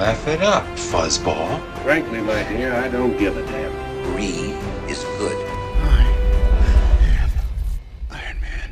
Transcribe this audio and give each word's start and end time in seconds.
Laugh 0.00 0.26
it 0.28 0.40
up, 0.40 0.64
fuzzball. 0.76 1.60
Frankly, 1.82 2.22
my 2.22 2.42
dear, 2.44 2.72
I 2.72 2.88
don't 2.88 3.18
give 3.18 3.36
a 3.36 3.42
damn. 3.44 3.70
Greed 4.14 4.54
is 4.88 5.04
good. 5.18 5.36
I 5.84 6.06
am 7.20 7.30
Iron 8.08 8.40
Man. 8.40 8.70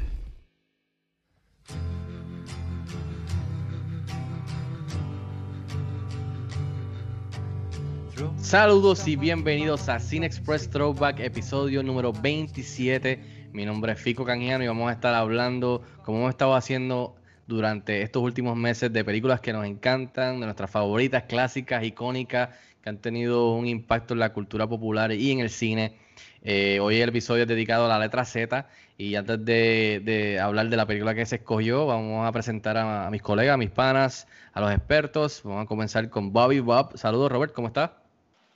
Saludos 8.38 9.06
y 9.06 9.16
bienvenidos 9.16 9.90
a 9.90 10.00
Cine 10.00 10.24
Express 10.24 10.70
Throwback, 10.70 11.20
episodio 11.20 11.82
número 11.82 12.14
27. 12.14 13.50
Mi 13.52 13.66
nombre 13.66 13.92
es 13.92 14.00
Fico 14.00 14.24
Canjiano 14.24 14.64
y 14.64 14.66
vamos 14.66 14.88
a 14.88 14.94
estar 14.94 15.12
hablando, 15.12 15.82
como 16.06 16.20
hemos 16.20 16.30
estado 16.30 16.54
haciendo 16.54 17.16
durante 17.48 18.02
estos 18.02 18.22
últimos 18.22 18.56
meses, 18.56 18.92
de 18.92 19.04
películas 19.04 19.40
que 19.40 19.52
nos 19.52 19.66
encantan, 19.66 20.38
de 20.38 20.46
nuestras 20.46 20.70
favoritas, 20.70 21.24
clásicas, 21.24 21.82
icónicas, 21.82 22.50
que 22.82 22.90
han 22.90 22.98
tenido 22.98 23.54
un 23.54 23.66
impacto 23.66 24.14
en 24.14 24.20
la 24.20 24.32
cultura 24.32 24.68
popular 24.68 25.10
y 25.10 25.32
en 25.32 25.40
el 25.40 25.50
cine. 25.50 25.96
Eh, 26.42 26.78
hoy 26.80 27.00
el 27.00 27.08
episodio 27.08 27.42
es 27.42 27.48
dedicado 27.48 27.86
a 27.86 27.88
la 27.88 27.98
letra 27.98 28.24
Z 28.24 28.68
y 28.98 29.14
antes 29.14 29.44
de, 29.44 30.38
hablar 30.40 30.68
de 30.68 30.76
la 30.76 30.86
película 30.86 31.14
que 31.14 31.24
se 31.26 31.36
escogió, 31.36 31.86
vamos 31.86 32.26
a 32.26 32.32
presentar 32.32 32.76
a, 32.76 33.06
a 33.06 33.10
mis 33.10 33.22
colegas, 33.22 33.54
a 33.54 33.56
mis 33.56 33.70
panas, 33.70 34.28
a 34.52 34.60
los 34.60 34.70
expertos. 34.70 35.40
Vamos 35.42 35.64
a 35.64 35.66
comenzar 35.66 36.10
con 36.10 36.32
Bobby 36.32 36.60
Bob. 36.60 36.96
Saludos 36.98 37.32
Robert, 37.32 37.54
¿cómo 37.54 37.68
estás? 37.68 37.90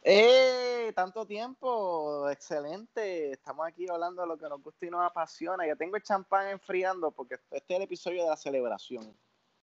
¡Eh! 0.05 0.72
Tanto 0.95 1.25
tiempo, 1.25 2.29
excelente. 2.31 3.33
Estamos 3.33 3.67
aquí 3.67 3.87
hablando 3.89 4.23
de 4.23 4.29
lo 4.29 4.37
que 4.37 4.49
nos 4.49 4.63
gusta 4.63 4.87
y 4.87 4.91
nos 4.91 5.05
apasiona. 5.05 5.67
Ya 5.67 5.77
tengo 5.77 5.97
el 5.97 6.03
champán 6.03 6.49
enfriando 6.49 7.11
porque 7.11 7.37
este 7.51 7.75
es 7.75 7.77
el 7.79 7.83
episodio 7.83 8.25
de 8.25 8.31
la 8.31 8.37
celebración. 8.37 9.15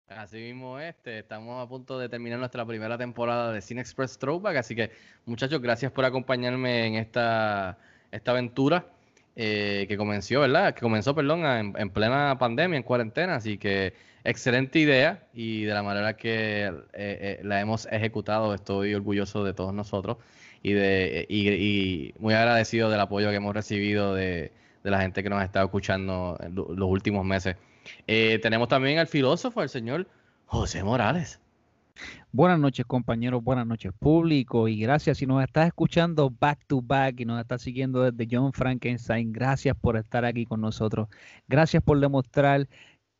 Así 0.07 0.37
mismo 0.37 0.79
este, 0.79 1.19
estamos 1.19 1.63
a 1.63 1.69
punto 1.69 1.97
de 1.97 2.09
terminar 2.09 2.39
nuestra 2.39 2.65
primera 2.65 2.97
temporada 2.97 3.51
de 3.53 3.61
Cine 3.61 3.81
Express 3.81 4.17
Throwback, 4.17 4.57
así 4.57 4.75
que 4.75 4.91
muchachos, 5.25 5.61
gracias 5.61 5.91
por 5.91 6.03
acompañarme 6.03 6.87
en 6.87 6.95
esta, 6.95 7.77
esta 8.11 8.31
aventura 8.31 8.87
eh, 9.37 9.85
que 9.87 9.95
comenzó, 9.95 10.41
¿verdad? 10.41 10.73
Que 10.73 10.81
comenzó, 10.81 11.15
perdón, 11.15 11.45
en, 11.45 11.73
en 11.77 11.89
plena 11.91 12.37
pandemia, 12.37 12.75
en 12.75 12.83
cuarentena, 12.83 13.35
así 13.35 13.57
que 13.57 13.93
excelente 14.25 14.79
idea 14.79 15.29
y 15.33 15.63
de 15.63 15.73
la 15.73 15.81
manera 15.81 16.17
que 16.17 16.65
eh, 16.65 16.73
eh, 16.93 17.39
la 17.43 17.61
hemos 17.61 17.85
ejecutado, 17.85 18.53
estoy 18.53 18.93
orgulloso 18.93 19.45
de 19.45 19.53
todos 19.53 19.73
nosotros 19.73 20.17
y, 20.63 20.73
de, 20.73 21.25
y, 21.29 21.49
y 21.49 22.13
muy 22.19 22.33
agradecido 22.33 22.89
del 22.89 22.99
apoyo 22.99 23.29
que 23.29 23.35
hemos 23.35 23.53
recibido 23.55 24.13
de, 24.13 24.51
de 24.83 24.91
la 24.91 25.01
gente 25.01 25.23
que 25.23 25.29
nos 25.29 25.39
ha 25.41 25.45
estado 25.45 25.65
escuchando 25.65 26.37
en 26.41 26.55
lo- 26.55 26.73
los 26.73 26.89
últimos 26.89 27.25
meses. 27.25 27.55
Eh, 28.07 28.39
tenemos 28.41 28.67
también 28.67 28.99
al 28.99 29.07
filósofo, 29.07 29.61
el 29.63 29.69
señor 29.69 30.07
José 30.45 30.83
Morales. 30.83 31.39
Buenas 32.31 32.59
noches 32.59 32.85
compañeros, 32.85 33.43
buenas 33.43 33.67
noches 33.67 33.91
público 33.99 34.67
y 34.67 34.79
gracias 34.79 35.17
si 35.17 35.25
nos 35.25 35.43
estás 35.43 35.67
escuchando 35.67 36.29
back 36.39 36.65
to 36.67 36.81
back 36.81 37.19
y 37.19 37.25
nos 37.25 37.39
estás 37.41 37.61
siguiendo 37.61 38.09
desde 38.09 38.27
John 38.33 38.53
Frankenstein, 38.53 39.31
gracias 39.33 39.75
por 39.79 39.97
estar 39.97 40.23
aquí 40.25 40.45
con 40.45 40.61
nosotros, 40.61 41.09
gracias 41.47 41.83
por 41.83 41.99
demostrar 41.99 42.67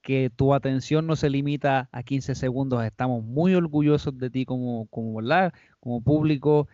que 0.02 0.30
tu 0.36 0.54
atención 0.54 1.06
no 1.08 1.16
se 1.16 1.30
limita 1.30 1.90
a 1.92 2.04
15 2.04 2.36
segundos, 2.36 2.84
estamos 2.86 3.24
muy 3.24 3.54
orgullosos 3.54 4.18
de 4.18 4.30
ti 4.30 4.46
como, 4.46 4.88
como, 4.88 5.16
¿verdad? 5.16 5.54
como 5.80 6.02
público 6.02 6.68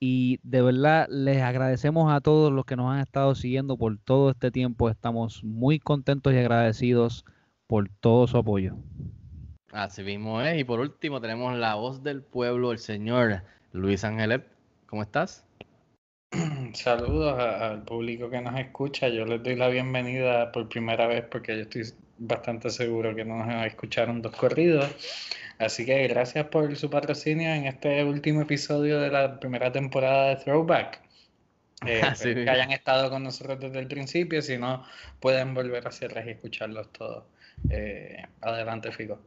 y 0.00 0.38
de 0.42 0.62
verdad 0.62 1.08
les 1.08 1.42
agradecemos 1.42 2.12
a 2.12 2.20
todos 2.20 2.52
los 2.52 2.64
que 2.64 2.76
nos 2.76 2.92
han 2.92 3.00
estado 3.00 3.34
siguiendo 3.34 3.76
por 3.76 3.98
todo 3.98 4.30
este 4.30 4.50
tiempo, 4.50 4.88
estamos 4.88 5.42
muy 5.44 5.78
contentos 5.78 6.32
y 6.32 6.38
agradecidos 6.38 7.24
por 7.66 7.88
todo 8.00 8.26
su 8.26 8.38
apoyo. 8.38 8.76
Así 9.72 10.02
mismo 10.02 10.40
es. 10.40 10.58
Y 10.58 10.64
por 10.64 10.80
último 10.80 11.20
tenemos 11.20 11.56
la 11.56 11.74
voz 11.74 12.02
del 12.02 12.22
pueblo, 12.22 12.72
el 12.72 12.78
señor 12.78 13.42
Luis 13.72 14.04
Ángelet. 14.04 14.46
¿Cómo 14.86 15.02
estás? 15.02 15.44
Saludos 16.72 17.38
al 17.38 17.82
público 17.84 18.30
que 18.30 18.40
nos 18.40 18.58
escucha. 18.58 19.08
Yo 19.08 19.26
les 19.26 19.42
doy 19.42 19.56
la 19.56 19.68
bienvenida 19.68 20.52
por 20.52 20.68
primera 20.68 21.06
vez 21.06 21.24
porque 21.30 21.56
yo 21.56 21.62
estoy 21.62 21.82
bastante 22.18 22.70
seguro 22.70 23.14
que 23.14 23.24
no 23.24 23.44
nos 23.44 23.66
escucharon 23.66 24.22
dos 24.22 24.34
corridos. 24.36 24.86
Así 25.58 25.84
que 25.84 26.06
gracias 26.08 26.46
por 26.46 26.74
su 26.76 26.88
patrocinio 26.88 27.52
en 27.52 27.66
este 27.66 28.04
último 28.04 28.42
episodio 28.42 29.00
de 29.00 29.10
la 29.10 29.40
primera 29.40 29.72
temporada 29.72 30.28
de 30.28 30.36
Throwback. 30.36 31.00
Eh, 31.86 32.00
espero 32.12 32.44
que 32.44 32.50
hayan 32.50 32.70
estado 32.70 33.10
con 33.10 33.24
nosotros 33.24 33.58
desde 33.60 33.78
el 33.78 33.88
principio. 33.88 34.40
Si 34.42 34.56
no, 34.56 34.84
pueden 35.20 35.54
volver 35.54 35.84
a 35.86 35.88
hacerlas 35.88 36.26
y 36.26 36.30
escucharlos 36.30 36.92
todos. 36.92 37.24
Eh, 37.70 38.22
adelante, 38.40 38.92
Fico. 38.92 39.18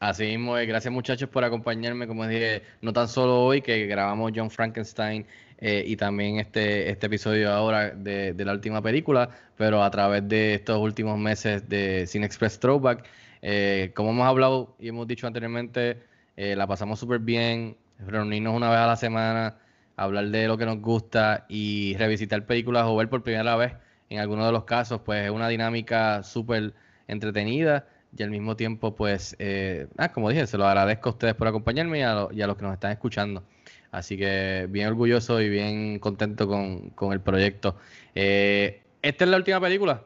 Así 0.00 0.24
mismo 0.24 0.56
es. 0.56 0.66
Gracias 0.66 0.92
muchachos 0.92 1.28
por 1.28 1.44
acompañarme. 1.44 2.06
Como 2.06 2.26
dije, 2.26 2.62
no 2.80 2.92
tan 2.92 3.08
solo 3.08 3.44
hoy 3.44 3.62
que 3.62 3.86
grabamos 3.86 4.32
John 4.34 4.50
Frankenstein 4.50 5.26
eh, 5.58 5.84
y 5.86 5.96
también 5.96 6.38
este, 6.38 6.90
este 6.90 7.06
episodio 7.06 7.50
ahora 7.52 7.90
de, 7.90 8.32
de 8.34 8.44
la 8.44 8.52
última 8.52 8.82
película, 8.82 9.30
pero 9.56 9.82
a 9.82 9.90
través 9.90 10.28
de 10.28 10.54
estos 10.54 10.78
últimos 10.78 11.18
meses 11.18 11.68
de 11.68 12.06
Cine 12.06 12.26
Express 12.26 12.58
Throwback. 12.60 13.04
Eh, 13.42 13.92
como 13.94 14.10
hemos 14.10 14.26
hablado 14.26 14.74
y 14.78 14.88
hemos 14.88 15.06
dicho 15.06 15.26
anteriormente, 15.26 16.02
eh, 16.36 16.56
la 16.56 16.66
pasamos 16.66 16.98
súper 16.98 17.20
bien, 17.20 17.76
reunirnos 17.98 18.54
una 18.54 18.70
vez 18.70 18.78
a 18.78 18.86
la 18.86 18.96
semana, 18.96 19.58
hablar 19.96 20.26
de 20.28 20.46
lo 20.48 20.58
que 20.58 20.66
nos 20.66 20.80
gusta 20.80 21.46
y 21.48 21.94
revisitar 21.96 22.44
películas 22.46 22.84
o 22.86 22.96
ver 22.96 23.08
por 23.08 23.22
primera 23.22 23.56
vez, 23.56 23.72
en 24.10 24.18
algunos 24.20 24.46
de 24.46 24.52
los 24.52 24.64
casos, 24.64 25.00
pues 25.04 25.24
es 25.24 25.30
una 25.30 25.48
dinámica 25.48 26.22
súper 26.22 26.74
entretenida 27.08 27.86
y 28.16 28.22
al 28.22 28.30
mismo 28.30 28.56
tiempo, 28.56 28.94
pues, 28.94 29.36
eh, 29.38 29.88
ah, 29.98 30.12
como 30.12 30.30
dije, 30.30 30.46
se 30.46 30.58
lo 30.58 30.66
agradezco 30.66 31.08
a 31.10 31.12
ustedes 31.12 31.34
por 31.34 31.48
acompañarme 31.48 31.98
y 32.00 32.02
a, 32.02 32.14
lo- 32.14 32.32
y 32.32 32.40
a 32.42 32.46
los 32.46 32.56
que 32.56 32.62
nos 32.64 32.72
están 32.74 32.92
escuchando. 32.92 33.42
Así 33.90 34.16
que 34.16 34.66
bien 34.70 34.88
orgulloso 34.88 35.40
y 35.40 35.48
bien 35.48 35.98
contento 35.98 36.46
con, 36.48 36.90
con 36.90 37.12
el 37.12 37.20
proyecto. 37.20 37.76
Eh, 38.14 38.82
esta 39.02 39.24
es 39.24 39.30
la 39.30 39.36
última 39.38 39.60
película. 39.60 40.04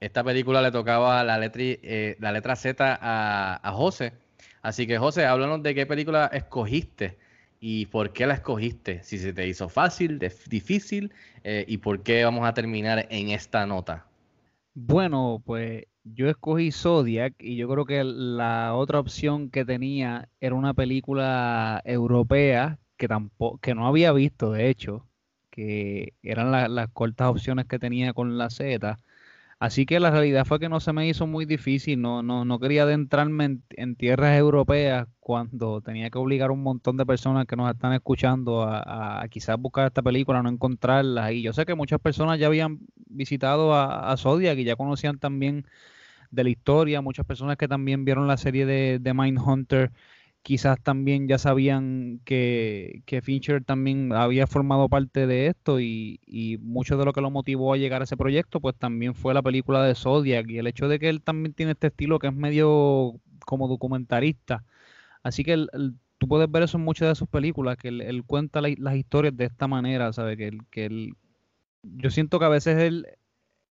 Esta 0.00 0.24
película 0.24 0.62
le 0.62 0.72
tocaba 0.72 1.22
la 1.24 1.38
letra, 1.38 1.62
eh, 1.62 2.16
la 2.20 2.32
letra 2.32 2.56
Z 2.56 2.98
a, 3.00 3.60
a 3.62 3.72
José. 3.72 4.12
Así 4.62 4.86
que, 4.86 4.98
José, 4.98 5.26
háblanos 5.26 5.62
de 5.62 5.74
qué 5.74 5.86
película 5.86 6.26
escogiste 6.32 7.18
y 7.60 7.86
por 7.86 8.12
qué 8.12 8.26
la 8.26 8.34
escogiste. 8.34 9.02
Si 9.02 9.18
se 9.18 9.32
te 9.32 9.46
hizo 9.46 9.68
fácil, 9.68 10.18
dif- 10.18 10.46
difícil 10.48 11.12
eh, 11.44 11.64
y 11.68 11.78
por 11.78 12.02
qué 12.02 12.24
vamos 12.24 12.46
a 12.46 12.54
terminar 12.54 13.06
en 13.10 13.30
esta 13.30 13.66
nota. 13.66 14.06
Bueno, 14.74 15.42
pues 15.44 15.84
yo 16.04 16.28
escogí 16.28 16.72
Zodiac 16.72 17.34
y 17.38 17.56
yo 17.56 17.68
creo 17.68 17.84
que 17.84 18.02
la 18.04 18.74
otra 18.74 19.00
opción 19.00 19.50
que 19.50 19.64
tenía 19.64 20.28
era 20.40 20.54
una 20.54 20.74
película 20.74 21.82
europea 21.84 22.78
que 23.00 23.08
tampoco, 23.08 23.58
que 23.60 23.74
no 23.76 23.88
había 23.88 24.12
visto, 24.12 24.52
de 24.52 24.70
hecho, 24.70 25.08
que 25.50 26.14
eran 26.22 26.52
la- 26.52 26.68
las 26.68 26.90
cortas 26.90 27.30
opciones 27.30 27.66
que 27.66 27.80
tenía 27.80 28.14
con 28.14 28.38
la 28.38 28.50
Z. 28.50 28.98
Así 29.58 29.84
que 29.86 30.00
la 30.00 30.10
realidad 30.10 30.46
fue 30.46 30.58
que 30.60 30.68
no 30.70 30.80
se 30.80 30.92
me 30.94 31.06
hizo 31.08 31.26
muy 31.26 31.44
difícil, 31.46 32.00
no, 32.00 32.22
no, 32.22 32.44
no 32.46 32.58
quería 32.60 32.84
adentrarme 32.84 33.58
en, 33.76 33.96
tierras 33.96 34.38
europeas 34.38 35.06
cuando 35.20 35.82
tenía 35.82 36.08
que 36.10 36.18
obligar 36.18 36.48
a 36.50 36.52
un 36.54 36.62
montón 36.62 36.96
de 36.96 37.04
personas 37.06 37.46
que 37.46 37.56
nos 37.56 37.70
están 37.70 37.92
escuchando 37.92 38.62
a, 38.62 38.78
a- 38.80 39.22
a 39.22 39.28
quizás 39.28 39.58
buscar 39.58 39.86
esta 39.88 40.02
película, 40.02 40.42
no 40.42 40.48
encontrarla. 40.50 41.32
Y 41.32 41.42
yo 41.42 41.52
sé 41.52 41.66
que 41.66 41.74
muchas 41.74 42.00
personas 42.00 42.38
ya 42.38 42.46
habían 42.46 42.80
visitado 43.08 43.74
a, 43.74 44.10
a 44.12 44.16
Zodiac 44.16 44.58
y 44.58 44.64
ya 44.64 44.76
conocían 44.76 45.18
también 45.18 45.66
de 46.30 46.44
la 46.44 46.50
historia, 46.50 47.00
muchas 47.00 47.26
personas 47.26 47.56
que 47.56 47.68
también 47.68 48.04
vieron 48.04 48.26
la 48.28 48.36
serie 48.36 48.66
de, 48.66 48.98
de 49.00 49.14
Mindhunter 49.14 49.92
quizás 50.42 50.80
también 50.82 51.28
ya 51.28 51.38
sabían 51.38 52.20
que, 52.24 53.02
que 53.06 53.22
Fincher 53.22 53.62
también 53.64 54.12
había 54.12 54.46
formado 54.46 54.88
parte 54.88 55.26
de 55.26 55.46
esto 55.48 55.80
y, 55.80 56.20
y 56.26 56.58
mucho 56.58 56.96
de 56.96 57.04
lo 57.04 57.12
que 57.12 57.20
lo 57.20 57.30
motivó 57.30 57.72
a 57.74 57.76
llegar 57.76 58.00
a 58.00 58.04
ese 58.04 58.16
proyecto 58.16 58.60
pues 58.60 58.76
también 58.76 59.14
fue 59.14 59.34
la 59.34 59.42
película 59.42 59.84
de 59.84 59.94
Zodiac 59.94 60.48
y 60.50 60.58
el 60.58 60.66
hecho 60.66 60.88
de 60.88 60.98
que 60.98 61.08
él 61.10 61.22
también 61.22 61.54
tiene 61.54 61.72
este 61.72 61.88
estilo 61.88 62.18
que 62.18 62.28
es 62.28 62.34
medio 62.34 63.20
como 63.46 63.68
documentarista. 63.68 64.64
Así 65.22 65.44
que 65.44 65.54
él- 65.54 65.70
tú 66.18 66.28
puedes 66.28 66.50
ver 66.50 66.62
eso 66.64 66.78
en 66.78 66.84
muchas 66.84 67.08
de 67.08 67.14
sus 67.16 67.28
películas, 67.28 67.76
que 67.78 67.88
él, 67.88 68.24
cuenta 68.26 68.60
la- 68.60 68.74
las 68.78 68.96
historias 68.96 69.36
de 69.36 69.46
esta 69.46 69.68
manera, 69.68 70.12
¿sabes? 70.12 70.36
Que 70.38 70.48
él, 70.48 70.60
que 70.70 70.86
él- 70.86 71.14
yo 71.82 72.10
siento 72.10 72.38
que 72.38 72.44
a 72.46 72.48
veces 72.48 72.78
él, 72.78 73.06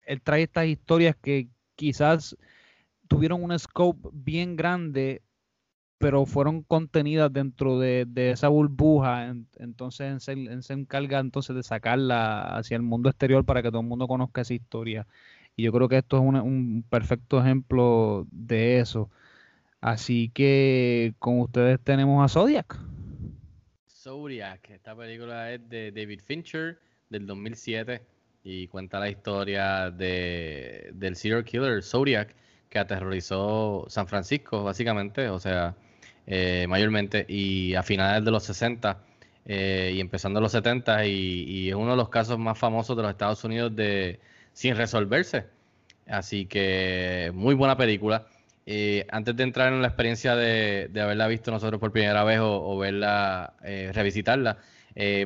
él 0.04 0.22
trae 0.22 0.44
estas 0.44 0.68
historias 0.68 1.16
que 1.22 1.50
quizás 1.76 2.38
tuvieron 3.08 3.44
un 3.44 3.58
scope 3.60 4.10
bien 4.14 4.56
grande 4.56 5.22
pero 5.98 6.26
fueron 6.26 6.64
contenidas 6.64 7.32
dentro 7.32 7.80
de, 7.80 8.06
de 8.08 8.32
esa 8.32 8.50
burbuja, 8.50 9.28
en- 9.28 9.48
entonces 9.58 10.24
se, 10.24 10.34
él 10.34 10.64
se 10.64 10.74
encarga 10.74 11.20
entonces 11.20 11.56
de 11.56 11.64
sacarla 11.64 12.42
hacia 12.58 12.76
el 12.78 12.84
mundo 12.84 13.10
exterior 13.10 13.46
para 13.46 13.62
que 13.64 13.70
todo 13.70 13.82
el 13.82 13.88
mundo 13.88 14.08
conozca 14.08 14.42
esa 14.42 14.54
historia. 14.54 15.08
Y 15.56 15.64
yo 15.64 15.72
creo 15.72 15.88
que 15.90 15.98
esto 15.98 16.18
es 16.18 16.24
una- 16.24 16.44
un 16.44 16.84
perfecto 16.90 17.40
ejemplo 17.42 18.28
de 18.32 18.80
eso. 18.80 19.10
Así 19.82 20.32
que 20.34 21.16
con 21.20 21.40
ustedes 21.42 21.80
tenemos 21.82 22.24
a 22.26 22.30
Zodiac. 22.30 22.80
Zodiac, 23.88 24.70
esta 24.72 24.96
película 24.96 25.52
es 25.54 25.70
de 25.70 25.92
David 25.92 26.22
Fincher 26.22 26.80
del 27.10 27.26
2007 27.26 28.02
y 28.44 28.68
cuenta 28.68 29.00
la 29.00 29.10
historia 29.10 29.90
de, 29.92 30.92
del 30.94 31.16
serial 31.16 31.44
killer 31.46 31.82
Zodiac 31.84 32.36
que 32.74 32.80
aterrorizó 32.80 33.86
San 33.88 34.08
Francisco 34.08 34.64
básicamente, 34.64 35.30
o 35.30 35.40
sea, 35.40 35.76
eh, 36.26 36.66
mayormente, 36.68 37.24
y 37.30 37.76
a 37.76 37.84
finales 37.84 38.26
de 38.26 38.32
los 38.32 38.44
60 38.46 38.98
eh, 39.46 39.92
y 39.96 40.00
empezando 40.00 40.42
los 40.42 40.54
70 40.54 41.06
y, 41.06 41.44
y 41.48 41.70
es 41.70 41.76
uno 41.76 41.92
de 41.92 41.98
los 41.98 42.10
casos 42.10 42.40
más 42.40 42.58
famosos 42.58 42.98
de 42.98 43.04
los 43.04 43.12
Estados 43.12 43.44
Unidos 43.44 43.76
de 43.76 44.20
sin 44.54 44.76
resolverse. 44.76 45.46
Así 46.08 46.48
que 46.48 47.32
muy 47.36 47.54
buena 47.54 47.78
película. 47.78 48.26
Eh, 48.66 49.06
antes 49.12 49.36
de 49.36 49.44
entrar 49.44 49.72
en 49.72 49.82
la 49.82 49.90
experiencia 49.90 50.36
de, 50.36 50.90
de 50.92 51.02
haberla 51.02 51.28
visto 51.28 51.52
nosotros 51.52 51.80
por 51.80 51.92
primera 51.92 52.24
vez 52.24 52.40
o, 52.42 52.76
verla, 52.80 53.54
revisitarla, 53.62 54.58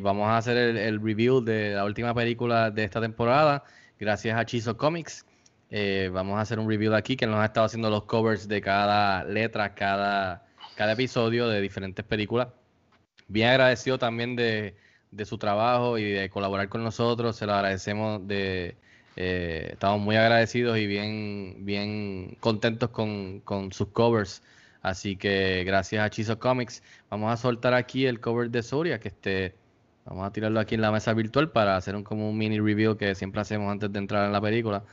vamos 0.01 0.27
a 0.27 0.37
hacer 0.37 0.57
el, 0.57 0.77
el 0.77 1.01
review 1.01 1.41
de 1.41 1.75
la 1.75 1.85
última 1.85 2.13
película 2.13 2.71
de 2.71 2.83
esta 2.83 2.99
temporada, 2.99 3.63
gracias 3.99 4.37
a 4.37 4.45
Chizo 4.45 4.75
Comics. 4.75 5.26
Eh, 5.69 6.09
vamos 6.13 6.37
a 6.37 6.41
hacer 6.41 6.59
un 6.59 6.69
review 6.69 6.91
de 6.91 6.97
aquí 6.97 7.17
que 7.17 7.27
nos 7.27 7.37
ha 7.37 7.45
estado 7.45 7.65
haciendo 7.65 7.89
los 7.89 8.03
covers 8.03 8.47
de 8.47 8.61
cada 8.61 9.23
letra, 9.25 9.75
cada, 9.75 10.45
cada 10.75 10.93
episodio 10.93 11.49
de 11.49 11.61
diferentes 11.61 12.05
películas. 12.05 12.47
Bien 13.27 13.49
agradecido 13.49 13.97
también 13.97 14.35
de, 14.35 14.75
de 15.11 15.25
su 15.25 15.37
trabajo 15.37 15.97
y 15.97 16.11
de 16.11 16.29
colaborar 16.29 16.69
con 16.69 16.83
nosotros. 16.83 17.35
Se 17.35 17.45
lo 17.45 17.53
agradecemos 17.53 18.25
de, 18.27 18.77
eh, 19.17 19.69
estamos 19.73 19.99
muy 19.99 20.15
agradecidos 20.15 20.77
y 20.77 20.87
bien, 20.87 21.65
bien 21.65 22.37
contentos 22.39 22.89
con, 22.91 23.41
con 23.41 23.73
sus 23.73 23.89
covers. 23.89 24.43
Así 24.81 25.17
que 25.17 25.63
gracias 25.65 26.05
a 26.05 26.09
Chizo 26.09 26.39
Comics. 26.39 26.81
Vamos 27.09 27.33
a 27.33 27.35
soltar 27.35 27.73
aquí 27.73 28.05
el 28.05 28.21
cover 28.21 28.49
de 28.49 28.63
Soria, 28.63 28.99
que 28.99 29.09
este, 29.09 29.55
vamos 30.05 30.25
a 30.25 30.31
tirarlo 30.31 30.61
aquí 30.61 30.75
en 30.75 30.81
la 30.81 30.91
mesa 30.91 31.13
virtual 31.13 31.51
para 31.51 31.75
hacer 31.75 31.95
un, 31.95 32.03
como 32.03 32.29
un 32.29 32.37
mini 32.37 32.59
review 32.59 32.95
que 32.95 33.15
siempre 33.15 33.41
hacemos 33.41 33.69
antes 33.69 33.91
de 33.91 33.99
entrar 33.99 34.25
en 34.25 34.31
la 34.31 34.39
película. 34.39 34.83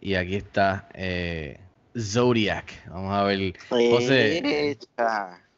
Y 0.00 0.14
aquí 0.14 0.36
está 0.36 0.88
eh, 0.94 1.60
Zodiac. 1.98 2.88
Vamos 2.88 3.12
a 3.14 3.22
ver. 3.24 3.54
José. 3.68 4.76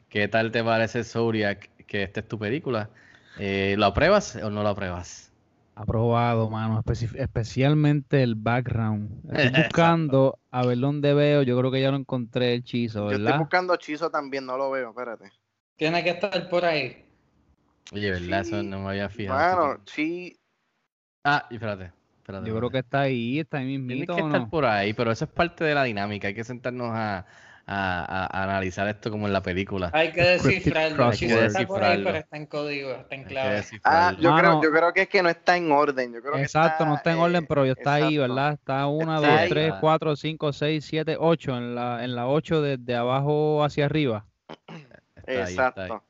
¿qué 0.08 0.28
tal 0.28 0.50
te 0.50 0.64
parece 0.64 1.04
Zodiac? 1.04 1.70
Que 1.86 2.02
esta 2.02 2.20
es 2.20 2.28
tu 2.28 2.38
película. 2.38 2.90
Eh, 3.38 3.76
¿Lo 3.78 3.86
apruebas 3.86 4.36
o 4.36 4.50
no 4.50 4.62
lo 4.62 4.70
apruebas? 4.70 5.30
Aprobado, 5.74 6.50
mano. 6.50 6.82
especi- 6.82 7.16
especialmente 7.18 8.22
el 8.22 8.34
background. 8.34 9.24
Estoy 9.32 9.50
buscando 9.62 10.38
a 10.50 10.66
ver 10.66 10.78
dónde 10.78 11.14
veo. 11.14 11.42
Yo 11.42 11.58
creo 11.58 11.70
que 11.70 11.80
ya 11.80 11.90
lo 11.90 11.96
encontré 11.96 12.54
el 12.54 12.64
chizo, 12.64 13.00
Yo 13.10 13.16
estoy 13.16 13.22
¿verdad? 13.24 13.38
buscando 13.38 13.74
hechizo 13.74 14.10
también, 14.10 14.44
no 14.44 14.56
lo 14.58 14.70
veo, 14.70 14.90
espérate. 14.90 15.32
Tiene 15.76 16.04
que 16.04 16.10
estar 16.10 16.48
por 16.50 16.64
ahí. 16.64 17.06
Oye, 17.92 18.10
¿verdad? 18.10 18.40
Eso 18.40 18.62
Sí. 18.62 18.68
no 18.68 18.80
me 18.80 18.90
había 18.90 19.08
fijado. 19.08 19.66
Bueno, 19.66 19.82
sí. 19.86 20.36
Ah, 21.24 21.46
y 21.50 21.54
espérate. 21.54 21.92
Espérate 22.38 22.48
Yo 22.50 22.56
creo 22.58 22.70
que 22.70 22.78
está 22.78 23.00
ahí, 23.00 23.40
está 23.40 23.58
ahí 23.58 23.66
Tiene 23.66 23.78
mismito 23.84 24.16
que 24.16 24.22
o 24.22 24.26
estar 24.26 24.40
no. 24.42 24.50
por 24.50 24.64
ahí, 24.64 24.92
pero 24.94 25.10
eso 25.12 25.24
es 25.24 25.30
parte 25.30 25.64
de 25.64 25.74
la 25.74 25.84
dinámica. 25.84 26.28
Hay 26.28 26.34
que 26.34 26.44
sentarnos 26.44 26.90
a, 26.92 27.18
a- 27.18 27.24
a- 28.24 28.26
a 28.26 28.42
analizar 28.42 28.88
esto 28.88 29.10
como 29.10 29.26
en 29.28 29.32
la 29.32 29.40
película. 29.42 29.90
Hay 29.92 30.10
que 30.12 30.20
descifrarlo. 30.22 30.96
crossword. 30.96 31.14
Chizo 31.16 31.42
está 31.44 31.66
por 31.66 31.82
ahí, 31.84 31.90
Descifrarlo. 31.98 32.04
pero 32.04 32.16
está 32.18 32.36
en 32.36 32.46
código, 32.46 32.90
está 32.90 33.14
en 33.14 33.20
Hay 33.20 33.26
que 33.26 33.30
clave. 33.32 33.48
Ah, 33.48 33.52
descifrarlo. 33.54 34.18
yo 34.20 34.36
creo, 34.36 34.48
Mano. 34.50 34.62
yo 34.64 34.70
creo 34.72 34.92
que 34.92 35.00
es 35.02 35.08
que 35.08 35.22
no 35.22 35.28
está 35.28 35.56
en 35.56 35.70
orden. 35.72 36.12
Yo 36.12 36.20
creo 36.20 36.34
que 36.34 36.42
Exacto, 36.42 36.84
no 36.84 36.96
está 36.96 37.12
en 37.12 37.18
eh, 37.18 37.22
orden, 37.22 37.46
pero 37.46 37.64
ya 37.64 37.72
está 37.72 37.94
ahí, 37.94 38.16
exacto. 38.16 38.20
¿verdad? 38.34 38.52
Está 38.54 38.86
1, 38.88 39.14
Está 39.16 39.28
2, 39.30 39.38
ahí. 39.40 39.48
3, 39.48 39.74
4, 39.80 40.16
5, 40.16 40.52
6, 40.52 40.84
7, 40.84 41.16
8. 41.20 41.56
En 41.56 41.74
la, 41.76 42.04
en 42.04 42.14
la 42.16 42.26
8 42.26 42.62
desde 42.62 42.96
abajo 42.96 43.62
hacia 43.64 43.84
arriba. 43.86 44.24
Está 44.66 44.74
ahí, 44.74 44.84
está 45.26 45.32
ahí. 45.44 45.52
Exacto. 45.52 46.02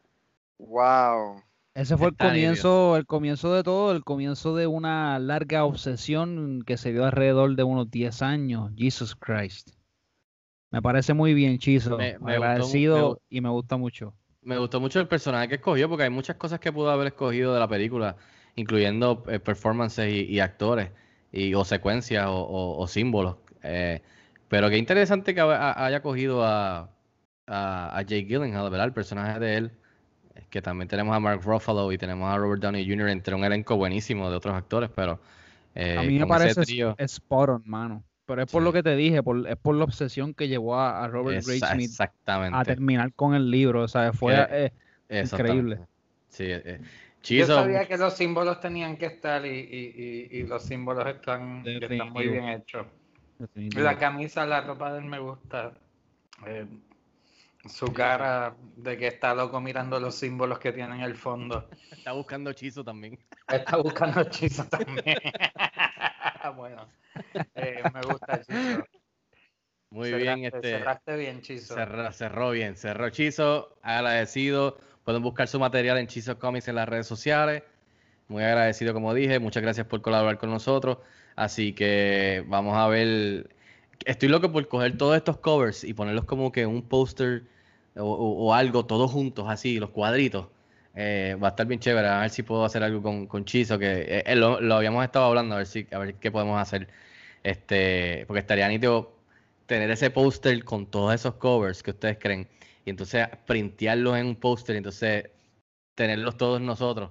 Wow. 0.59 1.43
Ese 1.75 1.97
fue 1.97 2.09
el 2.09 2.17
comienzo, 2.17 2.97
el 2.97 3.07
comienzo 3.07 3.55
de 3.55 3.63
todo, 3.63 3.93
el 3.93 4.05
comienzo 4.05 4.55
de 4.55 4.67
una 4.67 5.19
larga 5.19 5.65
obsesión 5.65 6.63
que 6.67 6.77
se 6.77 6.93
dio 6.93 7.05
alrededor 7.05 7.57
de 7.57 7.63
unos 7.63 7.91
10 7.91 8.21
años. 8.23 8.71
Jesus 8.77 9.15
Christ. 9.17 9.71
Me 10.71 10.83
parece 10.83 11.15
muy 11.15 11.35
bien, 11.35 11.59
Chizo. 11.59 11.97
Me- 11.99 12.19
me 12.19 12.39
gustó 12.39 12.69
Agradecido 12.69 13.21
me 13.31 13.37
y 13.37 13.41
me 13.41 13.49
gusta 13.51 13.77
mucho. 13.77 14.15
Me 14.43 14.59
gustó 14.59 14.81
mucho 14.81 14.99
el 14.99 15.07
personaje 15.09 15.49
que 15.49 15.55
escogió 15.57 15.89
porque 15.89 16.05
hay 16.05 16.11
muchas 16.11 16.37
cosas 16.37 16.59
que 16.59 16.73
pudo 16.73 16.91
haber 16.91 17.09
escogido 17.09 17.55
de 17.55 17.61
la 17.61 17.69
película, 17.69 18.17
incluyendo 18.57 19.23
eh, 19.29 19.39
performances 19.39 20.09
y, 20.13 20.23
y 20.25 20.41
actores, 20.41 20.91
y, 21.31 21.55
o 21.55 21.65
secuencias 21.65 22.27
o, 22.27 22.35
o- 22.35 22.79
o 22.83 22.87
símbolos. 22.89 23.37
Eh, 23.63 24.03
pero 24.49 24.69
qué 24.69 24.79
interesante 24.79 25.35
que 25.35 25.41
ha- 25.41 25.85
haya 25.87 26.03
cogido 26.03 26.45
a, 26.45 26.91
a, 27.47 27.97
a 27.99 28.03
Jake 28.03 28.25
Gyllenhaal, 28.27 28.69
¿verdad? 28.71 28.87
El 28.87 28.93
personaje 28.93 29.39
de 29.39 29.57
él. 29.57 29.73
Es 30.35 30.47
que 30.49 30.63
también 30.63 30.89
tenemos 30.89 31.15
a 31.15 31.21
Mark 31.21 31.43
Ruffalo 31.43 31.93
y 31.93 31.99
tenemos 31.99 32.33
a 32.33 32.37
Robert 32.39 32.63
Downey 32.63 32.89
Jr. 32.89 33.09
entre 33.09 33.35
un 33.35 33.45
elenco 33.45 33.77
buenísimo 33.77 34.31
de 34.31 34.37
otros 34.37 34.55
actores, 34.55 34.91
pero 34.95 35.21
eh, 35.75 35.97
A 35.99 36.03
mí 36.03 36.19
me 36.19 36.27
parece 36.27 36.63
trío- 36.63 36.95
es- 36.99 37.13
spot 37.15 37.49
on, 37.51 37.63
mano. 37.67 38.03
Pero 38.25 38.43
es 38.43 38.51
por 38.51 38.63
Sí. 38.63 38.65
lo 38.65 38.73
que 38.73 38.83
te 38.83 38.95
dije, 38.97 39.23
por, 39.23 39.47
es 39.49 39.57
por 39.57 39.75
la 39.75 39.85
obsesión 39.85 40.33
que 40.33 40.49
llevó 40.49 40.77
a, 40.77 41.03
a 41.05 41.09
Robert 41.09 41.45
Graysmith 41.45 41.91
a 42.01 42.65
terminar 42.65 43.13
con 43.15 43.35
el 43.35 43.51
libro. 43.51 43.83
O 43.83 43.89
sea, 43.89 44.13
fue 44.13 44.35
eh, 44.51 44.73
Exactamente. 45.09 45.37
increíble. 45.37 45.79
Sí, 46.29 46.45
eh, 46.49 46.79
Yo 46.81 46.87
Chizo, 47.21 47.55
sabía 47.55 47.87
que 47.87 47.97
los 47.99 48.15
símbolos 48.15 48.61
tenían 48.61 48.97
que 48.97 49.07
estar 49.07 49.45
y, 49.45 49.51
y- 49.51 50.29
y- 50.31 50.39
y 50.39 50.43
los 50.47 50.63
símbolos 50.65 51.07
están, 51.07 51.63
están 51.67 52.11
muy 52.11 52.29
bien 52.29 52.49
hechos. 52.49 52.87
La 53.75 53.99
camisa, 53.99 54.47
la 54.47 54.61
ropa 54.63 54.93
de 54.93 55.01
él 55.01 55.05
me 55.07 55.19
gusta. 55.19 55.73
Eh, 57.65 57.69
su 57.69 57.93
cara 57.93 58.57
de 58.77 58.97
que 58.97 59.07
está 59.07 59.35
loco 59.35 59.61
mirando 59.61 60.01
los 60.01 60.15
símbolos 60.15 60.59
que 60.59 60.73
tiene 60.73 60.97
en 60.97 61.03
el 61.03 61.15
fondo. 61.15 61.69
está 61.91 62.13
buscando 62.13 62.53
Chizo 62.53 62.83
también. 62.85 63.19
Está 63.49 63.77
buscando 63.77 64.21
hechizo 64.23 64.65
también. 64.65 65.05
bueno, 66.57 66.87
eh, 67.55 67.83
me 67.95 68.01
gusta 68.03 68.41
Chizo. 68.43 68.85
Muy 69.91 70.09
Cerraste- 70.11 70.17
bien, 70.23 70.45
este. 70.47 70.61
Cerraste 70.71 71.17
bien, 71.17 71.41
Chizo. 71.43 71.75
Cerró, 71.75 72.13
cerró 72.13 72.51
bien, 72.51 72.77
cerró 72.77 73.11
Chizo, 73.11 73.77
agradecido. 73.83 74.79
Pueden 75.05 75.23
buscar 75.23 75.49
su 75.49 75.59
material 75.61 75.99
en 75.99 76.07
Chizo 76.07 76.39
Comics 76.39 76.69
en 76.69 76.77
las 76.77 76.89
redes 76.89 77.07
sociales. 77.07 77.63
Muy 78.29 78.43
agradecido, 78.43 78.95
como 78.95 79.13
dije. 79.15 79.39
Muchas 79.39 79.63
gracias 79.63 79.87
por 79.87 80.01
colaborar 80.01 80.39
con 80.39 80.51
nosotros. 80.51 80.99
Así 81.37 81.75
que 81.75 82.45
vamos 82.49 82.77
a 82.77 82.89
ver. 82.89 83.51
Estoy 84.05 84.29
loco 84.29 84.51
por 84.51 84.67
coger 84.69 84.97
todos 84.97 85.17
estos 85.17 85.39
covers 85.39 85.85
y 85.85 85.95
ponerlos 85.95 86.25
como 86.25 86.51
que 86.51 86.67
un 86.67 86.83
póster 86.89 87.45
o, 87.97 88.05
o- 88.05 88.47
o 88.49 88.55
algo, 88.55 88.87
todos 88.87 89.11
juntos, 89.11 89.47
así, 89.49 89.79
los 89.79 89.91
cuadritos. 89.91 90.49
Eh, 90.95 91.37
va 91.43 91.49
a 91.49 91.51
estar 91.51 91.67
bien 91.67 91.81
chévere. 91.81 92.07
A 92.09 92.21
ver 92.21 92.31
si 92.31 92.43
puedo 92.43 92.65
hacer 92.65 92.83
algo 92.83 93.03
con, 93.03 93.27
con 93.27 93.45
Chizo, 93.45 93.79
que 93.79 94.03
eh, 94.03 94.25
eh, 94.27 94.37
lo, 94.37 94.61
lo 94.61 94.75
habíamos 94.77 95.05
estado 95.05 95.27
hablando, 95.27 95.55
a 95.55 95.59
ver 95.59 95.67
si, 95.67 95.87
a 95.91 95.99
ver 95.99 96.15
qué 96.17 96.31
podemos 96.31 96.61
hacer. 96.61 96.89
Este, 97.43 98.25
porque 98.27 98.41
estaría 98.41 98.69
nítido 98.69 99.13
tener 99.67 99.91
ese 99.91 100.11
póster 100.11 100.65
con 100.65 100.87
todos 100.87 101.15
esos 101.15 101.35
covers 101.35 101.83
que 101.83 101.91
ustedes 101.93 102.19
creen 102.19 102.49
y 102.85 102.91
entonces 102.91 103.27
printearlos 103.47 104.17
en 104.19 104.27
un 104.27 104.37
póster 104.37 104.75
y 104.75 104.79
entonces 104.79 105.31
tenerlos 105.95 106.37
todos 106.37 106.61
nosotros. 106.61 107.11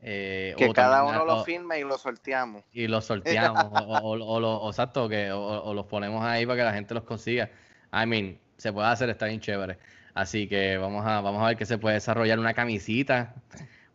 eh, 0.00 0.54
Que 0.56 0.72
cada 0.72 1.02
uno 1.04 1.24
lo 1.24 1.42
firme 1.44 1.80
y 1.80 1.84
lo 1.84 1.98
sorteamos. 1.98 2.62
y 2.72 2.86
los 2.86 3.06
sorteamos 3.06 3.72
o, 3.72 3.76
o, 3.76 4.16
o- 4.18 4.58
o 4.66 4.70
exacto, 4.70 5.08
que, 5.08 5.30
o, 5.32 5.40
o 5.40 5.74
los 5.74 5.86
ponemos 5.86 6.22
ahí 6.24 6.46
para 6.46 6.58
que 6.58 6.64
la 6.64 6.72
gente 6.74 6.94
los 6.94 7.02
consiga. 7.04 7.50
I 7.92 8.06
mean, 8.06 8.38
se 8.56 8.72
puede 8.72 8.88
hacer, 8.88 9.08
está 9.10 9.26
bien 9.26 9.40
chévere. 9.40 9.78
Así 10.16 10.48
que 10.48 10.78
vamos 10.78 11.06
a, 11.06 11.20
vamos 11.22 11.42
a 11.42 11.48
ver 11.48 11.58
que 11.58 11.66
se 11.66 11.78
puede 11.78 11.96
desarrollar 11.96 12.38
una 12.40 12.54
camisita, 12.54 13.36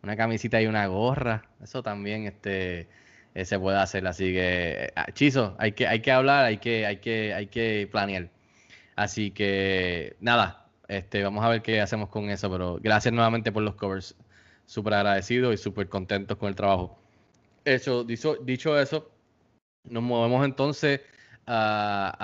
una 0.02 0.16
camisita 0.16 0.62
y 0.62 0.66
una 0.68 0.86
gorra. 0.86 1.44
Eso 1.62 1.82
también 1.82 2.26
este, 2.26 2.88
eh, 3.34 3.44
se 3.46 3.58
puede 3.58 3.78
hacer. 3.78 4.06
Así 4.06 4.32
que, 4.32 4.92
ah, 4.96 5.06
Chizo, 5.12 5.56
hay 5.58 5.72
que, 5.72 5.88
hay 5.88 6.00
que 6.02 6.12
hablar, 6.12 6.44
hay 6.46 6.58
que, 6.58 6.86
hay 6.86 6.98
que, 6.98 7.34
hay 7.34 7.48
que 7.48 7.88
planear. 7.92 8.30
Así 8.96 9.30
que, 9.32 10.16
nada, 10.20 10.66
este, 10.88 11.22
vamos 11.24 11.44
a 11.44 11.50
ver 11.50 11.62
qué 11.62 11.80
hacemos 11.80 12.08
con 12.10 12.30
eso. 12.30 12.50
Pero 12.50 12.78
gracias 12.82 13.14
nuevamente 13.14 13.52
por 13.52 13.62
los 13.64 13.76
covers. 13.76 14.16
Súper 14.66 14.94
agradecidos 14.94 15.54
y 15.54 15.58
súper 15.58 15.88
contentos 15.90 16.38
con 16.38 16.48
el 16.50 16.56
trabajo. 16.56 16.98
Eso, 17.64 18.04
dicho, 18.04 18.36
dicho 18.36 18.78
eso, 18.80 19.10
nos 19.84 20.02
movemos 20.02 20.44
entonces 20.44 21.00
a, 21.46 22.14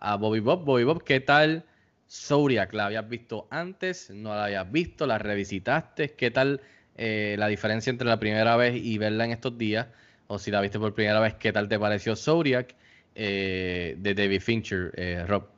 a- 0.00 0.12
a 0.12 0.16
Bobby 0.16 0.40
Bob. 0.40 0.64
Bobby 0.64 0.84
Bob, 0.84 1.02
¿qué 1.04 1.20
tal 1.20 1.64
Zodiac? 2.10 2.72
¿La 2.72 2.86
habías 2.86 3.08
visto 3.08 3.46
antes? 3.50 4.10
¿No 4.10 4.34
la 4.34 4.44
habías 4.44 4.70
visto? 4.70 5.06
¿La 5.06 5.18
revisitaste? 5.18 6.14
¿Qué 6.14 6.30
tal 6.30 6.60
eh, 6.96 7.36
la 7.38 7.48
diferencia 7.48 7.90
entre 7.90 8.08
la 8.08 8.18
primera 8.18 8.56
vez 8.56 8.74
y 8.74 8.98
verla 8.98 9.24
en 9.24 9.32
estos 9.32 9.56
días? 9.58 9.86
O 10.26 10.38
si 10.38 10.50
la 10.50 10.60
viste 10.60 10.78
por 10.78 10.94
primera 10.94 11.20
vez, 11.20 11.34
¿qué 11.34 11.52
tal 11.52 11.68
te 11.68 11.78
pareció 11.78 12.16
Zodiac 12.16 12.74
eh, 13.14 13.96
de 13.98 14.14
David 14.14 14.40
Fincher, 14.40 14.92
eh, 14.94 15.24
Rob? 15.26 15.48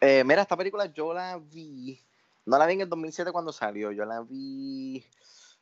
Eh, 0.00 0.24
mira, 0.24 0.42
esta 0.42 0.56
película 0.56 0.86
yo 0.86 1.14
la 1.14 1.38
vi 1.38 2.00
No 2.46 2.58
la 2.58 2.66
vi 2.66 2.74
en 2.74 2.80
el 2.82 2.88
2007 2.88 3.30
cuando 3.30 3.52
salió, 3.52 3.92
yo 3.92 4.04
la 4.04 4.20
vi, 4.22 5.04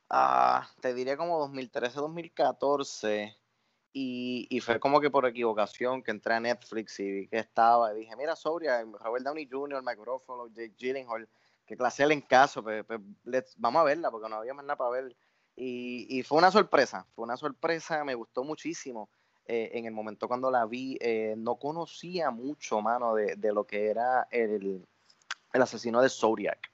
ah, 0.08 0.66
te 0.80 0.94
diría 0.94 1.16
como 1.16 1.38
2013, 1.38 1.96
2014. 1.96 3.39
Y, 3.92 4.46
y, 4.50 4.60
fue 4.60 4.78
como 4.78 5.00
que 5.00 5.10
por 5.10 5.26
equivocación 5.26 6.02
que 6.02 6.12
entré 6.12 6.34
a 6.34 6.40
Netflix 6.40 7.00
y 7.00 7.10
vi 7.10 7.28
que 7.28 7.38
estaba. 7.38 7.92
Y 7.92 8.00
dije, 8.00 8.14
mira, 8.16 8.36
Sobria, 8.36 8.82
Robert 8.82 9.24
Downey 9.24 9.48
Jr., 9.50 9.82
Mike 9.82 10.02
Ruffalo, 10.04 10.48
Jake 10.48 10.74
Gyllenhaal, 10.78 11.28
que 11.66 11.76
clase 11.76 12.04
en 12.04 12.20
caso, 12.20 12.62
pues, 12.62 12.84
pues 12.84 13.00
vamos 13.56 13.80
a 13.80 13.84
verla 13.84 14.10
porque 14.10 14.28
no 14.28 14.36
había 14.36 14.54
más 14.54 14.64
nada 14.64 14.76
para 14.76 14.90
ver. 14.90 15.16
Y, 15.56 16.06
y, 16.08 16.22
fue 16.22 16.38
una 16.38 16.50
sorpresa, 16.50 17.04
fue 17.14 17.24
una 17.24 17.36
sorpresa, 17.36 18.04
me 18.04 18.14
gustó 18.14 18.44
muchísimo. 18.44 19.10
Eh, 19.46 19.76
en 19.76 19.84
el 19.86 19.92
momento 19.92 20.28
cuando 20.28 20.48
la 20.48 20.64
vi, 20.64 20.96
eh, 21.00 21.34
no 21.36 21.56
conocía 21.56 22.30
mucho, 22.30 22.80
mano, 22.80 23.16
de, 23.16 23.34
de 23.34 23.52
lo 23.52 23.66
que 23.66 23.88
era 23.88 24.28
el, 24.30 24.86
el 25.52 25.62
asesino 25.62 26.00
de 26.00 26.08
Zodiac. 26.08 26.70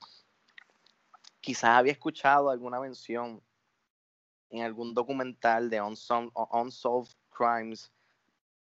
Quizás 1.40 1.70
había 1.70 1.92
escuchado 1.92 2.50
alguna 2.50 2.78
mención 2.78 3.40
en 4.50 4.62
algún 4.62 4.94
documental 4.94 5.70
de 5.70 5.80
Unsolved, 5.80 7.12
Crimes, 7.30 7.92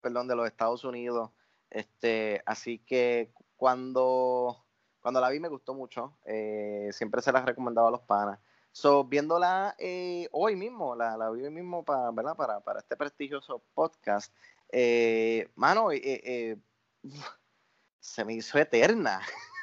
perdón, 0.01 0.27
de 0.27 0.35
los 0.35 0.47
Estados 0.47 0.83
Unidos. 0.83 1.31
Este, 1.69 2.41
así 2.45 2.79
que 2.79 3.31
cuando, 3.55 4.65
cuando 5.01 5.19
la 5.19 5.29
vi 5.29 5.39
me 5.39 5.49
gustó 5.49 5.73
mucho. 5.73 6.17
Eh, 6.25 6.89
siempre 6.91 7.21
se 7.21 7.31
la 7.31 7.41
recomendaba 7.41 7.89
a 7.89 7.91
los 7.91 8.01
panas. 8.01 8.39
So, 8.71 9.05
viéndola 9.05 9.75
eh, 9.77 10.27
hoy 10.31 10.55
mismo, 10.55 10.95
la, 10.95 11.15
la 11.15 11.29
vi 11.31 11.43
hoy 11.43 11.51
mismo 11.51 11.83
para, 11.83 12.11
¿verdad? 12.11 12.35
Para, 12.35 12.59
para 12.59 12.79
este 12.79 12.97
prestigioso 12.97 13.63
podcast. 13.73 14.33
Eh, 14.71 15.49
mano, 15.55 15.89
se 17.99 18.25
me 18.25 18.33
hizo 18.33 18.57
eterna. 18.57 19.21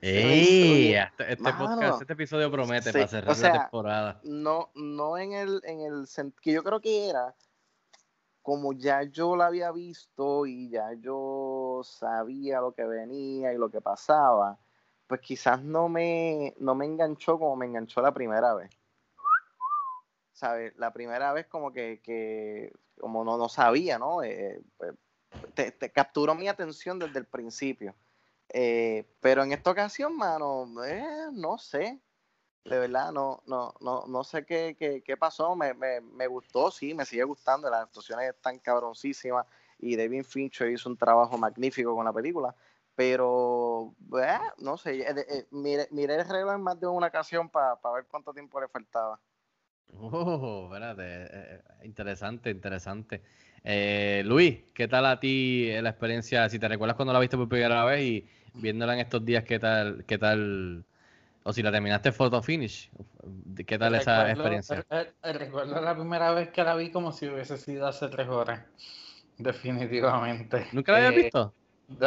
Ey, 0.00 0.94
este, 0.94 1.32
este, 1.32 1.52
podcast, 1.52 2.00
este 2.00 2.12
episodio 2.12 2.50
promete 2.50 2.92
para 2.92 3.08
cerrar 3.08 3.38
la 3.38 3.52
temporada. 3.52 4.20
No, 4.24 4.70
no 4.74 5.18
en 5.18 5.32
el, 5.32 5.60
en 5.64 5.80
el 5.80 6.06
sentido 6.06 6.40
que 6.42 6.52
yo 6.52 6.62
creo 6.62 6.80
que 6.80 7.08
era 7.08 7.34
como 8.46 8.72
ya 8.72 9.02
yo 9.02 9.34
la 9.34 9.46
había 9.46 9.72
visto 9.72 10.46
y 10.46 10.70
ya 10.70 10.92
yo 11.00 11.80
sabía 11.82 12.60
lo 12.60 12.70
que 12.72 12.84
venía 12.84 13.52
y 13.52 13.58
lo 13.58 13.68
que 13.70 13.80
pasaba, 13.80 14.56
pues 15.08 15.20
quizás 15.20 15.60
no 15.64 15.88
me, 15.88 16.54
no 16.60 16.76
me 16.76 16.84
enganchó 16.84 17.40
como 17.40 17.56
me 17.56 17.66
enganchó 17.66 18.00
la 18.00 18.14
primera 18.14 18.54
vez. 18.54 18.70
¿Sabes? 20.32 20.76
La 20.76 20.92
primera 20.92 21.32
vez 21.32 21.48
como 21.48 21.72
que, 21.72 22.00
que 22.00 22.72
como 23.00 23.24
no, 23.24 23.36
no 23.36 23.48
sabía, 23.48 23.98
¿no? 23.98 24.22
Eh, 24.22 24.62
pues, 24.76 24.94
te, 25.54 25.72
te 25.72 25.90
capturó 25.90 26.36
mi 26.36 26.46
atención 26.46 27.00
desde 27.00 27.18
el 27.18 27.26
principio. 27.26 27.96
Eh, 28.48 29.04
pero 29.20 29.42
en 29.42 29.52
esta 29.52 29.70
ocasión, 29.70 30.16
mano, 30.16 30.66
eh, 30.84 31.28
no 31.32 31.58
sé. 31.58 32.00
De 32.64 32.78
verdad, 32.78 33.12
no, 33.12 33.42
no, 33.46 33.74
no, 33.80 34.06
no 34.08 34.24
sé 34.24 34.44
qué, 34.44 34.76
qué, 34.78 35.02
qué 35.02 35.16
pasó. 35.16 35.54
Me, 35.54 35.74
me, 35.74 36.00
me, 36.00 36.26
gustó, 36.26 36.70
sí, 36.70 36.94
me 36.94 37.04
sigue 37.04 37.24
gustando. 37.24 37.70
Las 37.70 37.84
actuaciones 37.84 38.30
están 38.30 38.58
cabroncísimas. 38.58 39.46
Y 39.78 39.96
David 39.96 40.24
Fincher 40.24 40.70
hizo 40.70 40.88
un 40.88 40.96
trabajo 40.96 41.38
magnífico 41.38 41.94
con 41.94 42.04
la 42.04 42.12
película. 42.12 42.54
Pero, 42.94 43.94
eh, 44.20 44.38
no 44.58 44.76
sé, 44.78 45.04
miré, 45.50 45.86
miré, 45.90 46.14
el 46.16 46.28
reloj 46.28 46.54
en 46.54 46.62
más 46.62 46.80
de 46.80 46.86
una 46.86 47.08
ocasión 47.08 47.48
para 47.50 47.76
ver 47.94 48.06
cuánto 48.10 48.32
tiempo 48.32 48.60
le 48.60 48.68
faltaba. 48.68 49.20
Oh, 49.92 50.70
interesante, 51.82 52.50
interesante. 52.50 53.22
Eh, 53.68 54.22
Luis, 54.24 54.58
¿qué 54.72 54.86
tal 54.86 55.04
a 55.06 55.18
ti 55.18 55.68
la 55.82 55.90
experiencia? 55.90 56.48
Si 56.48 56.56
te 56.56 56.68
recuerdas 56.68 56.94
cuando 56.94 57.12
la 57.12 57.18
viste 57.18 57.36
por 57.36 57.48
primera 57.48 57.84
vez 57.84 58.00
y 58.00 58.28
viéndola 58.54 58.94
en 58.94 59.00
estos 59.00 59.24
días, 59.24 59.42
¿qué 59.42 59.58
tal, 59.58 60.04
qué 60.06 60.18
tal, 60.18 60.84
o 61.42 61.52
si 61.52 61.64
la 61.64 61.72
terminaste 61.72 62.12
photo 62.12 62.40
finish, 62.40 62.88
¿qué 63.66 63.76
tal 63.76 63.96
esa 63.96 64.30
experiencia? 64.30 64.86
Eh, 64.88 65.12
eh, 65.20 65.32
recuerdo 65.32 65.80
la 65.80 65.96
primera 65.96 66.30
vez 66.30 66.50
que 66.50 66.62
la 66.62 66.76
vi 66.76 66.92
como 66.92 67.10
si 67.10 67.26
hubiese 67.26 67.56
sido 67.56 67.88
hace 67.88 68.06
tres 68.06 68.28
horas, 68.28 68.62
definitivamente. 69.38 70.68
¿Nunca 70.70 70.92
la 70.92 70.98
habías 70.98 71.24
visto? 71.24 71.52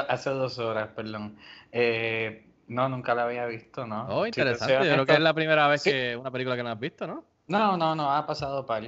Hace 0.08 0.30
dos 0.30 0.58
horas, 0.60 0.88
perdón. 0.96 1.38
no, 2.70 2.88
nunca 2.88 3.14
la 3.14 3.26
había 3.26 3.46
visto, 3.48 3.86
¿no? 3.86 4.08
Oh, 4.08 4.26
interesante. 4.26 4.88
Yo 4.88 4.94
creo 4.94 5.06
que 5.06 5.14
es 5.14 5.20
la 5.20 5.34
primera 5.34 5.68
vez 5.68 5.84
que 5.84 6.16
una 6.16 6.32
película 6.32 6.56
que 6.56 6.64
no 6.64 6.70
has 6.70 6.80
visto, 6.80 7.06
¿no? 7.06 7.26
No, 7.48 7.76
no, 7.76 7.96
no, 7.96 8.10
ha 8.10 8.26
pasado 8.26 8.66
par. 8.66 8.84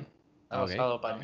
Ha 0.49 0.61
pasado 0.61 1.01
par. 1.01 1.19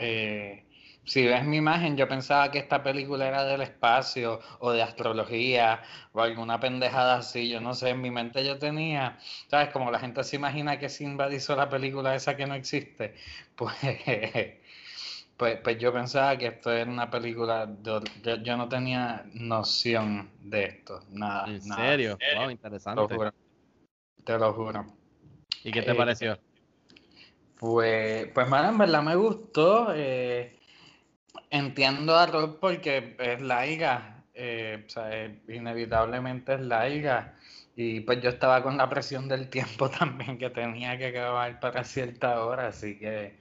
Eh, 0.00 0.64
si 1.04 1.26
ves 1.26 1.44
mi 1.44 1.56
imagen, 1.56 1.96
yo 1.96 2.06
pensaba 2.06 2.50
que 2.52 2.58
esta 2.58 2.82
película 2.82 3.26
era 3.26 3.44
del 3.44 3.62
espacio 3.62 4.40
o 4.60 4.70
de 4.70 4.82
astrología 4.82 5.82
o 6.12 6.22
alguna 6.22 6.60
pendejada 6.60 7.16
así. 7.16 7.48
Yo 7.48 7.60
no 7.60 7.74
sé, 7.74 7.90
en 7.90 8.00
mi 8.00 8.10
mente 8.10 8.44
yo 8.44 8.58
tenía, 8.58 9.18
¿sabes? 9.48 9.70
Como 9.70 9.90
la 9.90 9.98
gente 9.98 10.22
se 10.22 10.36
imagina 10.36 10.78
que 10.78 10.88
Sinbad 10.88 11.30
hizo 11.32 11.56
la 11.56 11.68
película 11.68 12.14
esa 12.14 12.36
que 12.36 12.46
no 12.46 12.54
existe, 12.54 13.14
pues, 13.56 13.74
pues, 15.36 15.58
pues 15.58 15.78
yo 15.78 15.92
pensaba 15.92 16.36
que 16.38 16.46
esto 16.46 16.70
era 16.70 16.88
una 16.88 17.10
película. 17.10 17.68
Yo, 17.82 18.00
yo, 18.22 18.56
no 18.56 18.68
tenía 18.68 19.24
noción 19.34 20.30
de 20.40 20.64
esto, 20.66 21.00
nada. 21.10 21.48
¿En 21.48 21.62
serio? 21.62 22.18
Wow, 22.36 22.50
interesante. 22.50 23.16
Te 24.24 24.38
lo 24.38 24.52
juro. 24.52 24.86
¿Y 25.64 25.72
qué 25.72 25.82
te 25.82 25.92
eh, 25.92 25.96
pareció? 25.96 26.38
Pues, 27.62 28.26
pues, 28.34 28.48
mano, 28.48 28.70
en 28.70 28.78
verdad 28.78 29.02
me 29.04 29.14
gustó. 29.14 29.92
Eh, 29.94 30.58
entiendo 31.50 32.16
a 32.18 32.58
porque 32.60 33.16
es 33.18 33.40
laiga, 33.42 34.24
eh, 34.34 34.84
o 34.86 34.90
sea, 34.90 35.26
inevitablemente 35.48 36.54
es 36.54 36.60
laiga. 36.62 37.36
Y 37.76 38.00
pues 38.00 38.20
yo 38.22 38.30
estaba 38.30 38.62
con 38.62 38.76
la 38.78 38.88
presión 38.90 39.28
del 39.28 39.48
tiempo 39.50 39.90
también 39.98 40.38
que 40.38 40.50
tenía 40.50 40.98
que 40.98 41.08
acabar 41.08 41.60
para 41.60 41.84
cierta 41.84 42.44
hora, 42.44 42.68
así 42.68 42.98
que 42.98 43.36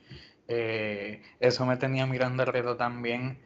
eh, 0.48 1.24
eso 1.40 1.66
me 1.66 1.78
tenía 1.78 2.06
mirando 2.08 2.44
el 2.44 2.54
reloj 2.54 2.78
también. 2.78 3.40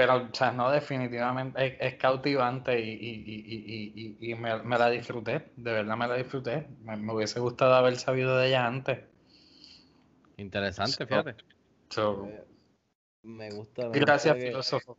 Pero, 0.00 0.16
o 0.16 0.34
sea, 0.34 0.50
no, 0.50 0.70
definitivamente 0.70 1.76
es, 1.78 1.96
cautivante 1.96 2.80
y, 2.80 4.34
me, 4.34 4.78
la 4.78 4.88
disfruté, 4.88 5.50
de 5.56 5.72
verdad 5.72 5.94
me 5.94 6.08
la 6.08 6.14
disfruté. 6.14 6.66
Me, 6.84 7.12
hubiese 7.12 7.38
gustado 7.38 7.74
haber 7.74 7.96
sabido 7.96 8.38
de 8.38 8.48
ella 8.48 8.66
antes. 8.66 9.00
Interesante, 10.38 11.04
fíjate. 11.04 11.34
Eh, 11.98 12.44
me 13.24 13.50
gusta. 13.50 13.88
Gracias, 13.88 14.38
filósofo. 14.38 14.96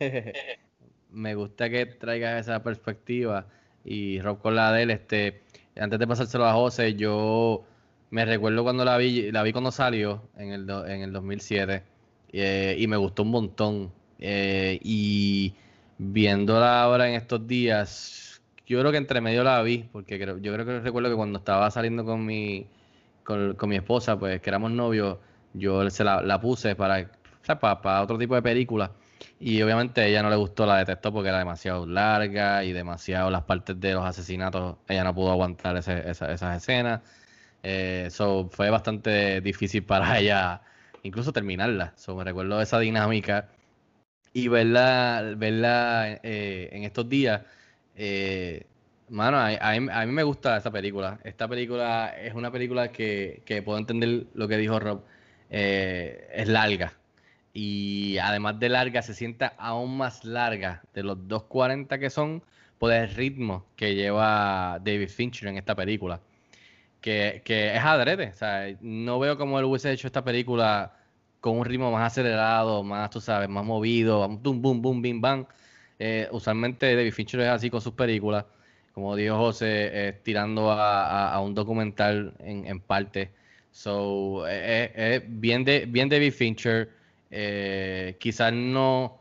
me 1.10 1.34
gusta 1.34 1.68
que 1.68 1.84
traigas 1.84 2.48
esa 2.48 2.62
perspectiva. 2.62 3.44
Y 3.84 4.22
Rob 4.22 4.40
con 4.40 4.56
la 4.56 4.72
de 4.72 4.84
él, 4.84 4.90
este, 4.90 5.42
antes 5.76 5.98
de 5.98 6.06
pasárselo 6.06 6.46
a 6.46 6.54
José, 6.54 6.94
yo 6.94 7.66
me 8.08 8.24
recuerdo 8.24 8.62
cuando 8.62 8.86
la 8.86 8.96
vi, 8.96 9.30
la 9.30 9.42
vi 9.42 9.52
cuando 9.52 9.70
salió 9.70 10.22
en 10.38 10.50
el, 10.50 10.70
en 10.70 11.02
el 11.02 11.12
2007 11.12 11.82
eh, 12.32 12.74
y 12.78 12.86
me 12.86 12.96
gustó 12.96 13.22
un 13.22 13.30
montón. 13.30 14.03
Eh, 14.18 14.78
y 14.82 15.54
viéndola 15.98 16.82
ahora 16.82 17.08
en 17.08 17.14
estos 17.14 17.46
días, 17.46 18.42
yo 18.66 18.80
creo 18.80 18.92
que 18.92 18.98
entre 18.98 19.20
medio 19.20 19.44
la 19.44 19.62
vi, 19.62 19.88
porque 19.92 20.18
creo, 20.18 20.38
yo 20.38 20.52
creo 20.52 20.66
que 20.66 20.80
recuerdo 20.80 21.10
que 21.10 21.16
cuando 21.16 21.38
estaba 21.38 21.70
saliendo 21.70 22.04
con 22.04 22.24
mi, 22.24 22.66
con, 23.24 23.56
mi 23.68 23.76
esposa, 23.76 24.18
pues 24.18 24.40
que 24.40 24.50
éramos 24.50 24.70
novios, 24.70 25.18
yo 25.54 25.88
se 25.90 26.04
la, 26.04 26.40
puse 26.40 26.76
para, 26.76 27.10
para, 27.60 28.02
otro 28.02 28.18
tipo 28.18 28.34
de 28.34 28.42
película. 28.42 28.92
Y 29.40 29.62
obviamente 29.62 30.00
a 30.00 30.06
ella 30.06 30.22
no 30.22 30.30
le 30.30 30.36
gustó, 30.36 30.66
la 30.66 30.78
detestó 30.78 31.12
porque 31.12 31.28
era 31.28 31.38
demasiado 31.38 31.86
larga 31.86 32.64
y 32.64 32.72
demasiado 32.72 33.30
las 33.30 33.42
partes 33.44 33.78
de 33.80 33.94
los 33.94 34.04
asesinatos, 34.04 34.76
ella 34.88 35.04
no 35.04 35.14
pudo 35.14 35.32
aguantar 35.32 35.76
esas 35.76 36.42
escenas. 36.42 37.00
Eso 37.62 38.40
eh, 38.42 38.48
fue 38.50 38.70
bastante 38.70 39.40
difícil 39.40 39.84
para 39.84 40.18
ella 40.20 40.62
incluso 41.02 41.32
terminarla. 41.32 41.92
So, 41.96 42.16
me 42.16 42.24
recuerdo 42.24 42.60
esa 42.60 42.78
dinámica 42.78 43.48
y 44.34 44.48
verla, 44.48 45.34
verla 45.36 46.20
eh, 46.22 46.68
en 46.72 46.82
estos 46.82 47.08
días. 47.08 47.42
Eh, 47.96 48.66
mano, 49.08 49.38
a, 49.38 50.06
mí, 50.06 50.12
me 50.12 50.24
gusta 50.24 50.56
esta 50.56 50.72
película. 50.72 51.20
Esta 51.24 51.48
película 51.48 52.08
es 52.20 52.34
una 52.34 52.50
película 52.50 52.90
que, 52.90 53.42
que 53.46 53.62
puedo 53.62 53.78
entender 53.78 54.26
lo 54.34 54.48
que 54.48 54.58
dijo 54.58 54.80
Rob. 54.80 55.04
Eh, 55.50 56.28
es 56.34 56.48
larga. 56.48 56.94
Y 57.52 58.18
además 58.18 58.58
de 58.58 58.68
larga, 58.70 59.02
se 59.02 59.14
sienta 59.14 59.54
aún 59.56 59.96
más 59.96 60.24
larga 60.24 60.82
de 60.94 61.04
los 61.04 61.16
2.40 61.16 62.00
que 62.00 62.10
son 62.10 62.42
por 62.78 62.92
el 62.92 63.08
ritmo 63.14 63.66
que 63.76 63.94
lleva 63.94 64.80
David 64.84 65.10
Fincher 65.10 65.48
en 65.48 65.58
esta 65.58 65.76
película. 65.76 66.20
Que, 67.00 67.42
que 67.44 67.76
es 67.76 67.84
adrede. 67.84 68.30
O 68.30 68.34
sea, 68.34 68.76
no 68.80 69.20
veo 69.20 69.38
cómo 69.38 69.60
él 69.60 69.64
hubiese 69.66 69.92
hecho 69.92 70.08
esta 70.08 70.24
película 70.24 71.03
con 71.44 71.58
un 71.58 71.66
ritmo 71.66 71.90
más 71.92 72.10
acelerado, 72.10 72.82
más, 72.82 73.10
tú 73.10 73.20
sabes, 73.20 73.50
más 73.50 73.66
movido, 73.66 74.26
boom, 74.26 74.62
boom, 74.62 74.80
boom, 74.80 75.02
bim, 75.02 75.20
bam. 75.20 75.46
Eh, 75.98 76.26
usualmente 76.32 76.96
David 76.96 77.12
Fincher 77.12 77.40
es 77.40 77.48
así 77.50 77.68
con 77.68 77.82
sus 77.82 77.92
películas, 77.92 78.46
como 78.94 79.14
dijo 79.14 79.36
José, 79.36 79.90
eh, 79.92 80.12
tirando 80.22 80.70
a, 80.70 81.38
un 81.42 81.54
documental 81.54 82.32
en, 82.38 82.80
parte. 82.80 83.30
So, 83.72 84.48
eh, 84.48 84.90
eh, 84.94 85.22
bien, 85.28 85.66
de, 85.66 85.84
bien 85.84 86.08
David 86.08 86.32
Fincher, 86.32 86.88
quizás 88.18 88.52
no, 88.54 89.20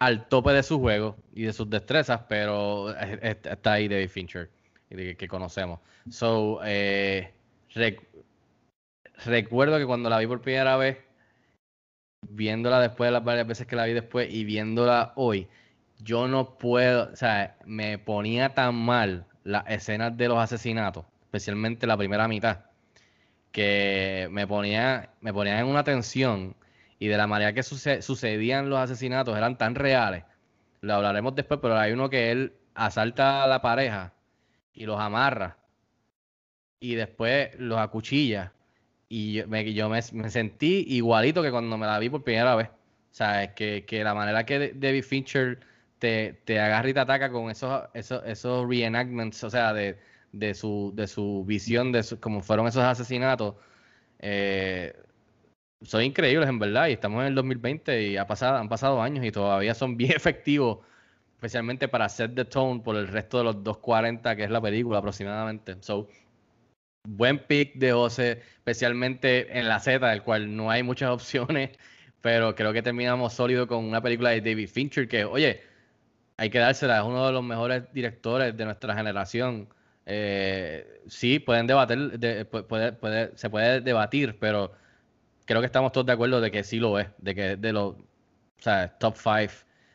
al 0.00 0.26
tope 0.26 0.50
de 0.50 0.64
su 0.64 0.80
juego 0.80 1.16
y 1.32 1.44
de 1.44 1.52
sus 1.52 1.70
destrezas, 1.70 2.22
pero 2.28 2.92
está 2.98 3.74
ahí 3.74 3.86
David 3.86 4.08
Fincher, 4.08 4.50
que, 4.88 5.28
conocemos. 5.28 5.78
So, 6.10 6.58
eh, 6.64 7.30
recuerdo 9.24 9.78
que 9.78 9.86
cuando 9.86 10.10
la 10.10 10.18
vi 10.18 10.26
por 10.26 10.40
primera 10.40 10.76
vez, 10.76 10.96
viéndola 12.22 12.80
después 12.80 13.08
de 13.08 13.12
las 13.12 13.24
varias 13.24 13.46
veces 13.46 13.66
que 13.66 13.76
la 13.76 13.84
vi 13.84 13.92
después 13.92 14.32
y 14.32 14.44
viéndola 14.44 15.12
hoy, 15.16 15.48
yo 15.98 16.28
no 16.28 16.58
puedo, 16.58 17.10
o 17.12 17.16
sea, 17.16 17.56
me 17.64 17.98
ponía 17.98 18.54
tan 18.54 18.74
mal 18.74 19.26
las 19.44 19.64
escenas 19.68 20.16
de 20.16 20.28
los 20.28 20.38
asesinatos, 20.38 21.04
especialmente 21.22 21.86
la 21.86 21.96
primera 21.96 22.28
mitad, 22.28 22.60
que 23.52 24.28
me 24.30 24.46
ponía, 24.46 25.10
me 25.20 25.32
ponía 25.32 25.58
en 25.58 25.66
una 25.66 25.84
tensión 25.84 26.56
y 26.98 27.08
de 27.08 27.16
la 27.16 27.26
manera 27.26 27.52
que 27.52 27.62
sucedían 27.62 28.70
los 28.70 28.78
asesinatos 28.78 29.36
eran 29.36 29.58
tan 29.58 29.74
reales. 29.74 30.24
Lo 30.80 30.94
hablaremos 30.94 31.34
después, 31.34 31.60
pero 31.60 31.76
hay 31.76 31.92
uno 31.92 32.08
que 32.10 32.30
él 32.30 32.54
asalta 32.74 33.42
a 33.44 33.46
la 33.48 33.62
pareja 33.62 34.12
y 34.72 34.86
los 34.86 35.00
amarra 35.00 35.58
y 36.80 36.94
después 36.94 37.50
los 37.58 37.78
acuchilla. 37.78 38.52
Y 39.08 39.34
yo, 39.74 39.88
me, 39.88 40.02
sentí 40.02 40.84
igualito 40.88 41.42
que 41.42 41.50
cuando 41.50 41.78
me 41.78 41.86
la 41.86 41.98
vi 41.98 42.10
por 42.10 42.22
primera 42.24 42.54
vez. 42.56 42.68
O 42.68 43.14
sea, 43.14 43.44
es 43.44 43.52
que, 43.52 43.84
que 43.86 44.04
la 44.04 44.14
manera 44.14 44.44
que 44.44 44.72
David 44.74 45.02
Fincher 45.02 45.60
te, 45.98 46.40
te 46.44 46.60
agarra 46.60 46.88
y 46.90 46.94
te 46.94 47.00
ataca 47.00 47.30
con 47.30 47.50
esos, 47.50 47.84
esos, 47.94 48.22
esos 48.26 48.68
reenactments, 48.68 49.42
o 49.44 49.50
sea, 49.50 49.72
de, 49.72 49.98
de, 50.32 50.54
su, 50.54 50.92
de 50.94 51.06
su 51.06 51.44
visión 51.46 51.92
de 51.92 52.04
cómo 52.20 52.42
fueron 52.42 52.66
esos 52.66 52.82
asesinatos, 52.84 53.54
eh, 54.20 54.94
son 55.82 56.02
increíbles 56.02 56.48
en 56.48 56.58
verdad. 56.58 56.88
Y 56.88 56.92
estamos 56.92 57.20
en 57.22 57.28
el 57.28 57.34
2020 57.34 58.08
y 58.08 58.16
han 58.16 58.26
pasado 58.26 59.00
años 59.02 59.24
y 59.24 59.32
todavía 59.32 59.74
son 59.74 59.96
bien 59.96 60.12
efectivos, 60.16 60.78
especialmente 61.36 61.88
para 61.88 62.08
set 62.08 62.34
the 62.34 62.44
tone 62.44 62.80
por 62.80 62.96
el 62.96 63.08
resto 63.08 63.38
de 63.38 63.44
los 63.44 63.56
2.40 63.56 64.36
que 64.36 64.44
es 64.44 64.50
la 64.50 64.60
película 64.60 64.98
aproximadamente. 64.98 65.76
So, 65.80 66.08
buen 67.16 67.38
pick 67.38 67.74
de 67.74 67.92
José, 67.92 68.42
especialmente 68.58 69.58
en 69.58 69.68
la 69.68 69.80
Z, 69.80 70.06
del 70.06 70.22
cual 70.22 70.54
no 70.56 70.70
hay 70.70 70.82
muchas 70.82 71.10
opciones, 71.10 71.70
pero 72.20 72.54
creo 72.54 72.72
que 72.72 72.82
terminamos 72.82 73.32
sólido 73.34 73.66
con 73.66 73.84
una 73.84 74.02
película 74.02 74.30
de 74.30 74.40
David 74.40 74.68
Fincher 74.68 75.08
que, 75.08 75.24
oye, 75.24 75.62
hay 76.36 76.50
que 76.50 76.58
dársela, 76.58 76.98
es 76.98 77.04
uno 77.04 77.26
de 77.26 77.32
los 77.32 77.42
mejores 77.42 77.84
directores 77.92 78.56
de 78.56 78.64
nuestra 78.64 78.94
generación. 78.94 79.68
Eh, 80.06 81.02
sí, 81.08 81.38
pueden 81.38 81.66
debatir, 81.66 82.18
se 83.34 83.50
puede 83.50 83.80
debatir, 83.80 84.38
pero 84.38 84.72
creo 85.44 85.60
que 85.60 85.66
estamos 85.66 85.92
todos 85.92 86.06
de 86.06 86.12
acuerdo 86.12 86.40
de 86.40 86.50
que 86.50 86.62
sí 86.64 86.78
lo 86.78 86.98
es, 86.98 87.08
de 87.18 87.34
que 87.34 87.52
es 87.52 87.60
de 87.60 87.72
los 87.72 87.96
top 89.00 89.16
five 89.16 89.50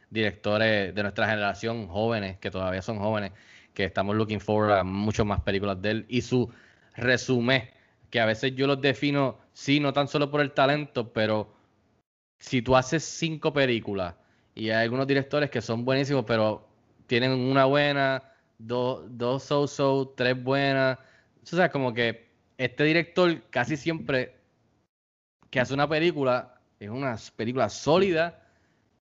directores 0.10 0.94
de 0.94 1.02
nuestra 1.04 1.28
generación, 1.28 1.88
jóvenes, 1.88 2.38
que 2.40 2.52
todavía 2.52 2.82
son 2.82 3.00
jóvenes, 3.00 3.32
que 3.74 3.86
estamos 3.86 4.16
looking 4.16 4.40
forward 4.40 4.80
a 4.80 4.84
muchas 4.84 5.26
más 5.26 5.42
películas 5.42 5.82
de 5.82 5.92
él. 5.92 6.06
Y 6.10 6.22
su 6.22 6.52
resumen, 6.96 7.70
que 8.10 8.20
a 8.20 8.26
veces 8.26 8.56
yo 8.56 8.68
los 8.68 8.82
defino, 8.82 9.38
sí, 9.54 9.80
no 9.80 9.94
tan 9.94 10.08
solo 10.08 10.30
por 10.30 10.42
el 10.42 10.52
talento, 10.52 11.12
pero 11.12 11.54
si 12.40 12.62
tú 12.62 12.76
haces 12.76 13.04
cinco 13.04 13.54
películas 13.54 14.16
y 14.56 14.70
hay 14.70 14.84
algunos 14.84 15.08
directores 15.08 15.50
que 15.50 15.62
son 15.62 15.86
buenísimos, 15.86 16.26
pero 16.26 16.68
tienen 17.08 17.32
una 17.32 17.66
buena, 17.66 18.24
dos, 18.58 19.06
dos 19.10 19.44
so-so, 19.44 20.14
tres 20.16 20.42
buenas. 20.42 21.00
O 21.44 21.56
sea, 21.56 21.70
como 21.70 21.94
que 21.94 22.30
este 22.58 22.84
director 22.84 23.42
casi 23.50 23.78
siempre 23.78 24.36
que 25.50 25.60
hace 25.60 25.74
una 25.74 25.88
película, 25.88 26.60
es 26.80 26.90
una 26.90 27.18
película 27.36 27.70
sólida, 27.70 28.40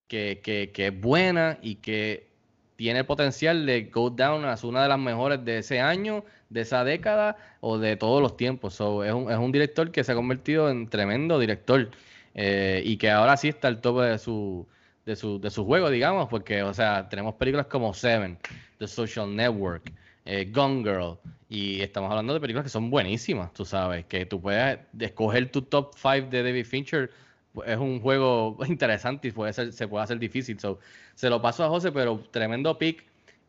que, 0.09 0.41
que, 0.43 0.71
que 0.73 0.89
es 0.89 1.01
buena 1.01 1.59
y 1.63 1.77
que 1.77 2.29
tiene 2.77 3.01
el 3.01 3.07
potencial 3.07 3.65
de 3.65 3.85
go 3.85 4.11
down 4.11 4.45
a 4.45 4.57
una 4.63 4.83
de 4.83 4.89
las 4.89 4.99
mejores 4.99 5.45
de 5.45 5.59
ese 5.59 5.81
año, 5.81 6.25
de 6.52 6.61
esa 6.62 6.85
década 6.85 7.37
o 7.61 7.78
de 7.78 7.97
todos 7.97 8.23
los 8.23 8.36
tiempos. 8.36 8.75
So, 8.75 9.04
es, 9.04 9.12
un, 9.12 9.30
es 9.30 9.38
un 9.38 9.52
director 9.52 9.91
que 9.91 10.04
se 10.04 10.12
ha 10.12 10.15
convertido 10.15 10.71
en 10.71 10.88
tremendo 10.88 11.38
director 11.38 11.91
eh, 12.34 12.82
y 12.84 12.97
que 12.97 13.10
ahora 13.10 13.36
sí 13.36 13.49
está 13.49 13.69
al 13.69 13.80
tope 13.80 14.02
de 14.02 14.19
su, 14.19 14.67
de 15.06 15.17
su, 15.17 15.41
de 15.41 15.50
su 15.50 15.65
juego, 15.65 15.91
digamos, 15.91 16.28
porque, 16.28 16.62
o 16.62 16.75
sea, 16.75 17.08
tenemos 17.08 17.34
películas 17.34 17.67
como 17.67 17.93
Seven, 17.95 18.38
The 18.78 18.86
Social 18.86 19.34
Network, 19.34 19.93
eh, 20.25 20.49
Gone 20.52 20.82
Girl, 20.82 21.19
y 21.49 21.80
estamos 21.80 22.10
hablando 22.10 22.32
de 22.32 22.41
películas 22.41 22.65
que 22.65 22.71
son 22.71 22.91
buenísimas, 22.91 23.52
tú 23.52 23.65
sabes, 23.65 24.06
que 24.06 24.25
tú 24.26 24.41
puedes 24.41 24.78
escoger 24.99 25.50
tu 25.50 25.62
top 25.62 25.93
5 25.97 26.28
de 26.30 26.43
David 26.43 26.65
Fincher, 26.65 27.10
pues, 27.52 27.69
es 27.69 27.78
un 27.78 28.00
juego 28.00 28.56
interesante 28.69 29.28
y 29.28 29.32
puede 29.32 29.52
ser, 29.52 29.73
se 29.73 29.88
puede 29.88 30.04
hacer 30.04 30.19
difícil. 30.19 30.58
So, 30.58 30.78
se 31.15 31.28
lo 31.28 31.43
paso 31.43 31.65
a 31.65 31.69
José, 31.69 31.93
pero 31.93 32.19
tremendo 32.30 32.78
pick. 32.78 33.04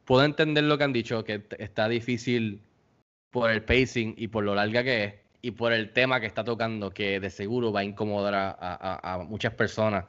Puedo 0.05 0.25
entender 0.25 0.65
lo 0.65 0.77
que 0.77 0.83
han 0.83 0.91
dicho, 0.91 1.23
que 1.23 1.41
está 1.59 1.87
difícil 1.87 2.59
por 3.33 3.49
el 3.49 3.63
pacing 3.63 4.13
y 4.15 4.29
por 4.29 4.45
lo 4.45 4.55
larga 4.55 4.83
que 4.83 5.03
es, 5.03 5.13
y 5.41 5.51
por 5.51 5.73
el 5.73 5.91
tema 5.91 6.21
que 6.21 6.27
está 6.27 6.45
tocando, 6.45 6.91
que 6.91 7.19
de 7.19 7.29
seguro 7.29 7.73
va 7.73 7.81
a 7.81 7.83
incomodar 7.83 8.55
a, 8.59 9.25
muchas 9.27 9.53
personas. 9.55 10.05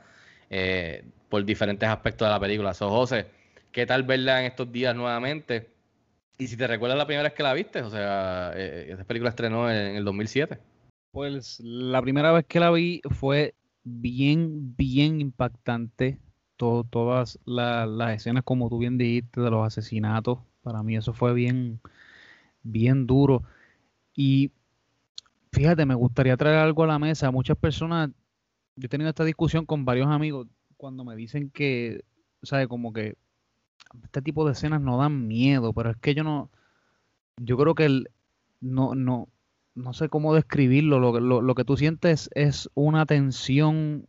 Eh, 0.50 1.04
por 1.34 1.44
diferentes 1.44 1.88
aspectos 1.88 2.28
de 2.28 2.32
la 2.32 2.38
película. 2.38 2.74
So, 2.74 2.88
José, 2.90 3.26
¿qué 3.72 3.86
tal 3.86 4.04
verla 4.04 4.38
en 4.38 4.46
estos 4.46 4.70
días 4.70 4.94
nuevamente? 4.94 5.68
Y 6.38 6.46
si 6.46 6.56
te 6.56 6.68
recuerdas 6.68 6.96
la 6.96 7.06
primera 7.06 7.24
vez 7.24 7.32
que 7.32 7.42
la 7.42 7.54
viste, 7.54 7.82
o 7.82 7.90
sea, 7.90 8.52
eh, 8.54 8.92
esa 8.92 9.02
película 9.02 9.30
estrenó 9.30 9.68
en, 9.68 9.96
el 9.96 10.04
2007. 10.04 10.60
Pues 11.10 11.58
la 11.58 12.00
primera 12.02 12.30
vez 12.30 12.44
que 12.46 12.60
la 12.60 12.70
vi 12.70 13.00
fue 13.10 13.56
bien, 13.82 14.76
bien 14.76 15.20
impactante. 15.20 16.20
todas 16.56 17.40
las 17.46 18.14
escenas, 18.14 18.44
como 18.44 18.68
tú 18.68 18.78
bien 18.78 18.96
dijiste, 18.96 19.40
de 19.40 19.50
los 19.50 19.66
asesinatos. 19.66 20.38
Para 20.62 20.84
mí 20.84 20.96
eso 20.96 21.12
fue 21.12 21.34
bien, 21.34 21.80
bien 22.64 23.06
duro. 23.06 23.44
Y 24.14 24.50
fíjate, 25.52 25.86
me 25.86 25.94
gustaría 25.94 26.36
traer 26.36 26.58
algo 26.58 26.82
a 26.82 26.88
la 26.88 26.98
mesa. 26.98 27.30
Muchas 27.30 27.56
personas, 27.56 28.10
yo 28.76 28.86
he 28.86 28.88
tenido 28.88 29.10
esta 29.10 29.24
discusión 29.24 29.66
con 29.66 29.84
varios 29.84 30.08
amigos 30.08 30.48
cuando 30.76 31.04
me 31.04 31.14
dicen 31.14 31.50
que, 31.50 32.04
¿sabes? 32.42 32.66
Como 32.66 32.92
que 32.92 33.16
este 34.02 34.22
tipo 34.22 34.44
de 34.44 34.52
escenas 34.52 34.80
no 34.80 34.98
dan 34.98 35.28
miedo, 35.28 35.72
pero 35.72 35.90
es 35.90 35.96
que 35.98 36.14
yo 36.14 36.24
no, 36.24 36.50
yo 37.36 37.56
creo 37.56 37.74
que 37.74 37.84
el, 37.84 38.10
no, 38.60 38.94
no, 38.94 39.28
no 39.74 39.92
sé 39.92 40.08
cómo 40.08 40.34
describirlo, 40.34 40.98
lo, 40.98 41.20
lo, 41.20 41.42
lo 41.42 41.54
que 41.54 41.64
tú 41.64 41.76
sientes 41.76 42.30
es 42.34 42.70
una 42.74 43.06
tensión 43.06 44.06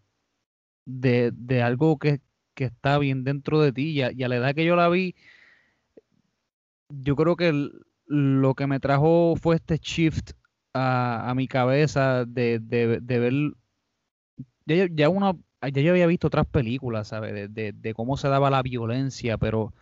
de, 0.85 1.31
de 1.33 1.61
algo 1.61 1.97
que, 1.97 2.21
que, 2.53 2.65
está 2.65 2.97
bien 2.99 3.23
dentro 3.23 3.61
de 3.61 3.71
ti 3.73 3.89
y 3.89 4.01
a, 4.01 4.27
la 4.27 4.35
edad 4.35 4.55
que 4.55 4.65
yo 4.65 4.75
la 4.75 4.89
vi, 4.89 5.15
yo 6.89 7.15
creo 7.15 7.35
que 7.35 7.69
lo 8.07 8.53
que 8.55 8.67
me 8.67 8.79
trajo 8.79 9.35
fue 9.41 9.55
este 9.55 9.77
shift 9.77 10.31
a, 10.73 11.29
a 11.29 11.35
mi 11.35 11.47
cabeza 11.47 12.25
de, 12.25 12.59
de, 12.59 12.99
de 13.01 13.19
ver 13.19 13.33
ya, 14.65 14.87
ya 14.91 15.09
uno 15.09 15.39
ya 15.61 15.81
yo 15.81 15.91
había 15.91 16.07
visto 16.07 16.27
otras 16.27 16.45
películas, 16.47 17.07
¿sabes? 17.07 17.53
De, 17.53 17.93
cómo 17.95 18.17
se 18.17 18.27
daba 18.27 18.49
la 18.49 18.61
violencia, 18.61 19.37
pero 19.37 19.73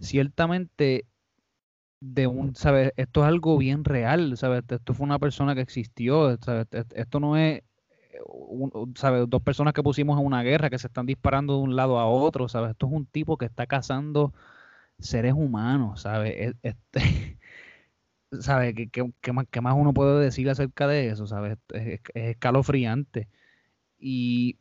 ciertamente 0.00 1.06
de 2.00 2.26
un, 2.26 2.54
¿sabes? 2.56 2.92
Esto 2.96 3.22
es 3.22 3.28
algo 3.28 3.58
bien 3.58 3.84
real, 3.84 4.36
¿sabes? 4.36 4.64
Esto 4.68 4.94
fue 4.94 5.04
una 5.04 5.18
persona 5.18 5.54
que 5.54 5.62
existió, 5.62 6.36
¿sabes? 6.42 6.66
Esto 6.94 7.20
no 7.20 7.36
es, 7.36 7.62
¿sabes? 8.96 9.24
Dos 9.28 9.42
personas 9.42 9.74
que 9.74 9.82
pusimos 9.82 10.18
en 10.20 10.26
una 10.26 10.42
guerra 10.42 10.70
que 10.70 10.78
se 10.78 10.86
están 10.88 11.06
disparando 11.06 11.54
de 11.56 11.60
un 11.62 11.76
lado 11.76 11.98
a 11.98 12.06
otro, 12.06 12.48
¿sabes? 12.48 12.70
Esto 12.72 12.86
es 12.86 12.92
un 12.92 13.06
tipo 13.06 13.36
que 13.38 13.46
está 13.46 13.66
cazando 13.66 14.32
seres 14.98 15.34
humanos, 15.34 16.02
¿sabes? 16.02 16.56
Este, 16.62 17.00
¿Sabes? 18.42 18.74
¿Qué, 18.92 19.32
más, 19.32 19.46
más, 19.62 19.74
uno 19.76 19.92
puede 19.94 20.22
decir 20.24 20.48
acerca 20.50 20.86
de 20.86 21.08
eso? 21.08 21.26
¿Sabes? 21.26 21.58
es 21.72 22.00
escalofriante. 22.14 23.28
Y 23.98 24.58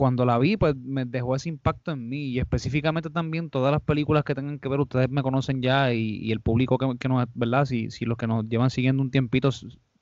cuando 0.00 0.24
la 0.24 0.38
vi, 0.38 0.56
pues 0.56 0.74
me 0.76 1.04
dejó 1.04 1.36
ese 1.36 1.50
impacto 1.50 1.92
en 1.92 2.08
mí 2.08 2.28
y 2.28 2.38
específicamente 2.38 3.10
también 3.10 3.50
todas 3.50 3.72
las 3.72 3.82
películas 3.82 4.24
que 4.24 4.34
tengan 4.34 4.58
que 4.58 4.68
ver, 4.68 4.80
ustedes 4.80 5.10
me 5.10 5.22
conocen 5.22 5.62
ya 5.62 5.92
y, 5.92 6.32
el 6.32 6.40
público 6.40 6.78
que, 6.78 6.96
que 6.98 7.08
nos, 7.08 7.26
¿verdad? 7.34 7.66
Si, 7.66 7.90
si 7.90 8.06
los 8.06 8.16
que 8.16 8.26
nos 8.26 8.48
llevan 8.48 8.70
siguiendo 8.70 9.02
un 9.02 9.10
tiempito 9.10 9.50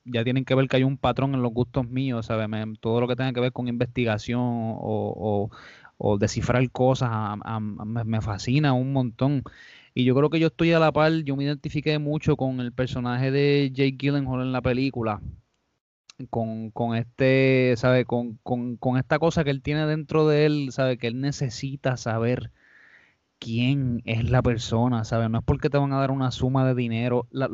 ya 0.04 0.24
tienen 0.24 0.44
que 0.44 0.54
ver 0.54 0.68
que 0.68 0.76
hay 0.76 0.84
un 0.84 0.98
patrón 0.98 1.34
en 1.34 1.42
los 1.42 1.52
gustos 1.52 1.88
míos, 1.88 2.26
¿sabes? 2.26 2.48
todo 2.80 3.00
lo 3.00 3.08
que 3.08 3.16
tenga 3.16 3.32
que 3.32 3.40
ver 3.40 3.52
con 3.52 3.68
investigación 3.68 4.40
o, 4.40 5.50
descifrar 6.20 6.70
cosas 6.70 7.10
me, 7.60 8.04
me 8.04 8.20
fascina 8.20 8.72
un 8.72 8.92
montón. 8.92 9.42
Y 9.98 10.04
yo 10.04 10.14
creo 10.14 10.30
que 10.30 10.38
yo 10.38 10.46
estoy 10.46 10.70
a 10.72 10.78
la 10.78 10.92
par, 10.92 11.12
yo 11.24 11.34
me 11.34 11.42
identifiqué 11.42 11.98
mucho 11.98 12.36
con 12.36 12.60
el 12.60 12.72
personaje 12.72 13.32
de 13.32 13.72
Jake 13.74 13.96
Gyllenhaal 13.98 14.42
en 14.42 14.52
la 14.52 14.62
película 14.62 15.20
con, 16.30 16.70
con 16.70 16.94
este, 16.94 17.74
¿sabe? 17.76 18.04
Con, 18.04 18.36
con, 18.44 18.76
con, 18.76 18.96
esta 18.96 19.18
cosa 19.18 19.42
que 19.42 19.50
él 19.50 19.60
tiene 19.60 19.86
dentro 19.86 20.28
de 20.28 20.46
él, 20.46 20.68
¿sabe? 20.70 20.98
Que 20.98 21.08
él 21.08 21.20
necesita 21.20 21.96
saber 21.96 22.52
quién 23.40 24.02
es 24.04 24.30
la 24.30 24.40
persona, 24.40 25.02
¿sabe? 25.02 25.28
No 25.28 25.38
es 25.38 25.44
porque 25.44 25.68
te 25.68 25.78
van 25.78 25.92
a 25.92 25.98
dar 25.98 26.12
una 26.12 26.30
suma 26.30 26.64
de 26.64 26.76
dinero. 26.76 27.26
lo, 27.32 27.48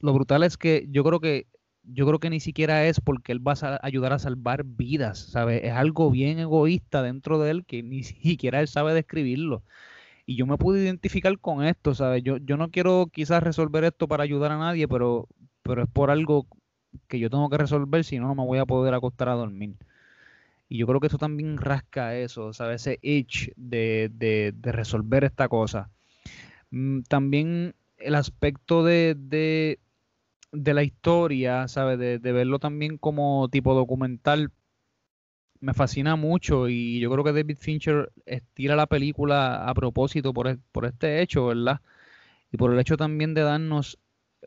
lo, 0.00 0.14
brutal 0.14 0.44
es 0.44 0.56
que 0.56 0.86
yo 0.90 1.04
creo 1.04 1.20
que 1.20 1.46
yo 1.82 2.06
creo 2.06 2.20
que 2.20 2.30
ni 2.30 2.40
siquiera 2.40 2.86
es 2.86 3.00
porque 3.02 3.32
él 3.32 3.46
va 3.46 3.52
a 3.60 3.80
ayudar 3.82 4.14
a 4.14 4.18
salvar 4.18 4.64
vidas, 4.64 5.18
¿sabes? 5.18 5.62
Es 5.62 5.72
algo 5.72 6.10
bien 6.10 6.38
egoísta 6.38 7.02
dentro 7.02 7.38
de 7.38 7.50
él 7.50 7.66
que 7.66 7.82
ni 7.82 8.02
siquiera 8.02 8.60
él 8.60 8.68
sabe 8.68 8.94
describirlo. 8.94 9.62
Y 10.32 10.36
yo 10.36 10.46
me 10.46 10.56
pude 10.56 10.82
identificar 10.82 11.38
con 11.38 11.62
esto, 11.62 11.94
¿sabes? 11.94 12.22
Yo, 12.22 12.38
yo 12.38 12.56
no 12.56 12.70
quiero 12.70 13.10
quizás 13.12 13.42
resolver 13.42 13.84
esto 13.84 14.08
para 14.08 14.22
ayudar 14.22 14.52
a 14.52 14.56
nadie, 14.56 14.88
pero, 14.88 15.28
pero 15.62 15.82
es 15.82 15.90
por 15.90 16.10
algo 16.10 16.46
que 17.06 17.18
yo 17.18 17.28
tengo 17.28 17.50
que 17.50 17.58
resolver, 17.58 18.02
si 18.02 18.18
no, 18.18 18.28
no 18.28 18.34
me 18.34 18.46
voy 18.46 18.58
a 18.58 18.64
poder 18.64 18.94
acostar 18.94 19.28
a 19.28 19.34
dormir. 19.34 19.74
Y 20.70 20.78
yo 20.78 20.86
creo 20.86 21.00
que 21.00 21.08
eso 21.08 21.18
también 21.18 21.58
rasca 21.58 22.16
eso, 22.16 22.54
¿sabes? 22.54 22.80
Ese 22.86 22.98
itch 23.02 23.50
de, 23.56 24.10
de, 24.10 24.54
de 24.56 24.72
resolver 24.72 25.22
esta 25.24 25.50
cosa. 25.50 25.90
Mm, 26.70 27.02
también 27.02 27.74
el 27.98 28.14
aspecto 28.14 28.82
de, 28.84 29.14
de, 29.18 29.80
de 30.50 30.72
la 30.72 30.82
historia, 30.82 31.68
¿sabes? 31.68 31.98
De, 31.98 32.20
de, 32.20 32.32
verlo 32.32 32.58
también 32.58 32.96
como 32.96 33.50
tipo 33.50 33.74
documental, 33.74 34.50
me 35.62 35.74
fascina 35.74 36.16
mucho 36.16 36.68
y 36.68 36.98
yo 37.00 37.10
creo 37.10 37.24
que 37.24 37.32
David 37.32 37.56
Fincher 37.58 38.12
estira 38.26 38.76
la 38.76 38.86
película 38.86 39.64
a 39.68 39.74
propósito 39.74 40.34
por, 40.34 40.58
por 40.72 40.86
este 40.86 41.22
hecho, 41.22 41.46
¿verdad? 41.46 41.80
Y 42.50 42.56
por 42.56 42.72
el 42.72 42.80
hecho 42.80 42.96
también 42.96 43.32
de 43.32 43.42
darnos 43.42 43.98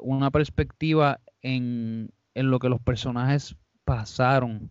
una 0.01 0.30
perspectiva 0.30 1.21
en, 1.41 2.12
en 2.34 2.51
lo 2.51 2.60
que 2.60 2.69
los 2.69 2.82
personajes 2.82 3.56
pasaron 3.86 4.69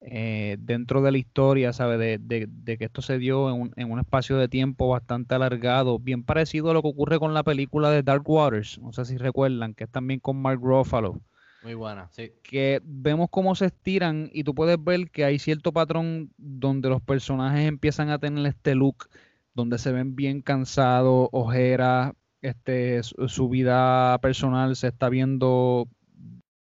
eh, 0.00 0.56
dentro 0.58 1.00
de 1.00 1.12
la 1.12 1.18
historia, 1.18 1.72
¿sabe? 1.72 1.96
De, 1.96 2.18
de, 2.18 2.78
que 2.78 2.84
esto 2.84 3.00
se 3.00 3.18
dio 3.18 3.48
en 3.48 3.60
un, 3.60 3.72
en 3.76 3.90
un, 3.90 4.00
espacio 4.00 4.36
de 4.36 4.48
tiempo 4.48 4.88
bastante 4.88 5.36
alargado, 5.36 6.00
bien 6.00 6.24
parecido 6.24 6.70
a 6.70 6.74
lo 6.74 6.82
que 6.82 6.88
ocurre 6.88 7.20
con 7.20 7.34
la 7.34 7.44
película 7.44 7.90
de 7.90 8.02
Dark 8.02 8.28
Waters, 8.28 8.80
no 8.80 8.92
sé 8.92 9.04
si 9.04 9.16
recuerdan, 9.16 9.74
que 9.74 9.84
es 9.84 9.90
también 9.90 10.18
con 10.18 10.42
Mark 10.42 10.60
Ruffalo. 10.60 11.20
Muy 11.62 11.74
buena. 11.74 12.08
Que 12.42 12.80
vemos 12.84 13.28
cómo 13.30 13.54
se 13.54 13.66
estiran 13.66 14.30
y 14.32 14.44
tú 14.44 14.54
puedes 14.54 14.82
ver 14.82 15.10
que 15.10 15.24
hay 15.24 15.38
cierto 15.38 15.72
patrón 15.72 16.32
donde 16.36 16.88
los 16.88 17.02
personajes 17.02 17.66
empiezan 17.66 18.10
a 18.10 18.18
tener 18.18 18.46
este 18.46 18.74
look, 18.74 19.08
donde 19.54 19.78
se 19.78 19.92
ven 19.92 20.14
bien 20.14 20.40
cansados, 20.40 21.28
ojeras, 21.32 22.12
este, 22.42 23.02
su 23.02 23.48
vida 23.48 24.18
personal 24.18 24.76
se 24.76 24.88
está 24.88 25.08
viendo 25.08 25.88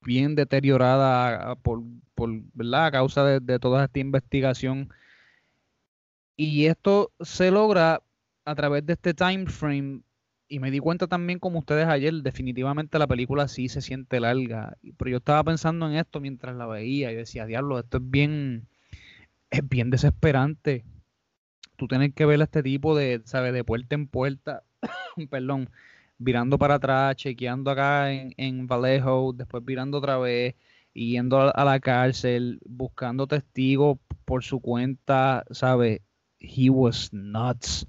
bien 0.02 0.34
deteriorada 0.34 1.54
por, 1.56 1.82
por 2.14 2.30
a 2.74 2.90
causa 2.90 3.24
de, 3.24 3.58
toda 3.58 3.84
esta 3.84 3.98
investigación. 3.98 4.92
Y 6.36 6.66
esto 6.66 7.12
se 7.20 7.50
logra 7.50 8.02
a 8.44 8.54
través 8.54 8.84
de 8.86 8.94
este 8.94 9.14
time 9.14 9.46
frame. 9.46 10.02
Y 10.52 10.58
me 10.58 10.72
di 10.72 10.80
cuenta 10.80 11.06
también, 11.06 11.38
como 11.38 11.60
ustedes 11.60 11.86
ayer, 11.86 12.12
definitivamente 12.12 12.98
la 12.98 13.06
película 13.06 13.46
sí 13.46 13.68
se 13.68 13.80
siente 13.80 14.18
larga. 14.18 14.76
Pero 14.98 15.10
yo 15.12 15.18
estaba 15.18 15.44
pensando 15.44 15.88
en 15.88 15.94
esto 15.94 16.20
mientras 16.20 16.56
la 16.56 16.66
veía 16.66 17.12
y 17.12 17.14
decía, 17.14 17.46
diablo, 17.46 17.78
esto 17.78 17.98
es 17.98 18.10
bien, 18.10 18.66
es 19.50 19.68
bien 19.68 19.90
desesperante. 19.90 20.84
Tú 21.76 21.86
tienes 21.86 22.12
que 22.14 22.26
ver 22.26 22.40
a 22.40 22.44
este 22.44 22.64
tipo 22.64 22.96
de, 22.96 23.22
¿sabes? 23.26 23.52
De 23.52 23.62
puerta 23.62 23.94
en 23.94 24.08
puerta, 24.08 24.64
perdón, 25.30 25.70
virando 26.18 26.58
para 26.58 26.74
atrás, 26.74 27.14
chequeando 27.14 27.70
acá 27.70 28.12
en, 28.12 28.34
en 28.36 28.66
Vallejo, 28.66 29.32
después 29.32 29.64
virando 29.64 29.98
otra 29.98 30.18
vez, 30.18 30.56
yendo 30.92 31.38
a, 31.54 31.64
la 31.64 31.78
cárcel, 31.78 32.60
buscando 32.66 33.28
testigos 33.28 33.98
por 34.24 34.42
su 34.42 34.58
cuenta, 34.60 35.44
¿sabes? 35.52 36.00
He 36.40 36.70
was 36.70 37.12
nuts. 37.12 37.86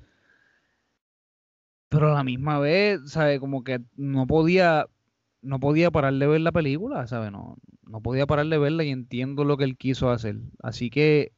Pero 1.91 2.09
a 2.09 2.15
la 2.15 2.23
misma 2.23 2.57
vez, 2.57 3.01
¿sabes? 3.07 3.41
Como 3.41 3.65
que 3.65 3.81
no 3.97 4.25
podía, 4.25 4.87
no 5.41 5.59
podía 5.59 5.91
parar 5.91 6.13
de 6.13 6.25
ver 6.25 6.39
la 6.39 6.53
película, 6.53 7.05
¿sabes? 7.05 7.33
No, 7.33 7.57
no 7.83 8.01
podía 8.01 8.25
parar 8.25 8.47
de 8.47 8.57
verla 8.57 8.85
y 8.85 8.91
entiendo 8.91 9.43
lo 9.43 9.57
que 9.57 9.65
él 9.65 9.77
quiso 9.77 10.09
hacer. 10.09 10.37
Así 10.63 10.89
que 10.89 11.33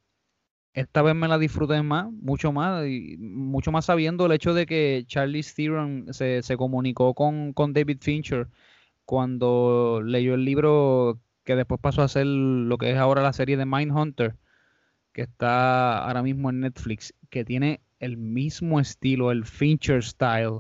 esta 0.74 1.02
vez 1.02 1.16
me 1.16 1.28
la 1.28 1.39
disfruté 1.39 1.82
más, 1.82 2.12
mucho 2.12 2.52
más, 2.52 2.86
y 2.86 3.18
mucho 3.18 3.72
más 3.72 3.86
sabiendo 3.86 4.28
el 4.28 4.34
hecho 4.34 4.54
de 4.54 4.68
que 4.68 5.06
Charlie 5.08 5.44
Theron 5.44 6.13
se, 6.13 6.44
se 6.44 6.56
comunicó 6.56 7.16
con, 7.16 7.54
con, 7.54 7.74
David 7.74 8.00
Fincher 8.02 8.48
cuando 9.06 10.02
leyó 10.06 10.36
el 10.36 10.46
libro 10.46 11.20
que 11.46 11.56
después 11.56 11.82
pasó 11.82 12.04
a 12.04 12.08
ser 12.08 12.28
lo 12.28 12.78
que 12.78 12.92
es 12.92 12.98
ahora 12.98 13.24
la 13.24 13.34
serie 13.34 13.58
de 13.58 13.66
Mindhunter, 13.66 14.36
que 15.13 15.24
está 15.24 16.06
ahora 16.06 16.22
mismo 16.22 16.52
en 16.52 16.60
Netflix, 16.60 17.16
que 17.32 17.44
tiene 17.44 17.82
el 18.04 18.18
mismo 18.18 18.80
estilo, 18.80 19.32
el 19.32 19.46
Fincher 19.46 20.04
style, 20.04 20.60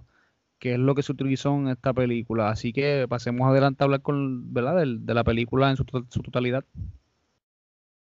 que 0.59 0.73
es 0.73 0.79
lo 0.79 0.95
que 0.95 1.03
se 1.03 1.11
utilizó 1.11 1.55
en 1.55 1.67
esta 1.67 1.93
película. 1.93 2.49
Así 2.49 2.71
que 2.71 3.05
pasemos 3.09 3.49
adelante 3.49 3.83
a 3.83 3.85
hablar 3.85 4.01
con, 4.01 4.53
¿verdad? 4.53 4.77
De, 4.77 4.97
de 4.99 5.13
la 5.13 5.23
película 5.23 5.69
en 5.69 5.75
su, 5.75 5.83
totalidad. 5.83 6.63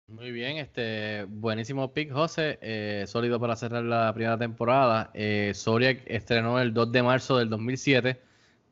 Muy 0.07 0.31
bien, 0.31 0.57
este 0.57 1.25
buenísimo 1.25 1.93
pick, 1.93 2.11
José. 2.11 2.57
Eh, 2.61 3.03
sólido 3.07 3.39
para 3.39 3.55
cerrar 3.55 3.83
la 3.83 4.13
primera 4.13 4.37
temporada. 4.37 5.11
Eh, 5.13 5.53
estrenó 6.07 6.59
el 6.59 6.73
2 6.73 6.91
de 6.91 7.03
marzo 7.03 7.37
del 7.37 7.49
2007. 7.49 8.19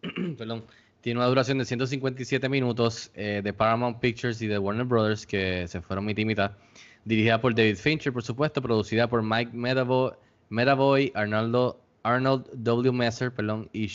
Perdón. 0.38 0.64
Tiene 1.02 1.20
una 1.20 1.28
duración 1.28 1.60
de 1.60 1.66
157 1.66 2.50
minutos 2.50 3.12
eh, 3.14 3.42
de 3.44 3.54
Paramount 3.54 4.00
Pictures 4.00 4.42
y 4.42 4.48
de 4.48 4.58
Warner 4.58 4.88
Brothers, 4.88 5.28
que 5.28 5.68
se 5.68 5.80
fueron 5.80 6.06
mitad 6.06 6.24
y. 6.24 6.58
Dirigida 7.04 7.40
por 7.40 7.54
David 7.54 7.76
Fincher, 7.76 8.12
por 8.12 8.24
supuesto. 8.24 8.60
Producida 8.60 9.08
por 9.08 9.22
Mike 9.22 9.52
Medavoy, 9.54 10.14
Arnoldo, 10.50 11.80
Arnold 12.04 12.46
W. 12.54 12.92
Messer 12.92 13.32
perdón, 13.32 13.70
y, 13.74 13.86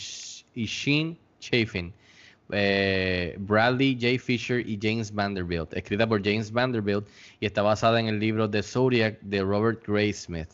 y 0.55 0.65
Sheen 0.65 1.17
Chafin. 1.39 1.93
Eh, 2.53 3.35
Bradley 3.39 3.97
J. 3.99 4.21
Fisher 4.21 4.59
y 4.67 4.77
James 4.81 5.13
Vanderbilt, 5.13 5.73
escrita 5.73 6.05
por 6.07 6.21
James 6.21 6.51
Vanderbilt 6.51 7.07
y 7.39 7.45
está 7.45 7.61
basada 7.61 7.99
en 7.99 8.07
el 8.07 8.19
libro 8.19 8.49
The 8.49 8.61
Zodiac 8.61 9.21
de 9.21 9.41
Robert 9.41 9.81
Gray 9.87 10.11
Smith. 10.11 10.49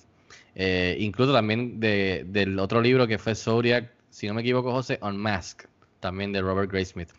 Eh, 0.54 0.96
incluso 1.00 1.34
también 1.34 1.80
de, 1.80 2.24
del 2.28 2.58
otro 2.60 2.82
libro 2.82 3.08
que 3.08 3.18
fue 3.18 3.36
Zodiac, 3.36 3.92
si 4.10 4.28
no 4.28 4.34
me 4.34 4.42
equivoco, 4.42 4.72
José, 4.72 5.00
Unmask, 5.02 5.64
también 6.00 6.32
de 6.32 6.42
Robert 6.42 6.72
Gray 6.72 6.86
Smith. 6.86 7.10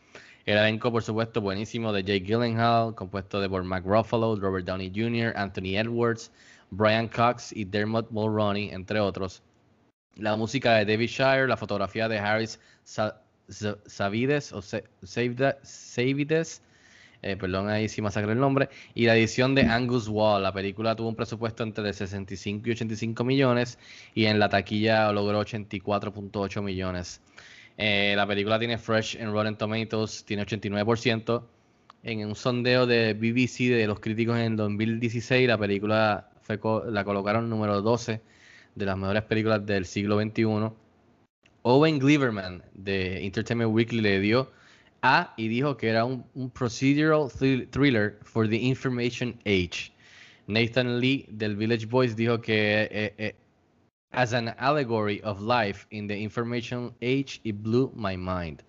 El 0.47 0.57
elenco, 0.57 0.91
por 0.91 1.03
supuesto, 1.03 1.41
buenísimo 1.41 1.93
de 1.93 2.03
Jake 2.03 2.25
Gyllenhaal, 2.25 2.95
compuesto 2.95 3.41
de 3.41 3.49
por 3.49 3.63
Mark 3.65 3.85
Ruffalo, 3.85 4.35
Robert 4.37 4.65
Downey 4.65 4.91
Jr., 4.95 5.33
Anthony 5.37 5.77
Edwards, 5.77 6.31
Brian 6.71 7.09
Cox 7.09 7.53
y 7.53 7.65
Dermot 7.65 8.11
Mulroney, 8.11 8.71
entre 8.71 9.01
otros. 9.01 9.43
La 10.17 10.37
música 10.37 10.75
de 10.75 10.85
David 10.85 11.09
Shire, 11.09 11.47
la 11.47 11.57
fotografía 11.57 12.09
de 12.09 12.19
Harris 12.19 12.59
Savides 12.85 14.53
o 14.53 14.61
Savides, 14.63 16.63
eh, 17.23 17.37
perdón 17.37 17.69
ahí 17.69 17.89
si 17.89 18.03
masacré 18.03 18.33
el 18.33 18.39
nombre, 18.39 18.69
y 18.95 19.07
la 19.07 19.17
edición 19.17 19.55
de 19.55 19.63
Angus 19.63 20.09
Wall. 20.09 20.43
La 20.43 20.53
película 20.53 20.95
tuvo 20.95 21.09
un 21.09 21.17
presupuesto 21.17 21.63
entre 21.63 21.93
65 21.93 22.69
y 22.69 22.73
85 22.73 23.25
millones 23.25 23.79
y 24.15 24.27
en 24.27 24.39
la 24.39 24.49
taquilla 24.49 25.11
logró 25.13 25.41
84.8 25.41 26.63
millones. 26.63 27.21
Eh, 27.77 28.15
la 28.17 28.27
película 28.27 28.59
tiene 28.59 28.77
Fresh 28.77 29.17
en 29.17 29.33
Rotten 29.33 29.57
Tomatoes, 29.57 30.25
tiene 30.25 30.45
89%. 30.45 31.45
En 32.05 32.27
un 32.27 32.37
sondeo 32.37 32.87
de 32.87 33.15
BBC 33.15 33.71
de 33.71 33.87
los 33.87 33.99
críticos 33.99 34.37
en 34.37 34.53
el 34.53 34.57
2016, 34.57 35.49
la 35.49 35.59
película 35.59 36.31
la 36.49 37.05
colocaron 37.05 37.51
número 37.51 37.83
12 37.83 38.21
de 38.75 38.87
las 38.87 38.97
mejores 38.97 39.23
películas 39.25 39.65
del 39.67 39.85
siglo 39.85 40.21
XXI 40.21 40.73
Owen 41.63 41.99
Gliverman 41.99 42.63
de 42.73 43.27
Entertainment 43.27 43.71
Weekly 43.71 44.01
le 44.01 44.21
dio 44.21 44.51
A 45.03 45.35
y 45.37 45.49
dijo 45.49 45.77
que 45.77 45.91
era 45.91 46.05
un, 46.05 46.25
procedural 46.55 47.29
thriller 47.71 48.19
for 48.23 48.49
the 48.49 48.57
information 48.57 49.39
age. 49.45 49.93
Nathan 50.47 50.99
Lee 50.99 51.27
del 51.29 51.57
Village 51.57 51.87
Boys 51.87 52.17
dijo 52.17 52.41
que 52.41 52.89
eh, 52.91 53.15
eh, 53.19 53.35
as 54.13 54.33
an 54.33 54.55
allegory 54.59 55.21
of 55.23 55.43
life 55.43 55.87
in 55.91 56.09
the 56.09 56.17
information 56.17 56.95
age 57.03 57.41
it 57.45 57.63
blew 57.63 57.93
my 57.95 58.17
mind. 58.17 58.63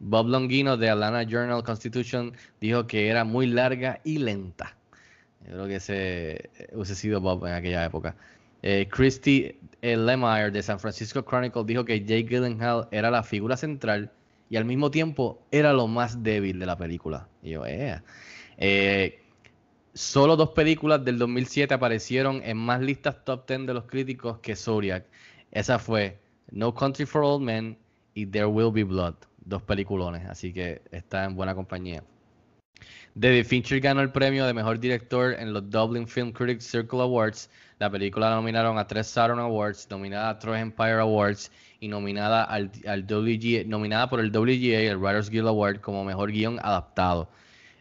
Bob 0.00 0.26
Longino 0.26 0.78
de 0.78 0.88
Atlanta 0.88 1.24
Journal 1.24 1.62
Constitution 1.62 2.32
dijo 2.60 2.86
que 2.86 3.08
era 3.08 3.24
muy 3.24 3.46
larga 3.46 4.00
y 4.04 4.18
lenta. 4.18 4.77
Yo 5.46 5.54
creo 5.54 5.66
que 5.66 5.76
ese 5.76 6.50
hubiese 6.72 6.94
sido 6.94 7.20
Bob 7.20 7.46
en 7.46 7.54
aquella 7.54 7.84
época. 7.84 8.16
Eh, 8.62 8.88
Christy 8.90 9.56
Lemire 9.82 10.50
de 10.50 10.62
San 10.62 10.80
Francisco 10.80 11.24
Chronicle 11.24 11.62
dijo 11.64 11.84
que 11.84 12.00
Jake 12.00 12.24
Gyllenhaal 12.24 12.88
era 12.90 13.10
la 13.10 13.22
figura 13.22 13.56
central 13.56 14.10
y 14.50 14.56
al 14.56 14.64
mismo 14.64 14.90
tiempo 14.90 15.40
era 15.50 15.72
lo 15.72 15.86
más 15.86 16.22
débil 16.22 16.58
de 16.58 16.66
la 16.66 16.76
película. 16.76 17.28
Y 17.42 17.50
yo, 17.50 17.62
eh, 17.66 19.20
solo 19.94 20.36
dos 20.36 20.50
películas 20.50 21.04
del 21.04 21.18
2007 21.18 21.72
aparecieron 21.74 22.42
en 22.44 22.56
más 22.56 22.80
listas 22.80 23.24
top 23.24 23.46
10 23.46 23.66
de 23.66 23.74
los 23.74 23.84
críticos 23.84 24.38
que 24.38 24.56
Zodiac. 24.56 25.04
Esa 25.52 25.78
fue 25.78 26.18
No 26.50 26.74
Country 26.74 27.06
for 27.06 27.22
Old 27.22 27.42
Men 27.42 27.78
y 28.14 28.26
There 28.26 28.46
Will 28.46 28.72
Be 28.72 28.84
Blood. 28.84 29.14
Dos 29.44 29.62
peliculones, 29.62 30.26
así 30.28 30.52
que 30.52 30.82
está 30.90 31.24
en 31.24 31.34
buena 31.34 31.54
compañía. 31.54 32.02
David 33.20 33.46
Fincher 33.46 33.80
ganó 33.80 34.00
el 34.00 34.12
premio 34.12 34.46
de 34.46 34.54
mejor 34.54 34.78
director 34.78 35.34
en 35.36 35.52
los 35.52 35.68
Dublin 35.68 36.06
Film 36.06 36.30
Critics 36.30 36.64
Circle 36.64 37.00
Awards. 37.00 37.50
La 37.80 37.90
película 37.90 38.30
la 38.30 38.36
nominaron 38.36 38.78
a 38.78 38.86
tres 38.86 39.08
Saturn 39.08 39.40
Awards, 39.40 39.88
nominada 39.90 40.30
a 40.30 40.38
Troy 40.38 40.60
Empire 40.60 41.00
Awards 41.00 41.50
y 41.80 41.88
nominada, 41.88 42.44
al, 42.44 42.70
al 42.86 43.02
WGA, 43.02 43.64
nominada 43.66 44.08
por 44.08 44.20
el 44.20 44.30
WGA, 44.30 44.82
el 44.82 44.98
Writers 44.98 45.30
Guild 45.30 45.48
Award, 45.48 45.80
como 45.80 46.04
mejor 46.04 46.30
guion 46.30 46.60
adaptado. 46.62 47.28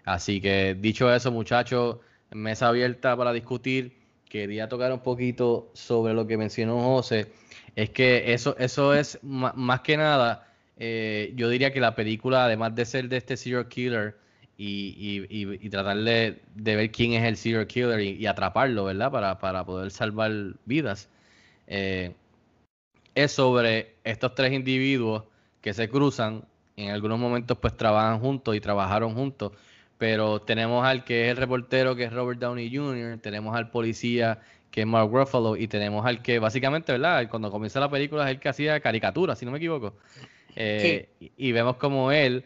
Así 0.05 0.41
que 0.41 0.75
dicho 0.79 1.13
eso, 1.13 1.31
muchachos, 1.31 1.97
mesa 2.31 2.69
abierta 2.69 3.15
para 3.15 3.31
discutir. 3.31 3.95
Quería 4.27 4.67
tocar 4.67 4.91
un 4.91 5.01
poquito 5.01 5.69
sobre 5.75 6.15
lo 6.15 6.25
que 6.25 6.37
mencionó 6.37 6.81
José. 6.81 7.27
Es 7.75 7.91
que 7.91 8.33
eso, 8.33 8.57
eso 8.57 8.95
es 8.95 9.19
más 9.21 9.81
que 9.81 9.97
nada, 9.97 10.47
eh, 10.77 11.31
yo 11.35 11.47
diría 11.47 11.71
que 11.71 11.79
la 11.79 11.93
película, 11.93 12.45
además 12.45 12.73
de 12.73 12.85
ser 12.85 13.07
de 13.07 13.17
este 13.17 13.37
serial 13.37 13.67
killer 13.67 14.15
y, 14.57 15.25
y, 15.29 15.69
tratar 15.69 15.97
de, 15.97 16.41
ver 16.55 16.91
quién 16.91 17.13
es 17.13 17.23
el 17.23 17.37
serial 17.37 17.67
killer 17.67 17.99
y, 18.01 18.25
atraparlo, 18.25 18.85
¿verdad? 18.85 19.11
Para, 19.11 19.37
para, 19.37 19.63
poder 19.65 19.91
salvar 19.91 20.31
vidas, 20.65 21.09
eh, 21.67 22.13
es 23.13 23.31
sobre 23.31 23.95
estos 24.03 24.33
tres 24.33 24.53
individuos 24.53 25.23
que 25.61 25.73
se 25.73 25.89
cruzan, 25.89 26.43
en 26.75 26.89
algunos 26.89 27.19
momentos 27.19 27.57
pues 27.59 27.75
trabajan 27.75 28.19
juntos 28.19 28.55
y 28.55 28.59
trabajaron 28.59 29.13
juntos, 29.13 29.51
pero 29.97 30.41
tenemos 30.41 30.85
al 30.85 31.03
que 31.03 31.25
es 31.25 31.31
el 31.31 31.37
reportero, 31.37 31.95
que 31.95 32.05
es 32.05 32.13
Robert 32.13 32.39
Downey 32.39 32.75
Jr., 32.75 33.19
tenemos 33.19 33.55
al 33.55 33.69
policía, 33.69 34.39
que 34.71 34.81
es 34.81 34.87
Mark 34.87 35.09
Ruffalo, 35.11 35.55
y 35.55 35.67
tenemos 35.67 36.05
al 36.05 36.21
que 36.21 36.39
básicamente, 36.39 36.91
¿verdad? 36.91 37.27
Cuando 37.29 37.51
comienza 37.51 37.79
la 37.79 37.89
película 37.89 38.25
es 38.25 38.31
el 38.31 38.39
que 38.39 38.49
hacía 38.49 38.79
caricaturas, 38.79 39.37
si 39.37 39.45
no 39.45 39.51
me 39.51 39.57
equivoco. 39.57 39.93
Eh, 40.55 41.09
y, 41.37 41.51
vemos 41.51 41.75
como 41.75 42.11
él 42.11 42.43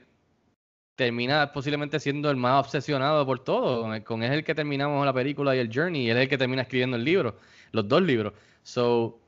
termina 1.02 1.52
posiblemente 1.52 2.00
siendo 2.00 2.30
el 2.30 2.38
más 2.38 2.64
obsesionado 2.64 3.26
por 3.26 3.44
todo. 3.44 3.82
Con, 4.04 4.24
es 4.24 4.32
el 4.32 4.44
que 4.44 4.54
terminamos 4.54 5.04
la 5.04 5.14
película 5.14 5.56
y 5.56 5.60
el 5.60 5.72
Journey, 5.74 6.04
y 6.04 6.10
él 6.12 6.18
es 6.18 6.24
el 6.24 6.30
que 6.30 6.38
termina 6.38 6.62
escribiendo 6.62 6.96
el 6.96 7.04
libro, 7.04 7.38
los 7.72 7.88
dos 7.88 8.04
libros. 8.04 8.34
So, 8.62 9.20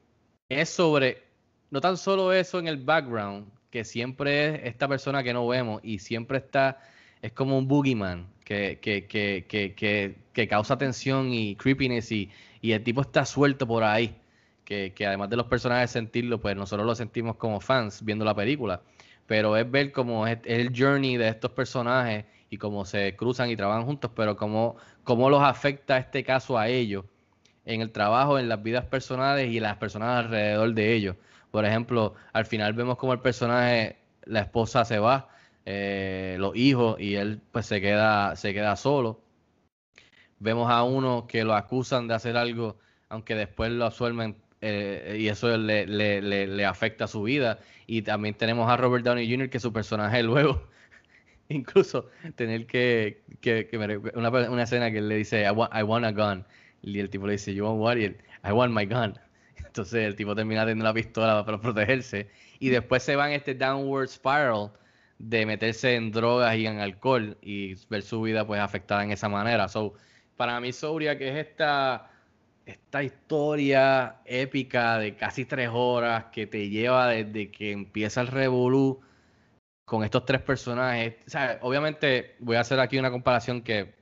es 0.50 0.70
sobre, 0.70 1.24
no 1.72 1.82
tan 1.82 1.98
solo 1.98 2.32
eso 2.32 2.60
en 2.60 2.68
el 2.68 2.78
background, 2.78 3.48
que 3.72 3.84
siempre 3.84 4.56
es 4.56 4.62
esta 4.66 4.88
persona 4.88 5.24
que 5.24 5.34
no 5.34 5.48
vemos 5.48 5.82
y 5.84 5.98
siempre 5.98 6.38
está 6.38 6.80
es 7.24 7.32
como 7.32 7.58
un 7.58 7.68
boogeyman 7.68 8.28
que, 8.44 8.78
que, 8.80 9.08
que, 9.08 9.46
que, 9.48 10.16
que 10.34 10.48
causa 10.48 10.78
tensión 10.78 11.34
y 11.34 11.56
creepiness 11.56 12.12
y, 12.12 12.30
y, 12.62 12.74
el 12.74 12.84
tipo 12.84 13.02
está 13.02 13.26
suelto 13.26 13.66
por 13.66 13.84
ahí. 13.84 14.16
Que, 14.66 14.94
además 15.08 15.30
de 15.30 15.38
los 15.38 15.48
personajes 15.48 15.90
sentirlo, 15.92 16.40
pues 16.40 16.56
nosotros 16.56 16.86
lo 16.86 16.94
sentimos 16.96 17.38
como 17.38 17.60
fans 17.62 18.04
viendo 18.04 18.26
la 18.26 18.36
película. 18.36 18.82
Pero 19.34 19.58
es 19.58 19.72
ver 19.72 19.92
cómo 19.92 20.28
es, 20.28 20.38
el 20.46 20.72
journey 20.78 21.18
de 21.18 21.28
estos 21.28 21.50
personajes 21.50 22.26
y 22.52 22.60
cómo 22.60 22.86
se 22.86 23.16
cruzan 23.16 23.50
y 23.50 23.56
trabajan 23.56 23.84
juntos, 23.84 24.12
pero 24.16 24.38
cómo, 24.38 24.76
cómo 25.04 25.28
los 25.28 25.42
afecta 25.42 25.98
este 25.98 26.24
caso 26.24 26.56
a 26.56 26.68
ellos 26.68 27.06
en 27.66 27.82
el 27.82 27.92
trabajo, 27.92 28.38
en 28.38 28.48
las 28.48 28.62
vidas 28.62 28.86
personales 28.86 29.52
y 29.52 29.60
las 29.60 29.78
personas 29.78 30.26
alrededor 30.26 30.76
de 30.76 30.94
ellos. 30.94 31.16
Por 31.50 31.66
ejemplo, 31.66 32.14
al 32.32 32.46
final 32.46 32.74
vemos 32.74 32.96
como 32.98 33.12
el 33.12 33.22
personaje, 33.22 33.98
la 34.26 34.42
esposa 34.42 34.86
se 34.86 35.00
va 35.00 35.30
eh, 35.66 36.36
los 36.38 36.56
hijos 36.56 37.00
y 37.00 37.16
él 37.16 37.42
pues 37.52 37.66
se 37.66 37.82
queda, 37.82 38.36
se 38.36 38.54
queda 38.54 38.76
solo. 38.76 39.20
Vemos 40.38 40.70
a 40.70 40.84
uno 40.84 41.26
que 41.26 41.44
lo 41.44 41.56
acusan 41.56 42.08
de 42.08 42.14
hacer 42.14 42.38
algo, 42.38 42.78
aunque 43.10 43.34
después 43.34 43.72
lo 43.72 43.86
absuelven 43.86 44.36
eh, 44.66 45.18
y 45.20 45.28
eso 45.28 45.58
le, 45.58 45.86
le, 45.86 46.22
le, 46.48 46.66
afecta 46.66 47.06
su 47.06 47.24
vida. 47.24 47.60
Y 47.86 48.02
también 48.04 48.36
tenemos 48.36 48.70
a 48.70 48.78
Robert 48.78 49.04
Downey 49.04 49.30
Jr., 49.30 49.50
que 49.50 49.60
su 49.60 49.74
personaje 49.74 50.24
luego, 50.24 50.66
incluso 51.50 52.10
tener 52.36 52.66
que, 52.66 53.24
que, 53.42 53.70
una, 54.16 54.30
una, 54.30 54.64
escena 54.64 54.90
que 54.90 55.00
él 55.00 55.10
le 55.10 55.18
dice, 55.18 55.44
I 55.44 55.52
want, 55.52 55.74
I 55.76 55.84
want 55.84 56.06
a 56.06 56.12
gun. 56.12 56.46
Y 56.82 57.00
el 57.00 57.10
tipo 57.10 57.28
le 57.28 57.34
dice, 57.34 57.54
You 57.54 57.66
want 57.66 57.80
what? 57.82 57.98
Y 57.98 58.06
él, 58.06 58.18
I 58.46 58.52
want 58.52 58.74
my 58.74 58.86
gun. 58.86 59.20
Entonces 59.58 60.06
el 60.06 60.16
tipo 60.16 60.34
termina 60.34 60.62
teniendo 60.62 60.86
la 60.86 60.94
pistola 60.94 61.46
para 61.46 61.60
protegerse. 61.60 62.30
Y 62.60 62.70
después 62.70 63.04
se 63.04 63.18
va 63.18 63.28
en 63.28 63.34
este 63.34 63.54
downward 63.54 64.08
spiral 64.08 64.72
de 65.20 65.46
meterse 65.46 65.96
en 65.96 66.12
drogas 66.12 66.56
y 66.56 66.68
en 66.68 66.80
alcohol 66.80 67.38
y 67.42 67.76
ver 67.90 68.02
su 68.02 68.22
vida 68.22 68.48
pues 68.48 68.62
afectada 68.62 69.04
en 69.04 69.12
esa 69.12 69.28
manera. 69.28 69.68
So, 69.68 69.94
para 70.38 70.60
mí 70.62 70.72
Sobria, 70.72 71.18
que 71.18 71.30
es 71.30 71.48
esta, 71.48 72.13
esta 72.66 73.04
historia 73.04 74.22
épica 74.26 74.98
de 74.98 75.16
casi 75.16 75.46
tres 75.46 75.70
horas 75.72 76.26
que 76.26 76.48
te 76.48 76.70
lleva 76.70 77.10
desde 77.10 77.52
que 77.52 77.72
empieza 77.72 78.22
el 78.22 78.28
revolú 78.28 79.02
con 79.86 80.04
estos 80.04 80.26
tres 80.26 80.42
personajes. 80.42 81.16
Obviamente 81.62 82.36
voy 82.40 82.56
a 82.56 82.62
hacer 82.62 82.80
aquí 82.80 82.98
una 82.98 83.12
comparación 83.12 83.62
que 83.62 83.96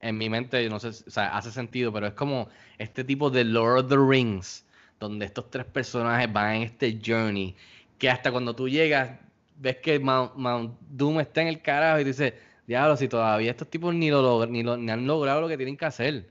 en 0.00 0.16
mi 0.16 0.30
mente, 0.30 0.68
no 0.68 0.78
sé, 0.80 0.90
hace 1.20 1.50
sentido, 1.50 1.92
pero 1.92 2.06
es 2.06 2.14
como 2.14 2.48
este 2.78 3.04
tipo 3.04 3.30
de 3.30 3.44
Lord 3.44 3.84
of 3.84 3.88
the 3.88 3.96
Rings, 3.96 4.64
donde 5.00 5.26
estos 5.26 5.50
tres 5.50 5.66
personajes 5.66 6.32
van 6.32 6.56
en 6.56 6.62
este 6.62 7.00
journey, 7.04 7.56
que 7.98 8.08
hasta 8.08 8.30
cuando 8.30 8.54
tú 8.54 8.68
llegas 8.68 9.10
ves 9.56 9.76
que 9.78 9.98
Mount, 9.98 10.78
Doom 10.88 11.20
está 11.20 11.42
en 11.42 11.48
el 11.48 11.60
carajo 11.62 12.00
y 12.00 12.04
dice, 12.04 12.34
diablo, 12.66 12.96
si 12.96 13.08
todavía 13.08 13.50
estos 13.50 13.68
tipos 13.68 13.94
ni 13.94 14.10
lo, 14.10 14.46
ni 14.46 14.62
lo 14.62 14.76
ni 14.76 14.90
han 14.90 15.06
logrado 15.06 15.40
lo 15.40 15.48
que 15.48 15.56
tienen 15.56 15.76
que 15.76 15.84
hacer. 15.84 16.30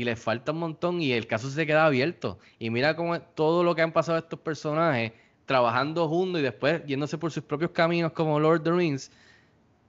Y 0.00 0.04
les 0.04 0.18
falta 0.18 0.52
un 0.52 0.58
montón 0.58 1.02
y 1.02 1.12
el 1.12 1.26
caso 1.26 1.50
se 1.50 1.66
queda 1.66 1.84
abierto. 1.84 2.38
Y 2.58 2.70
mira 2.70 2.96
cómo 2.96 3.20
todo 3.20 3.62
lo 3.62 3.74
que 3.74 3.82
han 3.82 3.92
pasado 3.92 4.16
estos 4.16 4.40
personajes 4.40 5.12
trabajando 5.44 6.08
juntos 6.08 6.40
y 6.40 6.44
después 6.44 6.82
yéndose 6.86 7.18
por 7.18 7.30
sus 7.30 7.42
propios 7.42 7.72
caminos 7.72 8.12
como 8.12 8.40
Lord 8.40 8.60
of 8.60 8.64
the 8.64 8.72
Rings 8.72 9.10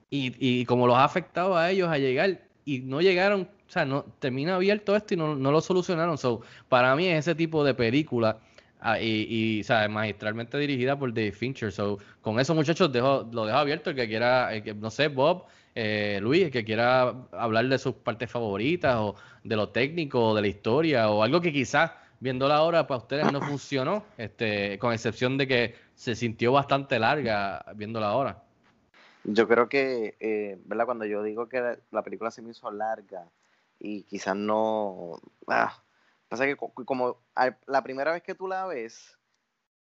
y, 0.10 0.34
y 0.40 0.66
como 0.66 0.88
los 0.88 0.98
ha 0.98 1.04
afectado 1.06 1.56
a 1.56 1.72
ellos 1.72 1.88
a 1.88 1.98
llegar 1.98 2.42
y 2.66 2.80
no 2.80 3.00
llegaron, 3.00 3.42
o 3.68 3.72
sea, 3.72 3.86
no 3.86 4.04
termina 4.20 4.56
abierto 4.56 4.96
esto 4.96 5.14
y 5.14 5.18
no, 5.18 5.36
no 5.36 5.52
lo 5.52 5.62
solucionaron. 5.62 6.18
So, 6.18 6.42
para 6.68 6.96
mí 6.96 7.08
es 7.08 7.20
ese 7.20 7.36
tipo 7.36 7.64
de 7.64 7.74
película 7.74 8.40
Ah, 8.84 9.00
y, 9.00 9.62
y 9.62 9.90
magistralmente 9.90 10.58
dirigida 10.58 10.98
por 10.98 11.14
Dave 11.14 11.32
Fincher. 11.32 11.72
So, 11.72 12.00
con 12.22 12.40
eso, 12.40 12.56
muchachos, 12.56 12.92
dejo, 12.92 13.30
lo 13.32 13.46
dejo 13.46 13.60
abierto. 13.60 13.92
El 13.92 13.96
que 13.96 14.08
quiera, 14.08 14.50
que, 14.64 14.74
no 14.74 14.90
sé, 14.90 15.08
Bob, 15.08 15.46
eh, 15.76 16.20
Luis, 16.22 16.52
que 16.52 16.64
quiera 16.64 17.14
hablar 17.32 17.68
de 17.68 17.78
sus 17.78 17.96
partes 17.96 18.30
favoritas 18.30 18.96
o 18.98 19.16
de 19.44 19.56
lo 19.56 19.70
técnico, 19.70 20.30
o 20.30 20.36
de 20.36 20.42
la 20.42 20.48
historia 20.48 21.10
o 21.10 21.24
algo 21.24 21.42
que 21.42 21.52
quizás 21.52 21.92
viendo 22.20 22.52
ahora 22.52 22.86
para 22.88 23.00
ustedes 23.00 23.32
no 23.32 23.42
funcionó, 23.42 24.04
este, 24.18 24.78
con 24.80 24.94
excepción 24.94 25.38
de 25.38 25.48
que 25.48 25.76
se 25.96 26.16
sintió 26.16 26.52
bastante 26.52 27.00
larga 27.00 27.66
viéndola 27.76 28.10
ahora. 28.10 28.44
Yo 29.24 29.48
creo 29.48 29.70
que, 29.70 30.16
eh, 30.20 30.60
¿verdad? 30.66 30.86
Cuando 30.86 31.06
yo 31.06 31.24
digo 31.24 31.48
que 31.48 31.78
la 31.92 32.04
película 32.04 32.32
se 32.32 32.42
me 32.42 32.52
hizo 32.52 32.72
larga 32.72 33.28
y 33.80 34.04
quizás 34.04 34.36
no, 34.36 35.20
ah, 35.48 35.82
Pasa 36.32 36.46
que 36.46 36.56
como 36.56 37.18
la 37.68 37.84
primera 37.84 38.14
vez 38.14 38.24
que 38.24 38.34
tú 38.34 38.48
la 38.48 38.66
ves, 38.66 39.20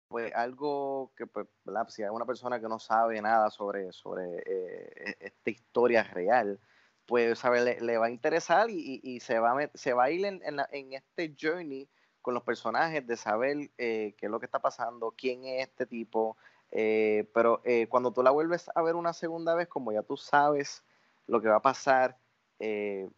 pues 0.09 0.33
algo 0.35 1.13
que, 1.15 1.27
pues, 1.27 1.47
si 1.89 2.03
hay 2.03 2.09
una 2.09 2.25
persona 2.25 2.59
que 2.59 2.67
no 2.67 2.79
sabe 2.79 3.21
nada 3.21 3.51
sobre, 3.51 3.93
sobre 3.93 4.39
eh, 4.39 4.91
e, 5.05 5.17
esta 5.19 5.49
historia 5.51 6.03
real, 6.03 6.59
pues 7.05 7.39
sabe, 7.39 7.79
le, 7.79 7.97
va 7.97 8.07
a 8.07 8.09
interesar 8.09 8.69
y, 8.71 9.19
se, 9.19 9.39
va 9.39 9.51
a 9.51 9.69
se 9.75 9.93
va 9.93 10.05
a 10.05 10.11
ir 10.11 10.25
en, 10.25 10.41
en, 10.43 10.93
este 10.93 11.35
journey 11.39 11.87
con 12.21 12.33
los 12.33 12.43
personajes 12.43 13.05
de 13.05 13.17
saber 13.17 13.71
eh, 13.77 14.15
qué 14.17 14.25
es 14.25 14.31
lo 14.31 14.39
que 14.39 14.47
está 14.47 14.59
pasando, 14.59 15.13
quién 15.15 15.45
es 15.45 15.67
este 15.67 15.85
tipo. 15.85 16.37
Eh, 16.71 17.29
pero 17.33 17.61
cuando 17.89 18.11
tú 18.11 18.21
la 18.23 18.31
vuelves 18.31 18.69
a 18.75 18.81
ver 18.81 18.95
una 18.95 19.13
segunda 19.13 19.55
vez, 19.55 19.67
como 19.67 19.91
ya 19.91 20.03
tú 20.03 20.17
sabes 20.17 20.83
lo 21.27 21.41
que 21.41 21.49
va 21.49 21.57
a 21.57 21.61
pasar, 21.61 22.17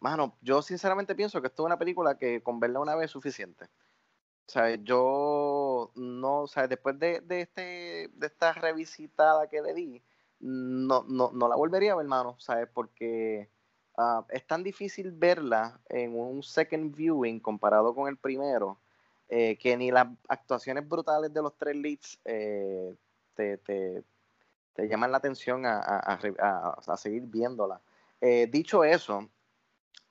mano, 0.00 0.36
yo 0.42 0.62
sinceramente 0.62 1.14
pienso 1.14 1.40
que 1.40 1.48
esto 1.48 1.62
es 1.62 1.66
una 1.66 1.78
película 1.78 2.16
que 2.16 2.42
con 2.42 2.60
verla 2.60 2.80
una 2.80 2.94
vez 2.94 3.06
es 3.06 3.10
suficiente. 3.10 3.66
Sea, 4.46 4.74
Yo 4.76 5.90
no, 5.94 6.46
sea, 6.46 6.68
Después 6.68 6.98
de, 6.98 7.20
de, 7.20 7.42
este, 7.42 8.10
de 8.14 8.26
esta 8.26 8.52
revisitada 8.52 9.48
que 9.48 9.62
le 9.62 9.74
di, 9.74 10.02
no, 10.40 11.04
no, 11.08 11.30
no 11.32 11.48
la 11.48 11.56
volvería 11.56 11.92
a 11.92 11.96
ver, 11.96 12.04
hermano, 12.04 12.36
¿sabes? 12.38 12.68
Porque 12.72 13.48
ah, 13.96 14.26
es 14.30 14.46
tan 14.46 14.62
difícil 14.62 15.12
verla 15.12 15.80
en 15.88 16.18
un 16.18 16.42
second 16.42 16.94
viewing 16.94 17.40
comparado 17.40 17.94
con 17.94 18.08
el 18.08 18.16
primero, 18.16 18.78
eh, 19.28 19.56
que 19.56 19.76
ni 19.76 19.90
las 19.90 20.08
actuaciones 20.28 20.86
brutales 20.86 21.32
de 21.32 21.42
los 21.42 21.56
tres 21.56 21.76
leads 21.76 22.20
eh, 22.24 22.94
te, 23.34 23.58
te, 23.58 24.04
te, 24.74 24.88
llaman 24.88 25.12
la 25.12 25.18
atención 25.18 25.64
a, 25.64 25.78
a, 25.78 26.18
a, 26.38 26.78
a 26.86 26.96
seguir 26.96 27.22
viéndola. 27.22 27.80
Eh, 28.20 28.48
dicho 28.50 28.84
eso, 28.84 29.28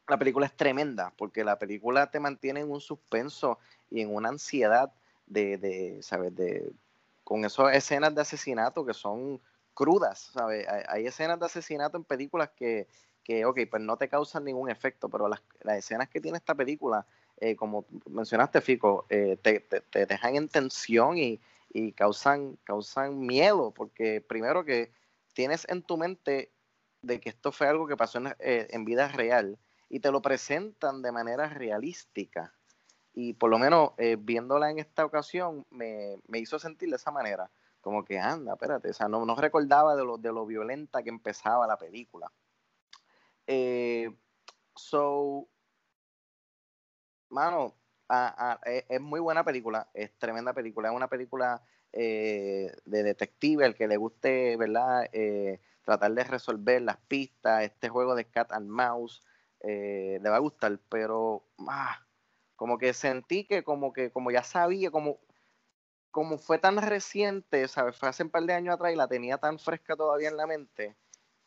la 0.07 0.17
película 0.17 0.45
es 0.45 0.55
tremenda 0.55 1.13
porque 1.17 1.43
la 1.43 1.59
película 1.59 2.09
te 2.09 2.19
mantiene 2.19 2.61
en 2.61 2.71
un 2.71 2.81
suspenso 2.81 3.59
y 3.91 4.01
en 4.01 4.13
una 4.13 4.29
ansiedad 4.29 4.91
de, 5.27 5.57
de 5.57 6.01
¿sabes? 6.01 6.35
De, 6.35 6.71
con 7.23 7.45
esas 7.45 7.75
escenas 7.75 8.15
de 8.15 8.21
asesinato 8.21 8.85
que 8.85 8.93
son 8.93 9.39
crudas, 9.73 10.31
¿sabes? 10.33 10.67
Hay, 10.87 11.05
escenas 11.05 11.39
de 11.39 11.45
asesinato 11.45 11.97
en 11.97 12.03
películas 12.03 12.49
que, 12.55 12.87
que, 13.23 13.45
ok, 13.45 13.59
pues 13.69 13.81
no 13.81 13.97
te 13.97 14.09
causan 14.09 14.43
ningún 14.43 14.69
efecto, 14.69 15.09
pero 15.09 15.27
las, 15.27 15.41
escenas 15.77 16.09
que 16.09 16.19
tiene 16.19 16.37
esta 16.37 16.55
película, 16.55 17.05
eh, 17.37 17.55
como 17.55 17.85
mencionaste, 18.09 18.61
Fico, 18.61 19.05
eh, 19.09 19.37
te, 19.41 19.59
te, 19.59 20.05
dejan 20.05 20.35
en 20.35 20.49
tensión 20.49 21.17
y, 21.17 21.39
y 21.69 21.93
causan, 21.93 22.57
causan 22.63 23.19
miedo, 23.19 23.71
porque 23.71 24.21
primero 24.21 24.65
que 24.65 24.91
tienes 25.33 25.65
en 25.69 25.83
tu 25.83 25.97
mente 25.97 26.51
de 27.01 27.19
que 27.19 27.29
esto 27.29 27.51
fue 27.51 27.67
algo 27.67 27.87
que 27.87 27.97
pasó 27.97 28.19
en, 28.19 28.35
eh, 28.39 28.67
vida 28.79 29.07
real 29.07 29.57
y 29.89 29.99
te 29.99 30.11
lo 30.11 30.21
presentan 30.21 31.01
de 31.01 31.11
manera 31.11 31.47
realística. 31.49 32.53
Y 33.13 33.33
por 33.33 33.49
lo 33.49 33.59
menos 33.59 33.91
eh, 33.97 34.17
viéndola 34.19 34.71
en 34.71 34.79
esta 34.79 35.05
ocasión 35.05 35.65
me, 35.69 36.17
hizo 36.33 36.59
sentir 36.59 36.89
de 36.89 36.95
esa 36.95 37.11
manera. 37.11 37.49
Como 37.81 38.05
que 38.05 38.19
anda, 38.19 38.53
espérate, 38.53 38.89
o 38.91 38.93
sea, 38.93 39.07
no, 39.07 39.25
no 39.25 39.35
recordaba 39.35 39.95
de 39.95 40.05
lo, 40.05 40.17
de 40.17 40.31
lo 40.31 40.45
violenta 40.45 41.01
que 41.03 41.09
empezaba 41.09 41.67
la 41.67 41.77
película. 41.77 42.31
Eh, 43.47 44.09
so, 44.75 45.47
mano, 47.29 47.75
a- 48.07 48.51
a- 48.53 48.69
es, 48.69 48.85
es 48.89 49.01
muy 49.01 49.19
buena 49.19 49.43
película, 49.43 49.89
es 49.93 50.11
tremenda 50.19 50.53
película, 50.53 50.89
es 50.89 50.95
una 50.95 51.07
película 51.07 51.63
eh, 51.91 52.71
de 52.85 53.03
detective, 53.03 53.65
el 53.65 53.75
que 53.75 53.87
le 53.87 53.97
guste, 53.97 54.55
¿verdad? 54.57 55.09
Eh, 55.11 55.59
tratar 55.83 56.13
de 56.13 56.23
resolver 56.23 56.81
las 56.81 56.97
pistas, 56.97 57.63
este 57.63 57.89
juego 57.89 58.15
de 58.15 58.25
cat 58.25 58.51
and 58.51 58.69
mouse, 58.69 59.23
le 59.63 60.19
va 60.29 60.37
a 60.37 60.39
gustar, 60.39 60.79
pero 60.89 61.43
ah, 61.67 61.99
como 62.61 62.77
que 62.77 62.93
sentí 62.93 63.43
que 63.43 63.63
como 63.63 63.91
que 63.91 64.11
como 64.11 64.29
ya 64.29 64.43
sabía, 64.43 64.91
como, 64.91 65.17
como 66.11 66.37
fue 66.37 66.59
tan 66.59 66.77
reciente, 66.77 67.67
¿sabes? 67.67 67.97
Fue 67.97 68.07
hace 68.07 68.21
un 68.21 68.29
par 68.29 68.43
de 68.43 68.53
años 68.53 68.75
atrás 68.75 68.93
y 68.93 68.95
la 68.95 69.07
tenía 69.07 69.39
tan 69.39 69.57
fresca 69.57 69.95
todavía 69.95 70.29
en 70.29 70.37
la 70.37 70.45
mente, 70.45 70.95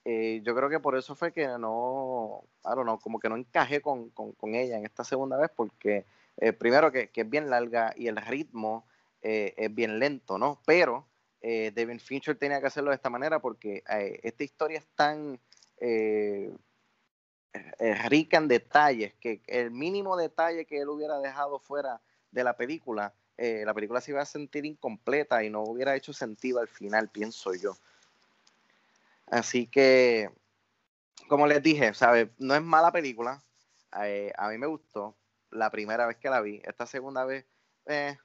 eh, 0.05 0.41
yo 0.43 0.57
creo 0.57 0.69
que 0.69 0.81
por 0.81 0.97
eso 0.97 1.15
fue 1.15 1.33
que 1.33 1.47
no, 1.47 2.43
don't 2.65 2.83
know, 2.83 2.99
como 2.99 3.21
que 3.21 3.29
no 3.29 3.37
encajé 3.37 3.81
con, 3.81 4.11
con, 4.11 4.55
ella 4.57 4.77
en 4.77 4.87
esta 4.87 5.05
segunda 5.05 5.37
vez, 5.37 5.53
porque 5.55 6.05
eh, 6.39 6.53
primero 6.53 6.91
que, 6.91 7.09
es 7.15 7.31
bien 7.31 7.49
larga 7.49 7.95
y 7.97 8.09
el 8.09 8.17
ritmo 8.17 8.85
eh, 9.23 9.55
es 9.57 9.73
bien 9.73 10.01
lento, 10.01 10.37
¿no? 10.37 10.63
Pero 10.67 11.07
David 11.41 12.01
Fincher 12.01 12.37
tenía 12.37 12.59
que 12.59 12.67
hacerlo 12.67 12.91
de 12.91 12.97
esta 12.97 13.11
manera 13.11 13.39
porque 13.39 13.85
esta 13.87 14.43
historia 14.43 14.79
es 14.79 14.87
tan 14.97 15.39
rica 18.09 18.37
en 18.39 18.49
detalles 18.49 19.15
que 19.15 19.41
el 19.47 19.71
mínimo 19.71 20.17
detalle 20.17 20.65
que 20.67 20.81
él 20.81 20.89
hubiera 20.89 21.19
dejado 21.19 21.59
fuera 21.59 22.01
de 22.31 22.45
la 22.45 22.57
película, 22.57 23.15
eh, 23.37 23.63
la 23.65 23.75
película 23.75 24.01
se 24.01 24.11
iba 24.13 24.23
a 24.23 24.27
sentir 24.27 24.65
incompleta 24.65 25.43
y 25.45 25.51
no 25.51 25.63
hubiera 25.63 25.95
hecho 25.97 26.13
sentido 26.13 26.61
al 26.61 26.69
final, 26.69 27.09
pienso 27.09 27.55
yo. 27.55 27.77
Así 29.27 29.67
que, 29.67 30.31
como 31.29 31.47
les 31.47 31.63
dije, 31.63 31.95
¿sabe? 31.95 32.31
no 32.39 32.55
es 32.55 32.63
mala 32.63 32.93
película. 32.93 33.43
eh, 34.05 34.33
a 34.37 34.49
mí 34.51 34.59
me 34.59 34.67
gustó 34.67 35.17
la 35.51 35.71
primera 35.71 36.07
vez 36.07 36.17
que 36.19 36.31
la 36.31 36.41
vi. 36.41 36.61
Esta 36.65 36.87
segunda 36.87 37.25
vez 37.25 37.45
eh, 37.87 38.17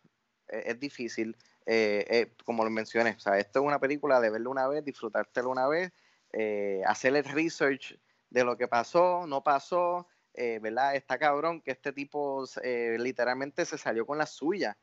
eh, 0.49 0.63
es 0.65 0.79
difícil. 0.79 1.37
eh, 1.65 2.05
eh, 2.09 2.33
como 2.45 2.63
lo 2.63 2.69
mencioné, 2.71 3.11
o 3.25 3.33
esto 3.33 3.59
es 3.59 3.65
una 3.65 3.79
película 3.79 4.19
de 4.19 4.29
verla 4.31 4.49
una 4.49 4.67
vez, 4.67 4.83
disfrutártela 4.83 5.47
una 5.47 5.67
vez, 5.67 5.91
eh, 6.33 6.81
hacer 6.87 7.15
el 7.15 7.23
research 7.23 7.97
de 8.29 8.43
lo 8.43 8.57
que 8.57 8.67
pasó, 8.67 9.25
no 9.27 9.43
pasó, 9.43 10.07
eh, 10.33 10.59
¿verdad? 10.61 10.95
Está 10.95 11.17
cabrón 11.17 11.61
que 11.61 11.71
este 11.71 11.91
tipo 11.93 12.45
eh, 12.63 12.97
literalmente 12.99 13.65
se 13.65 13.77
salió 13.77 14.05
con 14.05 14.17
la 14.17 14.25
suya. 14.25 14.77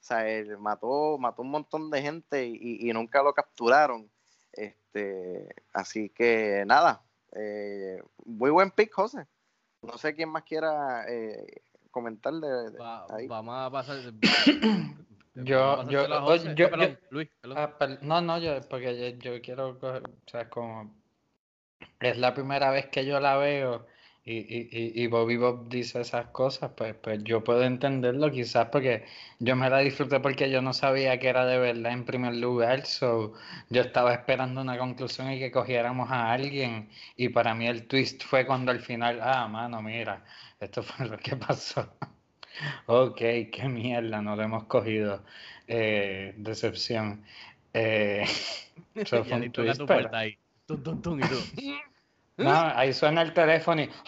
O 0.00 0.02
sea, 0.02 0.28
él 0.28 0.56
mató, 0.58 1.18
mató 1.18 1.42
un 1.42 1.50
montón 1.50 1.90
de 1.90 2.00
gente 2.02 2.46
y, 2.46 2.88
y 2.88 2.92
nunca 2.92 3.22
lo 3.22 3.32
capturaron. 3.34 4.10
Este, 4.52 5.48
así 5.72 6.08
que 6.10 6.64
nada, 6.66 7.02
eh, 7.36 8.02
muy 8.24 8.50
buen 8.50 8.70
pick, 8.70 8.92
José. 8.92 9.26
No 9.82 9.96
sé 9.98 10.14
quién 10.14 10.28
más 10.28 10.42
quiera 10.44 11.04
eh, 11.08 11.62
comentar 11.90 12.34
de, 12.34 12.70
de 12.70 12.78
Va- 12.78 13.06
ahí. 13.10 13.26
vamos 13.26 13.54
a 13.56 13.70
pasar. 13.70 13.96
Yo, 15.34 15.44
yo, 15.44 15.80
hacérsela 15.80 16.16
a 16.16 16.20
José. 16.22 16.54
yo- 16.56 16.70
perdón, 16.70 16.90
yo- 16.90 16.96
Luis, 17.10 17.30
ah, 17.54 17.76
no, 18.02 18.20
no, 18.20 18.38
yo, 18.38 18.60
porque 18.68 19.12
yo, 19.12 19.30
yo 19.32 19.40
quiero, 19.40 19.78
coger- 19.78 20.04
o 20.06 20.28
sea, 20.30 20.50
como 20.50 20.99
es 22.00 22.16
la 22.18 22.34
primera 22.34 22.70
vez 22.70 22.86
que 22.86 23.04
yo 23.06 23.20
la 23.20 23.36
veo 23.36 23.86
y, 24.24 24.32
y, 24.38 25.02
y, 25.02 25.06
Bobby 25.06 25.36
Bob 25.38 25.68
dice 25.70 26.00
esas 26.02 26.26
cosas, 26.28 26.72
pues, 26.76 26.94
pues 26.94 27.24
yo 27.24 27.42
puedo 27.42 27.62
entenderlo 27.64 28.30
quizás 28.30 28.68
porque 28.70 29.04
yo 29.38 29.56
me 29.56 29.70
la 29.70 29.78
disfruté 29.78 30.20
porque 30.20 30.50
yo 30.50 30.60
no 30.62 30.74
sabía 30.74 31.18
que 31.18 31.28
era 31.28 31.46
de 31.46 31.58
verdad 31.58 31.92
en 31.92 32.04
primer 32.04 32.36
lugar, 32.36 32.84
so 32.84 33.32
yo 33.70 33.80
estaba 33.80 34.12
esperando 34.12 34.60
una 34.60 34.76
conclusión 34.78 35.32
y 35.32 35.38
que 35.38 35.50
cogiéramos 35.50 36.10
a 36.10 36.32
alguien 36.32 36.90
y 37.16 37.30
para 37.30 37.54
mí 37.54 37.66
el 37.66 37.86
twist 37.86 38.22
fue 38.24 38.46
cuando 38.46 38.70
al 38.72 38.80
final, 38.80 39.20
ah, 39.22 39.48
mano, 39.48 39.80
mira, 39.82 40.22
esto 40.60 40.82
fue 40.84 41.06
lo 41.06 41.16
que 41.18 41.36
pasó. 41.36 41.90
Ok, 42.86 43.16
qué 43.50 43.68
mierda, 43.68 44.20
no 44.20 44.36
lo 44.36 44.42
hemos 44.42 44.64
cogido. 44.64 45.24
Eh, 45.66 46.34
decepción. 46.36 47.24
Eh, 47.72 48.24
eso 48.94 49.16
Y 49.20 49.24
fue 49.24 49.36
un 49.38 49.52
twist, 49.52 49.78
tu 49.80 49.86
pero- 49.86 50.00
puerta 50.02 50.18
ahí. 50.18 50.36
Tum, 50.66 50.82
tum, 50.82 51.02
tum, 51.02 51.18
y 51.18 51.22
tú. 51.22 51.36
No, 52.44 52.50
ahí 52.74 52.92
suena 52.92 53.22
el 53.22 53.32
teléfono 53.32 53.82
y... 53.82 53.90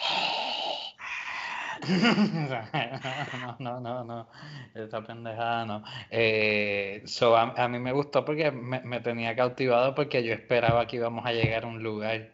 No, 3.33 3.57
no, 3.59 3.79
no, 3.81 4.03
no, 4.03 4.27
esta 4.73 5.03
pendejada 5.03 5.65
no. 5.65 5.83
Eh, 6.11 7.01
so, 7.05 7.35
a, 7.35 7.53
a 7.61 7.67
mí 7.67 7.79
me 7.79 7.91
gustó 7.91 8.23
porque 8.23 8.51
me, 8.51 8.79
me 8.81 9.01
tenía 9.01 9.35
cautivado 9.35 9.93
porque 9.93 10.23
yo 10.23 10.33
esperaba 10.33 10.87
que 10.87 10.95
íbamos 10.97 11.25
a 11.25 11.33
llegar 11.33 11.63
a 11.65 11.67
un 11.67 11.83
lugar. 11.83 12.31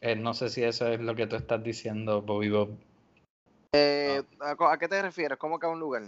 Eh, 0.00 0.16
no 0.16 0.34
sé 0.34 0.50
si 0.50 0.62
eso 0.62 0.88
es 0.88 1.00
lo 1.00 1.14
que 1.14 1.26
tú 1.26 1.36
estás 1.36 1.62
diciendo, 1.62 2.20
Bobby 2.22 2.50
Bob. 2.50 2.78
Eh, 3.74 4.22
¿a, 4.40 4.56
co- 4.56 4.68
a 4.68 4.78
qué 4.78 4.88
te 4.88 5.00
refieres? 5.00 5.38
¿Cómo 5.38 5.58
que 5.58 5.66
a 5.66 5.70
un 5.70 5.80
lugar? 5.80 6.02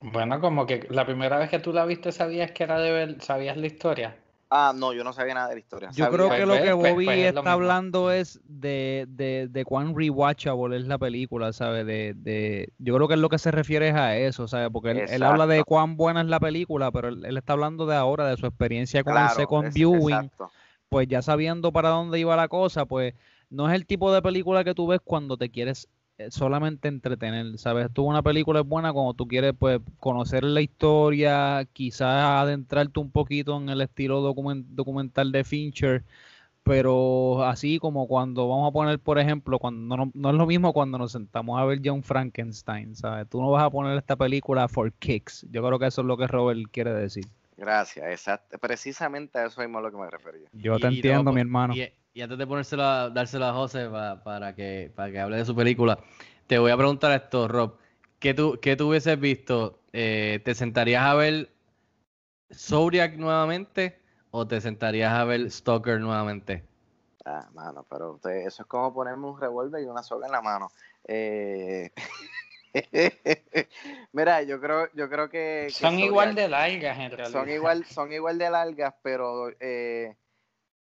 Bueno, 0.00 0.40
como 0.40 0.66
que 0.66 0.86
la 0.90 1.04
primera 1.06 1.38
vez 1.38 1.50
que 1.50 1.58
tú 1.58 1.72
la 1.72 1.84
viste 1.84 2.12
sabías 2.12 2.50
que 2.52 2.64
era 2.64 2.78
de 2.78 2.90
ver, 2.92 3.20
sabías 3.22 3.56
la 3.56 3.66
historia. 3.66 4.16
Ah, 4.54 4.74
no, 4.76 4.92
yo 4.92 5.02
no 5.02 5.14
sabía 5.14 5.32
nada 5.32 5.48
de 5.48 5.54
la 5.54 5.60
historia. 5.60 5.88
Yo 5.92 6.04
Sabía- 6.04 6.10
creo 6.18 6.30
que 6.30 6.40
lo 6.46 6.52
Pues, 6.52 6.62
que 6.62 6.74
pues, 6.76 6.92
Bobby 6.92 7.04
pues 7.06 7.18
está 7.24 7.52
hablando 7.52 8.10
es 8.12 8.38
de, 8.44 9.06
de, 9.08 9.48
de 9.50 9.64
cuán 9.64 9.96
rewatchable 9.96 10.76
es 10.76 10.86
la 10.86 10.98
película, 10.98 11.54
¿sabes? 11.54 11.86
De, 11.86 12.12
de, 12.14 12.70
yo 12.76 12.94
creo 12.94 13.08
que 13.08 13.14
es 13.14 13.20
lo 13.20 13.30
que 13.30 13.38
se 13.38 13.50
refiere 13.50 13.88
es 13.88 13.94
a 13.94 14.14
eso, 14.18 14.46
¿sabes? 14.48 14.68
Porque 14.70 14.90
él, 14.90 14.98
él 15.08 15.22
habla 15.22 15.46
de 15.46 15.64
cuán 15.64 15.96
buena 15.96 16.20
es 16.20 16.26
la 16.26 16.38
película, 16.38 16.90
pero 16.92 17.08
él, 17.08 17.24
él 17.24 17.38
está 17.38 17.54
hablando 17.54 17.86
de 17.86 17.96
ahora, 17.96 18.26
de 18.26 18.36
su 18.36 18.44
experiencia 18.44 19.02
con 19.02 19.16
el 19.16 19.28
second 19.30 19.68
es- 19.68 19.74
viewing, 19.74 20.16
exacto. 20.16 20.50
pues 20.90 21.08
ya 21.08 21.22
sabiendo 21.22 21.72
para 21.72 21.88
dónde 21.88 22.18
iba 22.18 22.36
la 22.36 22.48
cosa, 22.48 22.84
pues 22.84 23.14
no 23.48 23.68
es 23.70 23.74
el 23.74 23.86
tipo 23.86 24.12
de 24.12 24.20
película 24.20 24.64
que 24.64 24.74
tú 24.74 24.86
ves 24.86 25.00
cuando 25.02 25.38
te 25.38 25.48
quieres 25.50 25.88
solamente 26.30 26.88
entretener, 26.88 27.58
¿sabes? 27.58 27.88
Tú 27.92 28.04
una 28.04 28.22
película 28.22 28.60
es 28.60 28.66
buena 28.66 28.92
cuando 28.92 29.14
tú 29.14 29.26
quieres 29.26 29.54
pues 29.58 29.80
conocer 29.98 30.44
la 30.44 30.60
historia, 30.60 31.66
quizás 31.72 32.24
adentrarte 32.24 33.00
un 33.00 33.10
poquito 33.10 33.56
en 33.58 33.68
el 33.68 33.80
estilo 33.80 34.22
documen- 34.22 34.64
documental 34.68 35.32
de 35.32 35.44
Fincher, 35.44 36.04
pero 36.64 37.44
así 37.44 37.78
como 37.78 38.06
cuando 38.08 38.48
vamos 38.48 38.68
a 38.70 38.72
poner, 38.72 39.00
por 39.00 39.18
ejemplo, 39.18 39.58
cuando 39.58 39.96
no, 39.96 40.10
no 40.14 40.30
es 40.30 40.36
lo 40.36 40.46
mismo 40.46 40.72
cuando 40.72 40.98
nos 40.98 41.12
sentamos 41.12 41.60
a 41.60 41.64
ver 41.64 41.80
John 41.84 42.02
Frankenstein, 42.04 42.94
¿sabes? 42.96 43.28
Tú 43.28 43.40
no 43.42 43.50
vas 43.50 43.64
a 43.64 43.70
poner 43.70 43.98
esta 43.98 44.16
película 44.16 44.68
for 44.68 44.92
kicks. 44.94 45.46
Yo 45.50 45.62
creo 45.66 45.78
que 45.78 45.86
eso 45.86 46.02
es 46.02 46.06
lo 46.06 46.16
que 46.16 46.26
Robert 46.28 46.60
quiere 46.72 46.92
decir. 46.94 47.26
Gracias, 47.62 48.04
exacto. 48.10 48.58
Precisamente 48.58 49.38
a 49.38 49.46
eso 49.46 49.60
mismo 49.60 49.78
es 49.78 49.84
lo 49.84 49.90
que 49.92 49.96
me 49.96 50.10
refería. 50.10 50.48
Yo 50.52 50.80
te 50.80 50.88
y 50.88 50.96
entiendo, 50.96 51.32
mi 51.32 51.40
hermano. 51.42 51.74
Y, 51.76 51.88
y 52.12 52.20
antes 52.20 52.36
de 52.36 52.44
ponérselo 52.44 52.82
a, 52.82 53.08
dárselo 53.08 53.44
a 53.46 53.52
José 53.52 53.88
pa- 53.88 54.20
para, 54.24 54.52
que, 54.56 54.92
para 54.96 55.12
que 55.12 55.20
hable 55.20 55.36
de 55.36 55.44
su 55.44 55.54
película, 55.54 55.96
te 56.48 56.58
voy 56.58 56.72
a 56.72 56.76
preguntar 56.76 57.12
esto, 57.12 57.46
Rob. 57.46 57.76
¿Qué 58.18 58.34
tú, 58.34 58.58
qué 58.60 58.74
tú 58.74 58.88
hubieses 58.88 59.18
visto? 59.20 59.78
Eh, 59.92 60.40
¿Te 60.44 60.56
sentarías 60.56 61.04
a 61.04 61.14
ver 61.14 61.52
Zodiac 62.52 63.14
nuevamente 63.14 64.00
o 64.32 64.44
te 64.44 64.60
sentarías 64.60 65.12
a 65.12 65.22
ver 65.22 65.48
Stalker 65.48 66.00
nuevamente? 66.00 66.64
Ah, 67.24 67.48
mano, 67.52 67.86
pero 67.88 68.14
usted- 68.14 68.44
eso 68.44 68.64
es 68.64 68.68
como 68.68 68.92
ponerme 68.92 69.28
un 69.28 69.40
revólver 69.40 69.80
y 69.84 69.86
una 69.86 70.02
soga 70.02 70.26
en 70.26 70.32
la 70.32 70.42
mano. 70.42 70.72
Eh, 71.06 71.92
Mira, 74.12 74.42
yo 74.42 74.60
creo, 74.60 74.88
yo 74.94 75.08
creo 75.08 75.28
que, 75.28 75.66
que 75.66 75.72
Son 75.72 75.98
igual 75.98 76.34
de 76.34 76.48
largas 76.48 76.98
en 76.98 77.10
realidad. 77.10 77.30
son 77.30 77.50
igual, 77.50 77.84
son 77.84 78.12
igual 78.12 78.38
de 78.38 78.50
largas, 78.50 78.94
pero 79.02 79.50
eh, 79.60 80.16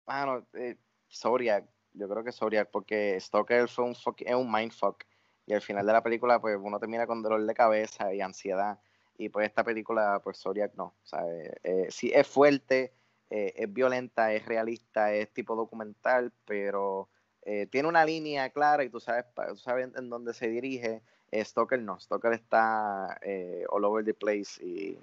mano, 0.06 0.46
eh, 0.54 0.78
Zodiac, 1.12 1.66
yo 1.94 2.10
creo 2.10 2.24
que 2.24 2.32
Zodiac, 2.32 2.70
porque 2.72 3.20
Stalker 3.20 3.68
fue 3.68 3.86
un 3.86 3.96
fuck- 3.96 4.24
es 4.26 4.36
un 4.36 4.52
mindfuck. 4.52 5.04
Y 5.48 5.54
al 5.54 5.62
final 5.62 5.86
de 5.86 5.94
la 5.94 6.02
película, 6.02 6.40
pues 6.42 6.58
uno 6.60 6.80
termina 6.80 7.06
con 7.06 7.22
dolor 7.22 7.44
de 7.46 7.54
cabeza 7.54 8.14
y 8.14 8.22
ansiedad. 8.22 8.80
Y 9.18 9.30
pues 9.30 9.48
esta 9.48 9.64
película, 9.64 10.20
pues 10.24 10.40
Zodiac 10.42 10.74
no. 10.76 10.96
Sea, 11.04 11.22
eh, 11.28 11.54
eh, 11.64 11.88
sí 11.90 12.12
es 12.14 12.28
fuerte, 12.28 12.94
eh, 13.30 13.54
es 13.56 13.72
violenta, 13.72 14.34
es 14.34 14.46
realista, 14.46 15.14
es 15.14 15.32
tipo 15.32 15.56
documental, 15.56 16.34
pero 16.46 17.10
eh, 17.44 17.68
tiene 17.68 17.88
una 17.88 18.04
línea 18.04 18.50
clara 18.50 18.84
y 18.84 18.90
tú 18.90 19.00
sabes, 19.00 19.26
tú 19.50 19.58
sabes 19.58 19.90
en 19.96 20.10
dónde 20.10 20.34
se 20.34 20.48
dirige. 20.48 21.04
Eh, 21.32 21.44
Stoker 21.44 21.80
no, 21.82 22.00
Stoker 22.00 22.34
está 22.34 23.18
eh, 23.22 23.66
all 23.70 23.84
over 23.86 24.04
the 24.06 24.14
place 24.14 24.64
y 24.64 24.98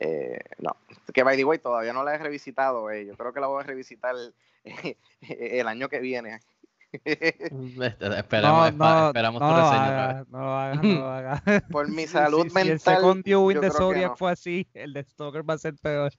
eh, 0.00 0.38
no. 0.58 0.76
Que 1.12 1.22
by 1.22 1.36
the 1.36 1.44
way, 1.44 1.58
todavía 1.58 1.92
no 1.92 2.04
la 2.04 2.14
he 2.14 2.18
revisitado, 2.18 2.90
eh, 2.90 3.06
yo 3.06 3.16
creo 3.16 3.32
que 3.32 3.40
la 3.40 3.46
voy 3.48 3.62
a 3.62 3.66
revisitar 3.66 4.14
eh, 4.64 4.96
el 5.60 5.66
año 5.68 5.88
que 5.88 6.00
viene. 6.00 6.40
Esperamos, 6.92 8.74
No, 8.74 8.84
espa- 8.84 9.00
no, 9.00 9.06
esperamos 9.08 9.40
no 9.40 9.48
tu 9.48 9.54
lo 9.54 9.60
reseña. 9.62 10.10
haga, 10.10 10.24
no 10.28 10.38
lo 10.40 10.50
haga, 10.58 10.74
no 10.74 10.82
lo 11.00 11.06
haga. 11.10 11.42
Por 11.70 11.88
mi 11.88 12.06
salud 12.06 12.42
si- 12.44 12.50
Si 12.50 12.58
el 12.60 12.66
mental, 12.68 12.96
second 12.96 13.24
viewing 13.24 13.60
de 13.60 13.70
Zodiac 13.70 14.10
no. 14.10 14.16
fue 14.16 14.30
así, 14.32 14.68
el 14.74 14.92
de 14.92 15.02
Stalker 15.04 15.48
va 15.48 15.54
a 15.54 15.58
ser 15.58 15.74
peor. 15.76 16.12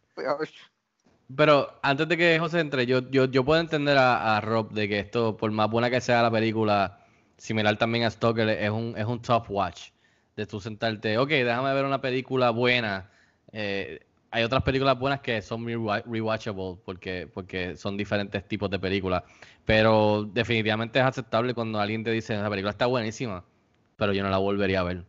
Pero 1.35 1.79
antes 1.81 2.07
de 2.07 2.17
que 2.17 2.39
José 2.39 2.59
entre, 2.59 2.85
yo, 2.85 2.99
yo, 3.09 3.25
yo 3.25 3.43
puedo 3.45 3.59
entender 3.61 3.97
a, 3.97 4.37
a 4.37 4.41
Rob 4.41 4.71
de 4.71 4.87
que 4.87 4.99
esto, 4.99 5.35
por 5.37 5.51
más 5.51 5.69
buena 5.69 5.89
que 5.89 6.01
sea 6.01 6.21
la 6.21 6.29
película, 6.31 7.02
similar 7.43 7.77
también 7.77 8.05
a 8.05 8.09
Stalker, 8.11 8.47
es 8.49 8.69
un, 8.69 8.95
es 8.97 9.05
un 9.05 9.21
tough 9.21 9.45
watch. 9.49 9.89
De 10.35 10.45
tú 10.47 10.59
sentarte, 10.59 11.17
ok, 11.17 11.29
déjame 11.29 11.73
ver 11.73 11.85
una 11.85 12.01
película 12.01 12.49
buena. 12.51 13.11
eh, 13.51 13.99
hay 14.31 14.43
otras 14.43 14.63
películas 14.63 14.97
buenas 14.97 15.21
que 15.21 15.41
son 15.43 15.63
rewa- 15.65 16.03
rewatchable 16.05 16.77
porque, 16.83 17.27
porque 17.31 17.75
son 17.77 17.97
diferentes 17.97 18.47
tipos 18.47 18.69
de 18.69 18.79
películas. 18.79 19.23
Pero 19.65 20.23
definitivamente 20.33 20.99
es 20.99 21.05
aceptable 21.05 21.53
cuando 21.53 21.79
alguien 21.79 22.03
te 22.03 22.11
dice, 22.11 22.35
la 22.37 22.49
película 22.49 22.71
está 22.71 22.87
buenísima, 22.87 23.45
pero 23.95 24.13
yo 24.13 24.23
no 24.23 24.29
la 24.29 24.37
volvería 24.39 24.79
a 24.79 24.83
ver. 24.83 25.05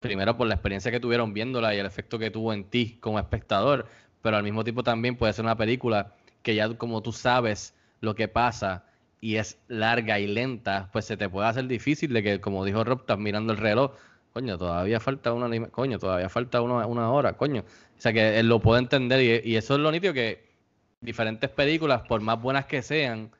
Primero 0.00 0.36
por 0.36 0.46
la 0.46 0.54
experiencia 0.54 0.90
que 0.90 1.00
tuvieron 1.00 1.34
viéndola 1.34 1.74
y 1.74 1.78
el 1.78 1.86
efecto 1.86 2.18
que 2.18 2.30
tuvo 2.30 2.52
en 2.54 2.64
ti 2.70 2.98
como 3.00 3.18
espectador, 3.18 3.86
pero 4.22 4.36
al 4.36 4.42
mismo 4.42 4.64
tiempo 4.64 4.82
también 4.82 5.16
puede 5.16 5.32
ser 5.32 5.44
una 5.44 5.56
película 5.56 6.14
que 6.42 6.54
ya 6.54 6.72
como 6.78 7.02
tú 7.02 7.12
sabes 7.12 7.74
lo 8.00 8.14
que 8.14 8.28
pasa 8.28 8.86
y 9.20 9.36
es 9.36 9.58
larga 9.68 10.18
y 10.18 10.26
lenta, 10.26 10.88
pues 10.92 11.04
se 11.04 11.16
te 11.16 11.28
puede 11.28 11.46
hacer 11.48 11.66
difícil 11.66 12.12
de 12.12 12.22
que, 12.22 12.40
como 12.40 12.64
dijo 12.64 12.82
Rob, 12.84 13.00
estás 13.00 13.18
mirando 13.18 13.52
el 13.52 13.58
reloj, 13.58 13.92
coño, 14.32 14.56
todavía 14.56 14.98
falta 15.00 15.32
una, 15.32 15.68
coño, 15.68 15.98
todavía 15.98 16.28
falta 16.28 16.62
una, 16.62 16.86
una 16.86 17.10
hora, 17.10 17.34
coño. 17.34 17.60
O 17.98 18.00
sea 18.00 18.12
que 18.12 18.38
él 18.38 18.48
lo 18.48 18.60
puede 18.60 18.80
entender 18.80 19.44
y, 19.44 19.50
y 19.50 19.56
eso 19.56 19.74
es 19.74 19.80
lo 19.80 19.90
nítido 19.92 20.14
que 20.14 20.48
diferentes 21.00 21.50
películas, 21.50 22.02
por 22.08 22.20
más 22.20 22.40
buenas 22.40 22.64
que 22.66 22.80
sean, 22.82 23.30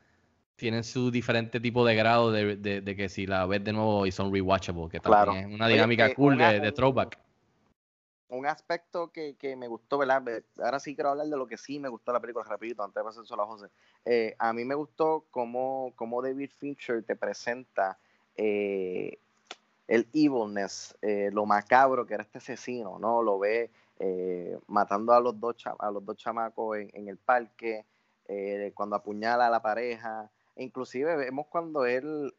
tienen 0.57 0.85
su 0.85 1.11
diferente 1.11 1.59
tipo 1.61 1.87
de 1.87 1.95
grado 1.95 2.31
de, 2.31 2.57
de- 2.57 2.81
de 2.83 2.97
que 2.97 3.09
si 3.09 3.27
la 3.27 3.47
ves 3.47 3.65
de 3.65 3.73
nuevo 3.73 4.05
y 4.05 4.13
son 4.13 4.31
rewatchable, 4.33 4.89
que 4.91 5.01
también 5.01 5.25
Claro. 5.25 5.33
es 5.35 5.47
una 5.47 5.69
dinámica 5.69 6.07
eh, 6.09 6.15
cool 6.15 6.35
una- 6.35 6.53
de, 6.53 6.61
de 6.61 6.73
throwback. 6.73 7.19
Un 8.31 8.47
aspecto 8.47 9.11
que, 9.11 9.35
que 9.35 9.57
me 9.57 9.69
gustó, 9.69 9.99
¿verdad? 9.99 10.23
Ve- 10.23 10.45
Ahora 10.63 10.81
sí 10.81 10.95
quiero 10.95 11.11
hablar 11.11 11.27
de 11.27 11.37
lo 11.37 11.47
que 11.47 11.57
sí 11.57 11.79
me 11.79 11.89
gustó 11.89 12.13
la 12.13 12.21
película, 12.21 12.45
rapidito, 12.45 12.83
antes 12.83 12.95
de 12.95 13.05
pasar 13.05 13.27
solo 13.27 13.43
a 13.43 13.47
José. 13.47 13.67
Eh, 14.05 14.35
a 14.39 14.53
mí 14.53 14.65
me 14.65 14.75
gustó 14.75 15.27
cómo, 15.31 15.93
cómo 15.97 16.23
David 16.23 16.51
Fincher 16.59 17.03
te 17.03 17.17
presenta 17.17 17.99
eh, 18.37 19.19
el 19.89 20.09
evilness, 20.13 20.97
eh, 21.03 21.31
lo 21.33 21.45
macabro 21.45 22.07
que 22.07 22.15
era 22.15 22.23
este 22.23 22.39
asesino, 22.39 22.99
¿no? 22.99 23.23
Lo 23.23 23.39
ve 23.39 23.71
matando 24.67 25.13
a 25.13 25.21
los 25.21 25.39
dos, 25.39 25.57
a 25.79 25.91
los 25.91 26.03
dos 26.03 26.17
chamacos 26.17 26.79
en, 26.79 26.91
en 26.95 27.09
el 27.09 27.19
parque, 27.19 27.85
cuando 28.73 28.97
apuñala 28.97 29.49
a 29.49 29.51
la 29.51 29.61
pareja, 29.61 30.31
inclusive 30.57 31.17
vemos 31.17 31.47
cuando 31.49 31.85
él... 31.85 32.33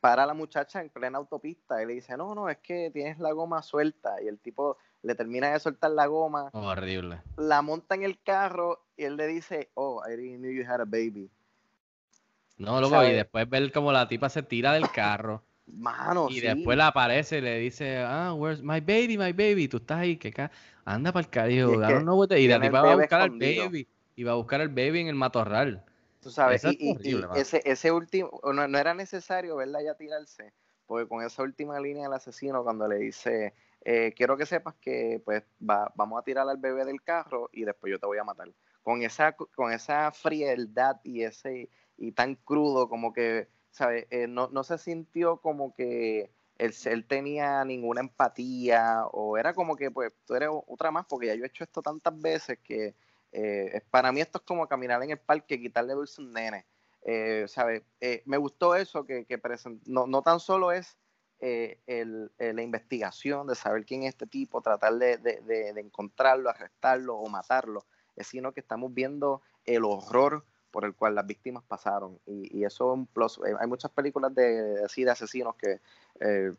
para 0.00 0.26
la 0.26 0.34
muchacha 0.34 0.80
en 0.80 0.88
plena 0.90 1.18
autopista 1.18 1.82
y 1.82 1.86
le 1.86 1.94
dice, 1.94 2.16
no, 2.16 2.34
no, 2.34 2.48
es 2.48 2.58
que 2.58 2.90
tienes 2.92 3.18
la 3.18 3.32
goma 3.32 3.62
suelta 3.62 4.20
y 4.22 4.28
el 4.28 4.38
tipo 4.38 4.76
le 5.02 5.14
termina 5.14 5.52
de 5.52 5.60
soltar 5.60 5.90
la 5.90 6.06
goma, 6.06 6.50
Horrible. 6.52 7.20
la 7.36 7.62
monta 7.62 7.94
en 7.94 8.02
el 8.04 8.20
carro 8.22 8.84
y 8.96 9.04
él 9.04 9.16
le 9.16 9.26
dice, 9.26 9.70
oh, 9.74 10.02
I 10.06 10.16
didn't 10.16 10.40
know 10.40 10.50
you 10.50 10.64
had 10.66 10.80
a 10.80 10.84
baby. 10.84 11.28
No, 12.58 12.80
loco, 12.80 13.02
y 13.04 13.12
después 13.12 13.48
ver 13.48 13.72
como 13.72 13.90
la 13.92 14.06
tipa 14.08 14.28
se 14.28 14.42
tira 14.42 14.72
del 14.72 14.90
carro 14.90 15.42
Mano, 15.66 16.26
y 16.28 16.34
sí. 16.34 16.40
después 16.40 16.76
la 16.76 16.88
aparece 16.88 17.38
y 17.38 17.40
le 17.40 17.58
dice, 17.58 17.98
ah, 17.98 18.34
where's 18.34 18.62
my 18.62 18.80
baby, 18.80 19.16
my 19.16 19.32
baby, 19.32 19.68
tú 19.68 19.78
estás 19.78 19.98
ahí, 19.98 20.16
que 20.16 20.32
anda 20.84 21.12
para 21.12 21.24
el 21.24 21.30
carajo, 21.30 21.52
Y 21.52 21.60
es 21.60 21.64
I 21.78 21.86
que 21.86 21.92
don't 21.92 22.02
know 22.02 22.18
what 22.18 22.28
the-" 22.28 22.40
y 22.40 22.48
la 22.48 22.60
tipa 22.60 22.82
va 22.82 22.92
a 22.92 22.96
buscar 22.96 23.20
al 23.22 23.30
baby, 23.30 23.88
y 24.16 24.24
va 24.24 24.32
a 24.32 24.34
buscar 24.34 24.60
al 24.60 24.68
baby 24.68 25.00
en 25.00 25.08
el 25.08 25.14
matorral. 25.14 25.84
Tú 26.22 26.30
sabes, 26.30 26.60
y, 26.64 26.76
y- 26.78 26.90
horrible, 26.90 27.26
ese, 27.32 27.62
ese 27.64 27.90
último, 27.90 28.40
no, 28.44 28.68
no 28.68 28.78
era 28.78 28.94
necesario 28.94 29.56
verla 29.56 29.82
ya 29.82 29.96
tirarse, 29.96 30.54
porque 30.86 31.08
con 31.08 31.24
esa 31.24 31.42
última 31.42 31.80
línea 31.80 32.04
del 32.04 32.12
asesino, 32.12 32.62
cuando 32.62 32.86
le 32.86 32.96
dice, 32.98 33.54
eh, 33.84 34.12
quiero 34.16 34.36
que 34.36 34.46
sepas 34.46 34.76
que 34.76 35.20
pues 35.24 35.42
va- 35.68 35.92
vamos 35.96 36.20
a 36.20 36.22
tirar 36.22 36.48
al 36.48 36.58
bebé 36.58 36.84
del 36.84 37.02
carro 37.02 37.48
y 37.52 37.64
después 37.64 37.90
yo 37.90 37.98
te 37.98 38.06
voy 38.06 38.18
a 38.18 38.24
matar. 38.24 38.52
Con 38.84 39.02
esa, 39.02 39.32
con 39.32 39.72
esa 39.72 40.12
frialdad 40.12 41.00
y 41.02 41.24
ese, 41.24 41.70
y 41.96 42.12
tan 42.12 42.36
crudo, 42.36 42.88
como 42.88 43.12
que, 43.12 43.48
¿sabes? 43.70 44.06
Eh, 44.10 44.28
no, 44.28 44.48
no 44.48 44.62
se 44.62 44.78
sintió 44.78 45.38
como 45.40 45.74
que 45.74 46.30
él, 46.58 46.72
él 46.84 47.06
tenía 47.08 47.64
ninguna 47.64 48.00
empatía, 48.00 49.06
o 49.10 49.36
era 49.38 49.54
como 49.54 49.74
que, 49.76 49.90
pues, 49.90 50.12
tú 50.24 50.34
eres 50.36 50.50
otra 50.68 50.92
más, 50.92 51.06
porque 51.08 51.26
ya 51.28 51.34
yo 51.34 51.42
he 51.44 51.48
hecho 51.48 51.64
esto 51.64 51.82
tantas 51.82 52.16
veces 52.20 52.58
que 52.62 52.94
eh, 53.32 53.80
para 53.90 54.12
mí 54.12 54.20
esto 54.20 54.38
es 54.38 54.44
como 54.44 54.68
caminar 54.68 55.02
en 55.02 55.10
el 55.10 55.18
parque, 55.18 55.60
quitarle 55.60 55.94
dulce 55.94 56.20
a 56.20 56.24
un 56.24 56.32
nene. 56.32 56.66
Eh, 57.04 57.46
¿sabes? 57.48 57.82
Eh, 58.00 58.22
me 58.26 58.36
gustó 58.36 58.76
eso 58.76 59.04
que, 59.04 59.24
que 59.24 59.40
no, 59.86 60.06
no 60.06 60.22
tan 60.22 60.38
solo 60.38 60.70
es 60.72 60.96
la 61.40 62.62
investigación 62.62 63.48
de 63.48 63.56
saber 63.56 63.84
quién 63.84 64.04
es 64.04 64.10
este 64.10 64.28
tipo, 64.28 64.62
tratar 64.62 64.94
de, 64.94 65.16
de- 65.16 65.40
de- 65.40 65.80
encontrarlo, 65.80 66.48
arrestarlo 66.48 67.16
o 67.16 67.28
matarlo, 67.28 67.84
sino 68.18 68.52
que 68.52 68.60
estamos 68.60 68.94
viendo 68.94 69.42
el 69.64 69.84
horror 69.84 70.44
por 70.70 70.84
el 70.84 70.94
cual 70.94 71.16
las 71.16 71.26
víctimas 71.26 71.64
pasaron. 71.64 72.20
Y, 72.26 72.58
y 72.60 72.64
eso 72.64 72.92
es 72.92 72.98
un 72.98 73.06
plus. 73.06 73.40
Hay 73.58 73.66
muchas 73.66 73.90
películas 73.90 74.32
de, 74.32 74.84
así 74.84 75.02
de 75.02 75.10
asesinos 75.10 75.56
que 75.56 75.80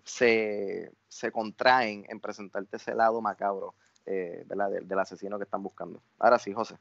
se, 0.04 0.92
se 1.08 1.32
contraen 1.32 2.06
en 2.10 2.20
presentarte 2.20 2.76
ese 2.76 2.94
lado 2.94 3.22
macabro 3.22 3.76
eh, 4.06 4.44
¿verdad? 4.48 4.72
Del, 4.72 4.88
del 4.88 5.00
asesino 5.00 5.38
que 5.38 5.44
están 5.46 5.64
buscando. 5.64 6.02
Ahora 6.20 6.40
sí, 6.40 6.54
José. 6.54 6.78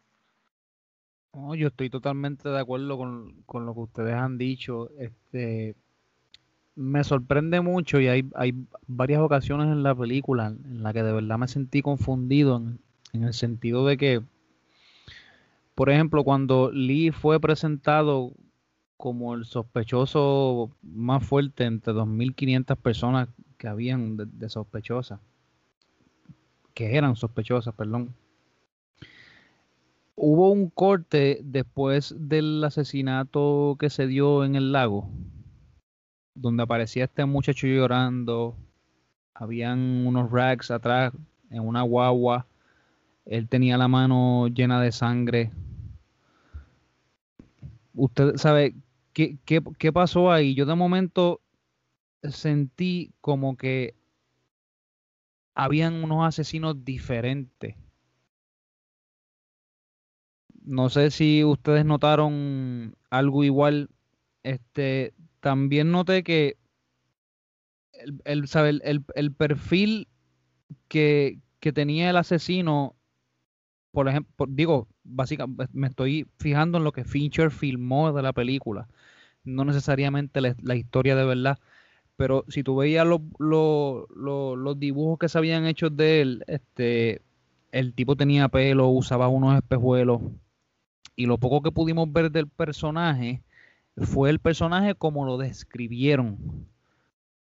Yo 1.57 1.69
estoy 1.69 1.89
totalmente 1.89 2.51
de 2.51 2.61
acuerdo 2.61 2.99
con, 2.99 3.65
lo 3.67 3.75
que 3.75 3.81
ustedes 3.81 4.15
han 4.15 4.37
dicho. 4.37 4.91
Este, 4.99 5.75
me 6.75 7.03
sorprende 7.05 7.63
mucho 7.63 8.01
y 8.01 8.09
hay, 8.09 8.31
varias 8.87 9.21
ocasiones 9.23 9.69
en 9.69 9.83
la 9.83 9.95
película 9.95 10.49
en 10.49 10.83
la 10.83 10.93
que 10.93 11.03
de 11.03 11.13
verdad 11.13 11.39
me 11.39 11.49
sentí 11.49 11.81
confundido 11.81 12.59
en, 12.59 12.81
en 13.15 13.25
el 13.25 13.33
sentido 13.33 13.87
de 13.87 13.97
que, 13.97 14.23
por 15.75 15.89
ejemplo, 15.89 16.23
cuando 16.23 16.71
Lee 16.71 17.13
fue 17.13 17.41
presentado 17.41 18.33
como 18.99 19.35
el 19.35 19.47
sospechoso 19.47 20.71
más 20.83 21.25
fuerte 21.25 21.65
entre 21.65 21.95
2.500 21.95 22.77
personas 22.77 23.29
que 23.57 23.69
habían 23.69 24.19
de, 24.19 24.27
de 24.27 24.49
sospechosas, 24.51 25.19
que 26.75 26.97
eran 26.97 27.17
sospechosas, 27.17 27.75
perdón 27.75 28.15
hubo 30.25 30.53
un 30.53 30.71
corte 30.71 31.41
después 31.43 32.15
del 32.17 32.63
asesinato 32.63 33.77
que 33.79 33.91
se 33.91 34.07
dio 34.07 34.45
en 34.45 34.55
el 34.55 34.73
lago, 34.73 35.11
donde 36.35 36.63
aparecía 36.63 37.05
este 37.05 37.25
muchacho 37.25 37.67
llorando, 37.67 38.57
habían 39.35 40.07
unos 40.07 40.31
rags 40.31 40.71
atrás 40.71 41.13
en 41.51 41.67
una 41.67 41.83
guagua, 41.83 42.47
él 43.25 43.49
tenía 43.49 43.77
la 43.79 43.89
mano 43.89 44.49
llena 44.49 44.81
de 44.81 44.93
sangre. 44.93 45.51
Usted 47.95 48.37
sabe 48.37 48.75
qué, 49.13 49.39
qué, 49.45 49.61
qué 49.79 49.93
pasó 49.93 50.33
ahí. 50.33 50.55
Yo 50.55 50.67
de 50.67 50.75
momento 50.75 51.41
sentí 52.23 53.13
como 53.21 53.57
que 53.57 53.95
habían 55.55 56.03
unos 56.05 56.27
asesinos 56.27 56.85
diferentes 56.85 57.77
no 60.65 60.89
sé 60.91 61.11
si 61.11 61.45
ustedes 61.45 61.85
notaron 61.85 62.97
algo 63.11 63.45
igual. 63.45 63.91
Este, 64.43 65.15
también 65.41 65.91
noté 65.91 66.23
que 66.23 66.57
el, 67.93 68.21
el, 68.25 68.49
sabe, 68.49 68.71
el, 68.83 69.05
el, 69.15 69.33
perfil 69.35 70.09
que, 70.89 71.39
que, 71.61 71.73
tenía 71.73 72.11
el 72.11 72.17
asesino, 72.17 72.97
por 73.93 74.09
ejemplo, 74.09 74.47
digo, 74.49 74.89
básicamente 75.05 75.67
me 75.73 75.89
estoy 75.89 76.27
fijando 76.39 76.79
en 76.79 76.85
lo 76.85 76.93
que 76.93 77.05
Fincher 77.05 77.51
filmó 77.51 78.13
de 78.13 78.23
la 78.23 78.33
película, 78.33 78.89
no 79.45 79.65
necesariamente 79.65 80.41
la, 80.41 80.57
la 80.63 80.75
historia 80.77 81.15
de 81.17 81.25
verdad, 81.25 81.59
pero 82.23 82.45
si 82.47 82.63
tú 82.63 82.77
veías 82.77 83.05
lo, 83.05 83.21
lo, 83.41 84.07
lo, 84.15 84.55
los 84.55 84.79
dibujos 84.79 85.19
que 85.19 85.29
se 85.29 85.39
habían 85.39 85.67
hecho 85.67 85.91
de 85.91 86.21
él, 86.21 86.45
este, 86.47 87.21
el 87.73 87.95
tipo 87.95 88.15
tenía 88.15 88.47
pelo, 88.47 88.87
usaba 88.91 89.27
unos 89.27 89.57
espejuelos, 89.57 90.21
y 91.17 91.27
lo 91.27 91.39
poco 91.39 91.63
que 91.63 91.73
pudimos 91.73 92.13
ver 92.13 92.31
del 92.31 92.47
personaje 92.47 93.43
fue 93.97 94.31
el 94.31 94.39
personaje 94.39 94.95
como 94.95 95.27
lo 95.27 95.37
describieron. 95.37 96.39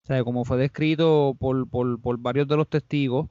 O 0.03 0.07
sea, 0.07 0.23
como 0.23 0.45
fue 0.45 0.57
descrito 0.57 1.35
por, 1.37 1.67
por, 1.67 1.99
por 1.99 2.17
varios 2.19 2.47
de 2.47 2.55
los 2.55 2.69
testigos. 2.69 3.27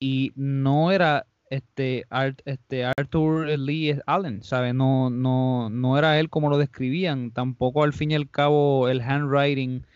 Y 0.00 0.32
no 0.34 0.90
era 0.90 1.26
este, 1.48 2.06
Art, 2.10 2.40
este 2.44 2.86
Arthur 2.86 3.56
Lee 3.56 4.00
Allen, 4.06 4.42
¿sabes? 4.42 4.74
No, 4.74 5.10
no, 5.10 5.70
no 5.70 5.96
era 5.96 6.18
él 6.18 6.28
como 6.28 6.50
lo 6.50 6.58
describían. 6.58 7.30
Tampoco 7.30 7.84
al 7.84 7.92
fin 7.92 8.10
y 8.10 8.16
al 8.16 8.28
cabo 8.28 8.88
el 8.88 9.00
handwriting, 9.00 9.86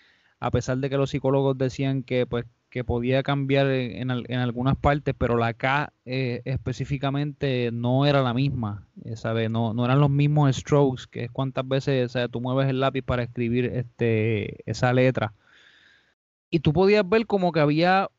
a 0.40 0.50
pesar 0.50 0.78
de 0.78 0.90
que 0.90 0.96
los 0.96 1.10
psicólogos 1.10 1.58
decían 1.58 2.02
que 2.02 2.26
pues 2.26 2.46
que 2.76 2.84
podía 2.84 3.22
cambiar 3.22 3.68
en, 3.68 4.10
en, 4.10 4.38
algunas 4.38 4.76
partes, 4.76 5.14
pero 5.16 5.38
la 5.38 5.54
K 5.54 5.94
eh, 6.04 6.42
específicamente 6.44 7.70
no 7.72 8.04
era 8.04 8.22
la 8.22 8.34
misma, 8.34 8.86
eh. 9.04 9.48
No, 9.48 9.72
no 9.72 9.84
eran 9.84 10.00
los 10.00 10.10
mismos 10.10 10.54
strokes, 10.54 11.04
que 11.10 11.24
es 11.24 11.30
cuántas 11.30 11.66
veces 11.66 12.14
tú 12.30 12.40
mueves 12.42 12.68
el 12.68 12.80
lápiz 12.80 13.02
para 13.02 13.22
escribir 13.22 13.64
este, 13.66 14.68
esa 14.70 14.92
letra. 14.92 15.32
Y 16.50 16.60
tú 16.60 16.72
podías 16.72 17.08
ver 17.08 17.26
como 17.26 17.50
que 17.52 17.60
había, 17.60 18.10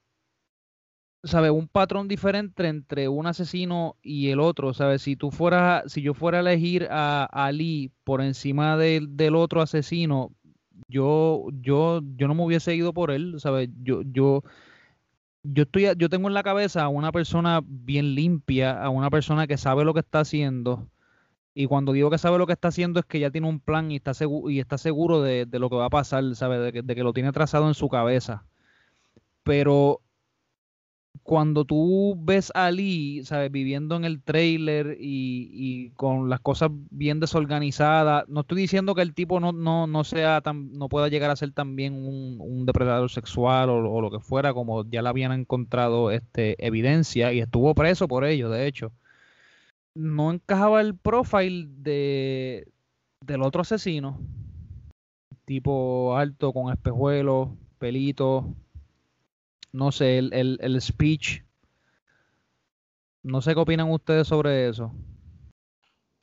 ¿sabes? 1.23 1.51
Un 1.51 1.67
patrón 1.67 2.07
diferente 2.07 2.67
entre 2.67 3.09
un 3.09 3.27
asesino 3.27 3.95
y 4.01 4.29
el 4.29 4.39
otro, 4.39 4.73
¿sabes? 4.73 5.01
Si 5.03 5.15
tú 5.15 5.29
fueras, 5.31 5.91
si 5.91 6.01
yo 6.01 6.13
fuera 6.13 6.39
a 6.39 6.41
elegir 6.41 6.87
a, 6.89 7.25
a 7.25 7.51
Lee 7.51 7.91
por 8.03 8.21
encima 8.21 8.75
de, 8.77 9.05
del 9.07 9.35
otro 9.35 9.61
asesino, 9.61 10.31
yo, 10.87 11.47
yo, 11.61 12.01
yo 12.15 12.27
no 12.27 12.35
me 12.35 12.43
hubiese 12.43 12.75
ido 12.75 12.93
por 12.93 13.11
él, 13.11 13.39
¿sabes? 13.39 13.69
Yo, 13.83 14.01
yo, 14.03 14.43
yo 15.43 15.63
estoy, 15.63 15.87
yo 15.97 16.09
tengo 16.09 16.27
en 16.27 16.33
la 16.33 16.43
cabeza 16.43 16.83
a 16.83 16.89
una 16.89 17.11
persona 17.11 17.61
bien 17.63 18.15
limpia, 18.15 18.81
a 18.81 18.89
una 18.89 19.09
persona 19.09 19.47
que 19.47 19.57
sabe 19.57 19.85
lo 19.85 19.93
que 19.93 20.01
está 20.01 20.21
haciendo. 20.21 20.89
Y 21.53 21.65
cuando 21.67 21.91
digo 21.93 22.09
que 22.11 22.17
sabe 22.19 22.37
lo 22.37 22.47
que 22.47 22.53
está 22.53 22.67
haciendo 22.69 22.99
es 22.99 23.05
que 23.05 23.19
ya 23.19 23.31
tiene 23.31 23.47
un 23.49 23.59
plan 23.59 23.91
y 23.91 23.97
está 23.97 24.13
seguro, 24.13 24.49
y 24.51 24.59
está 24.59 24.77
seguro 24.77 25.21
de, 25.21 25.45
de 25.45 25.59
lo 25.59 25.69
que 25.69 25.75
va 25.77 25.85
a 25.85 25.89
pasar, 25.89 26.23
¿sabe? 26.35 26.59
De 26.59 26.73
que, 26.73 26.81
de 26.83 26.95
que 26.95 27.03
lo 27.03 27.13
tiene 27.13 27.31
trazado 27.31 27.67
en 27.67 27.73
su 27.73 27.89
cabeza. 27.89 28.45
Pero 29.43 30.01
cuando 31.23 31.65
tú 31.65 32.15
ves 32.19 32.51
a 32.55 32.71
Lee, 32.71 33.23
¿sabes? 33.23 33.51
Viviendo 33.51 33.95
en 33.95 34.05
el 34.05 34.21
trailer 34.21 34.97
y, 34.99 35.49
y 35.51 35.89
con 35.91 36.29
las 36.29 36.39
cosas 36.39 36.69
bien 36.89 37.19
desorganizadas, 37.19 38.27
no 38.27 38.41
estoy 38.41 38.61
diciendo 38.61 38.95
que 38.95 39.01
el 39.01 39.13
tipo 39.13 39.39
no, 39.39 39.51
no, 39.51 39.87
no 39.87 40.03
sea 40.03 40.41
tan, 40.41 40.73
no 40.73 40.89
pueda 40.89 41.07
llegar 41.07 41.29
a 41.29 41.35
ser 41.35 41.51
también 41.51 41.93
un, 41.93 42.37
un 42.39 42.65
depredador 42.65 43.09
sexual 43.09 43.69
o, 43.69 44.01
lo 44.01 44.11
que 44.11 44.19
fuera, 44.19 44.53
como 44.53 44.83
ya 44.89 45.01
le 45.01 45.09
habían 45.09 45.31
encontrado 45.31 46.11
este, 46.11 46.55
evidencia 46.65 47.33
y 47.33 47.39
estuvo 47.39 47.73
preso 47.75 48.07
por 48.07 48.25
ello, 48.25 48.49
de 48.49 48.67
hecho. 48.67 48.91
No 49.95 50.31
encajaba 50.31 50.81
el 50.81 50.95
profile 50.95 51.67
de, 51.69 52.67
del 53.25 53.41
otro 53.41 53.61
asesino, 53.61 54.19
tipo 55.45 56.15
alto, 56.17 56.53
con 56.53 56.71
espejuelos, 56.71 57.49
pelitos, 57.79 58.45
no 59.77 59.91
sé, 59.91 60.17
el, 60.17 60.33
el, 60.33 60.57
el 60.61 60.81
speech. 60.81 61.43
No 63.21 63.41
sé 63.41 63.53
qué 63.53 63.59
opinan 63.59 63.91
ustedes 63.91 64.27
sobre 64.27 64.67
eso. 64.67 64.91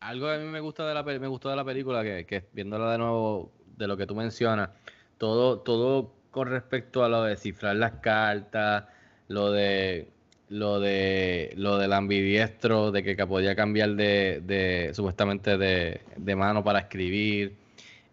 Algo 0.01 0.27
que 0.27 0.35
a 0.35 0.39
mí 0.39 0.47
me 0.47 0.59
gusta 0.59 0.87
de 0.89 0.93
la 0.93 1.05
me 1.05 1.29
gustó 1.29 1.51
de 1.51 1.57
la 1.57 1.65
película, 1.65 2.03
que, 2.03 2.27
que 2.27 2.49
viéndola 2.53 2.91
de 2.91 2.99
nuevo, 2.99 3.53
de 3.77 3.87
lo 3.87 3.97
que 3.97 4.07
tú 4.07 4.17
mencionas, 4.17 4.71
todo, 5.19 5.61
todo 5.61 6.13
con 6.33 6.49
respecto 6.49 7.05
a 7.05 7.09
lo 7.09 7.23
de 7.23 7.31
descifrar 7.31 7.77
las 7.77 7.93
cartas, 8.01 8.87
lo 9.29 9.53
de 9.53 10.09
lo 10.49 10.81
de 10.81 11.55
lo 11.57 11.79
del 11.79 11.93
ambidiestro, 11.93 12.91
de 12.91 13.05
que, 13.05 13.17
que 13.17 13.27
podía 13.27 13.55
cambiar 13.55 13.95
de, 13.95 14.43
de 14.45 14.91
supuestamente 14.95 15.57
de, 15.57 16.01
de 16.17 16.37
mano 16.37 16.65
para 16.65 16.81
escribir, 16.81 17.55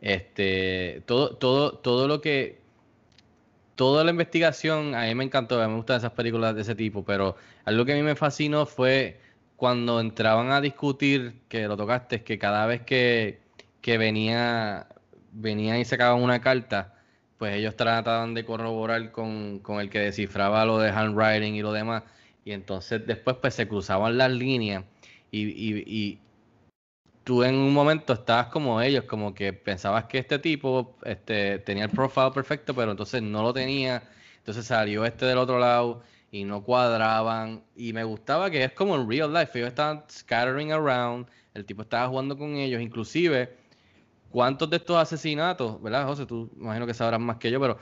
este, 0.01 1.01
todo, 1.07 1.35
todo, 1.35 1.79
todo 1.79 2.07
lo 2.07 2.21
que 2.21 2.60
toda 3.75 4.03
la 4.03 4.11
investigación, 4.11 4.95
a 4.95 5.05
mí 5.05 5.15
me 5.15 5.23
encantó, 5.23 5.61
a 5.61 5.65
mí 5.65 5.71
me 5.71 5.77
gustan 5.77 5.97
esas 5.97 6.11
películas 6.11 6.55
de 6.55 6.61
ese 6.61 6.75
tipo, 6.75 7.03
pero 7.03 7.35
algo 7.65 7.85
que 7.85 7.93
a 7.93 7.95
mí 7.95 8.01
me 8.03 8.15
fascinó 8.15 8.65
fue 8.65 9.19
cuando 9.55 9.99
entraban 9.99 10.51
a 10.51 10.61
discutir, 10.61 11.41
que 11.47 11.67
lo 11.67 11.77
tocaste, 11.77 12.23
que 12.23 12.39
cada 12.39 12.65
vez 12.65 12.81
que, 12.81 13.41
que 13.81 13.97
venía, 13.97 14.87
venía 15.31 15.79
y 15.79 15.85
sacaban 15.85 16.21
una 16.21 16.41
carta, 16.41 16.95
pues 17.37 17.55
ellos 17.55 17.75
trataban 17.75 18.33
de 18.33 18.45
corroborar 18.45 19.11
con, 19.11 19.59
con 19.59 19.79
el 19.79 19.89
que 19.89 19.99
descifraba 19.99 20.65
lo 20.65 20.79
de 20.79 20.89
handwriting 20.89 21.55
y 21.55 21.61
lo 21.61 21.71
demás, 21.73 22.03
y 22.45 22.51
entonces 22.53 23.05
después 23.05 23.37
pues 23.41 23.53
se 23.53 23.67
cruzaban 23.67 24.17
las 24.17 24.31
líneas 24.31 24.83
y, 25.31 25.47
y 25.47 26.19
tú 27.23 27.43
en 27.43 27.55
un 27.55 27.73
momento 27.73 28.13
estabas 28.13 28.47
como 28.47 28.81
ellos, 28.81 29.05
como 29.05 29.33
que 29.33 29.53
pensabas 29.53 30.05
que 30.05 30.19
este 30.19 30.39
tipo 30.39 30.95
este, 31.03 31.59
tenía 31.59 31.85
el 31.85 31.89
profile 31.91 32.31
perfecto, 32.31 32.73
pero 32.73 32.91
entonces 32.91 33.21
no 33.21 33.43
lo 33.43 33.53
tenía, 33.53 34.03
entonces 34.37 34.65
salió 34.65 35.05
este 35.05 35.25
del 35.25 35.37
otro 35.37 35.59
lado 35.59 36.01
y 36.31 36.43
no 36.45 36.63
cuadraban, 36.63 37.63
y 37.75 37.93
me 37.93 38.03
gustaba 38.03 38.49
que 38.49 38.63
es 38.63 38.71
como 38.73 38.95
en 38.95 39.09
real 39.09 39.33
life, 39.33 39.57
ellos 39.57 39.69
estaban 39.69 40.03
scattering 40.09 40.71
around, 40.71 41.27
el 41.53 41.65
tipo 41.65 41.81
estaba 41.81 42.07
jugando 42.07 42.37
con 42.37 42.55
ellos, 42.55 42.81
inclusive, 42.81 43.55
¿cuántos 44.31 44.69
de 44.69 44.77
estos 44.77 44.97
asesinatos, 44.97 45.81
verdad, 45.81 46.05
José? 46.05 46.25
Tú 46.25 46.49
imagino 46.57 46.87
que 46.87 46.93
sabrás 46.93 47.19
más 47.19 47.37
que 47.37 47.51
yo, 47.51 47.59
pero 47.59 47.77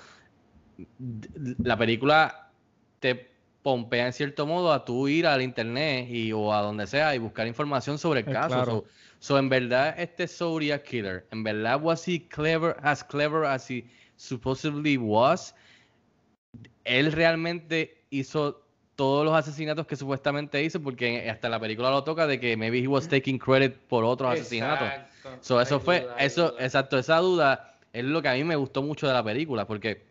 la 1.63 1.77
película 1.77 2.51
te 2.99 3.38
pompea 3.61 4.07
en 4.07 4.13
cierto 4.13 4.45
modo 4.45 4.71
a 4.71 4.85
tú 4.85 5.07
ir 5.07 5.27
al 5.27 5.41
internet 5.41 6.07
y, 6.09 6.31
o 6.31 6.53
a 6.53 6.61
donde 6.61 6.87
sea 6.87 7.13
y 7.15 7.17
buscar 7.17 7.47
información 7.47 7.97
sobre 7.97 8.21
el 8.21 8.27
Eh, 8.27 8.31
caso. 8.31 8.55
claro. 8.55 8.71
So, 8.71 8.85
so, 9.19 9.37
en 9.37 9.49
verdad, 9.49 9.99
este 9.99 10.27
Zodiac 10.27 10.83
Killer, 10.83 11.25
en 11.31 11.43
verdad, 11.43 11.79
was 11.81 12.07
he 12.07 12.27
clever, 12.27 12.77
as 12.81 13.03
clever 13.03 13.45
as 13.45 13.69
he 13.69 13.85
supposedly 14.15 14.97
was? 14.97 15.53
Él 16.85 17.11
realmente 17.11 18.05
hizo 18.09 18.63
todos 18.95 19.23
los 19.25 19.33
asesinatos 19.33 19.87
que 19.87 19.95
supuestamente 19.95 20.61
hizo, 20.63 20.81
porque 20.81 21.29
hasta 21.29 21.47
la 21.49 21.59
película 21.59 21.89
lo 21.89 22.03
toca 22.03 22.27
de 22.27 22.39
que 22.39 22.57
maybe 22.57 22.79
he 22.79 22.87
was 22.87 23.07
taking 23.07 23.37
credit 23.37 23.75
por 23.75 24.03
otros 24.03 24.33
asesinatos. 24.33 24.87
Exacto. 24.87 25.37
So, 25.41 25.61
eso 25.61 25.75
Hay 25.75 25.81
fue, 25.81 25.99
duda, 26.01 26.15
eso, 26.17 26.51
duda. 26.51 26.65
exacto, 26.65 26.97
esa 26.97 27.17
duda 27.17 27.77
es 27.93 28.03
lo 28.03 28.21
que 28.21 28.27
a 28.29 28.33
mí 28.33 28.43
me 28.43 28.55
gustó 28.55 28.81
mucho 28.81 29.07
de 29.07 29.13
la 29.13 29.23
película, 29.23 29.65
porque 29.67 30.05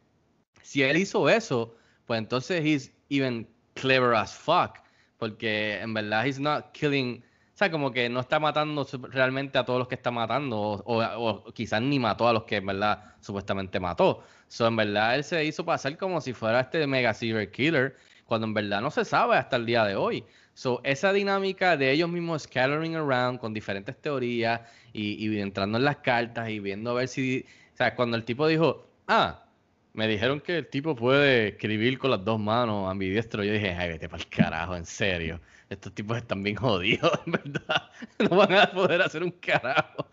si 0.62 0.82
él 0.82 0.96
hizo 0.96 1.28
eso, 1.28 1.74
pues 2.08 2.18
entonces 2.18 2.64
he's 2.64 2.92
even 3.10 3.54
clever 3.76 4.16
as 4.16 4.34
fuck, 4.34 4.80
porque 5.18 5.80
en 5.80 5.94
verdad 5.94 6.26
he's 6.26 6.40
not 6.40 6.72
killing, 6.72 7.22
o 7.54 7.56
sea, 7.58 7.70
como 7.70 7.92
que 7.92 8.08
no 8.08 8.20
está 8.20 8.40
matando 8.40 8.86
realmente 9.10 9.58
a 9.58 9.64
todos 9.64 9.78
los 9.80 9.88
que 9.88 9.96
está 9.96 10.10
matando, 10.10 10.58
o, 10.60 10.80
o- 10.84 11.30
o 11.48 11.52
quizás 11.54 11.82
ni 11.82 11.98
mató 12.00 12.28
a 12.28 12.32
los 12.32 12.44
que 12.44 12.56
en 12.56 12.66
verdad 12.66 13.16
supuestamente 13.20 13.80
mató. 13.80 14.24
So, 14.48 14.66
en 14.66 14.76
verdad 14.76 15.16
él 15.16 15.24
se 15.24 15.44
hizo 15.44 15.64
pasar 15.64 15.96
como 15.98 16.20
si 16.20 16.32
fuera 16.32 16.60
este 16.60 16.86
mega 16.86 17.14
serial 17.14 17.50
killer, 17.50 17.96
cuando 18.24 18.46
en 18.46 18.54
verdad 18.54 18.80
no 18.82 18.90
se 18.90 19.04
sabe 19.04 19.36
hasta 19.36 19.56
el 19.56 19.66
día 19.66 19.84
de 19.84 19.96
hoy. 19.96 20.26
So, 20.54 20.80
esa 20.84 21.12
dinámica 21.12 21.76
de 21.76 21.92
ellos 21.92 22.08
mismos 22.10 22.42
scattering 22.42 22.96
around 22.96 23.38
con 23.40 23.54
diferentes 23.54 24.00
teorías 24.00 24.60
y, 24.92 25.14
y 25.28 25.40
entrando 25.40 25.78
en 25.78 25.84
las 25.84 25.98
cartas 25.98 26.48
y 26.50 26.60
viendo 26.60 26.90
a 26.90 26.94
ver 26.94 27.08
si, 27.08 27.46
o 27.74 27.76
sea, 27.76 27.94
cuando 27.94 28.16
el 28.16 28.24
tipo 28.24 28.46
dijo, 28.46 28.90
ah, 29.06 29.47
me 29.92 30.06
dijeron 30.06 30.40
que 30.40 30.58
el 30.58 30.68
tipo 30.68 30.94
puede 30.94 31.48
escribir 31.48 31.98
con 31.98 32.10
las 32.10 32.24
dos 32.24 32.38
manos 32.38 32.90
ambidiestro, 32.90 33.42
yo 33.44 33.52
dije, 33.52 33.74
ay, 33.74 33.88
vete 33.88 34.08
para 34.08 34.22
el 34.22 34.28
carajo, 34.28 34.76
en 34.76 34.86
serio. 34.86 35.40
Estos 35.68 35.94
tipos 35.94 36.16
están 36.16 36.42
bien 36.42 36.56
jodidos, 36.56 37.12
en 37.26 37.32
verdad. 37.32 37.90
No 38.18 38.36
van 38.36 38.52
a 38.54 38.70
poder 38.70 39.02
hacer 39.02 39.22
un 39.22 39.32
carajo. 39.32 40.08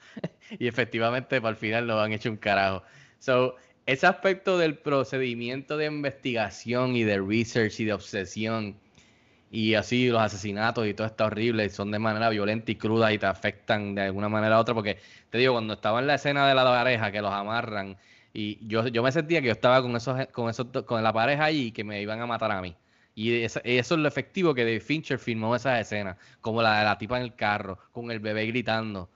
Y 0.59 0.67
efectivamente, 0.67 1.39
para 1.39 1.51
el 1.51 1.55
final 1.55 1.87
lo 1.87 1.99
han 1.99 2.13
hecho 2.13 2.29
un 2.29 2.37
carajo. 2.37 2.83
So, 3.19 3.55
ese 3.85 4.07
aspecto 4.07 4.57
del 4.57 4.77
procedimiento 4.77 5.77
de 5.77 5.85
investigación 5.85 6.95
y 6.95 7.03
de 7.03 7.21
research 7.21 7.79
y 7.79 7.85
de 7.85 7.93
obsesión 7.93 8.75
y 9.51 9.75
así 9.75 10.09
los 10.09 10.21
asesinatos 10.21 10.87
y 10.87 10.93
todo 10.93 11.07
está 11.07 11.25
horrible 11.25 11.69
son 11.69 11.91
de 11.91 11.99
manera 11.99 12.29
violenta 12.29 12.71
y 12.71 12.75
cruda 12.75 13.13
y 13.13 13.19
te 13.19 13.27
afectan 13.27 13.95
de 13.95 14.01
alguna 14.01 14.27
manera 14.27 14.57
u 14.57 14.61
otra 14.61 14.73
porque 14.73 14.97
te 15.29 15.37
digo 15.37 15.53
cuando 15.53 15.75
estaba 15.75 15.99
en 15.99 16.07
la 16.07 16.15
escena 16.15 16.47
de 16.47 16.55
la 16.55 16.63
pareja 16.63 17.11
que 17.11 17.21
los 17.21 17.31
amarran 17.31 17.95
y 18.35 18.67
yo, 18.67 18.85
yo 18.87 19.01
me 19.01 19.11
sentía 19.13 19.39
que 19.39 19.47
yo 19.47 19.53
estaba 19.53 19.81
con 19.81 19.95
esos 19.95 20.27
con 20.33 20.49
esos 20.49 20.67
con 20.85 21.01
la 21.01 21.13
pareja 21.13 21.45
allí 21.45 21.71
que 21.71 21.85
me 21.85 22.01
iban 22.01 22.19
a 22.19 22.25
matar 22.25 22.51
a 22.51 22.61
mí. 22.61 22.75
Y 23.15 23.43
eso, 23.43 23.61
es 23.63 23.89
lo 23.91 24.07
efectivo 24.07 24.53
que 24.53 24.65
David 24.65 24.81
Fincher 24.81 25.17
filmó 25.17 25.55
esas 25.55 25.79
escenas 25.79 26.17
como 26.41 26.61
la 26.61 26.79
de 26.79 26.85
la 26.85 26.97
tipa 26.97 27.15
en 27.17 27.23
el 27.23 27.35
carro 27.35 27.79
con 27.93 28.11
el 28.11 28.19
bebé 28.19 28.45
gritando. 28.47 29.09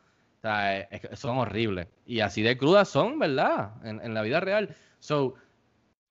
Son 1.13 1.37
horribles. 1.37 1.87
Y 2.05 2.21
así 2.21 2.41
de 2.41 2.57
crudas 2.57 2.87
son 2.87 3.19
verdad 3.19 3.73
en, 3.83 3.99
en 4.01 4.13
la 4.13 4.21
vida 4.21 4.39
real. 4.39 4.73
So 4.99 5.35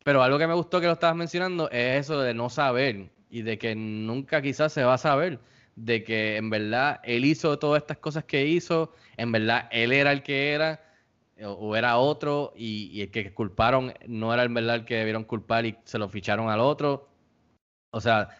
pero 0.04 0.22
algo 0.22 0.38
que 0.38 0.46
me 0.46 0.54
gustó 0.54 0.80
que 0.80 0.86
lo 0.86 0.92
estabas 0.92 1.16
mencionando 1.16 1.70
es 1.70 2.00
eso 2.00 2.20
de 2.20 2.34
no 2.34 2.50
saber 2.50 3.11
y 3.30 3.40
de 3.40 3.56
que 3.59 3.74
nunca 3.74 4.42
quizás 4.42 4.72
se 4.72 4.84
va 4.84 4.94
a 4.94 4.98
saber 4.98 5.40
de 5.76 6.02
que 6.02 6.36
en 6.36 6.50
verdad 6.50 7.00
él 7.04 7.24
hizo 7.24 7.59
todas 7.59 7.82
estas 7.82 7.98
cosas 7.98 8.24
que 8.24 8.46
hizo, 8.46 8.92
en 9.16 9.32
verdad 9.32 9.68
él 9.70 9.92
era 9.92 10.12
el 10.12 10.22
que 10.22 10.52
era 10.52 10.82
o, 11.45 11.53
o 11.53 11.76
era 11.76 11.99
otro 11.99 12.53
y, 12.57 12.91
y 12.93 13.03
el 13.03 13.11
que 13.11 13.32
culparon 13.34 13.93
no 14.07 14.32
era 14.34 14.45
en 14.45 14.55
verdad 14.55 14.76
el 14.76 14.84
que 14.84 14.97
debieron 14.97 15.24
culpar 15.24 15.66
y 15.66 15.76
se 15.84 15.99
lo 15.99 16.09
ficharon 16.09 16.49
al 16.51 16.61
otro. 16.61 17.09
O 17.91 18.01
sea, 18.01 18.30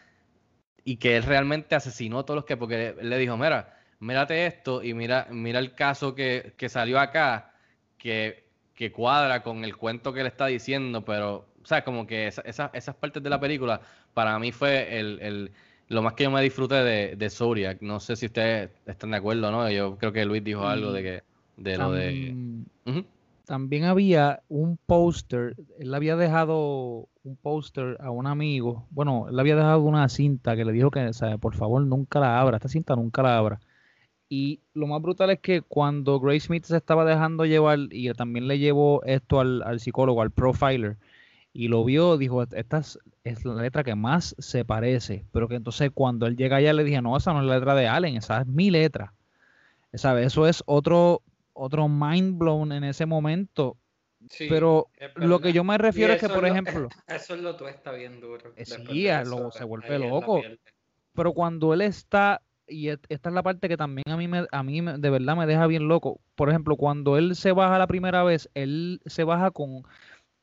y 0.85 0.97
que 0.97 1.17
él 1.17 1.23
realmente 1.25 1.75
asesinó 1.75 2.21
a 2.21 2.25
todos 2.25 2.37
los 2.37 2.45
que, 2.45 2.57
porque 2.57 2.95
él 2.99 3.11
le 3.11 3.19
dijo, 3.19 3.37
mira, 3.37 3.77
mírate 4.01 4.47
esto 4.47 4.83
y 4.83 4.95
mira, 4.95 5.27
mira 5.31 5.59
el 5.59 5.75
caso 5.75 6.15
que, 6.15 6.55
que 6.57 6.69
salió 6.69 6.99
acá, 7.01 7.55
que, 7.99 8.45
que 8.75 8.93
cuadra 8.93 9.43
con 9.43 9.65
el 9.65 9.77
cuento 9.77 10.13
que 10.13 10.21
él 10.21 10.27
está 10.27 10.47
diciendo, 10.47 11.05
pero, 11.05 11.49
o 11.63 11.67
sea, 11.67 11.85
como 11.85 12.07
que 12.07 12.29
esa- 12.29 12.43
esa- 12.43 12.71
esas 12.73 12.95
partes 12.97 13.23
de 13.23 13.31
la 13.31 13.41
película, 13.41 13.81
para 14.15 14.39
mí 14.39 14.53
fue 14.53 14.99
el, 14.99 15.21
el- 15.21 15.53
lo 15.89 16.03
más 16.03 16.15
que 16.15 16.25
yo 16.25 16.31
me 16.31 16.43
disfruté 16.43 16.77
de, 16.77 17.17
de 17.17 17.31
Zodiac. 17.31 17.81
No 17.83 17.99
sé 18.01 18.17
si 18.17 18.27
ustedes 18.27 18.71
están 18.87 19.11
de 19.11 19.17
acuerdo, 19.19 19.51
¿no? 19.51 19.71
Yo 19.71 19.97
creo 19.99 20.13
que 20.13 20.25
Luis 20.25 20.45
dijo 20.45 20.67
algo 20.69 20.93
de 20.93 21.03
que, 21.03 21.23
de 21.59 21.79
lo 21.79 21.93
de... 21.93 22.33
Tam- 22.33 22.65
Ujú. 22.87 23.05
También 23.45 23.85
había 23.85 24.43
un 24.49 24.79
póster, 24.85 25.57
él 25.79 25.91
le 25.91 25.97
había 25.97 26.17
dejado 26.17 27.09
un 27.25 27.37
póster 27.37 27.97
a 28.01 28.11
un 28.11 28.27
amigo, 28.27 28.87
bueno, 28.91 29.27
él 29.29 29.37
le 29.37 29.41
había 29.41 29.57
dejado 29.57 29.81
una 29.83 30.09
cinta 30.11 30.55
que 30.55 30.67
le 30.67 30.73
dijo 30.73 30.91
que, 30.91 31.07
o 31.07 31.13
sea, 31.15 31.39
por 31.39 31.55
favor, 31.55 31.81
nunca 31.83 32.21
la 32.21 32.39
abra, 32.41 32.59
esta 32.59 32.69
cinta 32.69 32.95
nunca 32.95 33.23
la 33.23 33.39
abra. 33.39 33.61
Y 34.29 34.61
lo 34.75 34.87
más 34.87 35.01
brutal 35.01 35.31
es 35.31 35.39
que 35.41 35.63
cuando 35.63 36.21
Grace 36.21 36.41
Smith 36.41 36.65
se 36.65 36.77
estaba 36.77 37.07
dejando 37.07 37.47
llevar, 37.47 37.79
y 37.91 38.13
también 38.13 38.49
le 38.49 38.59
llevó 38.59 39.03
esto 39.05 39.41
al, 39.41 39.63
al 39.63 39.81
psicólogo, 39.81 40.21
al 40.21 40.31
profiler, 40.31 40.99
y 41.55 41.69
lo 41.69 41.83
vio, 41.85 42.19
dijo, 42.19 42.43
esta 42.43 42.79
es, 42.79 42.99
es 43.25 43.47
la 43.47 43.55
letra 43.63 43.83
que 43.83 43.95
más 43.95 44.37
se 44.39 44.67
parece, 44.67 45.25
pero 45.33 45.49
que 45.49 45.55
entonces 45.55 45.91
cuando 45.95 46.27
él 46.27 46.37
llega 46.37 46.57
allá 46.57 46.75
le 46.75 46.85
dije, 46.85 47.01
no, 47.01 47.17
esa 47.17 47.33
no 47.33 47.41
es 47.41 47.47
la 47.47 47.57
letra 47.57 47.75
de 47.75 47.89
Allen, 47.89 48.17
esa 48.17 48.43
es 48.43 48.47
mi 48.47 48.71
letra. 48.71 49.15
¿Sabes? 49.95 50.27
Eso 50.27 50.47
es 50.47 50.63
otro, 50.67 51.23
otro 51.59 51.89
mind 51.89 52.39
blown 52.39 52.73
en 52.73 52.85
ese 52.85 53.07
momento 53.07 53.77
Sí, 54.31 54.47
Pero 54.49 54.89
lo 55.15 55.41
que 55.41 55.53
yo 55.53 55.63
me 55.65 55.79
refiero 55.79 56.13
es 56.13 56.19
que, 56.21 56.29
por 56.29 56.43
lo- 56.43 56.49
ejemplo, 56.49 56.89
Eso 57.09 57.35
es 57.35 57.41
lo 57.41 57.57
tú 57.57 57.67
está 57.67 57.93
bien 57.93 58.21
duro. 58.21 58.53
Sí, 58.57 59.07
lo- 59.25 59.51
se 59.53 59.65
vuelve 59.65 59.99
loco. 59.99 60.43
pero 61.15 61.33
cuando 61.33 61.73
él 61.75 61.81
está, 61.83 62.43
y 62.67 62.89
esta 62.89 63.29
es 63.29 63.35
la 63.35 63.43
parte 63.43 63.69
que 63.69 63.77
también 63.77 64.05
a 64.11 64.17
mí, 64.17 64.29
me, 64.29 64.47
a 64.51 64.63
mí 64.63 64.83
me- 64.83 64.99
de 64.99 65.11
verdad 65.11 65.37
me 65.37 65.47
deja 65.47 65.67
bien 65.67 65.89
loco. 65.89 66.21
Por 66.35 66.49
ejemplo, 66.51 66.77
cuando 66.77 67.17
él 67.17 67.35
se 67.37 67.53
baja 67.53 67.79
la 67.79 67.87
primera 67.87 68.23
vez, 68.25 68.49
él 68.55 69.01
se 69.07 69.25
baja 69.25 69.51
con... 69.51 69.83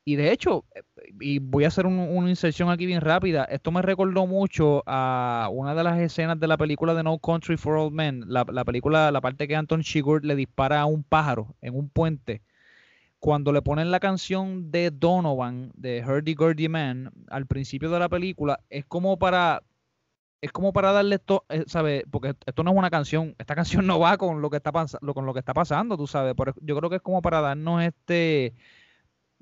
Y 0.08 0.16
de 0.16 0.32
hecho, 0.32 0.66
eh, 0.74 0.82
y 1.20 1.40
voy 1.40 1.64
a 1.64 1.68
hacer 1.68 1.84
un- 1.86 1.98
una 1.98 2.30
inserción 2.30 2.70
aquí 2.70 2.86
bien 2.86 3.00
rápida, 3.02 3.44
esto 3.46 3.72
me 3.72 3.82
recordó 3.82 4.26
mucho 4.26 4.84
a 4.86 5.48
una 5.52 5.74
de 5.74 5.82
las 5.84 5.98
escenas 6.00 6.38
de 6.40 6.46
la 6.46 6.56
película 6.56 6.94
de 6.94 7.02
No 7.02 7.18
Country 7.18 7.56
for 7.58 7.76
Old 7.76 7.92
Men, 7.92 8.24
la, 8.28 8.46
la 8.52 8.64
película, 8.64 9.10
la 9.10 9.20
parte 9.20 9.48
que 9.48 9.56
Anton 9.56 9.82
Chigurh 9.82 10.24
le 10.24 10.36
dispara 10.36 10.80
a 10.82 10.86
un 10.86 11.02
pájaro 11.04 11.56
en 11.60 11.74
un 11.76 11.90
puente. 11.90 12.42
Cuando 13.20 13.52
le 13.52 13.62
ponen 13.62 13.90
la 13.92 14.00
canción 14.00 14.70
de 14.72 14.90
Donovan, 14.92 15.72
de 15.76 16.04
Hurdy 16.06 16.34
Gurdy 16.34 16.68
Man, 16.68 17.12
al 17.28 17.46
principio 17.46 17.90
de 17.90 17.98
la 18.00 18.08
película, 18.10 18.60
es 18.70 18.84
como 18.86 19.18
para 19.18 19.62
es 20.40 20.52
como 20.52 20.72
para 20.72 20.92
darle 20.92 21.16
esto, 21.16 21.44
eh, 21.48 21.64
¿sabes? 21.66 22.04
Porque 22.10 22.34
esto 22.46 22.62
no 22.62 22.70
es 22.72 22.76
una 22.76 22.90
canción, 22.90 23.34
esta 23.38 23.54
canción 23.82 23.86
no 23.86 23.98
va 23.98 24.16
con 24.18 24.40
lo 24.42 24.50
que 24.50 24.58
está 24.58 24.72
pasando, 24.72 25.14
con 25.14 25.26
lo 25.26 25.32
que 25.32 25.40
está 25.40 25.54
pasando, 25.54 25.96
tú 25.96 26.06
sabes. 26.06 26.34
Pero 26.36 26.54
yo 26.60 26.76
creo 26.76 26.90
que 26.90 26.96
es 26.96 27.02
como 27.02 27.22
para 27.22 27.40
darnos 27.40 27.82
este 27.82 28.54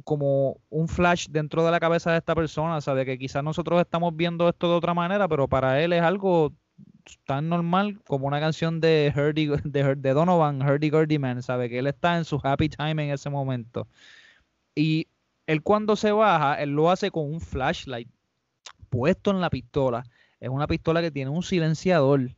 como 0.03 0.61
un 0.71 0.89
flash 0.89 1.29
dentro 1.31 1.65
de 1.65 1.71
la 1.71 1.81
cabeza 1.81 2.11
de 2.11 2.19
esta 2.19 2.35
persona, 2.35 2.81
¿sabes? 2.81 3.07
Que 3.07 3.19
quizás 3.19 3.45
nosotros 3.45 3.81
estamos 3.81 4.17
viendo 4.17 4.49
esto 4.49 4.69
de 4.69 4.75
otra 4.75 4.95
manera, 4.95 5.29
pero 5.29 5.47
para 5.49 5.83
él 5.83 5.93
es 5.93 6.03
algo 6.03 6.53
tan 7.25 7.49
normal 7.49 8.01
como 8.07 8.27
una 8.27 8.41
canción 8.41 8.81
de 8.81 9.13
de, 9.65 9.95
de 9.95 10.13
Donovan, 10.13 10.63
Hurdy 10.63 10.91
Gurdy 10.91 11.19
Man, 11.19 11.43
¿sabe? 11.43 11.69
Que 11.69 11.79
él 11.79 11.87
está 11.87 12.17
en 12.17 12.25
su 12.25 12.41
happy 12.43 12.69
time 12.69 13.05
en 13.05 13.11
ese 13.13 13.31
momento. 13.31 13.87
Y 14.75 15.07
él 15.47 15.63
cuando 15.63 15.97
se 15.97 16.13
baja, 16.13 16.61
él 16.63 16.71
lo 16.71 16.91
hace 16.91 17.11
con 17.11 17.33
un 17.33 17.41
flashlight 17.41 18.09
puesto 18.91 19.31
en 19.31 19.41
la 19.41 19.51
pistola. 19.51 20.05
Es 20.41 20.49
una 20.49 20.67
pistola 20.67 21.01
que 21.01 21.11
tiene 21.11 21.31
un 21.31 21.43
silenciador. 21.43 22.31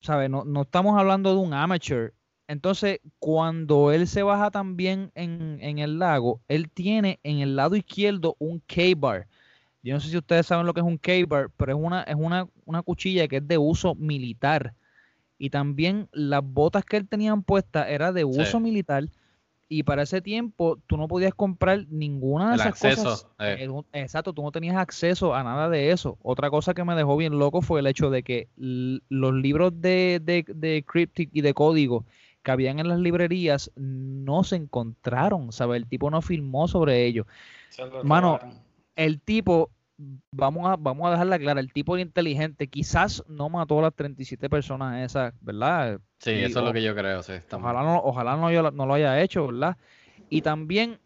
¿Sabes? 0.00 0.30
No, 0.30 0.44
no 0.44 0.62
estamos 0.62 0.98
hablando 0.98 1.34
de 1.34 1.40
un 1.40 1.54
amateur. 1.54 2.14
Entonces, 2.48 3.00
cuando 3.18 3.92
él 3.92 4.06
se 4.06 4.22
baja 4.22 4.50
también 4.50 5.10
en, 5.14 5.58
en 5.60 5.78
el 5.78 5.98
lago, 5.98 6.40
él 6.48 6.70
tiene 6.70 7.18
en 7.22 7.38
el 7.38 7.56
lado 7.56 7.76
izquierdo 7.76 8.36
un 8.38 8.60
K-bar. 8.60 9.26
Yo 9.82 9.94
no 9.94 10.00
sé 10.00 10.10
si 10.10 10.16
ustedes 10.16 10.46
saben 10.46 10.66
lo 10.66 10.74
que 10.74 10.80
es 10.80 10.86
un 10.86 10.98
K-bar, 10.98 11.50
pero 11.56 11.72
es 11.72 11.78
una, 11.80 12.02
es 12.02 12.16
una, 12.16 12.46
una 12.64 12.82
cuchilla 12.82 13.26
que 13.26 13.36
es 13.38 13.48
de 13.48 13.58
uso 13.58 13.94
militar. 13.94 14.74
Y 15.38 15.50
también 15.50 16.08
las 16.12 16.42
botas 16.44 16.84
que 16.84 16.96
él 16.98 17.08
tenía 17.08 17.34
puestas 17.36 17.88
era 17.88 18.12
de 18.12 18.24
uso 18.24 18.60
militar. 18.60 19.08
Y 19.68 19.84
para 19.84 20.02
ese 20.02 20.20
tiempo 20.20 20.78
tú 20.86 20.96
no 20.98 21.08
podías 21.08 21.34
comprar 21.34 21.86
ninguna 21.88 22.48
de 22.50 22.54
El 22.54 22.60
esas 22.60 22.72
acceso, 22.74 23.02
cosas. 23.04 23.26
eh. 23.40 23.68
Exacto, 23.94 24.32
tú 24.34 24.42
no 24.42 24.52
tenías 24.52 24.76
acceso 24.76 25.34
a 25.34 25.42
nada 25.42 25.68
de 25.70 25.90
eso. 25.90 26.18
Otra 26.22 26.50
cosa 26.50 26.74
que 26.74 26.84
me 26.84 26.94
dejó 26.94 27.16
bien 27.16 27.38
loco 27.38 27.62
fue 27.62 27.80
el 27.80 27.86
hecho 27.86 28.10
de 28.10 28.22
que 28.22 28.48
los 28.56 29.34
libros 29.34 29.72
de, 29.80 30.20
de, 30.22 30.44
de 30.46 30.84
Cryptic 30.86 31.30
y 31.32 31.40
de 31.40 31.54
código 31.54 32.04
que 32.42 32.50
habían 32.50 32.78
en 32.78 32.88
las 32.88 32.98
librerías 32.98 33.70
no 33.76 34.44
se 34.44 34.56
encontraron, 34.56 35.52
¿sabes? 35.52 35.82
El 35.82 35.88
tipo 35.88 36.10
no 36.10 36.22
firmó 36.22 36.68
sobre 36.68 37.04
ellos. 37.06 37.26
Mano, 38.04 38.38
el 38.96 39.20
tipo, 39.20 39.70
vamos 40.32 40.66
a, 40.66 40.76
vamos 40.76 41.06
a 41.06 41.12
dejarla 41.12 41.38
clara, 41.38 41.60
el 41.60 41.72
tipo 41.72 41.96
inteligente, 41.98 42.66
quizás 42.68 43.22
no 43.28 43.48
mató 43.48 43.78
a 43.78 43.82
las 43.82 43.94
37 43.94 44.50
personas 44.50 45.04
esas, 45.04 45.32
¿verdad? 45.40 46.00
Sí, 46.18 46.32
Y 46.32 46.42
eso 46.44 46.60
es 46.60 46.64
lo 46.66 46.72
que 46.72 46.82
yo 46.82 46.94
creo, 46.94 47.22
sí. 47.22 47.32
Ojalá 47.52 47.82
no, 47.82 48.00
ojalá 48.02 48.36
no, 48.36 48.50
yo- 48.50 48.70
no 48.70 48.86
lo 48.86 48.94
haya 48.94 49.20
hecho, 49.20 49.46
¿verdad? 49.46 49.76
Y 50.28 50.42
también 50.42 50.98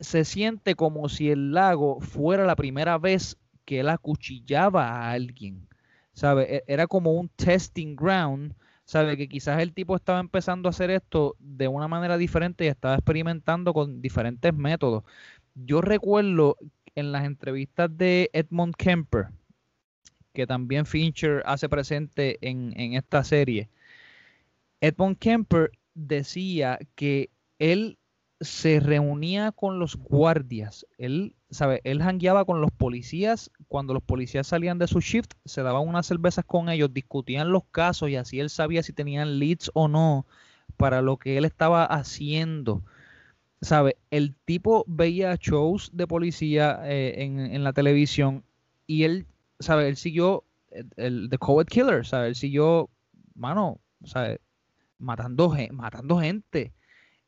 se 0.00 0.24
siente 0.24 0.74
como 0.74 1.08
si 1.08 1.30
el 1.30 1.52
lago 1.52 2.00
fuera 2.00 2.44
la 2.44 2.56
primera 2.56 2.98
vez 2.98 3.36
que 3.64 3.80
él 3.80 3.88
acuchillaba 3.88 4.88
a 4.88 5.12
alguien, 5.12 5.66
¿sabe? 6.12 6.56
E- 6.56 6.64
Era 6.66 6.86
como 6.86 7.12
un 7.12 7.28
testing 7.28 7.96
ground, 7.96 8.54
¿sabe? 8.84 9.16
Que 9.16 9.28
quizás 9.28 9.60
el 9.62 9.72
tipo 9.74 9.96
estaba 9.96 10.20
empezando 10.20 10.68
a 10.68 10.70
hacer 10.70 10.90
esto 10.90 11.36
de 11.38 11.68
una 11.68 11.88
manera 11.88 12.16
diferente 12.18 12.64
y 12.64 12.68
estaba 12.68 12.94
experimentando 12.94 13.72
con 13.74 14.00
diferentes 14.00 14.54
métodos. 14.54 15.04
Yo 15.54 15.80
recuerdo 15.80 16.56
en 16.94 17.12
las 17.12 17.24
entrevistas 17.24 17.96
de 17.96 18.30
Edmund 18.32 18.74
Kemper, 18.76 19.28
que 20.32 20.46
también 20.46 20.86
Fincher 20.86 21.42
hace 21.46 21.68
presente 21.68 22.38
en, 22.40 22.78
en 22.78 22.94
esta 22.94 23.24
serie, 23.24 23.68
Edmund 24.80 25.18
Kemper 25.18 25.70
decía 25.94 26.78
que 26.94 27.30
él 27.58 27.98
se 28.40 28.80
reunía 28.80 29.52
con 29.52 29.78
los 29.78 29.96
guardias, 29.96 30.86
él, 30.98 31.36
sabe, 31.50 31.80
él 31.84 32.02
jangueaba 32.02 32.44
con 32.44 32.60
los 32.60 32.70
policías, 32.72 33.50
cuando 33.68 33.94
los 33.94 34.02
policías 34.02 34.46
salían 34.46 34.78
de 34.78 34.88
su 34.88 35.00
shift, 35.00 35.32
se 35.44 35.62
daban 35.62 35.86
unas 35.86 36.06
cervezas 36.06 36.44
con 36.44 36.68
ellos, 36.68 36.92
discutían 36.92 37.52
los 37.52 37.64
casos 37.70 38.10
y 38.10 38.16
así 38.16 38.40
él 38.40 38.50
sabía 38.50 38.82
si 38.82 38.92
tenían 38.92 39.38
leads 39.38 39.70
o 39.74 39.88
no 39.88 40.26
para 40.76 41.02
lo 41.02 41.16
que 41.16 41.38
él 41.38 41.44
estaba 41.44 41.84
haciendo. 41.84 42.82
¿Sabe? 43.62 43.96
El 44.10 44.34
tipo 44.44 44.84
veía 44.86 45.36
shows 45.36 45.90
de 45.94 46.06
policía 46.06 46.80
eh, 46.84 47.22
en, 47.22 47.38
en 47.38 47.64
la 47.64 47.72
televisión 47.72 48.44
y 48.86 49.04
él, 49.04 49.26
¿sabe? 49.58 49.88
Él 49.88 49.96
siguió 49.96 50.44
el, 50.70 50.90
el 50.96 51.28
The 51.30 51.38
Coward 51.38 51.68
Killer, 51.68 52.04
¿sabe? 52.04 52.28
Él 52.28 52.34
siguió, 52.34 52.90
mano, 53.34 53.80
¿sabe? 54.04 54.40
Matando, 54.98 55.54
matando 55.72 56.18
gente. 56.18 56.74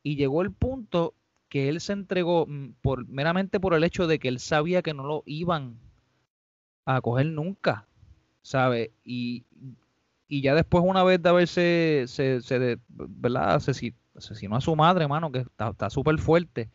Y 0.07 0.17
llegó 0.17 0.43
el 0.43 0.53
punto 0.53 1.15
que 1.49 1.69
él 1.69 1.81
se 1.81 1.93
entregó 1.93 2.47
mm, 2.47 2.75
por, 2.83 3.07
meramente 3.09 3.61
por 3.61 3.75
el 3.75 3.85
hecho 3.85 4.07
de 4.07 4.19
que 4.21 4.29
él 4.29 4.39
sabía 4.41 4.83
que 4.83 4.95
no 4.95 5.05
lo 5.05 5.23
iban 5.27 5.79
a 6.85 7.01
coger 7.01 7.27
nunca, 7.27 7.87
¿sabe? 8.43 8.93
Y, 9.05 9.45
y 10.29 10.43
ya 10.43 10.55
después, 10.55 10.85
una 10.87 11.05
vez 11.05 11.23
de 11.23 11.29
haberse, 11.29 12.05
se, 12.09 12.41
se 12.43 12.79
¿verdad? 12.89 13.57
Asesi- 13.57 13.95
asesinó 14.17 14.57
a 14.57 14.61
su 14.61 14.77
madre, 14.77 15.09
mano, 15.09 15.33
que 15.33 15.41
está 15.41 15.71
está 15.71 15.91
súper 15.91 16.19
fuerte, 16.19 16.71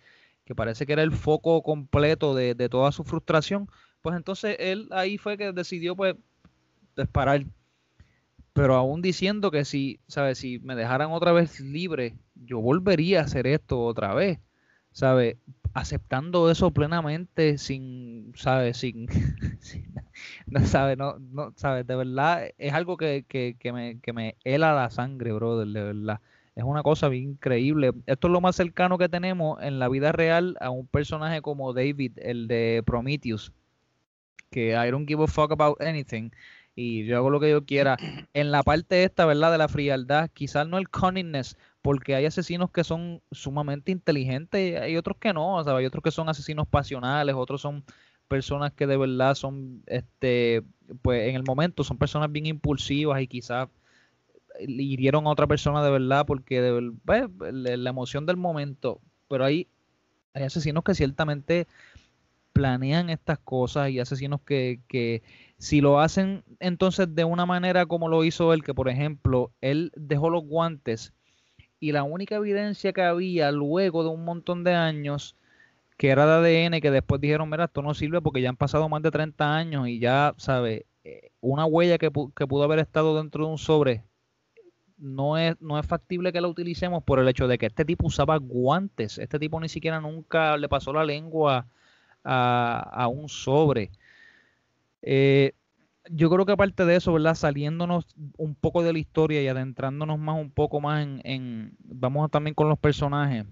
que 0.46 0.56
parece 0.56 0.86
que 0.86 0.94
era 0.94 1.04
el 1.04 1.12
foco 1.14 1.64
completo 1.64 2.36
de, 2.36 2.56
de 2.56 2.70
toda 2.70 2.92
su 2.92 3.04
frustración, 3.04 3.70
pues 4.02 4.16
entonces 4.18 4.58
él 4.60 4.88
ahí 4.92 5.18
fue 5.18 5.38
que 5.38 5.54
decidió, 5.54 5.96
pues, 5.96 6.16
disparar. 6.98 7.46
Pero 8.54 8.76
aún 8.76 9.02
diciendo 9.02 9.50
que 9.52 9.66
si, 9.66 10.00
¿sabes? 10.08 10.38
Si 10.40 10.60
me 10.60 10.76
dejaran 10.76 11.12
otra 11.12 11.32
vez 11.32 11.60
libre, 11.62 12.16
yo 12.36 12.60
volvería 12.60 13.22
a 13.22 13.24
hacer 13.24 13.48
esto 13.48 13.82
otra 13.82 14.14
vez, 14.14 14.40
¿sabes? 14.92 15.38
Aceptando 15.74 16.52
eso 16.52 16.72
plenamente, 16.72 17.58
sin, 17.58 18.34
¿sabes? 18.36 18.78
Sin, 18.78 19.08
¿sabes? 20.66 20.98
No, 20.98 21.18
no, 21.20 21.54
¿sabes? 21.56 21.88
De 21.88 21.96
verdad, 21.96 22.50
es 22.58 22.74
algo 22.74 22.98
que, 22.98 23.26
que, 23.28 23.56
que 23.58 23.72
me, 23.72 24.00
que 24.02 24.12
me 24.12 24.36
hela 24.44 24.74
la 24.74 24.90
sangre, 24.90 25.32
brother, 25.32 25.68
de 25.68 25.84
verdad. 25.84 26.20
Es 26.56 26.66
una 26.66 26.84
cosa 26.84 27.08
bien 27.08 27.32
increíble. 27.32 27.94
Esto 28.06 28.28
es 28.28 28.34
lo 28.34 28.42
más 28.42 28.58
cercano 28.58 28.98
que 28.98 29.08
tenemos 29.08 29.62
en 29.64 29.80
la 29.80 29.88
vida 29.88 30.12
real 30.12 30.58
a 30.60 30.70
un 30.70 30.86
personaje 30.88 31.42
como 31.42 31.72
David, 31.74 32.14
el 32.18 32.50
de 32.50 32.84
Prometheus, 32.86 33.54
que 34.50 34.72
I 34.72 34.92
don't 34.92 35.08
give 35.08 35.24
a 35.24 35.28
fuck 35.28 35.52
about 35.52 35.82
anything 35.82 36.32
y 36.76 37.06
yo 37.06 37.18
hago 37.18 37.30
lo 37.30 37.40
que 37.40 37.50
yo 37.50 37.66
quiera. 37.66 37.98
En 38.34 38.52
la 38.52 38.64
parte 38.64 39.04
esta, 39.04 39.26
¿verdad? 39.26 39.52
De 39.52 39.58
la 39.58 39.68
frialdad, 39.68 40.30
quizás 40.34 40.68
no 40.68 40.78
el 40.78 40.90
cunningness, 40.90 41.58
porque 41.82 42.16
hay 42.16 42.26
asesinos 42.26 42.72
que 42.72 42.84
son 42.84 43.22
sumamente 43.32 43.92
inteligentes 43.92 44.72
y 44.72 44.76
hay 44.76 44.98
otros 44.98 45.18
que 45.18 45.34
no, 45.34 45.64
¿sabes? 45.64 45.80
Hay 45.80 45.86
otros 45.86 46.04
que 46.04 46.12
son 46.12 46.30
asesinos 46.30 46.68
pasionales, 46.68 47.36
otros 47.36 47.62
son 47.62 47.84
personas 48.28 48.72
que 48.72 48.88
de 48.88 48.98
verdad 48.98 49.36
son, 49.36 49.84
este, 49.88 50.64
pues 51.02 51.28
en 51.28 51.36
el 51.36 51.44
momento 51.44 51.84
son 51.84 51.98
personas 51.98 52.32
bien 52.32 52.46
impulsivas 52.46 53.22
y 53.22 53.28
quizás 53.28 53.68
hirieron 54.60 55.28
a 55.28 55.32
otra 55.32 55.48
persona 55.48 55.84
de 55.84 55.92
verdad 55.92 56.26
porque 56.26 56.62
de 56.62 56.92
pues, 57.04 57.26
la 57.52 57.90
emoción 57.90 58.26
del 58.26 58.38
momento, 58.38 59.02
pero 59.28 59.44
hay, 59.44 59.68
hay 60.34 60.44
asesinos 60.44 60.84
que 60.84 60.96
ciertamente 60.96 61.68
planean 62.54 63.10
estas 63.10 63.40
cosas 63.40 63.90
y 63.90 64.00
asesinos 64.00 64.42
que, 64.42 64.80
que 64.88 65.24
si 65.62 65.82
lo 65.82 66.02
hacen 66.02 66.44
entonces 66.60 67.16
de 67.16 67.24
una 67.26 67.46
manera 67.46 67.86
como 67.88 68.10
lo 68.10 68.26
hizo 68.26 68.54
él, 68.54 68.64
que 68.64 68.74
por 68.74 68.90
ejemplo, 68.90 69.54
él 69.62 69.92
dejó 69.96 70.30
los 70.30 70.44
guantes 70.44 71.14
y 71.80 71.94
la 71.94 72.04
única 72.04 72.36
evidencia 72.38 72.94
que 72.94 73.04
había 73.04 73.52
luego 73.52 74.04
de 74.04 74.10
un 74.10 74.26
montón 74.26 74.64
de 74.64 74.74
años, 74.76 75.36
que 75.98 76.10
era 76.10 76.26
de 76.42 76.66
ADN, 76.66 76.82
que 76.82 76.92
después 76.92 77.22
dijeron, 77.22 77.50
mira, 77.50 77.66
esto 77.66 77.82
no 77.84 77.94
sirve 77.94 78.22
porque 78.22 78.42
ya 78.42 78.50
han 78.50 78.58
pasado 78.58 78.90
más 78.90 79.04
de 79.04 79.12
30 79.12 79.56
años 79.56 79.88
y 79.90 80.00
ya, 80.00 80.36
¿sabe? 80.38 80.88
Eh, 81.06 81.32
Una 81.42 81.66
huella 81.66 81.98
que, 82.00 82.12
que 82.36 82.48
pudo 82.48 82.64
haber 82.64 82.80
estado 82.80 83.18
dentro 83.18 83.46
de 83.46 83.52
un 83.52 83.60
sobre 83.60 84.06
no 84.98 85.38
es, 85.38 85.60
no 85.62 85.80
es 85.80 85.86
factible 85.86 86.32
que 86.32 86.42
la 86.42 86.48
utilicemos 86.48 87.04
por 87.04 87.20
el 87.20 87.28
hecho 87.28 87.48
de 87.48 87.58
que 87.58 87.66
este 87.68 87.86
tipo 87.86 88.08
usaba 88.08 88.38
guantes. 88.38 89.18
Este 89.18 89.40
tipo 89.40 89.60
ni 89.60 89.70
siquiera 89.70 90.00
nunca 90.00 90.58
le 90.58 90.70
pasó 90.70 90.94
la 90.94 91.04
lengua 91.06 91.68
a, 92.24 92.80
a 92.94 93.08
un 93.08 93.28
sobre. 93.30 93.92
Eh, 95.02 95.54
yo 96.10 96.30
creo 96.30 96.46
que 96.46 96.54
aparte 96.54 96.86
de 96.86 96.96
eso, 96.96 97.14
¿verdad? 97.14 97.36
Saliéndonos 97.36 98.06
un 98.38 98.56
poco 98.56 98.84
de 98.84 98.94
la 98.94 99.00
historia 99.00 99.42
y 99.42 99.48
adentrándonos 99.48 100.20
más 100.20 100.40
un 100.40 100.52
poco 100.52 100.82
más 100.82 101.08
en, 101.24 101.76
vamos 101.84 102.30
también 102.32 102.56
con 102.56 102.70
los 102.70 102.80
personajes. 102.80 103.46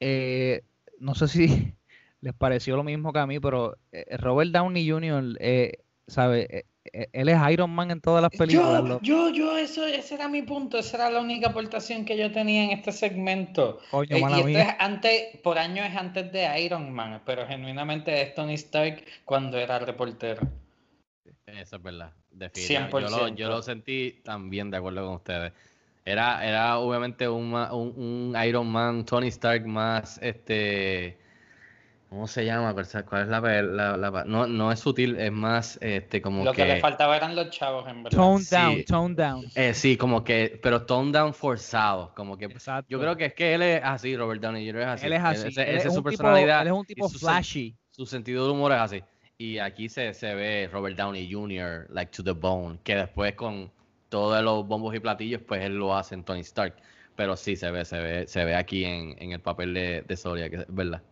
Eh, 0.00 0.62
no 0.98 1.14
sé 1.14 1.28
si 1.28 1.74
les 2.20 2.34
pareció 2.34 2.76
lo 2.76 2.84
mismo 2.84 3.12
que 3.12 3.18
a 3.18 3.26
mí, 3.26 3.40
pero 3.40 3.76
eh, 3.92 4.16
Robert 4.16 4.52
Downey 4.52 4.88
Jr., 4.88 5.36
eh, 5.40 5.78
¿sabe? 6.06 6.66
Eh, 6.84 7.08
él 7.12 7.28
es 7.28 7.38
Iron 7.50 7.70
Man 7.70 7.90
en 7.90 8.00
todas 8.00 8.22
las 8.22 8.30
películas. 8.30 8.80
Yo, 8.82 8.88
lo- 8.88 9.00
yo, 9.02 9.28
yo, 9.30 9.56
eso, 9.58 9.84
ese 9.86 10.14
era 10.14 10.28
mi 10.28 10.42
punto, 10.42 10.78
esa 10.78 10.96
era 10.96 11.10
la 11.10 11.20
única 11.20 11.48
aportación 11.48 12.04
que 12.04 12.16
yo 12.16 12.32
tenía 12.32 12.64
en 12.64 12.70
este 12.70 12.90
segmento. 12.92 13.78
Coño, 13.90 14.16
Eh, 14.16 14.20
y 14.20 14.22
esto 14.24 14.44
mía. 14.46 14.60
es 14.62 14.74
antes, 14.78 15.36
por 15.42 15.58
año 15.58 15.82
es 15.84 15.94
antes 15.94 16.32
de 16.32 16.60
Iron 16.62 16.90
Man, 16.92 17.20
pero 17.26 17.46
genuinamente 17.46 18.22
es 18.22 18.34
Tony 18.34 18.54
Stark 18.54 19.04
cuando 19.24 19.58
era 19.58 19.78
reportero. 19.78 20.42
Eso 21.46 21.76
es 21.76 21.82
verdad. 21.82 22.12
definitivamente. 22.30 23.00
Yo 23.02 23.10
lo, 23.10 23.16
100%. 23.28 23.34
yo 23.36 23.48
lo 23.50 23.62
sentí 23.62 24.20
también 24.24 24.70
de 24.70 24.76
acuerdo 24.78 25.04
con 25.04 25.16
ustedes. 25.16 25.52
Era, 26.04 26.46
era 26.48 26.78
obviamente 26.78 27.28
un, 27.28 27.50
ma- 27.50 27.74
un, 27.74 28.32
un 28.34 28.42
Iron 28.44 28.66
Man, 28.68 29.04
Tony 29.04 29.28
Stark 29.28 29.66
más 29.66 30.18
este. 30.22 31.18
¿Cómo 32.10 32.26
se 32.26 32.44
llama? 32.44 32.74
¿Cuál 32.74 33.22
es 33.22 33.28
la, 33.28 33.40
pe- 33.40 33.62
la- 33.62 33.96
la- 33.96 34.24
no, 34.24 34.46
no 34.48 34.72
es 34.72 34.80
sutil, 34.80 35.16
es 35.16 35.30
más 35.30 35.78
este 35.80 36.20
como 36.20 36.42
Lo 36.44 36.50
que 36.52 36.62
que. 36.64 36.68
le 36.74 36.80
faltaba 36.80 37.16
eran 37.16 37.36
los 37.36 37.50
chavos, 37.50 37.88
en 37.88 38.02
verdad. 38.02 38.18
Tone 38.18 38.40
Sí. 38.42 38.54
down, 38.56 38.84
tone 38.84 39.14
down. 39.14 39.46
eh, 39.54 39.72
sí, 39.74 39.96
como 39.96 40.24
que, 40.24 40.58
pero 40.60 40.82
tone 40.84 41.12
down 41.12 41.32
forzado, 41.32 42.12
como 42.16 42.36
que 42.36 42.46
Exacto. 42.46 42.88
yo 42.90 42.98
creo 42.98 43.16
que 43.16 43.26
es 43.26 43.34
que 43.34 43.54
él 43.54 43.62
es 43.62 43.80
así, 43.84 44.16
Robert 44.16 44.42
Downey 44.42 44.66
Jr. 44.68 44.80
es 44.82 44.86
así. 44.88 45.06
él 45.06 45.12
es 45.12 45.22
así. 45.22 45.46
Él 45.46 45.48
esa 45.52 45.62
es 45.62 45.76
es 45.76 45.82
su 45.84 45.88
un 45.90 45.94
tipo- 45.98 46.02
personalidad. 46.04 46.62
él 46.62 46.66
es 46.66 46.72
un 46.72 46.84
tipo 46.84 47.08
su 47.08 47.18
flashy. 47.20 47.76
su 47.92 48.04
sentido 48.06 48.42
del 48.44 48.54
humor 48.54 48.72
es 48.72 48.78
así. 48.78 49.02
Y 49.38 49.58
aquí 49.58 49.88
se, 49.88 50.12
se 50.12 50.34
ve 50.34 50.68
Robert 50.72 50.96
Downey 50.96 51.32
Jr., 51.32 51.86
like 51.90 52.10
to 52.10 52.24
the 52.24 52.32
bone, 52.32 52.78
que 52.82 52.96
después 52.96 53.34
con 53.34 53.70
todos 54.08 54.42
los 54.42 54.66
bombos 54.66 54.92
y 54.96 54.98
platillos, 54.98 55.42
pues 55.46 55.62
él 55.62 55.76
lo 55.78 55.96
hace 55.96 56.16
en 56.16 56.24
Tony 56.24 56.40
Stark. 56.40 56.74
Pero 57.14 57.36
sí 57.36 57.54
se 57.54 57.70
ve, 57.70 57.84
se 57.84 57.98
ve, 58.00 58.26
se 58.26 58.44
ve 58.44 58.56
aquí 58.56 58.84
en, 58.84 59.14
en 59.22 59.30
el 59.32 59.40
papel 59.40 59.72
de, 59.74 60.02
de 60.02 60.16
Soria, 60.16 60.50
que 60.50 60.56
es 60.56 60.66
verdad. 60.68 61.02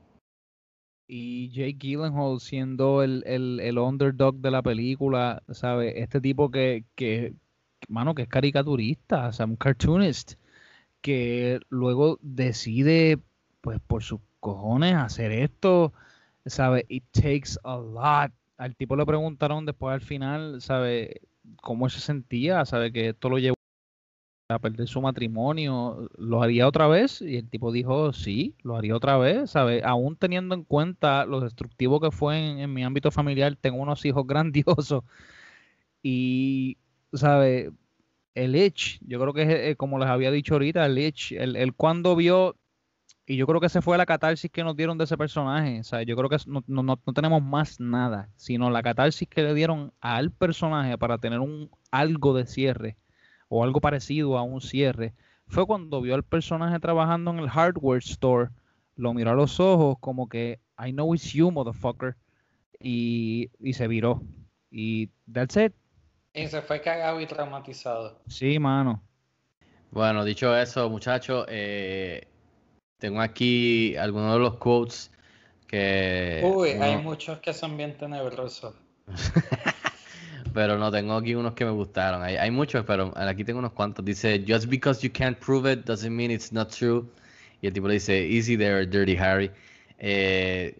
Y 1.08 1.48
Jake 1.50 1.78
Gyllenhaal 1.78 2.40
siendo 2.40 3.02
el, 3.02 3.24
el, 3.26 3.60
el 3.60 3.78
underdog 3.78 4.36
de 4.36 4.50
la 4.50 4.62
película, 4.62 5.42
¿sabes? 5.50 5.94
Este 5.96 6.20
tipo 6.20 6.50
que, 6.50 6.84
que, 6.94 7.34
mano, 7.88 8.14
que 8.14 8.22
es 8.22 8.28
caricaturista, 8.28 9.28
o 9.28 9.32
sea, 9.32 9.46
un 9.46 9.56
cartoonist, 9.56 10.34
que 11.00 11.60
luego 11.70 12.18
decide, 12.22 13.18
pues 13.62 13.80
por 13.86 14.02
sus 14.04 14.20
cojones, 14.40 14.94
hacer 14.96 15.32
esto, 15.32 15.92
¿sabes? 16.46 16.84
It 16.88 17.04
takes 17.12 17.58
a 17.64 17.76
lot. 17.78 18.32
Al 18.58 18.76
tipo 18.76 18.96
le 18.96 19.06
preguntaron 19.06 19.66
después 19.66 19.94
al 19.94 20.02
final, 20.02 20.60
¿sabes? 20.62 21.10
Cómo 21.62 21.88
se 21.88 22.00
sentía, 22.00 22.64
¿sabe? 22.66 22.92
Que 22.92 23.10
esto 23.10 23.30
lo 23.30 23.38
llevó 23.38 23.57
a 24.48 24.58
perder 24.58 24.88
su 24.88 25.00
matrimonio, 25.02 26.08
¿lo 26.16 26.42
haría 26.42 26.66
otra 26.66 26.86
vez? 26.88 27.20
Y 27.20 27.36
el 27.36 27.48
tipo 27.50 27.70
dijo, 27.70 28.12
sí, 28.14 28.56
lo 28.62 28.76
haría 28.76 28.96
otra 28.96 29.18
vez, 29.18 29.50
¿sabes? 29.50 29.84
Aún 29.84 30.16
teniendo 30.16 30.54
en 30.54 30.64
cuenta 30.64 31.26
lo 31.26 31.40
destructivo 31.40 32.00
que 32.00 32.10
fue 32.10 32.38
en, 32.38 32.58
en 32.60 32.72
mi 32.72 32.82
ámbito 32.84 33.10
familiar, 33.10 33.56
tengo 33.56 33.78
unos 33.82 34.04
hijos 34.06 34.26
grandiosos 34.26 35.02
y, 36.02 36.78
¿sabes? 37.12 37.70
El 38.34 38.56
Itch, 38.56 39.00
yo 39.02 39.20
creo 39.20 39.34
que 39.34 39.42
es 39.42 39.48
eh, 39.72 39.76
como 39.76 39.98
les 39.98 40.08
había 40.08 40.30
dicho 40.32 40.54
ahorita, 40.54 40.86
el 40.86 40.98
Itch, 40.98 41.32
el, 41.32 41.56
el 41.56 41.74
cuando 41.74 42.16
vio, 42.16 42.56
y 43.26 43.36
yo 43.36 43.46
creo 43.46 43.60
que 43.60 43.66
ese 43.68 43.82
fue 43.82 43.98
la 43.98 44.06
catarsis 44.06 44.50
que 44.50 44.64
nos 44.64 44.76
dieron 44.76 44.98
de 44.98 45.04
ese 45.04 45.18
personaje, 45.18 45.84
¿sabes? 45.84 46.06
Yo 46.06 46.16
creo 46.16 46.30
que 46.30 46.38
no, 46.46 46.64
no- 46.68 46.82
no 46.84 46.96
tenemos 47.14 47.42
más 47.42 47.80
nada, 47.80 48.30
sino 48.36 48.70
la 48.70 48.82
catarsis 48.82 49.28
que 49.28 49.42
le 49.42 49.54
dieron 49.54 49.92
al 50.00 50.32
personaje 50.32 50.98
para 50.98 51.18
tener 51.18 51.40
un 51.40 51.70
algo 51.92 52.34
de 52.36 52.46
cierre 52.46 52.96
o 53.48 53.64
algo 53.64 53.80
parecido 53.80 54.38
a 54.38 54.42
un 54.42 54.60
cierre, 54.60 55.14
fue 55.46 55.66
cuando 55.66 56.00
vio 56.00 56.14
al 56.14 56.22
personaje 56.22 56.78
trabajando 56.78 57.30
en 57.30 57.38
el 57.38 57.48
hardware 57.48 58.02
store, 58.02 58.50
lo 58.96 59.14
miró 59.14 59.30
a 59.30 59.34
los 59.34 59.60
ojos 59.60 59.96
como 60.00 60.28
que, 60.28 60.60
I 60.78 60.92
know 60.92 61.14
it's 61.14 61.32
you, 61.32 61.50
motherfucker, 61.50 62.16
y, 62.78 63.50
y 63.58 63.72
se 63.72 63.88
viró. 63.88 64.22
Y 64.70 65.10
that's 65.32 65.56
it. 65.56 65.72
Y 66.34 66.46
se 66.46 66.60
fue 66.60 66.80
cagado 66.82 67.20
y 67.20 67.26
traumatizado. 67.26 68.20
Sí, 68.28 68.58
mano. 68.58 69.02
Bueno, 69.90 70.24
dicho 70.24 70.54
eso, 70.54 70.90
muchachos, 70.90 71.46
eh, 71.48 72.28
tengo 72.98 73.20
aquí 73.20 73.96
algunos 73.96 74.34
de 74.34 74.38
los 74.38 74.56
quotes 74.56 75.10
que... 75.66 76.42
Uy, 76.44 76.70
hay 76.70 76.98
muchos 76.98 77.38
que 77.38 77.54
son 77.54 77.76
bien 77.76 77.96
tenebrosos. 77.96 78.74
pero 80.58 80.76
no, 80.76 80.90
tengo 80.90 81.14
aquí 81.14 81.36
unos 81.36 81.54
que 81.54 81.64
me 81.64 81.70
gustaron. 81.70 82.20
Hay, 82.20 82.34
hay 82.34 82.50
muchos, 82.50 82.84
pero 82.84 83.12
aquí 83.16 83.44
tengo 83.44 83.60
unos 83.60 83.70
cuantos. 83.74 84.04
Dice, 84.04 84.44
just 84.44 84.66
because 84.68 85.00
you 85.06 85.12
can't 85.12 85.38
prove 85.38 85.70
it 85.70 85.84
doesn't 85.84 86.10
mean 86.10 86.32
it's 86.32 86.52
not 86.52 86.74
true. 86.74 87.06
Y 87.62 87.68
el 87.68 87.72
tipo 87.72 87.86
le 87.86 87.94
dice, 87.94 88.26
easy 88.26 88.56
there, 88.56 88.84
Dirty 88.84 89.16
Harry. 89.16 89.52
Eh, 90.00 90.76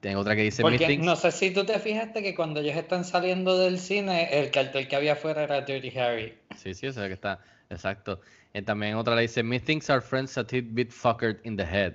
tengo 0.00 0.18
otra 0.18 0.34
que 0.34 0.42
dice, 0.42 0.62
Porque 0.62 0.98
no 0.98 1.14
sé 1.14 1.30
si 1.30 1.52
tú 1.52 1.64
te 1.64 1.78
fijaste 1.78 2.24
que 2.24 2.34
cuando 2.34 2.58
ellos 2.58 2.74
están 2.74 3.04
saliendo 3.04 3.56
del 3.56 3.78
cine, 3.78 4.30
el 4.32 4.50
cartel 4.50 4.88
que 4.88 4.96
había 4.96 5.12
afuera 5.12 5.44
era 5.44 5.60
Dirty 5.60 5.96
Harry. 5.96 6.34
Sí, 6.56 6.74
sí, 6.74 6.88
o 6.88 6.92
sea 6.92 7.06
que 7.06 7.14
está, 7.14 7.38
exacto. 7.70 8.20
Eh, 8.52 8.62
también 8.62 8.96
otra 8.96 9.14
le 9.14 9.22
dice, 9.22 9.44
Methinks 9.44 9.90
our 9.90 10.02
friends 10.02 10.36
a 10.36 10.44
tidbit 10.44 10.90
fuckered 10.90 11.38
in 11.44 11.56
the 11.56 11.64
head. 11.64 11.94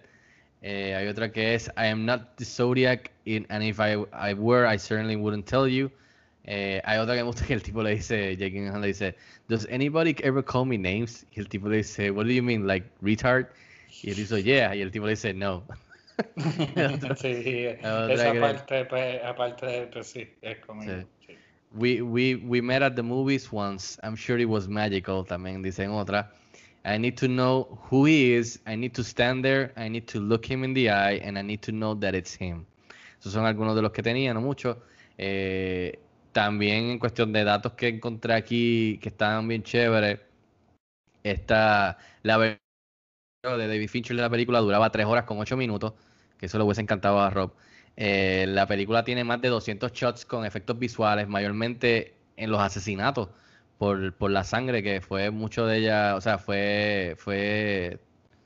Eh, 0.62 0.96
hay 0.96 1.06
otra 1.08 1.34
que 1.34 1.54
es, 1.54 1.68
I 1.76 1.88
am 1.88 2.06
not 2.06 2.38
the 2.38 2.46
Zodiac, 2.46 3.12
in- 3.26 3.46
and 3.50 3.62
if 3.62 3.78
I, 3.82 4.06
I 4.14 4.34
were, 4.36 4.66
I 4.66 4.78
certainly 4.78 5.18
wouldn't 5.18 5.46
tell 5.46 5.68
you. 5.68 5.92
Eh, 6.52 6.82
hay 6.84 6.98
otra 6.98 7.14
que 7.14 7.22
me 7.22 7.28
gusta 7.28 7.46
que 7.46 7.54
el 7.54 7.62
tipo 7.62 7.84
le 7.84 7.92
dice, 7.92 8.36
Jake 8.36 8.50
Gyllenhaal 8.50 8.82
le 8.82 8.88
dice, 8.88 9.16
Does 9.48 9.68
anybody 9.72 10.16
ever 10.24 10.44
call 10.44 10.66
me 10.66 10.80
names? 10.80 11.24
Y 11.32 11.40
el 11.42 11.48
tipo 11.48 11.70
le 11.70 11.78
dice, 11.78 12.10
What 12.10 12.26
do 12.26 12.32
you 12.32 12.42
mean, 12.42 12.66
like 12.66 12.88
retard? 13.04 13.46
Y 14.02 14.10
él 14.10 14.16
dice, 14.16 14.42
Yeah. 14.42 14.74
Y 14.74 14.82
el 14.82 14.90
tipo 14.90 15.06
le 15.06 15.12
dice, 15.12 15.32
No. 15.32 15.64
sí, 17.18 17.68
otra 17.84 18.14
esa 18.14 18.34
parte, 18.42 18.86
pues, 18.86 19.24
aparte, 19.24 19.90
pues 19.94 20.08
sí, 20.08 20.28
es 20.42 20.58
conmigo. 20.66 21.04
Sí. 21.28 21.36
We, 21.76 22.02
we, 22.02 22.38
we 22.38 22.64
met 22.64 22.82
at 22.82 22.96
the 22.96 23.04
movies 23.04 23.52
once. 23.52 24.00
I'm 24.02 24.16
sure 24.16 24.42
it 24.42 24.50
was 24.50 24.68
magical. 24.68 25.24
También 25.24 25.62
dicen 25.62 25.92
otra. 25.92 26.32
I 26.84 26.98
need 26.98 27.16
to 27.18 27.28
know 27.28 27.80
who 27.92 28.06
he 28.06 28.34
is. 28.34 28.60
I 28.66 28.76
need 28.76 28.96
to 28.96 29.04
stand 29.04 29.46
there. 29.46 29.72
I 29.78 29.88
need 29.88 30.08
to 30.08 30.20
look 30.20 30.50
him 30.50 30.64
in 30.64 30.74
the 30.74 30.90
eye. 30.90 31.22
And 31.24 31.38
I 31.38 31.44
need 31.44 31.62
to 31.62 31.72
know 31.72 31.94
that 32.00 32.16
it's 32.16 32.34
him. 32.34 32.66
Esos 33.22 33.34
son 33.34 33.46
algunos 33.46 33.76
de 33.76 33.84
los 33.84 33.92
que 33.92 34.02
tenía, 34.02 34.34
no 34.34 34.42
muchos. 34.42 34.78
Eh, 35.20 36.00
también 36.42 36.86
en 36.92 37.00
cuestión 37.00 37.34
de 37.34 37.44
datos 37.44 37.74
que 37.74 37.88
encontré 37.90 38.34
aquí 38.34 38.98
que 39.02 39.10
estaban 39.10 39.48
bien 39.48 39.64
chéveres. 39.64 40.20
Esta, 41.24 41.98
la 42.24 42.38
versión 42.38 42.60
de 43.44 43.68
David 43.68 43.90
Fincher 43.90 44.16
de 44.16 44.22
la 44.24 44.30
película 44.30 44.60
duraba 44.60 44.92
3 44.92 45.06
horas 45.06 45.26
con 45.26 45.40
8 45.40 45.58
minutos. 45.58 45.94
Que 46.40 46.48
eso 46.48 46.58
le 46.58 46.64
hubiese 46.66 46.82
encantado 46.82 47.20
a 47.22 47.30
Rob. 47.30 47.54
Eh, 47.98 48.46
la 48.50 48.68
película 48.68 49.04
tiene 49.04 49.24
más 49.26 49.42
de 49.42 49.50
200 49.50 49.92
shots 49.94 50.26
con 50.26 50.46
efectos 50.46 50.80
visuales, 50.80 51.28
mayormente 51.28 52.16
en 52.38 52.52
los 52.52 52.62
asesinatos 52.62 53.30
por, 53.78 54.14
por 54.16 54.32
la 54.32 54.44
sangre, 54.46 54.84
que 54.84 55.02
fue 55.02 55.32
mucho 55.32 55.66
de 55.66 55.80
ella, 55.80 56.16
o 56.16 56.22
sea, 56.22 56.38
fue, 56.38 57.16
fue 57.18 58.00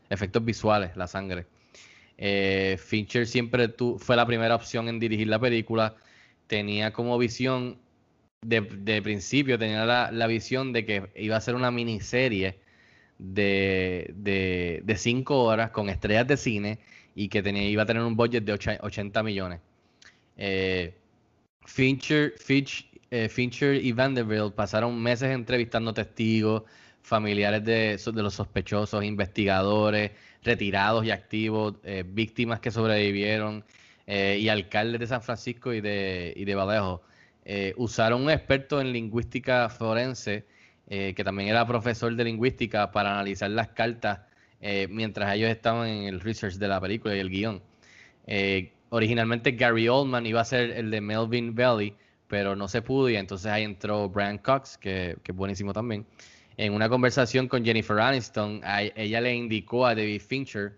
efectos 0.09 0.43
visuales, 0.45 0.97
la 0.97 1.07
sangre. 1.07 1.47
Eh, 2.17 2.77
Fincher 2.79 3.27
siempre 3.27 3.67
tu- 3.69 3.97
fue 3.99 4.15
la 4.15 4.25
primera 4.25 4.55
opción 4.55 4.87
en 4.89 4.99
dirigir 4.99 5.27
la 5.27 5.39
película. 5.39 5.95
Tenía 6.47 6.93
como 6.93 7.17
visión, 7.17 7.79
de, 8.45 9.01
principio, 9.01 9.57
tenía 9.59 9.85
la, 9.85 10.27
visión 10.27 10.73
de 10.73 10.85
que 10.85 11.09
iba 11.15 11.35
a 11.37 11.41
ser 11.41 11.55
una 11.55 11.71
miniserie 11.71 12.59
de, 13.19 14.13
de, 14.15 14.81
de 14.83 14.97
cinco 14.97 15.43
horas 15.43 15.71
con 15.71 15.89
estrellas 15.89 16.27
de 16.27 16.37
cine 16.37 16.79
y 17.15 17.29
que 17.29 17.43
tenía, 17.43 17.63
iba 17.69 17.83
a 17.83 17.85
tener 17.85 18.03
un 18.03 18.15
budget 18.15 18.43
de 18.43 18.53
ocha- 18.53 18.79
80 18.81 19.23
millones. 19.23 19.59
Eh, 20.37 20.95
Fincher, 21.65 22.35
Finch- 22.37 22.87
eh, 23.11 23.29
Fincher 23.29 23.75
y 23.75 23.91
Vanderbilt 23.93 24.53
pasaron 24.55 25.01
meses 25.01 25.29
entrevistando 25.31 25.93
testigos, 25.93 26.63
familiares 27.01 27.63
de, 27.65 27.99
los 28.15 28.33
sospechosos, 28.33 29.03
investigadores, 29.03 30.11
retirados 30.43 31.05
y 31.05 31.11
activos, 31.11 31.75
eh, 31.83 32.03
víctimas 32.07 32.59
que 32.59 32.71
sobrevivieron 32.71 33.63
y 34.05 34.49
alcaldes 34.49 34.99
de 34.99 35.07
San 35.07 35.21
Francisco 35.21 35.73
y 35.73 35.79
de, 35.81 36.33
y 36.35 36.43
de 36.45 36.55
Vallejo. 36.55 37.03
Eh, 37.45 37.73
usaron 37.77 38.23
un 38.23 38.29
experto 38.29 38.79
en 38.81 38.91
lingüística 38.93 39.69
forense, 39.69 40.45
eh, 40.87 41.13
que 41.15 41.23
también 41.23 41.49
era 41.49 41.65
profesor 41.67 42.15
de 42.15 42.23
lingüística, 42.23 42.91
para 42.91 43.11
analizar 43.11 43.49
las 43.49 43.69
cartas 43.69 44.19
eh, 44.61 44.87
mientras 44.89 45.33
ellos 45.35 45.49
estaban 45.49 45.87
en 45.89 46.03
el 46.05 46.19
research 46.21 46.55
de 46.55 46.67
la 46.67 46.79
película 46.79 47.15
y 47.15 47.19
el 47.19 47.29
guion. 47.29 47.61
Eh, 48.27 48.71
originalmente 48.89 49.51
Gary 49.53 49.87
Oldman 49.89 50.25
iba 50.25 50.39
a 50.41 50.45
ser 50.45 50.71
el 50.71 50.89
de 50.89 51.01
Melvin 51.01 51.53
Valley, 51.53 51.95
pero 52.27 52.55
no 52.55 52.67
se 52.67 52.81
pudo 52.81 53.09
y 53.09 53.15
entonces 53.17 53.51
ahí 53.51 53.63
entró 53.63 54.07
Brian 54.09 54.37
Cox, 54.37 54.77
que, 54.77 55.17
que 55.23 55.31
es 55.33 55.37
buenísimo 55.37 55.73
también. 55.73 56.05
En 56.55 56.73
una 56.73 56.87
conversación 56.87 57.47
con 57.47 57.65
Jennifer 57.65 57.99
Aniston, 57.99 58.61
a- 58.63 58.83
ella 58.83 59.19
le 59.21 59.33
indicó 59.35 59.85
a 59.85 59.95
David 59.95 60.21
Fincher 60.21 60.73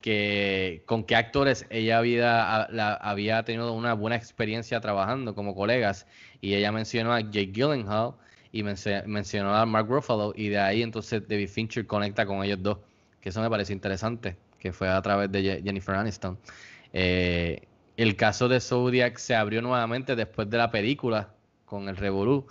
que 0.00 0.84
con 0.86 1.04
qué 1.04 1.16
actores 1.16 1.66
ella 1.70 1.98
había, 1.98 3.42
tenido 3.44 3.72
una 3.72 3.94
buena 3.94 4.16
experiencia 4.16 4.80
trabajando 4.80 5.34
como 5.34 5.54
colegas 5.54 6.06
y 6.40 6.54
ella 6.54 6.70
mencionó 6.70 7.12
a 7.12 7.20
Jake 7.20 7.52
Gyllenhaal 7.52 8.14
y 8.52 8.62
mencionó 8.62 9.54
a 9.54 9.66
Mark 9.66 9.88
Ruffalo 9.88 10.32
y 10.36 10.48
de 10.48 10.58
ahí 10.58 10.82
entonces 10.82 11.26
David 11.28 11.48
Fincher 11.48 11.86
conecta 11.86 12.26
con 12.26 12.44
ellos 12.44 12.62
dos 12.62 12.78
que 13.20 13.30
eso 13.30 13.40
me 13.42 13.50
pareció 13.50 13.74
interesante, 13.74 14.36
que 14.60 14.72
fue 14.72 14.88
a 14.88 15.02
través 15.02 15.32
de 15.32 15.60
Jennifer 15.64 15.96
Aniston. 15.96 16.38
Eh, 16.92 17.66
el 17.96 18.14
caso 18.14 18.48
de 18.48 18.60
Zodiac 18.60 19.18
se 19.18 19.34
abrió 19.34 19.60
nuevamente 19.60 20.14
después 20.14 20.48
de 20.48 20.56
la 20.56 20.70
película, 20.70 21.34
con 21.64 21.88
el 21.88 21.96
revolú 21.96 22.46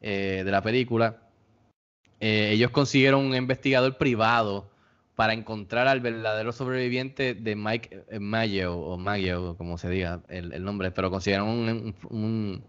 de 0.00 0.44
la 0.44 0.62
película. 0.62 1.22
ellos 2.20 2.70
consiguieron 2.70 3.24
un 3.24 3.34
investigador 3.34 3.96
privado 3.98 4.71
para 5.16 5.34
encontrar 5.34 5.88
al 5.88 6.00
verdadero 6.00 6.52
sobreviviente 6.52 7.34
de 7.34 7.54
Mike 7.54 8.04
Mayo, 8.18 8.76
o 8.76 8.96
Mayo, 8.96 9.56
como 9.56 9.76
se 9.78 9.88
diga 9.90 10.22
el, 10.28 10.64
nombre, 10.64 10.90
pero 10.90 11.10
consiguieron 11.10 11.48
un, 11.48 12.64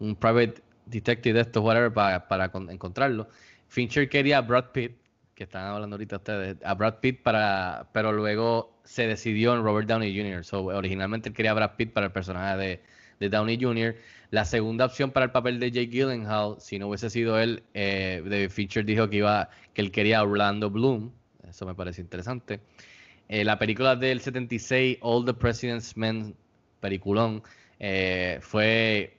un, 0.00 0.16
private 0.16 0.62
detective 0.86 1.34
de 1.34 1.40
estos, 1.42 1.62
whatever, 1.62 1.92
para, 1.92 2.26
para 2.26 2.50
encontrarlo. 2.70 3.28
Fincher 3.68 4.08
quería 4.08 4.38
a 4.38 4.40
Brad 4.42 4.66
Pitt, 4.72 4.92
que 5.34 5.44
están 5.44 5.66
hablando 5.66 5.94
ahorita 5.94 6.16
ustedes, 6.16 6.56
a 6.64 6.74
Brad 6.74 7.00
Pitt 7.00 7.22
para, 7.22 7.88
pero 7.92 8.12
luego 8.12 8.78
se 8.84 9.06
decidió 9.06 9.54
en 9.54 9.62
Robert 9.62 9.88
Downey 9.88 10.16
Jr. 10.16 10.44
So, 10.44 10.64
originalmente 10.66 11.28
él 11.28 11.34
quería 11.34 11.52
a 11.52 11.54
Brad 11.54 11.76
Pitt 11.76 11.92
para 11.92 12.06
el 12.06 12.12
personaje 12.12 12.56
de, 12.56 13.28
Downey 13.30 13.58
Jr. 13.58 13.96
La 14.30 14.44
segunda 14.44 14.84
opción 14.84 15.10
para 15.10 15.24
el 15.24 15.32
papel 15.32 15.58
de 15.58 15.70
Jake 15.70 15.86
Gyllenhaal, 15.86 16.56
si 16.58 16.78
no 16.78 16.88
hubiese 16.88 17.08
sido 17.08 17.38
él, 17.38 17.62
eh, 17.72 18.48
Fincher 18.50 18.84
dijo 18.84 19.08
que 19.08 19.16
iba, 19.16 19.48
que 19.72 19.80
él 19.80 19.90
quería 19.90 20.18
a 20.18 20.24
Orlando 20.24 20.68
Bloom, 20.68 21.10
eso 21.48 21.66
me 21.66 21.74
parece 21.74 22.00
interesante. 22.00 22.60
Eh, 23.28 23.44
la 23.44 23.58
película 23.58 23.96
del 23.96 24.20
76, 24.20 24.98
All 25.00 25.24
the 25.24 25.34
President's 25.34 25.96
Men, 25.96 26.34
peliculón, 26.80 27.42
eh, 27.78 28.38
fue 28.42 29.16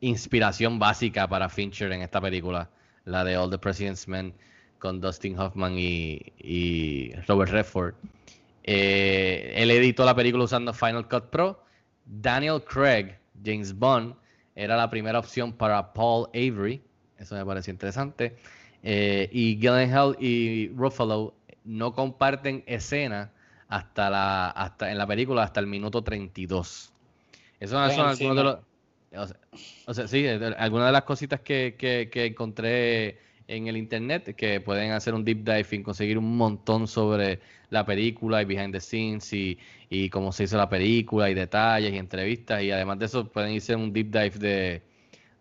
inspiración 0.00 0.78
básica 0.78 1.28
para 1.28 1.48
Fincher 1.48 1.92
en 1.92 2.02
esta 2.02 2.20
película, 2.20 2.70
la 3.04 3.24
de 3.24 3.36
All 3.36 3.50
the 3.50 3.58
President's 3.58 4.08
Men 4.08 4.34
con 4.78 5.00
Dustin 5.00 5.38
Hoffman 5.38 5.74
y, 5.78 7.12
Robert 7.28 7.52
Redford. 7.52 7.94
Eh, 8.64 9.52
él 9.56 9.70
editó 9.70 10.04
la 10.04 10.14
película 10.14 10.44
usando 10.44 10.72
Final 10.72 11.08
Cut 11.08 11.30
Pro. 11.30 11.62
Daniel 12.04 12.62
Craig, 12.64 13.16
James 13.44 13.72
Bond, 13.72 14.16
era 14.56 14.76
la 14.76 14.90
primera 14.90 15.18
opción 15.20 15.52
para 15.52 15.92
Paul 15.92 16.28
Avery. 16.34 16.82
Eso 17.16 17.36
me 17.36 17.44
parece 17.44 17.70
interesante. 17.70 18.36
Eh, 18.82 19.28
y 19.32 19.56
Gyllenhaal 19.56 20.16
y 20.18 20.68
Ruffalo 20.74 21.34
no 21.64 21.94
comparten 21.94 22.64
escena 22.66 23.30
hasta 23.68 24.10
la 24.10 24.50
hasta 24.50 24.90
en 24.90 24.98
la 24.98 25.06
película 25.06 25.44
hasta 25.44 25.60
el 25.60 25.66
minuto 25.66 26.02
32. 26.02 26.92
Eso 27.60 27.72
son 27.72 28.08
algunos 28.08 28.36
de 28.36 28.44
los 28.44 28.58
o 29.86 29.94
sea, 29.94 30.08
sí, 30.08 30.26
algunas 30.26 30.86
de 30.86 30.92
las 30.92 31.02
cositas 31.02 31.40
que, 31.40 31.76
que, 31.78 32.26
encontré 32.26 33.18
en 33.46 33.66
el 33.66 33.76
internet 33.76 34.34
que 34.34 34.60
pueden 34.60 34.92
hacer 34.92 35.12
un 35.12 35.24
deep 35.24 35.44
dive 35.44 35.66
y 35.70 35.82
conseguir 35.82 36.16
un 36.16 36.36
montón 36.36 36.88
sobre 36.88 37.40
la 37.68 37.84
película 37.84 38.40
y 38.40 38.44
behind 38.46 38.72
the 38.72 38.80
scenes 38.80 39.32
y, 39.32 39.58
y 39.90 40.08
cómo 40.08 40.32
se 40.32 40.44
hizo 40.44 40.56
la 40.56 40.68
película 40.68 41.28
y 41.28 41.34
detalles 41.34 41.92
y 41.92 41.98
entrevistas 41.98 42.62
y 42.62 42.70
además 42.70 42.98
de 42.98 43.06
eso 43.06 43.28
pueden 43.28 43.52
irse 43.52 43.74
un 43.74 43.92
deep 43.92 44.10
dive 44.10 44.38
de, 44.38 44.82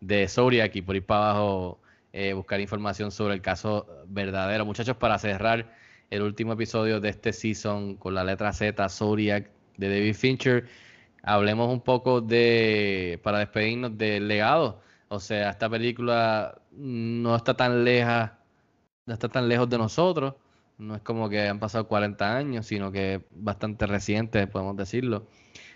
de 0.02 0.28
Zodiac 0.28 0.76
y 0.76 0.82
por 0.82 0.96
ir 0.96 1.06
para 1.06 1.32
abajo 1.32 1.80
eh, 2.14 2.34
buscar 2.34 2.60
información 2.60 3.12
sobre 3.12 3.36
el 3.36 3.42
caso 3.42 3.88
verdadero. 4.08 4.66
Muchachos, 4.66 4.98
para 4.98 5.18
cerrar 5.18 5.74
el 6.10 6.22
último 6.22 6.54
episodio 6.54 7.00
de 7.00 7.10
este 7.10 7.34
season 7.34 7.96
con 7.96 8.14
la 8.14 8.24
letra 8.24 8.54
Z, 8.54 8.90
Zodiac, 8.90 9.50
de 9.78 9.90
David 9.90 10.16
Fincher, 10.16 10.68
hablemos 11.24 11.72
un 11.72 11.82
poco 11.82 12.22
de, 12.22 13.20
para 13.24 13.40
despedirnos 13.40 13.98
del 13.98 14.28
legado. 14.28 14.82
O 15.08 15.20
sea, 15.20 15.50
esta 15.52 15.70
película 15.70 16.62
no 16.72 17.36
está 17.36 17.56
tan 17.56 17.84
leja, 17.84 18.40
no 19.06 19.14
está 19.14 19.30
tan 19.30 19.48
lejos 19.50 19.70
de 19.70 19.78
nosotros. 19.78 20.36
No 20.78 20.96
es 20.96 21.02
como 21.02 21.30
que 21.30 21.48
han 21.48 21.60
pasado 21.60 21.88
40 21.88 22.38
años, 22.38 22.66
sino 22.66 22.92
que 22.92 23.22
bastante 23.32 23.86
reciente, 23.88 24.48
podemos 24.48 24.76
decirlo. 24.78 25.28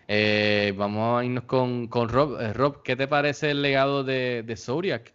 Eh, 0.08 0.74
vamos 0.78 1.20
a 1.20 1.26
irnos 1.26 1.46
con, 1.46 1.88
con 1.88 2.10
Rob. 2.10 2.40
Eh, 2.42 2.54
Rob, 2.54 2.84
¿qué 2.84 2.96
te 2.96 3.08
parece 3.08 3.52
el 3.52 3.62
legado 3.62 4.04
de, 4.04 4.44
de 4.44 4.58
Zodiac? 4.58 5.15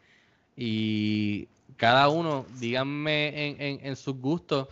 Y 0.56 1.48
cada 1.76 2.08
uno, 2.08 2.46
díganme 2.58 3.48
en, 3.48 3.80
en, 3.82 3.96
sus 3.96 4.16
gustos 4.16 4.68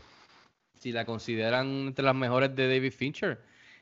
si 0.75 0.93
la 0.93 1.05
consideran 1.05 1.67
entre 1.89 2.05
las 2.05 2.15
mejores 2.15 2.55
de 2.55 2.69
David 2.69 2.93
Fincher. 2.93 3.41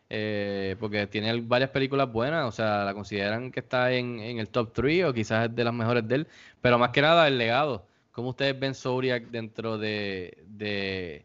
Eh, 0.08 0.76
porque 0.78 1.08
tiene 1.08 1.40
varias 1.40 1.70
películas 1.70 2.10
buenas, 2.12 2.46
o 2.46 2.52
sea, 2.52 2.84
la 2.84 2.94
consideran 2.94 3.50
que 3.50 3.58
está 3.60 3.92
en, 3.92 4.20
en, 4.20 4.38
el 4.38 4.48
top 4.48 4.72
3 4.72 5.06
o 5.06 5.12
quizás 5.12 5.48
es 5.48 5.56
de 5.56 5.64
las 5.64 5.74
mejores 5.74 6.06
de 6.06 6.14
él, 6.14 6.26
pero 6.60 6.78
más 6.78 6.90
que 6.90 7.02
nada 7.02 7.26
el 7.26 7.38
legado. 7.38 7.84
¿Cómo 8.12 8.30
ustedes 8.30 8.58
ven 8.58 8.74
Zodiac 8.74 9.24
dentro 9.30 9.78
de, 9.78 10.38
de, 10.46 11.24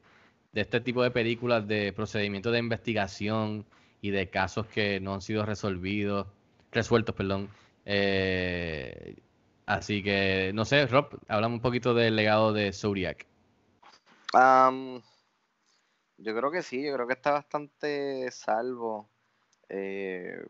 de, 0.52 0.62
este 0.62 0.82
tipo 0.82 1.04
de 1.04 1.12
películas 1.12 1.68
de 1.68 1.94
procedimientos 1.94 2.52
de 2.52 2.60
investigación 2.60 3.66
y 4.02 4.10
de 4.10 4.30
casos 4.30 4.66
que 4.66 5.00
no 5.00 5.14
han 5.14 5.22
sido 5.22 5.46
resolvidos, 5.46 6.28
resueltos, 6.72 7.14
perdón? 7.16 7.50
Eh, 7.86 9.16
Así 9.72 10.04
que, 10.04 10.52
no 10.54 10.66
sé, 10.66 10.86
Rob, 10.86 11.18
hablamos 11.30 11.56
un 11.56 11.62
poquito 11.62 11.94
del 11.94 12.18
legado 12.18 12.52
de 12.52 12.74
Zodiac. 12.74 13.26
yo 14.34 15.02
creo 16.36 16.52
que 16.52 16.62
sí, 16.62 16.84
yo 16.84 16.94
creo 16.94 17.08
que 17.08 17.14
está 17.14 17.32
bastante 17.32 18.30
salvo. 18.32 19.08
Eh, 19.70 20.46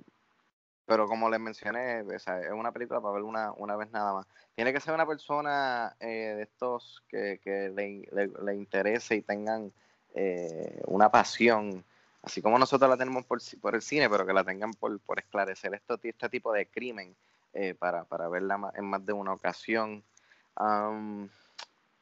pero 0.88 1.06
como 1.06 1.30
les 1.30 1.40
mencioné, 1.40 2.00
es 2.00 2.26
una 2.52 2.72
película 2.72 3.00
para 3.00 3.14
ver 3.14 3.22
una, 3.22 3.52
una 3.52 3.76
vez 3.76 3.92
nada 3.92 4.12
más. 4.12 4.28
Tiene 4.56 4.74
que 4.74 4.80
ser 4.80 4.96
una 4.96 5.06
persona 5.06 5.96
eh, 6.00 6.34
de 6.38 6.42
estos 6.42 7.04
que, 7.08 7.40
le, 7.76 8.56
interese 8.56 9.18
y 9.18 9.22
tengan 9.22 9.72
eh, 10.16 10.82
una 10.88 11.12
pasión, 11.12 11.86
así 12.24 12.42
como 12.42 12.58
nosotros 12.58 12.90
la 12.90 12.98
tenemos 12.98 13.24
por, 13.26 13.40
por 13.62 13.76
el 13.76 13.84
cine, 13.84 14.10
pero 14.10 14.26
que 14.26 14.34
la 14.34 14.44
tengan 14.44 14.74
por, 14.74 15.00
por 15.02 15.20
esclarecer 15.20 15.76
esto, 15.76 16.00
este 16.02 16.28
tipo 16.28 16.52
de 16.52 16.66
crimen 16.66 17.16
eh, 17.54 17.76
para, 17.76 18.06
para, 18.06 18.30
verla 18.30 18.72
en 18.76 18.86
más 18.86 19.06
de 19.06 19.14
una 19.14 19.34
ocasión. 19.34 20.04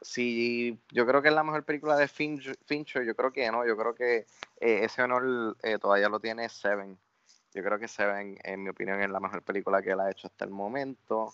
sí, 0.02 0.80
yo 0.92 1.06
creo 1.08 1.22
que 1.22 1.30
es 1.30 1.34
la 1.34 1.44
mejor 1.44 1.64
película 1.64 1.98
de 1.98 2.08
Fincher, 2.08 3.06
yo 3.06 3.16
creo 3.16 3.32
que 3.32 3.52
no, 3.52 3.66
yo 3.66 3.76
creo 3.76 3.96
que 3.96 4.28
eh, 4.60 4.84
ese 4.84 5.02
honor 5.02 5.58
eh, 5.64 5.80
todavía 5.80 6.10
lo 6.10 6.20
tiene 6.20 6.48
Seven. 6.50 6.98
Yo 7.54 7.64
creo 7.64 7.80
que 7.80 7.88
Seven, 7.88 8.38
en 8.44 8.64
mi 8.64 8.70
opinión, 8.70 9.02
es 9.02 9.10
la 9.10 9.20
mejor 9.20 9.42
película 9.42 9.82
que 9.82 9.92
él 9.92 10.00
ha 10.00 10.12
hecho 10.12 10.28
hasta 10.28 10.46
el 10.46 10.52
momento. 10.52 11.34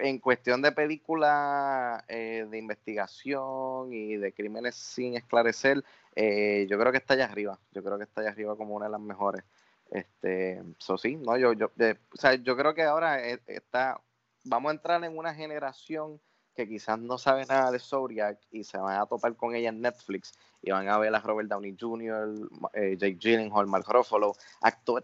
en 0.00 0.18
cuestión 0.20 0.62
de 0.62 0.70
película 0.72 2.04
de 2.08 2.58
investigación 2.58 3.92
y 3.92 4.16
de 4.16 4.32
crímenes 4.32 4.76
sin 4.76 5.16
esclarecer, 5.16 5.82
yo 6.14 6.78
creo 6.78 6.92
que 6.92 6.98
está 6.98 7.14
allá 7.14 7.24
arriba. 7.24 7.58
Yo 7.72 7.82
creo 7.82 7.98
que 7.98 8.04
está 8.04 8.20
allá 8.20 8.30
arriba 8.30 8.56
como 8.56 8.76
una 8.76 8.86
de 8.86 8.92
las 8.92 9.00
mejores. 9.00 9.42
Este, 9.90 10.62
eso 10.78 10.98
sí, 10.98 11.16
no, 11.16 11.36
yo, 11.38 11.54
yo, 11.54 11.66
o 11.66 12.16
sea, 12.16 12.34
yo 12.34 12.56
creo 12.56 12.74
que 12.74 12.82
ahora 12.82 13.26
e, 13.26 13.40
está, 13.46 14.00
vamos 14.44 14.70
a 14.70 14.74
entrar 14.74 15.02
en 15.02 15.16
una 15.16 15.34
generación 15.34 16.20
que 16.54 16.68
quizás 16.68 16.98
no 16.98 17.18
sabe 17.18 17.46
nada 17.46 17.70
de 17.70 17.78
Zodiac 17.78 18.38
y 18.50 18.64
se 18.64 18.78
van 18.78 19.00
a 19.00 19.06
topar 19.06 19.36
con 19.36 19.54
ella 19.54 19.68
en 19.68 19.80
Netflix 19.80 20.32
y 20.60 20.72
van 20.72 20.88
a 20.88 20.98
ver 20.98 21.14
a 21.14 21.20
Robert 21.20 21.48
Downey 21.48 21.76
Jr., 21.78 22.50
eh, 22.72 22.96
Jake 22.98 23.16
Gyllenhaal, 23.18 23.68
Mark 23.68 23.86
Ruffalo, 23.88 24.34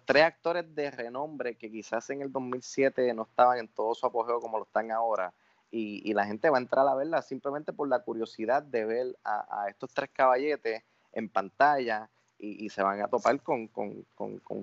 tres 0.05 0.25
actores 0.25 0.75
de 0.75 0.91
renombre 0.91 1.57
que 1.57 1.71
quizás 1.71 2.11
en 2.11 2.23
el 2.23 2.33
2007 2.33 3.15
no 3.15 3.23
estaban 3.23 3.59
en 3.59 3.69
todo 3.69 3.95
su 3.95 4.05
apogeo 4.05 4.41
como 4.41 4.59
lo 4.59 4.65
están 4.65 4.91
ahora. 4.91 5.33
Y, 5.71 6.09
y 6.09 6.13
la 6.13 6.27
gente 6.27 6.51
va 6.51 6.59
a 6.59 6.61
entrar 6.61 6.87
a 6.89 6.95
verla 6.95 7.23
simplemente 7.23 7.73
por 7.73 7.89
la 7.89 8.01
curiosidad 8.01 8.63
de 8.63 8.85
ver 8.85 9.19
a 9.25 9.67
estos 9.69 9.93
tres 9.93 10.11
caballetes 10.13 10.83
en 11.13 11.29
pantalla 11.29 12.11
y, 12.45 12.69
se 12.69 12.83
van 12.83 13.01
a 13.01 13.09
topar 13.09 13.41
con, 13.41 13.69
con, 13.69 14.05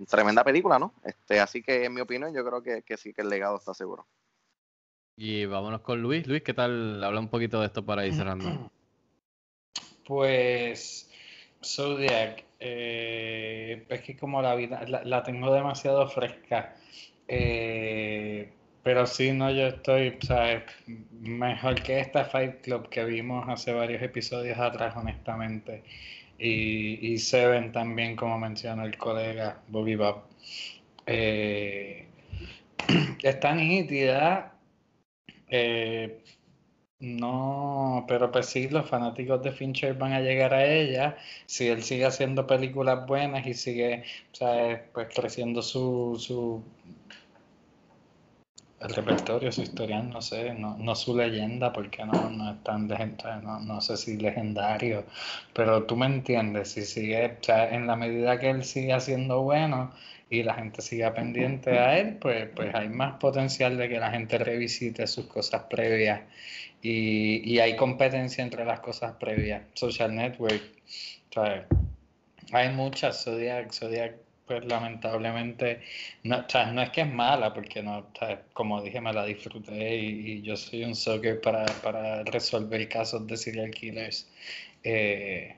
tremenda 0.09 0.43
película, 0.43 0.77
¿no? 0.77 0.93
Este, 1.03 1.39
así 1.39 1.61
que 1.61 1.85
en 1.85 1.93
mi 1.93 2.01
opinión 2.01 2.33
yo 2.33 2.45
creo 2.45 2.61
que, 2.61 2.97
sí 2.97 3.13
que 3.13 3.21
el 3.21 3.29
legado 3.29 3.57
está 3.57 3.73
seguro. 3.73 4.05
Y 5.17 5.45
vámonos 5.45 5.81
con 5.81 6.01
Luis. 6.01 6.25
Luis, 6.27 6.43
¿qué 6.43 6.53
tal? 6.53 7.03
Habla 7.03 7.19
un 7.19 7.29
poquito 7.29 7.59
de 7.59 7.67
esto 7.67 7.85
para 7.85 8.05
ir 8.05 8.13
cerrando. 8.13 8.69
Pues 10.03 11.09
Zodiac, 11.63 12.43
eh, 12.59 13.85
es 13.87 14.01
que 14.01 14.17
como 14.17 14.41
la 14.41 14.55
vida 14.55 14.83
la, 14.87 15.23
tengo 15.23 15.53
demasiado 15.53 16.05
fresca. 16.09 16.75
Eh, 17.29 18.51
pero 18.83 19.05
sí, 19.05 19.31
no, 19.31 19.51
yo 19.51 19.67
estoy, 19.67 20.17
¿sabes? 20.21 20.63
Mejor 21.21 21.81
que 21.81 21.99
esta 21.99 22.25
Fight 22.25 22.61
Club 22.61 22.89
que 22.89 23.05
vimos 23.05 23.47
hace 23.47 23.71
varios 23.71 24.01
episodios 24.01 24.57
atrás, 24.57 24.95
honestamente 24.97 25.83
y, 26.41 27.13
y 27.13 27.17
Seven 27.19 27.71
también, 27.71 28.15
como 28.15 28.37
mencionó 28.39 28.85
el 28.85 28.97
colega 28.97 29.61
Bobby 29.67 29.95
Bob. 29.95 30.23
Eh, 31.05 32.07
está 33.23 33.53
nítida. 33.55 34.53
Eh, 35.49 36.23
no, 36.99 38.05
pero 38.07 38.31
pues 38.31 38.47
sí, 38.47 38.69
los 38.69 38.87
fanáticos 38.89 39.41
de 39.43 39.51
Fincher 39.51 39.95
van 39.95 40.13
a 40.13 40.21
llegar 40.21 40.53
a 40.53 40.65
ella 40.65 41.17
si 41.47 41.67
él 41.67 41.83
sigue 41.83 42.05
haciendo 42.05 42.45
películas 42.47 43.07
buenas 43.07 43.45
y 43.47 43.53
sigue, 43.55 44.03
¿sabes? 44.31 44.81
Pues 44.93 45.07
creciendo 45.13 45.61
su, 45.63 46.15
su 46.19 46.63
el 48.81 48.93
repertorio, 48.93 49.51
su 49.51 49.61
historial, 49.61 50.09
no 50.09 50.21
sé, 50.21 50.53
no, 50.53 50.75
no 50.77 50.95
su 50.95 51.15
leyenda, 51.15 51.71
porque 51.71 52.03
no, 52.03 52.29
no 52.29 52.51
es 52.51 52.63
tan 52.63 52.87
legendario, 52.87 53.41
no, 53.41 53.59
no 53.59 53.81
sé 53.81 53.95
si 53.97 54.17
legendario, 54.17 55.05
pero 55.53 55.83
tú 55.83 55.95
me 55.95 56.07
entiendes, 56.07 56.71
si 56.71 56.85
sigue, 56.85 57.37
o 57.39 57.43
sea, 57.43 57.69
en 57.69 57.85
la 57.87 57.95
medida 57.95 58.39
que 58.39 58.49
él 58.49 58.63
sigue 58.63 58.99
siendo 58.99 59.41
bueno 59.41 59.91
y 60.29 60.43
la 60.43 60.55
gente 60.55 60.81
siga 60.81 61.13
pendiente 61.13 61.77
a 61.77 61.99
él, 61.99 62.17
pues, 62.17 62.49
pues 62.55 62.73
hay 62.73 62.89
más 62.89 63.19
potencial 63.19 63.77
de 63.77 63.87
que 63.89 63.99
la 63.99 64.11
gente 64.11 64.37
revisite 64.39 65.05
sus 65.05 65.25
cosas 65.27 65.63
previas 65.69 66.21
y, 66.81 67.41
y 67.49 67.59
hay 67.59 67.75
competencia 67.75 68.43
entre 68.43 68.65
las 68.65 68.79
cosas 68.79 69.13
previas. 69.19 69.61
Social 69.75 70.15
Network, 70.15 70.61
o 71.29 71.33
sea, 71.33 71.67
hay 72.51 72.69
muchas, 72.69 73.23
Zodiac, 73.23 73.71
Zodiac 73.71 74.15
pues 74.51 74.65
lamentablemente, 74.65 75.81
no, 76.23 76.39
o 76.39 76.65
no 76.73 76.81
es 76.81 76.89
que 76.89 77.01
es 77.01 77.13
mala, 77.13 77.53
porque 77.53 77.81
no, 77.81 77.99
o 77.99 78.11
como 78.51 78.81
dije, 78.81 78.99
me 78.99 79.13
la 79.13 79.25
disfruté 79.25 79.95
y, 79.95 80.31
y 80.31 80.41
yo 80.41 80.57
soy 80.57 80.83
un 80.83 80.93
soccer 80.93 81.39
para, 81.39 81.65
para, 81.81 82.23
resolver 82.23 82.89
casos 82.89 83.25
de 83.27 83.37
serial 83.37 83.71
killers. 83.71 84.27
Eh, 84.83 85.55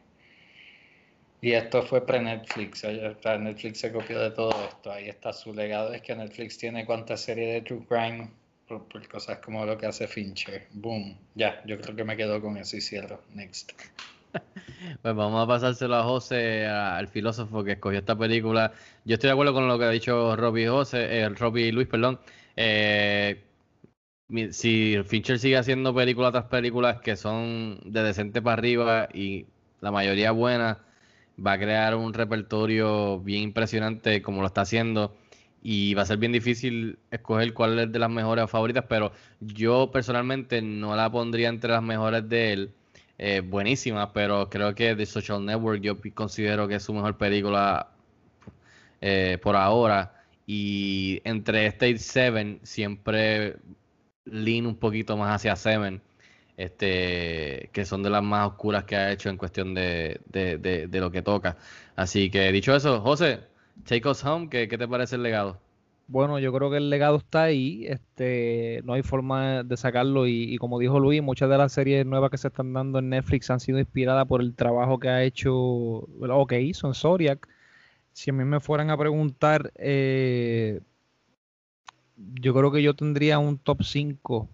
y 1.42 1.54
esto 1.54 1.82
fue 1.82 2.06
pre-Netflix, 2.06 2.84
Netflix 2.84 3.80
se 3.80 3.92
copió 3.92 4.20
de 4.20 4.32
todo 4.32 4.52
esto, 4.70 4.92
ahí 4.92 5.10
está 5.10 5.34
su 5.34 5.54
legado, 5.54 5.92
es 5.94 6.02
que 6.04 6.16
Netflix 6.16 6.58
tiene 6.60 6.86
cuántas 6.86 7.22
series 7.22 7.54
de 7.56 7.62
True 7.62 7.86
Crime 7.88 8.30
por, 8.68 8.88
por, 8.88 9.08
cosas 9.08 9.40
como 9.40 9.66
lo 9.66 9.76
que 9.76 9.88
hace 9.88 10.08
Fincher. 10.08 10.68
Boom, 10.72 11.18
ya, 11.34 11.64
yo 11.66 11.80
creo 11.82 11.96
que 11.96 12.04
me 12.04 12.16
quedo 12.16 12.40
con 12.40 12.58
eso 12.58 12.78
y 12.78 12.82
cierro. 12.82 13.22
Next. 13.34 13.74
Pues 15.02 15.16
vamos 15.16 15.44
a 15.44 15.48
pasárselo 15.48 15.96
a 15.96 16.04
José, 16.04 16.66
al 16.68 17.08
filósofo 17.08 17.64
que 17.64 17.74
escogió 17.74 18.00
esta 18.00 18.18
película. 18.18 18.72
Yo 19.06 19.16
estoy 19.16 19.28
de 19.30 19.34
acuerdo 19.34 19.54
con 19.54 19.68
lo 19.68 19.78
que 19.80 19.86
ha 19.86 19.90
dicho 19.90 20.36
Robbie 20.36 20.68
José, 20.68 21.20
eh, 21.22 21.30
Robbie 21.30 21.72
Luis, 21.72 21.88
perdón. 21.88 22.20
Eh, 22.56 23.44
si 24.52 24.98
Fincher 25.06 25.40
sigue 25.40 25.58
haciendo 25.58 25.94
películas 25.94 26.32
tras 26.32 26.46
películas 26.46 27.02
que 27.02 27.16
son 27.16 27.80
de 27.86 28.04
decente 28.04 28.42
para 28.42 28.54
arriba 28.56 29.10
y 29.14 29.46
la 29.82 29.92
mayoría 29.92 30.32
buenas, 30.32 30.78
va 31.46 31.54
a 31.54 31.60
crear 31.60 31.96
un 31.96 32.14
repertorio 32.14 33.20
bien 33.20 33.44
impresionante 33.44 34.22
como 34.22 34.42
lo 34.42 34.48
está 34.48 34.62
haciendo 34.62 35.16
y 35.62 35.94
va 35.94 36.04
a 36.04 36.06
ser 36.06 36.18
bien 36.18 36.32
difícil 36.32 37.00
escoger 37.12 37.54
cuál 37.54 37.80
es 37.80 37.92
de 37.92 38.00
las 38.00 38.10
mejores 38.10 38.50
favoritas, 38.50 38.86
pero 38.90 39.12
yo 39.40 39.92
personalmente 39.92 40.62
no 40.62 40.96
la 40.96 41.12
pondría 41.12 41.50
entre 41.50 41.72
las 41.72 41.84
mejores 41.84 42.28
de 42.30 42.54
él 42.54 42.74
eh, 43.18 43.42
buenísima, 43.42 44.12
pero 44.14 44.50
creo 44.50 44.76
que 44.76 44.96
The 44.96 45.06
Social 45.06 45.46
Network 45.46 45.82
yo 45.82 45.98
considero 46.14 46.68
que 46.68 46.76
es 46.76 46.84
su 46.84 46.94
mejor 46.94 47.18
película 47.18 47.90
eh, 49.02 49.38
por 49.42 49.56
ahora. 49.56 50.24
Y 50.46 51.22
entre 51.24 51.68
este 51.68 51.90
y 51.90 51.98
Seven 51.98 52.60
siempre 52.64 53.58
lean 54.26 54.66
un 54.68 54.76
poquito 54.76 55.16
más 55.18 55.36
hacia 55.36 55.56
Seven, 55.56 56.02
este, 56.58 57.70
que 57.74 57.86
son 57.86 58.04
de 58.04 58.10
las 58.10 58.24
más 58.24 58.48
oscuras 58.50 58.84
que 58.86 58.96
ha 58.96 59.12
hecho 59.12 59.30
en 59.30 59.38
cuestión 59.38 59.74
de, 59.74 60.20
de, 60.28 60.58
de, 60.58 60.88
de 60.88 61.00
lo 61.00 61.12
que 61.12 61.22
toca. 61.22 61.58
Así 61.96 62.30
que 62.30 62.52
dicho 62.52 62.76
eso, 62.76 63.02
José, 63.02 63.42
take 63.86 64.08
us 64.10 64.24
home, 64.24 64.50
¿qué, 64.50 64.68
qué 64.68 64.78
te 64.78 64.88
parece 64.88 65.16
el 65.16 65.24
legado? 65.24 65.60
Bueno, 66.14 66.38
yo 66.38 66.54
creo 66.54 66.70
que 66.70 66.78
el 66.78 66.92
legado 66.92 67.18
está 67.18 67.42
ahí, 67.46 67.88
este, 67.88 68.82
no 68.84 68.94
hay 68.94 69.02
forma 69.02 69.64
de 69.64 69.76
sacarlo 69.78 70.28
y, 70.28 70.54
y, 70.54 70.58
como 70.58 70.78
dijo 70.78 71.00
Luis, 71.00 71.24
muchas 71.24 71.50
de 71.50 71.58
las 71.58 71.72
series 71.74 72.06
nuevas 72.06 72.30
que 72.30 72.38
se 72.38 72.50
están 72.50 72.72
dando 72.72 73.00
en 73.00 73.10
Netflix 73.10 73.50
han 73.50 73.60
sido 73.60 73.80
inspiradas 73.80 74.28
por 74.28 74.42
el 74.42 74.54
trabajo 74.54 75.00
que 75.00 75.10
ha 75.10 75.24
hecho 75.24 75.56
o 75.56 76.48
que 76.48 76.62
hizo 76.62 76.86
en 76.86 76.94
Zodiac. 76.94 77.50
Si 78.12 78.30
a 78.30 78.34
mí 78.34 78.44
me 78.44 78.60
fueran 78.60 78.92
a 78.92 78.98
preguntar, 78.98 79.72
eh, 79.76 80.82
yo 82.16 82.54
creo 82.54 82.72
que 82.72 82.84
yo 82.84 82.94
tendría 82.94 83.40
un 83.40 83.58
top 83.58 83.82
5 83.82 84.48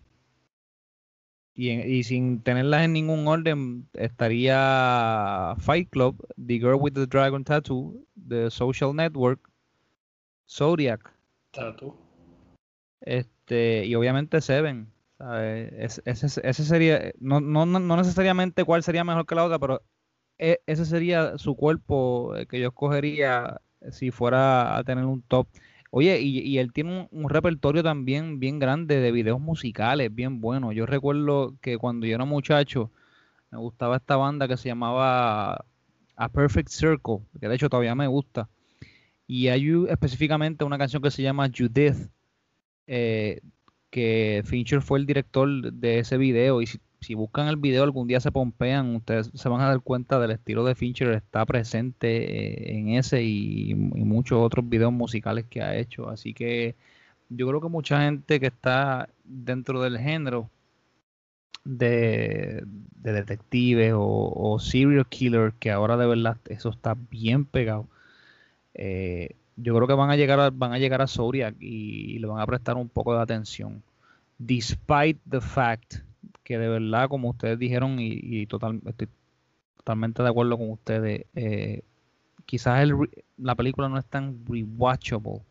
y, 1.55 1.71
y, 1.71 2.03
sin 2.03 2.41
tenerlas 2.41 2.85
en 2.85 2.93
ningún 2.93 3.27
orden 3.27 3.85
estaría 3.95 5.55
Fight 5.59 5.89
Club, 5.89 6.25
The 6.37 6.57
Girl 6.57 6.77
with 6.79 6.93
the 6.93 7.05
Dragon 7.05 7.43
Tattoo, 7.43 8.01
The 8.29 8.49
Social 8.49 8.95
Network, 8.95 9.41
Zodiac. 10.47 11.18
Tattoo. 11.51 11.95
Este, 13.01 13.85
y 13.85 13.95
obviamente 13.95 14.41
Seven. 14.41 14.91
¿sabes? 15.17 16.01
Ese, 16.05 16.41
ese, 16.47 16.63
sería, 16.63 17.11
no, 17.19 17.41
no, 17.41 17.65
no, 17.65 17.97
necesariamente 17.97 18.63
cuál 18.63 18.83
sería 18.83 19.03
mejor 19.03 19.25
que 19.25 19.35
la 19.35 19.43
otra, 19.45 19.59
pero 19.59 19.81
e, 20.37 20.61
ese 20.65 20.85
sería 20.85 21.37
su 21.37 21.55
cuerpo 21.55 22.33
que 22.49 22.59
yo 22.59 22.69
escogería 22.69 23.61
si 23.91 24.11
fuera 24.11 24.77
a 24.77 24.83
tener 24.83 25.05
un 25.05 25.21
top. 25.23 25.47
Oye, 25.91 26.21
y, 26.21 26.39
y 26.39 26.59
él 26.59 26.71
tiene 26.71 27.07
un, 27.11 27.23
un, 27.23 27.29
repertorio 27.29 27.83
también 27.83 28.39
bien 28.39 28.59
grande 28.59 28.99
de 28.99 29.11
videos 29.11 29.41
musicales, 29.41 30.13
bien 30.13 30.39
bueno. 30.39 30.71
Yo 30.71 30.85
recuerdo 30.85 31.55
que 31.61 31.77
cuando 31.77 32.05
yo 32.05 32.15
era 32.15 32.25
muchacho, 32.25 32.91
me 33.51 33.57
gustaba 33.57 33.97
esta 33.97 34.15
banda 34.15 34.47
que 34.47 34.57
se 34.57 34.69
llamaba 34.69 35.65
A 36.15 36.29
Perfect 36.29 36.69
Circle, 36.69 37.19
que 37.39 37.47
de 37.49 37.55
hecho 37.55 37.69
todavía 37.69 37.95
me 37.95 38.07
gusta. 38.07 38.49
Y 39.29 39.49
hay 39.49 39.71
específicamente 39.89 40.63
una 40.63 40.79
canción 40.79 41.03
que 41.03 41.11
se 41.11 41.21
llama 41.21 41.51
Judith, 41.55 42.09
eh, 42.87 43.41
que 43.91 44.41
Fincher 44.43 44.81
fue 44.81 44.97
el 44.97 45.05
director 45.05 45.71
de 45.71 45.99
ese 45.99 46.17
video. 46.17 46.63
Y 46.63 46.67
si, 46.99 47.13
buscan 47.13 47.47
el 47.47 47.57
video 47.57 47.83
algún 47.83 48.07
día 48.07 48.19
se 48.21 48.31
pompean, 48.31 48.95
ustedes 48.95 49.29
se 49.31 49.49
van 49.49 49.61
a 49.61 49.67
dar 49.67 49.81
cuenta 49.81 50.19
del 50.19 50.31
estilo 50.31 50.65
de 50.65 50.73
Fincher 50.73 51.11
está 51.11 51.45
presente 51.45 52.75
en 52.75 52.89
ese 52.89 53.21
y, 53.21 53.75
muchos 53.75 54.39
otros 54.39 54.67
videos 54.67 54.91
musicales 54.91 55.45
que 55.47 55.61
ha 55.61 55.77
hecho. 55.77 56.09
Así 56.09 56.33
que 56.33 56.75
yo 57.29 57.47
creo 57.47 57.61
que 57.61 57.69
mucha 57.69 58.01
gente 58.01 58.39
que 58.39 58.47
está 58.47 59.09
dentro 59.23 59.79
del 59.83 59.99
género 59.99 60.49
de, 61.65 62.63
de 62.65 63.13
detectives 63.13 63.93
o, 63.93 64.33
o, 64.35 64.57
serial 64.59 65.05
killer, 65.07 65.53
que 65.59 65.69
ahora 65.69 65.97
de 65.97 66.07
verdad 66.07 66.37
eso 66.47 66.69
está 66.69 66.95
bien 67.11 67.45
pegado. 67.45 67.87
Eh, 68.73 69.35
yo 69.55 69.75
creo 69.75 69.87
que 69.87 69.93
van 69.93 70.09
a 70.09 70.15
llegar 70.15 70.39
a, 70.39 70.49
van 70.49 70.73
a 70.73 70.79
llegar 70.79 71.01
a 71.01 71.07
Zodiac 71.07 71.55
y, 71.59 72.19
le 72.19 72.27
van 72.27 72.39
a 72.39 72.45
prestar 72.45 72.77
un 72.77 72.89
poco 72.89 73.13
de 73.15 73.21
atención. 73.21 73.83
Despite 74.37 75.19
the 75.29 75.41
fact 75.41 75.95
que 76.43 76.57
de 76.57 76.67
verdad, 76.69 77.09
como 77.09 77.29
ustedes 77.29 77.59
dijeron, 77.59 77.97
y, 77.99 78.45
total, 78.47 78.81
estoy 78.85 79.07
totalmente 79.77 80.23
de 80.23 80.29
acuerdo 80.29 80.57
con 80.57 80.71
ustedes, 80.71 81.25
eh, 81.35 81.83
quizás 82.45 82.81
el, 82.81 82.95
la 83.37 83.55
película 83.55 83.89
no 83.89 83.97
es 83.97 84.05
tan 84.05 84.45
rewatchable. 84.47 85.41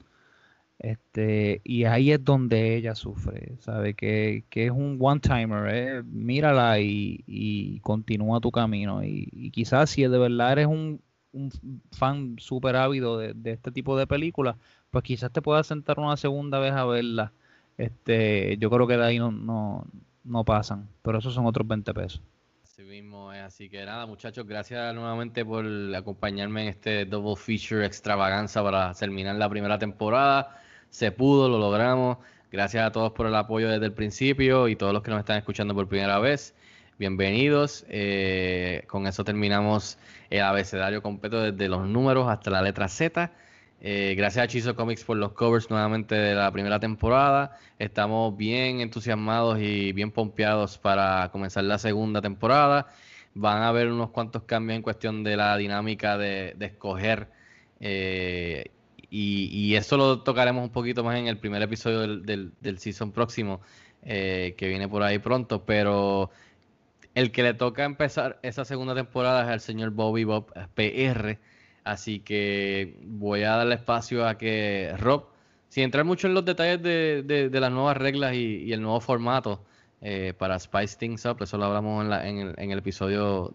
Este, 0.78 1.60
y 1.64 1.84
ahí 1.84 2.12
es 2.12 2.24
donde 2.24 2.76
ella 2.76 2.94
sufre, 2.94 3.56
sabe 3.58 3.94
que, 3.94 4.44
que 4.48 4.66
es 4.66 4.70
un 4.70 4.96
one 5.00 5.20
timer, 5.20 5.66
eh, 5.74 6.02
mírala 6.04 6.78
y, 6.80 7.80
continúa 7.82 8.40
tu 8.40 8.52
camino. 8.52 9.02
Y, 9.02 9.50
quizás 9.52 9.90
si 9.90 10.02
de 10.02 10.18
verdad 10.18 10.52
eres 10.52 10.66
un, 10.66 11.00
un 11.32 11.50
fan 11.92 12.36
súper 12.38 12.76
ávido 12.76 13.18
de, 13.18 13.34
este 13.44 13.70
tipo 13.70 13.96
de 13.98 14.06
películas, 14.06 14.56
pues 14.90 15.04
quizás 15.04 15.30
te 15.32 15.42
puedas 15.42 15.66
sentar 15.66 15.98
una 15.98 16.16
segunda 16.16 16.58
vez 16.58 16.72
a 16.72 16.84
verla. 16.84 17.32
Este, 17.76 18.56
yo 18.58 18.70
creo 18.70 18.86
que 18.86 18.96
de 18.96 19.04
ahí 19.04 19.18
no, 19.18 19.30
no, 19.30 19.86
no 20.24 20.44
pasan, 20.44 20.88
pero 21.02 21.18
esos 21.18 21.34
son 21.34 21.46
otros 21.46 21.66
20 21.66 21.94
pesos. 21.94 22.22
Así 22.62 22.82
mismo 22.82 23.32
es, 23.32 23.42
así 23.42 23.68
que 23.68 23.84
nada 23.84 24.06
muchachos, 24.06 24.46
gracias 24.46 24.94
nuevamente 24.94 25.44
por 25.44 25.66
acompañarme 25.94 26.62
en 26.62 26.68
este 26.68 27.04
double 27.06 27.36
feature 27.36 27.84
extravaganza 27.84 28.62
para 28.62 28.94
terminar 28.94 29.36
la 29.36 29.48
primera 29.48 29.78
temporada. 29.78 30.60
Se 30.90 31.12
pudo, 31.12 31.48
lo 31.48 31.58
logramos. 31.58 32.18
Gracias 32.50 32.86
a 32.86 32.92
todos 32.92 33.12
por 33.12 33.26
el 33.26 33.34
apoyo 33.34 33.68
desde 33.68 33.84
el 33.84 33.92
principio 33.92 34.68
y 34.68 34.76
todos 34.76 34.92
los 34.92 35.02
que 35.02 35.10
nos 35.10 35.20
están 35.20 35.36
escuchando 35.36 35.74
por 35.74 35.86
primera 35.88 36.18
vez. 36.18 36.54
Bienvenidos. 36.98 37.86
Eh, 37.88 38.82
con 38.88 39.06
eso 39.06 39.22
terminamos 39.22 39.98
el 40.30 40.40
abecedario 40.40 41.00
completo 41.00 41.40
desde 41.40 41.68
los 41.68 41.86
números 41.86 42.28
hasta 42.28 42.50
la 42.50 42.60
letra 42.60 42.88
Z. 42.88 43.30
Eh, 43.80 44.16
gracias 44.16 44.44
a 44.44 44.48
Chizo 44.48 44.74
Comics 44.74 45.04
por 45.04 45.16
los 45.16 45.30
covers 45.30 45.70
nuevamente 45.70 46.16
de 46.16 46.34
la 46.34 46.50
primera 46.50 46.80
temporada. 46.80 47.56
Estamos 47.78 48.36
bien 48.36 48.80
entusiasmados 48.80 49.60
y 49.60 49.92
bien 49.92 50.10
pompeados 50.10 50.76
para 50.76 51.28
comenzar 51.30 51.62
la 51.62 51.78
segunda 51.78 52.20
temporada. 52.20 52.88
Van 53.32 53.62
a 53.62 53.68
haber 53.68 53.92
unos 53.92 54.10
cuantos 54.10 54.42
cambios 54.42 54.74
en 54.74 54.82
cuestión 54.82 55.22
de 55.22 55.36
la 55.36 55.56
dinámica 55.56 56.18
de, 56.18 56.56
escoger. 56.58 57.28
Eh, 57.78 58.72
y, 59.08 59.72
eso 59.76 59.96
lo 59.96 60.22
tocaremos 60.22 60.64
un 60.64 60.70
poquito 60.70 61.04
más 61.04 61.16
en 61.16 61.28
el 61.28 61.38
primer 61.38 61.62
episodio 61.62 62.00
del, 62.00 62.26
del, 62.26 62.52
del 62.60 62.78
season 62.80 63.12
próximo, 63.12 63.60
eh, 64.02 64.54
que 64.58 64.66
viene 64.66 64.88
por 64.88 65.04
ahí 65.04 65.20
pronto. 65.20 65.64
Pero 65.64 66.30
el 67.18 67.32
que 67.32 67.42
le 67.42 67.52
toca 67.52 67.84
empezar 67.84 68.38
esa 68.42 68.64
segunda 68.64 68.94
temporada 68.94 69.42
es 69.42 69.52
el 69.52 69.60
señor 69.60 69.90
Bobby 69.90 70.22
Bob 70.22 70.52
PR. 70.74 71.36
Así 71.82 72.20
que 72.20 72.96
voy 73.02 73.42
a 73.42 73.56
darle 73.56 73.74
espacio 73.74 74.24
a 74.24 74.38
que 74.38 74.94
Rob, 74.98 75.26
sin 75.68 75.82
entrar 75.82 76.04
mucho 76.04 76.28
en 76.28 76.34
los 76.34 76.44
detalles 76.44 76.80
de, 76.80 77.50
las 77.52 77.72
nuevas 77.72 77.96
reglas 77.96 78.34
y, 78.34 78.72
el 78.72 78.82
nuevo 78.82 79.00
formato 79.00 79.64
eh, 80.00 80.32
para 80.38 80.60
Spice 80.60 80.96
Things 80.96 81.24
Up, 81.24 81.42
eso 81.42 81.58
lo 81.58 81.64
hablamos 81.64 82.04
en, 82.04 82.10
la, 82.10 82.28
en, 82.28 82.70
el, 82.70 82.78
episodio, 82.78 83.52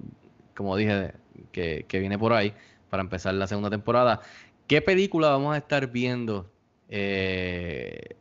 como 0.56 0.76
dije, 0.76 1.14
que, 1.54 1.86
que, 1.88 2.00
viene 2.00 2.20
por 2.20 2.34
ahí, 2.34 2.54
para 2.90 3.02
empezar 3.02 3.34
la 3.36 3.48
segunda 3.48 3.70
temporada. 3.70 4.20
¿Qué 4.68 4.82
película 4.82 5.30
vamos 5.30 5.56
a 5.56 5.58
estar 5.58 5.88
viendo? 5.88 6.52
Eh, 6.90 8.18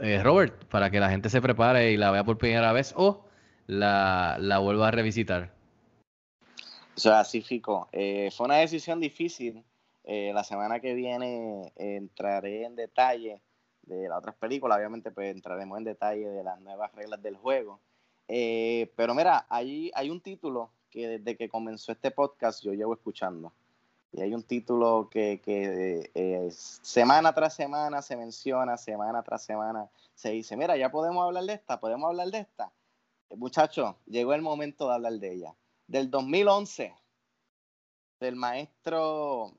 eh, 0.00 0.22
Robert, 0.22 0.64
para 0.64 0.90
que 0.90 0.98
la 0.98 1.10
gente 1.10 1.28
se 1.28 1.42
prepare 1.42 1.92
y 1.92 1.98
la 1.98 2.10
vea 2.10 2.24
por 2.24 2.38
primera 2.38 2.72
vez 2.72 2.94
o 2.96 3.27
la, 3.68 4.36
la 4.40 4.58
vuelva 4.58 4.88
a 4.88 4.90
revisitar? 4.90 5.52
O 6.96 7.00
sea, 7.00 7.22
sí, 7.22 7.42
Fico. 7.42 7.88
Eh, 7.92 8.30
fue 8.36 8.46
una 8.46 8.56
decisión 8.56 8.98
difícil. 8.98 9.62
Eh, 10.02 10.32
la 10.34 10.42
semana 10.42 10.80
que 10.80 10.94
viene 10.94 11.72
entraré 11.76 12.64
en 12.64 12.74
detalle 12.74 13.40
de 13.82 14.08
las 14.08 14.18
otras 14.18 14.34
películas. 14.34 14.78
Obviamente, 14.78 15.12
pues 15.12 15.32
entraremos 15.32 15.78
en 15.78 15.84
detalle 15.84 16.28
de 16.28 16.42
las 16.42 16.60
nuevas 16.60 16.92
reglas 16.94 17.22
del 17.22 17.36
juego. 17.36 17.78
Eh, 18.26 18.92
pero 18.96 19.14
mira, 19.14 19.46
allí 19.48 19.90
hay 19.94 20.10
un 20.10 20.20
título 20.20 20.70
que 20.90 21.18
desde 21.18 21.36
que 21.36 21.48
comenzó 21.48 21.92
este 21.92 22.10
podcast 22.10 22.62
yo 22.62 22.72
llevo 22.72 22.94
escuchando. 22.94 23.52
Y 24.12 24.22
hay 24.22 24.34
un 24.34 24.42
título 24.42 25.08
que, 25.10 25.40
que 25.42 26.10
eh, 26.14 26.48
semana 26.50 27.34
tras 27.34 27.54
semana 27.54 28.00
se 28.00 28.16
menciona, 28.16 28.78
semana 28.78 29.22
tras 29.22 29.44
semana 29.44 29.88
se 30.14 30.30
dice, 30.30 30.56
mira, 30.56 30.76
ya 30.76 30.90
podemos 30.90 31.24
hablar 31.24 31.44
de 31.44 31.52
esta, 31.52 31.78
podemos 31.78 32.08
hablar 32.08 32.28
de 32.28 32.38
esta. 32.38 32.72
Muchachos, 33.30 33.94
llegó 34.06 34.34
el 34.34 34.42
momento 34.42 34.88
de 34.88 34.94
hablar 34.94 35.12
de 35.14 35.32
ella. 35.34 35.54
Del 35.86 36.10
2011, 36.10 36.94
del 38.20 38.36
maestro 38.36 39.52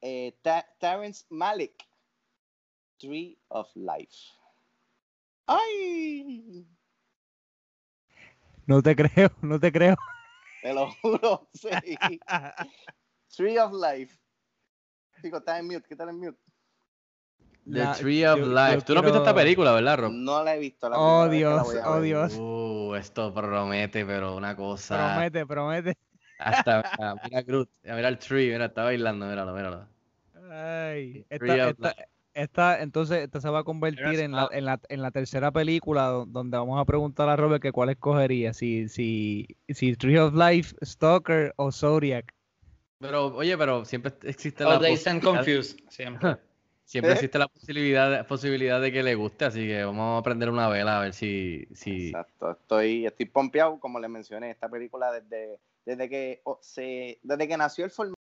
eh, 0.00 0.38
Ta- 0.42 0.66
Terrence 0.78 1.24
Malick, 1.30 1.74
Tree 2.98 3.38
of 3.48 3.68
Life. 3.74 4.16
¡Ay! 5.46 6.66
No 8.66 8.82
te 8.82 8.96
creo, 8.96 9.30
no 9.42 9.60
te 9.60 9.70
creo. 9.72 9.96
Te 10.62 10.72
lo 10.74 10.90
juro, 11.02 11.48
sí. 11.54 11.68
Tree 13.36 13.58
of 13.58 13.72
Life. 13.72 14.18
Digo, 15.22 15.38
está 15.38 15.58
en 15.58 15.66
mute, 15.66 15.86
quítale 15.88 16.10
en 16.10 16.18
mute. 16.20 16.38
The 17.64 17.78
La- 17.78 17.94
Tree 17.94 18.24
of 18.26 18.38
yo- 18.38 18.46
Life. 18.46 18.74
yo 18.78 18.84
Tú 18.84 18.94
no 18.94 19.00
has 19.00 19.04
visto 19.04 19.18
esta 19.18 19.32
quiero- 19.32 19.36
película, 19.36 19.72
¿verdad, 19.72 19.98
Rob? 19.98 20.12
No 20.12 20.42
la 20.42 20.54
he 20.54 20.58
visto. 20.58 20.88
La 20.88 20.98
Oh, 20.98 21.26
la 21.26 21.30
Dios, 21.32 21.68
oh. 21.84 22.00
Dios. 22.00 22.32
Uh, 22.90 22.94
esto 22.96 23.32
promete, 23.32 24.04
pero 24.04 24.36
una 24.36 24.54
cosa. 24.56 25.12
Promete, 25.14 25.46
promete. 25.46 25.94
Hasta, 26.38 26.82
mira, 26.98 27.14
mira 27.24 27.42
Groot, 27.42 27.70
mira 27.84 28.08
el 28.08 28.18
tree, 28.18 28.52
mira, 28.52 28.66
está 28.66 28.84
bailando, 28.84 29.26
míralo, 29.26 29.54
míralo. 29.54 29.88
Ay, 30.50 31.24
esta, 32.34 32.82
entonces 32.82 33.24
esta 33.24 33.40
se 33.40 33.48
va 33.48 33.60
a 33.60 33.64
convertir 33.64 34.20
en 34.20 34.32
la, 34.32 34.48
en, 34.52 34.66
la, 34.66 34.78
en 34.90 35.00
la 35.02 35.10
tercera 35.10 35.50
película 35.50 36.08
do- 36.08 36.26
donde 36.26 36.58
vamos 36.58 36.78
a 36.78 36.84
preguntar 36.84 37.28
a 37.30 37.36
Robert 37.36 37.62
que 37.62 37.72
cuál 37.72 37.88
escogería, 37.88 38.52
si, 38.52 38.88
si, 38.90 39.46
si 39.68 39.96
Tree 39.96 40.18
of 40.18 40.34
Life, 40.34 40.76
Stalker 40.84 41.54
o 41.56 41.72
Zodiac. 41.72 42.34
Pero, 42.98 43.26
oye, 43.34 43.56
pero 43.56 43.84
siempre 43.86 44.12
existe 44.24 44.64
Oh, 44.64 44.68
la 44.70 44.78
Dazed 44.78 45.08
and 45.08 45.22
posibilidad- 45.22 45.44
Confused, 45.44 45.78
siempre. 45.88 46.36
Siempre 46.86 47.14
existe 47.14 47.36
la 47.36 47.48
posibilidad, 47.48 48.24
posibilidad 48.28 48.80
de 48.80 48.92
que 48.92 49.02
le 49.02 49.16
guste, 49.16 49.44
así 49.44 49.66
que 49.66 49.82
vamos 49.84 50.20
a 50.20 50.22
prender 50.22 50.48
una 50.50 50.68
vela 50.68 50.98
a 50.98 51.00
ver 51.02 51.14
si, 51.14 51.66
si 51.74 52.10
Exacto, 52.10 52.52
estoy, 52.52 53.04
estoy 53.04 53.26
pompeado, 53.26 53.80
como 53.80 53.98
les 53.98 54.08
mencioné, 54.08 54.52
esta 54.52 54.68
película 54.68 55.10
desde, 55.10 55.58
desde 55.84 56.08
que 56.08 56.42
se, 56.60 57.18
desde 57.24 57.48
que 57.48 57.56
nació 57.56 57.86
el 57.86 57.90
formato 57.90 58.20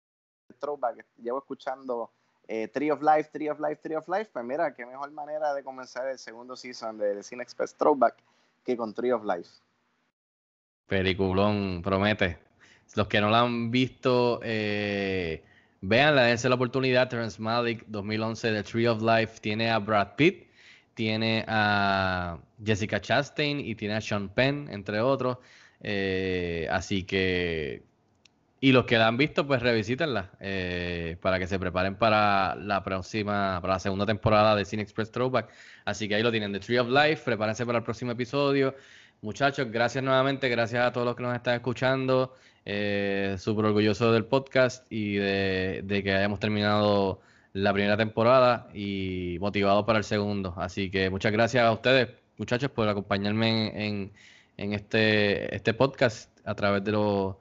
de 0.51 0.55
Throwback, 0.57 1.07
llevo 1.17 1.39
escuchando 1.39 2.13
eh, 2.49 2.69
Tree 2.69 2.91
of 2.91 3.01
Life, 3.01 3.31
Tree 3.33 3.49
of 3.49 3.59
Life, 3.61 3.77
Tree 3.77 3.97
of 3.97 4.07
Life, 4.09 4.29
pues 4.31 4.45
mira, 4.45 4.75
qué 4.75 4.85
mejor 4.85 5.11
manera 5.13 5.55
de 5.55 5.65
comenzar 5.65 6.07
el 6.09 6.19
segundo 6.19 6.55
season 6.55 6.99
de 6.99 7.23
Cine 7.23 7.43
Express 7.43 7.75
Throwback 7.75 8.23
que 8.63 8.77
con 8.77 8.93
Tree 8.93 9.13
of 9.13 9.25
Life. 9.25 9.49
Peliculón, 10.87 11.81
promete. 11.83 12.39
Los 12.95 13.07
que 13.07 13.23
no 13.23 13.31
la 13.31 13.41
han 13.41 13.71
visto, 13.71 14.41
eh, 14.43 15.45
véanla, 15.81 16.23
dense 16.25 16.49
la 16.49 16.55
oportunidad. 16.55 17.09
Terrence 17.09 17.41
Malick, 17.41 17.85
2011, 17.87 18.53
The 18.53 18.63
Tree 18.63 18.87
of 18.87 19.03
Life, 19.03 19.41
tiene 19.41 19.71
a 19.71 19.79
Brad 19.79 20.15
Pitt, 20.17 20.49
tiene 20.95 21.45
a 21.49 22.39
Jessica 22.65 23.01
Chastain 23.01 23.61
y 23.61 23.75
tiene 23.75 23.95
a 23.95 24.01
Sean 24.01 24.29
Penn, 24.29 24.69
entre 24.71 25.01
otros. 25.01 25.39
Eh, 25.83 26.69
así 26.71 27.05
que, 27.05 27.83
y 28.61 28.73
los 28.73 28.85
que 28.85 28.99
la 28.99 29.09
han 29.09 29.17
visto, 29.17 29.47
pues 29.47 29.63
revisítenla 29.63 30.31
eh, 30.41 31.17
para 31.23 31.39
que 31.39 31.47
se 31.47 31.59
preparen 31.59 31.97
para 31.97 32.55
la 32.57 32.83
próxima, 32.85 33.59
para 33.63 33.75
la 33.75 33.81
segunda 33.81 34.05
temporada 34.05 34.55
de 34.55 34.65
Cine 34.67 34.83
Express 34.83 35.11
Throwback. 35.11 35.51
Así 35.87 36.09
que 36.09 36.17
ahí 36.17 36.23
lo 36.23 36.31
tienen, 36.31 36.53
The 36.53 36.61
Tree 36.61 36.79
of 36.79 36.89
Life, 36.89 37.23
prepárense 37.25 37.65
para 37.65 37.79
el 37.79 37.85
próximo 37.85 38.13
episodio. 38.13 38.75
Muchachos, 39.23 39.71
gracias 39.71 40.05
nuevamente, 40.05 40.49
gracias 40.49 40.85
a 40.85 40.93
todos 40.93 41.07
los 41.07 41.17
que 41.17 41.23
nos 41.23 41.35
están 41.35 41.55
escuchando. 41.55 42.35
Eh, 42.65 43.37
Súper 43.39 43.65
orgulloso 43.67 44.13
del 44.13 44.25
podcast 44.27 44.87
y 44.91 45.15
de, 45.17 46.03
que 46.05 46.13
hayamos 46.13 46.41
terminado 46.41 47.21
la 47.53 47.73
primera 47.73 47.97
temporada 47.97 48.69
y 48.75 49.39
motivado 49.41 49.85
para 49.87 49.99
el 49.99 50.05
segundo. 50.05 50.55
Así 50.57 50.91
que 50.91 51.11
muchas 51.11 51.33
gracias 51.33 51.65
a 51.65 51.73
ustedes, 51.73 52.09
muchachos, 52.39 52.71
por 52.71 52.89
acompañarme 52.89 53.87
en, 53.87 54.13
en- 54.57 54.73
este, 54.75 55.55
este 55.55 55.75
podcast 55.75 56.31
a 56.47 56.55
través 56.55 56.85
de, 56.85 56.93
los 56.93 57.37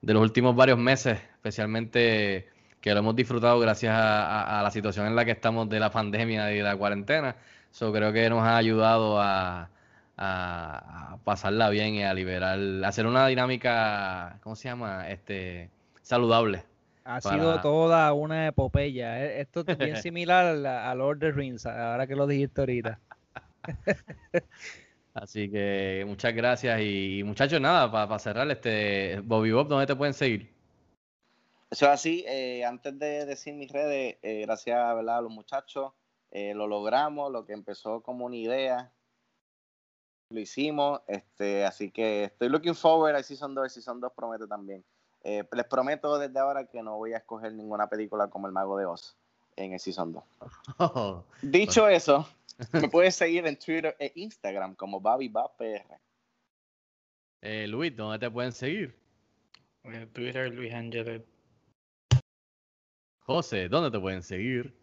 de 0.00 0.14
los 0.14 0.22
últimos 0.22 0.56
varios 0.56 0.78
meses, 0.78 1.18
especialmente 1.34 2.48
que 2.80 2.92
lo 2.92 2.98
hemos 3.00 3.14
disfrutado 3.14 3.60
gracias 3.60 3.94
a 3.96 4.60
la 4.62 4.70
situación 4.72 5.06
en 5.06 5.14
la 5.14 5.24
que 5.24 5.30
estamos 5.32 5.68
de 5.68 5.78
la 5.78 5.90
pandemia 5.90 6.50
y 6.52 6.56
de 6.56 6.62
la 6.64 6.76
cuarentena. 6.76 7.36
So, 7.70 7.92
creo 7.92 8.12
que 8.12 8.28
nos 8.28 8.42
ha 8.42 8.56
ayudado 8.56 9.20
a, 9.20 9.70
a- 10.16 11.12
a 11.14 11.16
pasarla 11.24 11.68
bien 11.70 11.94
y 11.94 12.04
a 12.04 12.14
liberar, 12.14 12.58
a 12.84 12.88
hacer 12.88 13.06
una 13.06 13.26
dinámica, 13.26 14.38
¿cómo 14.42 14.56
se 14.56 14.68
llama? 14.68 15.08
Este, 15.10 15.70
saludable. 16.02 16.64
Ha 17.04 17.20
Para- 17.20 17.36
sido 17.36 17.60
toda 17.60 18.12
una 18.12 18.46
epopeya. 18.46 19.24
eh, 19.24 19.40
Esto 19.40 19.64
es 19.66 19.78
bien 19.78 19.96
similar 20.02 20.44
al, 20.46 20.66
al 20.66 20.98
Lord 20.98 21.16
of 21.16 21.20
the 21.20 21.32
Rings, 21.32 21.66
ahora 21.66 22.06
que 22.06 22.14
lo 22.14 22.26
dijiste 22.26 22.60
ahorita. 22.60 23.00
Así 25.14 25.50
que 25.50 26.04
muchas 26.06 26.32
gracias 26.34 26.80
y, 26.80 27.18
y 27.18 27.24
muchachos, 27.24 27.60
nada, 27.60 27.90
para 27.90 28.18
cerrar, 28.18 28.50
este 28.50 29.20
Bobby 29.20 29.52
Bob, 29.52 29.68
¿dónde 29.68 29.86
te 29.86 29.94
pueden 29.94 30.14
seguir? 30.14 30.50
Eso 31.70 31.86
es 31.86 31.90
así, 31.92 32.24
eh, 32.28 32.64
antes 32.64 32.98
de 32.98 33.24
decir 33.26 33.54
mis 33.54 33.70
redes, 33.72 34.16
eh, 34.22 34.42
gracias 34.46 34.76
¿verdad? 34.94 35.18
a 35.18 35.20
los 35.22 35.30
muchachos, 35.32 35.92
eh, 36.30 36.54
lo 36.54 36.66
logramos, 36.66 37.30
lo 37.32 37.44
que 37.44 37.52
empezó 37.52 38.02
como 38.02 38.26
una 38.26 38.36
idea, 38.36 38.90
lo 40.32 40.40
hicimos, 40.40 41.00
este, 41.06 41.64
así 41.64 41.90
que 41.90 42.24
estoy 42.24 42.48
looking 42.48 42.74
forward 42.74 43.14
a 43.14 43.22
Season 43.22 43.54
2, 43.54 43.72
Season 43.72 44.00
2 44.00 44.12
promete 44.14 44.46
también. 44.46 44.84
Eh, 45.24 45.44
les 45.52 45.66
prometo 45.66 46.18
desde 46.18 46.38
ahora 46.40 46.66
que 46.66 46.82
no 46.82 46.96
voy 46.96 47.12
a 47.12 47.18
escoger 47.18 47.52
ninguna 47.52 47.88
película 47.88 48.28
como 48.28 48.46
El 48.46 48.52
Mago 48.52 48.76
de 48.76 48.86
Oz 48.86 49.16
en 49.56 49.72
el 49.72 49.80
Season 49.80 50.12
2. 50.12 50.24
Oh, 50.78 51.24
Dicho 51.42 51.86
eso, 51.88 52.28
me 52.72 52.88
puedes 52.88 53.14
seguir 53.14 53.46
en 53.46 53.56
Twitter 53.58 53.94
e 53.98 54.12
Instagram 54.16 54.74
como 54.74 55.00
BobbyBobPR. 55.00 56.00
eh, 57.42 57.66
Luis, 57.68 57.94
¿dónde 57.94 58.18
te 58.18 58.30
pueden 58.30 58.52
seguir? 58.52 58.96
Eh, 59.84 60.06
Twitter, 60.12 60.52
Luis 60.52 60.72
Ángeles. 60.72 61.22
José, 63.20 63.68
¿dónde 63.68 63.90
te 63.90 64.00
pueden 64.00 64.22
seguir? 64.22 64.76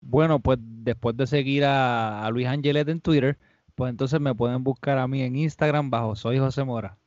Bueno, 0.00 0.38
pues 0.38 0.58
después 0.60 1.16
de 1.16 1.26
seguir 1.26 1.64
a, 1.64 2.24
a 2.24 2.30
Luis 2.30 2.46
Angelet 2.46 2.88
en 2.88 3.00
Twitter, 3.00 3.36
pues 3.76 3.90
entonces 3.90 4.20
me 4.20 4.34
pueden 4.34 4.64
buscar 4.64 4.98
a 4.98 5.06
mí 5.06 5.22
en 5.22 5.36
Instagram 5.36 5.90
bajo 5.90 6.16
Soy 6.16 6.38
José 6.38 6.64
Mora. 6.64 6.98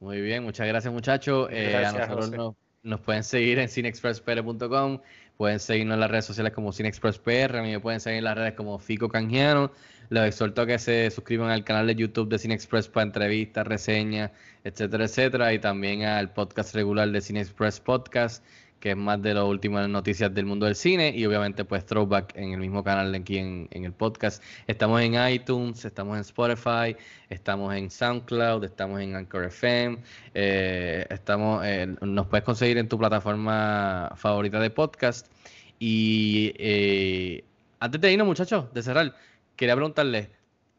Muy 0.00 0.20
bien, 0.20 0.42
muchas 0.42 0.66
gracias 0.66 0.92
muchachos. 0.92 1.48
Eh, 1.52 1.76
a 1.76 1.92
nosotros 1.92 2.26
José. 2.26 2.36
nos, 2.36 2.54
nos 2.82 3.00
pueden 3.00 3.22
seguir 3.22 3.58
en 3.58 3.68
cinexpresspr.com, 3.68 5.00
pueden 5.36 5.60
seguirnos 5.60 5.94
en 5.94 6.00
las 6.00 6.10
redes 6.10 6.24
sociales 6.24 6.52
como 6.52 6.72
cinexpresspr, 6.72 7.56
a 7.56 7.62
mí 7.62 7.70
me 7.70 7.80
pueden 7.80 8.00
seguir 8.00 8.18
en 8.18 8.24
las 8.24 8.36
redes 8.36 8.54
como 8.54 8.78
Fico 8.78 9.08
Canjiano. 9.08 9.70
Les 10.10 10.24
exhorto 10.24 10.62
a 10.62 10.66
que 10.66 10.76
se 10.80 11.08
suscriban 11.12 11.50
al 11.50 11.62
canal 11.62 11.86
de 11.86 11.94
YouTube 11.94 12.28
de 12.28 12.36
Cinexpress 12.36 12.88
para 12.88 13.04
entrevistas, 13.04 13.64
reseñas, 13.64 14.32
etcétera, 14.64 15.04
etcétera, 15.04 15.54
y 15.54 15.60
también 15.60 16.02
al 16.02 16.32
podcast 16.32 16.74
regular 16.74 17.08
de 17.10 17.20
Cinexpress 17.20 17.78
Podcast, 17.78 18.44
que 18.80 18.92
es 18.92 18.96
más 18.96 19.20
de 19.22 19.34
las 19.34 19.44
últimas 19.44 19.88
noticias 19.88 20.34
del 20.34 20.46
mundo 20.46 20.66
del 20.66 20.74
cine, 20.74 21.12
y 21.14 21.24
obviamente 21.26 21.64
pues 21.64 21.84
Throwback 21.84 22.34
en 22.34 22.52
el 22.54 22.58
mismo 22.58 22.82
canal 22.82 23.14
aquí 23.14 23.38
en, 23.38 23.68
el 23.70 23.92
podcast. 23.92 24.42
Estamos 24.66 25.02
en 25.02 25.14
iTunes, 25.30 25.84
estamos 25.84 26.16
en 26.16 26.22
Spotify, 26.22 26.96
estamos 27.28 27.74
en 27.74 27.90
SoundCloud, 27.90 28.64
estamos 28.64 29.00
en 29.00 29.14
Anchor 29.14 29.44
FM, 29.44 29.98
eh, 30.34 31.06
estamos, 31.10 31.64
nos 32.00 32.26
puedes 32.26 32.44
conseguir 32.44 32.78
en 32.78 32.88
tu 32.88 32.98
plataforma 32.98 34.12
favorita 34.16 34.58
de 34.58 34.70
podcast. 34.70 35.30
Y 35.78 36.52
eh, 36.58 37.44
antes 37.80 38.00
de 38.00 38.12
irnos, 38.12 38.26
muchachos, 38.26 38.72
de 38.72 38.82
cerrar, 38.82 39.14
quería 39.56 39.74
preguntarles, 39.74 40.28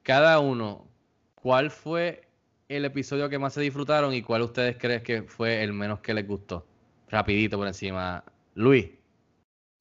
cada 0.03 0.39
uno, 0.39 0.87
¿cuál 1.35 1.69
fue 1.71 2.23
el 2.67 2.85
episodio 2.85 3.29
que 3.29 3.37
más 3.37 3.53
se 3.53 3.61
disfrutaron 3.61 4.13
y 4.13 4.21
cuál 4.23 4.41
ustedes 4.41 4.77
creen 4.77 5.03
que 5.03 5.23
fue 5.23 5.63
el 5.63 5.73
menos 5.73 5.99
que 5.99 6.13
les 6.13 6.27
gustó? 6.27 6.65
Rapidito 7.11 7.57
por 7.57 7.67
encima. 7.67 8.23
Luis. 8.55 8.87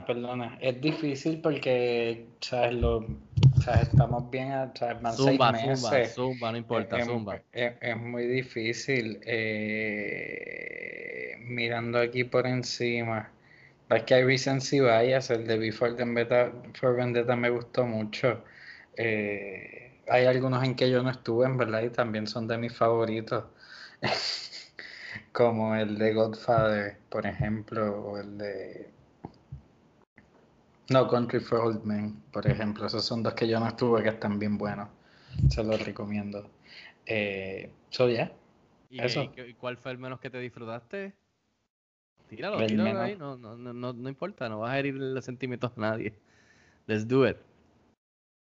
Perdona, 0.07 0.59
es 0.61 0.81
difícil 0.81 1.40
porque, 1.40 2.27
¿sabes? 2.40 2.74
Lo, 2.74 3.07
¿sabes? 3.62 3.89
Estamos 3.89 4.31
bien, 4.31 4.51
a- 4.52 4.73
¿sabes? 4.74 5.01
Van 5.01 5.15
Zumba, 5.15 5.52
seis 5.52 5.62
zumba, 5.62 5.90
meses. 5.90 6.15
zumba, 6.15 6.52
no 6.52 6.59
importa, 6.59 6.98
Es- 6.98 7.07
zumba. 7.07 7.40
Es, 7.52 7.73
es 7.81 7.97
muy 7.97 8.27
difícil. 8.27 9.20
eh, 9.24 11.35
mirando 11.40 11.98
aquí 11.98 12.24
por 12.24 12.47
encima. 12.47 13.31
Es 13.90 14.02
que 14.05 14.15
hay 14.15 14.24
Recency 14.24 14.81
Bias, 14.81 15.31
el 15.31 15.47
de 15.47 15.59
Before 15.59 15.93
Vendetta, 15.93 16.52
for 16.74 16.97
Vendetta 16.97 17.36
me 17.36 17.51
gustó 17.51 17.85
mucho. 17.86 18.43
Eh, 18.97 20.01
hay 20.09 20.24
algunos 20.27 20.65
en 20.65 20.74
que 20.74 20.90
yo 20.90 21.02
no 21.02 21.11
estuve, 21.11 21.47
en 21.47 21.57
verdad, 21.59 21.82
y 21.82 21.90
también 21.90 22.27
son 22.27 22.47
de 22.48 22.59
mis 22.59 22.74
favoritos. 22.77 23.44
Como 25.32 25.74
el 25.77 25.97
de 25.97 26.12
Godfather, 26.15 26.98
por 27.09 27.27
ejemplo, 27.27 28.02
o 28.02 28.19
el 28.19 28.36
de 28.39 28.90
No 30.90 31.07
Country 31.07 31.40
for 31.40 31.61
Old 31.61 31.85
Men, 31.85 32.20
por 32.32 32.47
ejemplo. 32.47 32.86
Esos 32.86 33.05
son 33.05 33.23
dos 33.23 33.35
que 33.35 33.47
yo 33.47 33.61
no 33.61 33.69
estuve 33.69 34.02
que 34.02 34.09
están 34.09 34.39
bien 34.39 34.59
buenos. 34.59 34.89
Se 35.48 35.62
los 35.62 35.85
recomiendo. 35.85 36.51
Eh, 37.07 37.70
so, 37.90 38.09
ya. 38.09 38.32
¿Y, 38.90 39.01
Eso. 39.01 39.32
cuál 39.59 39.77
fue 39.77 39.93
el 39.93 39.98
menos 39.98 40.19
que 40.19 40.31
te 40.31 40.39
disfrutaste? 40.39 41.15
Tíralo, 42.28 42.61
El 42.61 42.66
tíralo 42.66 42.85
menos. 42.89 43.02
ahí, 43.02 43.16
no, 43.16 43.36
no, 43.36 43.57
no, 43.57 43.73
no, 43.73 43.93
no 43.93 44.09
importa, 44.09 44.48
no 44.48 44.61
vas 44.61 44.70
a 44.73 44.78
herir 44.78 44.94
los 44.94 45.24
sentimientos 45.24 45.73
a 45.77 45.81
nadie. 45.81 46.15
Let's 46.86 47.07
do 47.07 47.28
it. 47.28 47.36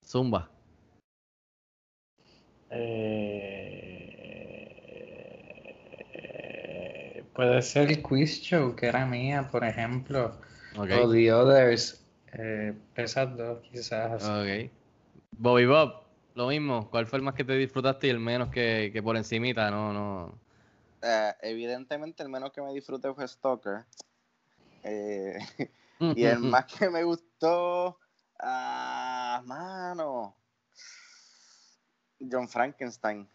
Zumba. 0.05 0.49
Eh, 2.71 3.98
puede 7.39 7.61
ser 7.61 7.89
el 7.89 8.01
quiz 8.01 8.41
show 8.41 8.75
que 8.75 8.87
era 8.87 9.05
mía, 9.05 9.47
por 9.49 9.63
ejemplo. 9.63 10.37
O 10.75 10.85
The 10.85 11.31
Others. 11.31 12.05
Eh, 12.33 12.73
esas 12.95 13.37
dos, 13.37 13.61
quizás. 13.61 14.25
Ok. 14.25 14.69
Bobby 15.37 15.65
Bob, 15.65 16.03
lo 16.35 16.49
mismo. 16.49 16.89
¿Cuál 16.89 17.07
fue 17.07 17.15
el 17.15 17.23
más 17.23 17.35
que 17.35 17.45
te 17.45 17.53
disfrutaste 17.53 18.07
y 18.07 18.09
el 18.09 18.19
menos 18.19 18.49
que, 18.49 18.89
que 18.91 19.01
por 19.01 19.15
encimita? 19.15 19.71
No, 19.71 19.93
no. 19.93 20.37
Eh, 21.01 21.31
evidentemente, 21.43 22.23
el 22.23 22.27
menos 22.27 22.51
que 22.51 22.61
me 22.61 22.73
disfruté 22.73 23.13
fue 23.13 23.25
Stalker. 23.25 23.85
Eh, 24.83 25.37
y 26.17 26.25
el 26.25 26.39
más 26.39 26.65
que 26.65 26.89
me 26.89 27.05
gustó. 27.05 27.99
Ah, 28.37 29.41
mano. 29.45 30.35
John 32.19 32.49
Frankenstein. 32.49 33.29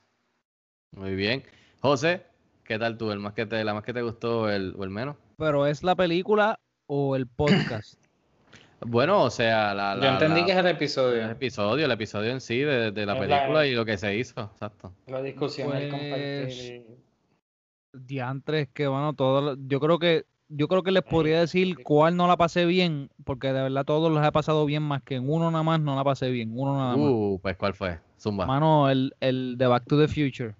Muy 0.90 1.14
bien. 1.14 1.42
José, 1.80 2.33
¿qué 2.64 2.78
tal 2.78 2.96
tú? 2.98 3.10
¿El 3.12 3.20
más 3.20 3.32
que 3.34 3.46
te, 3.46 3.62
¿La 3.64 3.74
más 3.74 3.82
que 3.84 3.92
te 3.92 4.02
gustó 4.02 4.42
o 4.42 4.48
el, 4.48 4.74
o 4.76 4.84
el 4.84 4.90
menos? 4.90 5.16
Pero 5.36 5.66
es 5.66 5.82
la 5.82 5.94
película 5.94 6.58
o 6.86 7.16
el 7.16 7.26
podcast. 7.26 7.94
Bueno, 8.86 9.22
o 9.22 9.30
sea, 9.30 9.72
la, 9.72 9.94
Yo 9.94 10.00
la- 10.02 10.12
entendí 10.14 10.40
la- 10.40 10.46
que 10.46 10.52
es 10.52 10.58
el 10.58 10.66
el 10.66 10.72
episodio. 10.72 11.30
episodio, 11.30 11.84
el 11.86 11.90
episodio 11.92 12.32
en 12.32 12.40
sí 12.42 12.58
de, 12.58 12.90
de 12.90 13.06
la 13.06 13.14
Es 13.14 13.20
la- 13.28 13.36
película 13.38 13.66
y 13.66 13.72
lo 13.74 13.84
que 13.86 13.96
se 13.96 14.14
hizo, 14.14 14.42
exacto. 14.52 14.92
La 15.06 15.22
discusión, 15.22 15.74
el 15.74 15.88
Pues, 15.88 16.02
compartir. 16.02 16.86
Diantres, 17.94 18.68
que 18.74 18.86
bueno, 18.88 19.14
todo, 19.14 19.56
yo 19.66 19.80
creo 19.80 19.98
que 19.98 20.24
yo 20.48 20.68
creo 20.68 20.82
que 20.82 20.90
les 20.90 21.02
podría 21.02 21.40
decir 21.40 21.82
cuál 21.82 22.16
no 22.16 22.28
la 22.28 22.36
pasé 22.36 22.66
bien, 22.66 23.08
porque 23.24 23.52
de 23.54 23.62
verdad 23.62 23.84
todos 23.86 24.12
los 24.12 24.24
he 24.26 24.32
pasado 24.32 24.66
bien, 24.66 24.82
más 24.82 25.02
que 25.02 25.14
en 25.14 25.30
uno 25.30 25.50
nada 25.50 25.62
más 25.64 25.80
no 25.80 25.96
la 25.96 26.04
pasé 26.04 26.28
bien, 26.30 26.50
uno 26.52 26.76
nada 26.76 26.90
más. 26.96 26.98
Uh, 27.10 27.38
pues 27.42 27.56
¿cuál 27.56 27.72
fue? 27.74 27.98
Zumba. 28.20 28.44
Mano, 28.44 28.90
el, 28.90 29.14
el 29.20 29.56
de 29.56 29.66
Back 29.66 29.84
to 29.86 29.98
the 29.98 30.08
Future. 30.08 30.54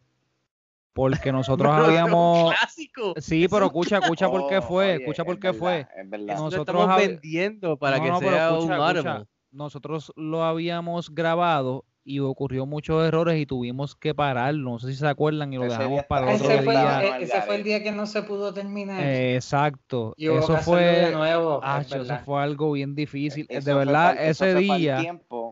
Porque 0.94 1.32
nosotros 1.32 1.70
habíamos... 1.74 2.54
clásico. 2.54 3.14
Sí, 3.18 3.46
pero 3.48 3.66
escucha, 3.66 3.98
escucha 3.98 4.30
por 4.30 4.48
qué 4.48 4.58
Oh, 4.58 4.62
fue, 4.62 4.84
oye, 4.94 4.94
escucha 5.02 5.24
por 5.24 5.34
es 5.34 5.40
qué 5.40 5.46
verdad, 5.48 5.58
fue. 5.58 5.80
Es 5.80 6.10
verdad. 6.10 6.34
Nosotros 6.36 6.60
estamos 6.60 6.88
hab- 6.88 6.96
vendiendo 7.08 7.76
para 7.76 7.98
No, 7.98 8.04
que 8.04 8.10
no, 8.10 8.18
sea 8.20 8.48
escucha, 8.48 8.78
un 8.80 8.92
escucha. 8.94 9.24
Nosotros 9.50 10.12
lo 10.16 10.42
habíamos 10.44 11.14
grabado 11.14 11.84
y 12.06 12.18
ocurrió 12.18 12.66
muchos 12.66 13.02
errores 13.06 13.40
y 13.40 13.46
tuvimos 13.46 13.96
que 13.96 14.14
pararlo. 14.14 14.72
No 14.72 14.78
sé 14.78 14.88
si 14.88 14.94
se 14.96 15.06
acuerdan 15.06 15.52
y 15.52 15.56
lo 15.56 15.64
Ese 15.64 15.76
dejamos 15.78 16.04
para 16.04 16.34
otro 16.34 16.50
Ese 16.50 16.62
fue, 16.62 16.74
día. 16.74 17.18
ese 17.18 17.42
fue 17.42 17.56
el 17.56 17.62
día 17.64 17.82
que 17.82 17.92
no 17.92 18.06
se 18.06 18.22
pudo 18.22 18.52
terminar. 18.52 19.00
Eh, 19.02 19.36
exacto. 19.36 20.12
y 20.16 20.26
Eso 20.26 20.54
hacerlo 20.54 20.56
de 20.56 20.62
fue, 20.62 21.12
nuevo. 21.12 21.54
es 21.56 21.60
ah, 21.64 21.80
eso 21.80 22.18
fue 22.24 22.42
algo 22.42 22.72
bien 22.72 22.94
difícil. 22.94 23.46
Eso 23.48 23.64
de 23.64 23.72
fue 23.72 23.84
verdad, 23.86 24.16
ese 24.20 24.52
fue 24.52 24.60
día, 24.60 24.98
tiempo. 24.98 25.43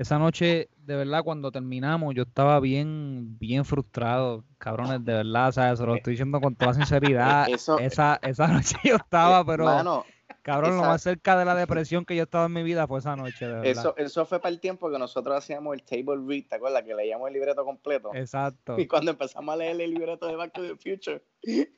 Esa 0.00 0.18
noche, 0.18 0.70
de 0.78 0.96
verdad, 0.96 1.22
cuando 1.22 1.52
terminamos, 1.52 2.14
yo 2.14 2.22
estaba 2.22 2.58
bien, 2.58 3.38
bien 3.38 3.66
frustrado, 3.66 4.44
cabrones, 4.56 5.04
de 5.04 5.12
verdad, 5.12 5.52
sea, 5.52 5.76
se 5.76 5.84
lo 5.84 5.94
estoy 5.96 6.12
diciendo 6.14 6.40
con 6.40 6.54
toda 6.56 6.72
sinceridad. 6.74 7.46
Eso- 7.50 7.78
esa, 7.78 8.18
esa 8.22 8.48
noche 8.48 8.76
yo 8.82 8.96
estaba, 8.96 9.44
pero, 9.44 9.66
Mano, 9.66 10.06
cabrón, 10.40 10.70
lo 10.70 10.76
esa- 10.78 10.88
más 10.88 11.02
cerca 11.02 11.38
de 11.38 11.44
la 11.44 11.54
depresión 11.54 12.06
que 12.06 12.16
yo 12.16 12.22
estaba 12.22 12.46
en 12.46 12.54
mi 12.54 12.62
vida 12.62 12.86
fue 12.86 12.98
esa 12.98 13.14
noche, 13.14 13.44
de 13.46 13.52
verdad. 13.52 13.70
eso, 13.70 13.94
eso 13.98 14.24
fue 14.24 14.40
para 14.40 14.54
el 14.54 14.58
tiempo 14.58 14.90
que 14.90 14.98
nosotros 14.98 15.36
hacíamos 15.36 15.74
el 15.74 15.82
table 15.82 16.16
read, 16.26 16.44
¿te 16.48 16.56
acuerdas? 16.56 16.82
Que 16.82 16.94
leíamos 16.94 17.28
el 17.28 17.34
libreto 17.34 17.62
completo. 17.66 18.10
Exacto. 18.14 18.78
Y 18.80 18.86
cuando 18.86 19.10
empezamos 19.10 19.52
a 19.52 19.56
leer 19.58 19.78
el 19.82 19.90
libreto 19.92 20.26
de 20.28 20.36
Back 20.36 20.54
to 20.54 20.62
the 20.62 20.76
Future, 20.76 21.22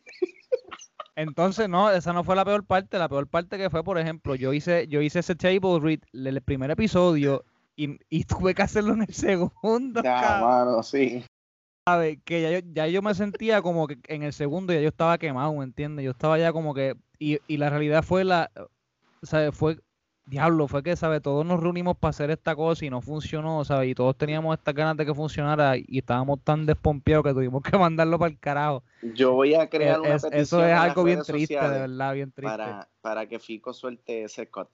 Entonces, 1.14 1.68
no, 1.68 1.90
esa 1.90 2.12
no 2.14 2.24
fue 2.24 2.36
la 2.36 2.44
peor 2.44 2.64
parte. 2.64 2.98
La 2.98 3.08
peor 3.08 3.26
parte 3.26 3.58
que 3.58 3.68
fue, 3.68 3.84
por 3.84 3.98
ejemplo, 3.98 4.34
yo 4.34 4.52
hice, 4.54 4.86
yo 4.88 5.02
hice 5.02 5.18
ese 5.18 5.34
table 5.34 5.78
read 5.80 5.98
el 6.12 6.40
primer 6.40 6.70
episodio 6.70 7.44
y, 7.76 7.98
y 8.08 8.24
tuve 8.24 8.54
que 8.54 8.62
hacerlo 8.62 8.94
en 8.94 9.02
el 9.02 9.14
segundo. 9.14 10.02
ya, 10.02 10.38
mano, 10.40 10.82
sí. 10.82 11.24
¿sabes? 11.86 12.18
Que 12.24 12.42
ya 12.42 12.50
yo, 12.60 12.66
ya 12.72 12.86
yo 12.86 13.02
me 13.02 13.14
sentía 13.14 13.60
como 13.62 13.86
que 13.86 13.98
en 14.08 14.22
el 14.22 14.32
segundo 14.32 14.72
ya 14.72 14.80
yo 14.80 14.88
estaba 14.88 15.18
quemado, 15.18 15.52
¿me 15.54 15.64
entiendes? 15.64 16.04
Yo 16.04 16.12
estaba 16.12 16.38
ya 16.38 16.52
como 16.52 16.74
que. 16.74 16.94
Y, 17.18 17.38
y 17.46 17.56
la 17.56 17.70
realidad 17.70 18.02
fue 18.02 18.24
la. 18.24 18.50
¿Sabes? 19.22 19.54
Fue. 19.54 19.78
Diablo, 20.24 20.68
fue 20.68 20.84
que, 20.84 20.94
¿sabes? 20.94 21.20
Todos 21.20 21.44
nos 21.44 21.58
reunimos 21.60 21.96
para 21.96 22.10
hacer 22.10 22.30
esta 22.30 22.54
cosa 22.54 22.84
y 22.84 22.90
no 22.90 23.00
funcionó, 23.02 23.64
¿sabes? 23.64 23.90
Y 23.90 23.94
todos 23.96 24.16
teníamos 24.16 24.56
estas 24.56 24.72
ganas 24.72 24.96
de 24.96 25.04
que 25.04 25.12
funcionara 25.12 25.76
y 25.76 25.98
estábamos 25.98 26.40
tan 26.44 26.64
despompeados 26.64 27.24
que 27.24 27.32
tuvimos 27.34 27.60
que 27.60 27.76
mandarlo 27.78 28.20
para 28.20 28.30
el 28.30 28.38
carajo. 28.38 28.84
Yo 29.02 29.32
voy 29.32 29.54
a 29.54 29.68
crear 29.68 30.00
una 30.00 30.14
Es- 30.14 30.22
petición 30.22 30.40
eso 30.42 30.64
es 30.64 30.72
algo 30.74 31.02
bien 31.02 31.22
triste, 31.24 31.54
de 31.56 31.68
verdad, 31.80 32.14
bien 32.14 32.30
triste. 32.30 32.56
Para, 32.56 32.88
para 33.00 33.26
que 33.26 33.40
Fico 33.40 33.72
suelte 33.72 34.22
ese 34.22 34.48
cut. 34.48 34.68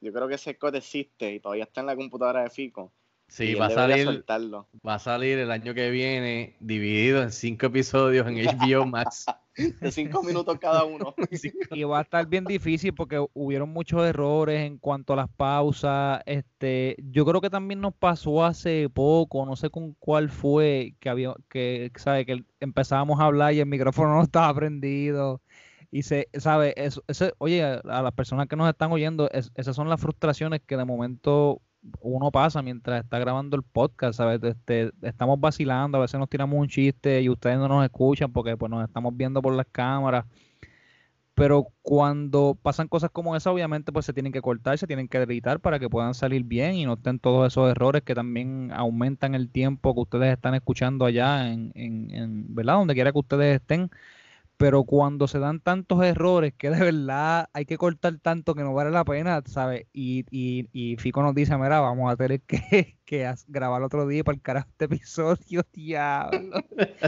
Yo 0.00 0.12
creo 0.12 0.28
que 0.28 0.34
ese 0.34 0.58
cut 0.58 0.74
existe 0.74 1.34
y 1.34 1.40
todavía 1.40 1.64
está 1.64 1.80
en 1.80 1.86
la 1.86 1.96
computadora 1.96 2.42
de 2.42 2.50
Fico. 2.50 2.92
Sí, 3.28 3.54
va 3.54 3.66
a 3.66 3.70
salir, 3.70 4.04
soltarlo. 4.04 4.68
va 4.86 4.94
a 4.94 4.98
salir 5.00 5.38
el 5.38 5.50
año 5.50 5.74
que 5.74 5.90
viene 5.90 6.56
dividido 6.60 7.22
en 7.22 7.32
cinco 7.32 7.66
episodios 7.66 8.26
en 8.28 8.36
HBO 8.36 8.86
Max. 8.86 9.26
De 9.80 9.90
cinco 9.90 10.22
minutos 10.22 10.58
cada 10.60 10.84
uno. 10.84 11.14
Y 11.70 11.82
va 11.84 12.00
a 12.00 12.02
estar 12.02 12.26
bien 12.26 12.44
difícil 12.44 12.92
porque 12.92 13.24
hubieron 13.32 13.70
muchos 13.70 14.06
errores 14.06 14.60
en 14.60 14.76
cuanto 14.78 15.14
a 15.14 15.16
las 15.16 15.30
pausas. 15.30 16.20
Este, 16.26 16.94
yo 16.98 17.24
creo 17.24 17.40
que 17.40 17.48
también 17.48 17.80
nos 17.80 17.94
pasó 17.94 18.44
hace 18.44 18.88
poco, 18.90 19.46
no 19.46 19.56
sé 19.56 19.70
con 19.70 19.94
cuál 19.94 20.28
fue, 20.28 20.94
que 21.00 21.08
había, 21.08 21.34
que, 21.48 21.90
sabe, 21.96 22.26
que 22.26 22.44
empezábamos 22.60 23.18
a 23.18 23.24
hablar 23.24 23.54
y 23.54 23.60
el 23.60 23.66
micrófono 23.66 24.14
no 24.14 24.22
estaba 24.22 24.54
prendido. 24.54 25.40
Y 25.96 26.02
se, 26.02 26.28
sabe, 26.34 26.74
eso, 26.76 27.02
ese, 27.08 27.32
oye, 27.38 27.64
a, 27.64 27.80
las 28.02 28.12
personas 28.12 28.48
que 28.48 28.56
nos 28.56 28.68
están 28.68 28.92
oyendo, 28.92 29.30
es- 29.30 29.50
esas 29.54 29.74
son 29.74 29.88
las 29.88 29.98
frustraciones 29.98 30.60
que 30.66 30.76
de 30.76 30.84
momento 30.84 31.62
uno 32.00 32.30
pasa 32.30 32.60
mientras 32.60 33.02
está 33.02 33.18
grabando 33.18 33.56
el 33.56 33.62
podcast, 33.62 34.18
¿sabes? 34.18 34.42
Este, 34.42 34.90
estamos 35.00 35.40
vacilando, 35.40 35.96
a 35.96 36.02
veces 36.02 36.20
nos 36.20 36.28
tiramos 36.28 36.58
un 36.60 36.68
chiste 36.68 37.22
y 37.22 37.30
ustedes 37.30 37.56
no 37.56 37.66
nos 37.68 37.82
escuchan 37.82 38.30
porque 38.30 38.58
pues 38.58 38.68
nos 38.70 38.86
estamos 38.86 39.16
viendo 39.16 39.40
por 39.40 39.54
las 39.54 39.66
cámaras. 39.72 40.26
Pero 41.34 41.68
cuando 41.82 42.58
pasan 42.62 42.88
cosas 42.88 43.10
como 43.10 43.34
esa, 43.34 43.50
obviamente 43.50 43.90
pues 43.92 44.04
se 44.04 44.12
tienen 44.12 44.32
que 44.32 44.42
cortar, 44.42 44.76
se 44.76 44.86
tienen 44.86 45.08
que 45.08 45.16
editar 45.18 45.60
para 45.60 45.78
que 45.78 45.88
puedan 45.88 46.12
salir 46.14 46.44
bien 46.44 46.74
y 46.74 46.84
no 46.84 46.94
estén 46.94 47.18
todos 47.20 47.46
esos 47.46 47.70
errores 47.70 48.02
que 48.02 48.14
también 48.14 48.70
aumentan 48.74 49.34
el 49.34 49.50
tiempo 49.50 49.94
que 49.94 50.00
ustedes 50.00 50.32
están 50.34 50.54
escuchando 50.54 51.06
allá 51.06 51.50
en, 51.50 51.72
en, 51.74 52.10
en 52.10 52.54
¿verdad? 52.54 52.74
Donde 52.74 52.94
quiera 52.94 53.12
que 53.12 53.18
ustedes 53.18 53.60
estén. 53.62 53.90
Pero 54.58 54.84
cuando 54.84 55.28
se 55.28 55.38
dan 55.38 55.60
tantos 55.60 56.02
errores 56.02 56.54
que 56.56 56.70
de 56.70 56.80
verdad 56.80 57.48
hay 57.52 57.66
que 57.66 57.76
cortar 57.76 58.18
tanto 58.20 58.54
que 58.54 58.62
no 58.62 58.72
vale 58.72 58.90
la 58.90 59.04
pena, 59.04 59.42
¿sabes? 59.46 59.86
Y, 59.92 60.24
y, 60.30 60.68
y 60.72 60.96
Fico 60.96 61.22
nos 61.22 61.34
dice, 61.34 61.56
mira, 61.58 61.80
vamos 61.80 62.10
a 62.10 62.16
tener 62.16 62.40
que, 62.42 62.96
que 63.04 63.30
grabar 63.48 63.82
otro 63.82 64.06
día 64.06 64.24
para 64.24 64.36
el 64.36 64.42
carajo 64.42 64.68
este 64.70 64.86
episodio, 64.86 65.62
diablo. 65.74 66.60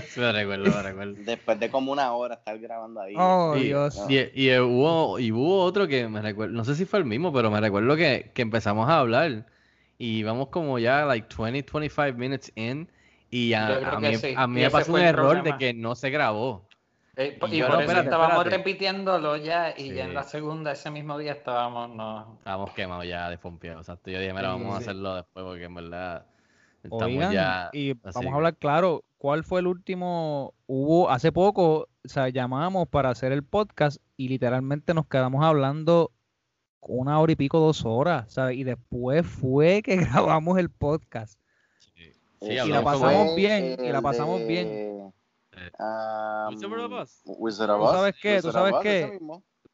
Sí, 0.02 0.20
me 0.20 0.32
recuerdo, 0.32 0.70
me 0.70 0.82
recuerdo. 0.82 1.14
Después 1.16 1.58
de 1.58 1.70
como 1.70 1.92
una 1.92 2.12
hora 2.12 2.34
estar 2.34 2.58
grabando 2.58 3.00
ahí. 3.00 3.14
Oh, 3.16 3.56
Y, 3.56 3.64
Dios. 3.64 3.98
y, 4.08 4.18
y 4.34 4.58
hubo, 4.58 5.18
y 5.18 5.32
hubo 5.32 5.62
otro 5.62 5.88
que 5.88 6.06
me 6.08 6.20
recuerdo, 6.20 6.54
no 6.54 6.64
sé 6.64 6.74
si 6.74 6.84
fue 6.84 6.98
el 6.98 7.06
mismo, 7.06 7.32
pero 7.32 7.50
me 7.50 7.60
recuerdo 7.60 7.96
que, 7.96 8.30
que 8.34 8.42
empezamos 8.42 8.88
a 8.90 8.98
hablar 8.98 9.46
y 9.98 10.22
vamos 10.22 10.48
como 10.48 10.78
ya 10.78 11.04
like 11.06 11.28
20, 11.36 11.64
25 11.72 12.18
minutes 12.18 12.52
in 12.56 12.90
y 13.30 13.52
a, 13.54 13.94
a 13.96 14.00
mí, 14.00 14.16
sí. 14.16 14.34
a 14.36 14.46
mí 14.46 14.60
me 14.60 14.70
pasó 14.70 14.92
un 14.94 15.00
error 15.00 15.42
de 15.42 15.56
que 15.56 15.74
no 15.74 15.94
se 15.94 16.10
grabó. 16.10 16.67
Eh, 17.20 17.36
Y 17.50 17.54
y 17.54 17.58
yo, 17.58 17.66
por 17.66 17.74
no, 17.74 17.80
eso 17.80 17.90
espérate, 17.90 18.04
estábamos 18.06 18.36
espérate. 18.38 18.56
repitiéndolo 18.58 19.36
ya 19.38 19.74
y 19.76 19.92
ya 19.92 20.04
en 20.04 20.10
Sí. 20.10 20.14
la 20.14 20.22
segunda, 20.22 20.70
ese 20.72 20.90
mismo 20.90 21.18
día 21.18 21.32
estábamos, 21.32 21.90
no. 21.90 22.34
Estábamos 22.38 22.70
quemados 22.74 23.06
ya, 23.06 23.28
desfompeados. 23.28 23.80
Exacto. 23.88 24.10
Yo 24.10 24.20
dije, 24.20 24.32
mira, 24.32 24.54
Sí, 24.54 24.62
vamos 24.62 24.74
a 24.74 24.78
sí. 24.78 24.82
hacerlo 24.84 25.14
después 25.16 25.44
porque 25.44 25.64
en 25.64 25.74
verdad 25.74 26.26
estamos 26.84 27.02
Oigan, 27.04 27.32
ya. 27.32 27.70
y 27.72 27.90
así 27.90 28.00
vamos 28.14 28.32
a 28.32 28.36
hablar 28.36 28.56
claro, 28.56 29.02
¿cuál 29.18 29.42
fue 29.42 29.58
el 29.60 29.66
último? 29.66 30.54
Hubo 30.66 31.10
hace 31.10 31.32
poco, 31.32 31.88
o 32.04 32.08
sea, 32.08 32.28
llamamos 32.28 32.86
para 32.88 33.10
hacer 33.10 33.32
el 33.32 33.42
podcast 33.42 33.98
y 34.16 34.28
literalmente 34.28 34.94
nos 34.94 35.06
quedamos 35.08 35.44
hablando 35.44 36.12
una 36.80 37.18
hora 37.18 37.32
y 37.32 37.36
pico, 37.36 37.58
dos 37.58 37.84
horas, 37.84 38.32
¿sabes? 38.32 38.56
Y 38.56 38.62
después 38.62 39.26
fue 39.26 39.82
que 39.82 39.96
grabamos 40.30 40.56
el 40.56 40.70
podcast. 40.70 41.36
Sí, 41.80 42.12
Ese 42.40 42.54
la 42.54 42.62
hablamos 42.62 42.92
como- 42.92 43.04
pasamos 43.06 43.34
bien, 43.36 43.76
y 43.84 43.88
la 43.90 44.00
pasamos 44.00 44.38
de, 44.38 44.46
bien. 44.46 45.12
Wizard 46.51 46.80
of 46.80 46.93
Oz. 46.93 47.22
Wizard 47.24 47.70
of 47.70 47.80
¿Tú 47.80 47.93
sabes 47.97 48.14
qué? 48.20 48.40
¿Tú 48.43 48.52
sabes 48.52 48.74
qué? 48.82 49.18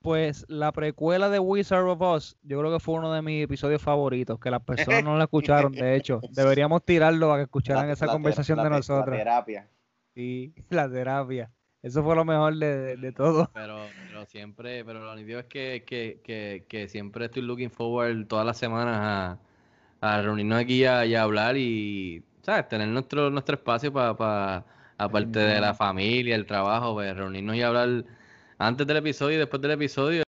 Pues 0.03 0.45
la 0.49 0.71
precuela 0.73 1.31
de 1.31 1.39
Wizard 1.39 1.87
of 1.89 2.01
Oz, 2.01 2.37
yo 2.43 2.59
creo 2.61 2.71
que 2.73 2.79
fue 2.81 2.95
uno 2.95 3.11
de 3.13 3.23
mis 3.23 3.43
episodios 3.43 3.81
favoritos, 3.81 4.39
que 4.39 4.51
las 4.51 4.63
personas 4.63 5.03
no 5.03 5.17
la 5.17 5.25
escucharon, 5.25 5.73
de 5.73 5.97
hecho. 5.97 6.21
Deberíamos 6.33 6.85
tirarlo 6.85 7.29
para 7.29 7.39
que 7.39 7.45
escucharan 7.45 7.89
esa 7.89 8.07
La- 8.07 8.13
conversación 8.13 8.63
de 8.63 8.71
nosotros. 8.71 9.07
La 9.17 9.19
terapia. 9.19 9.69
Sí, 10.15 10.55
la 10.69 10.91
terapia. 10.91 11.51
Eso 11.83 12.03
fue 12.03 12.15
lo 12.17 12.25
mejor 12.25 12.55
de, 12.57 12.77
de- 12.79 12.97
de 12.97 13.13
todo. 13.13 13.51
Pero, 13.55 13.89
pero 14.09 14.27
siempre, 14.27 14.85
pero 14.85 15.01
lo 15.05 15.15
nítido 15.17 15.39
es 15.41 15.47
que, 15.47 15.85
que, 15.87 16.21
que, 16.23 16.65
que 16.69 16.89
siempre 16.89 17.27
estoy 17.27 17.43
looking 17.43 17.71
forward 17.71 18.27
todas 18.27 18.45
las 18.47 18.57
semanas 18.59 18.97
a, 19.01 19.39
a 20.01 20.23
reunirnos 20.23 20.61
aquí 20.61 20.83
y 20.83 20.85
a, 20.85 21.23
hablar 21.23 21.57
y, 21.57 22.23
¿sabes? 22.43 22.69
Tener 22.69 22.89
nuestro, 22.89 23.31
nuestro 23.31 23.57
espacio 23.57 23.93
para, 23.93 24.65
aparte 24.99 25.39
de 25.41 25.61
la 25.61 25.75
familia, 25.75 26.35
el 26.37 26.47
trabajo, 26.47 26.95
pues 26.95 27.15
reunirnos 27.17 27.57
y 27.57 27.63
hablar 27.63 28.05
antes 28.59 28.87
del 28.87 28.99
episodio 28.99 29.37
y 29.37 29.39
después 29.39 29.61
del 29.63 29.73
episodio. 29.73 30.23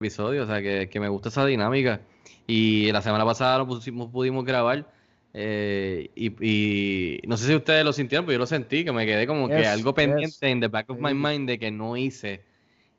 episodio, 0.00 0.44
o 0.44 0.46
sea, 0.46 0.62
que, 0.62 0.88
que 0.90 1.00
me 1.00 1.08
gusta 1.08 1.28
esa 1.30 1.46
dinámica. 1.46 2.02
Y 2.46 2.92
la 2.92 3.02
semana 3.02 3.24
pasada 3.24 3.58
lo 3.58 3.66
pusimos, 3.66 4.10
pudimos 4.10 4.44
grabar. 4.44 4.92
eh, 5.32 6.10
y, 6.14 7.18
y 7.18 7.20
no 7.28 7.36
sé 7.36 7.46
si 7.46 7.54
ustedes 7.54 7.84
lo 7.84 7.92
sintieron, 7.92 8.26
pero 8.26 8.34
yo 8.34 8.38
lo 8.40 8.46
sentí, 8.46 8.84
que 8.84 8.92
me 8.92 9.06
quedé 9.06 9.26
como 9.26 9.50
que 9.52 9.66
algo 9.66 9.94
pendiente 9.94 10.48
en 10.50 10.60
the 10.60 10.68
back 10.68 10.88
of 10.90 10.98
my 11.00 11.14
mind 11.14 11.48
de 11.48 11.58
que 11.58 11.70
no 11.70 11.96
hice 11.96 12.44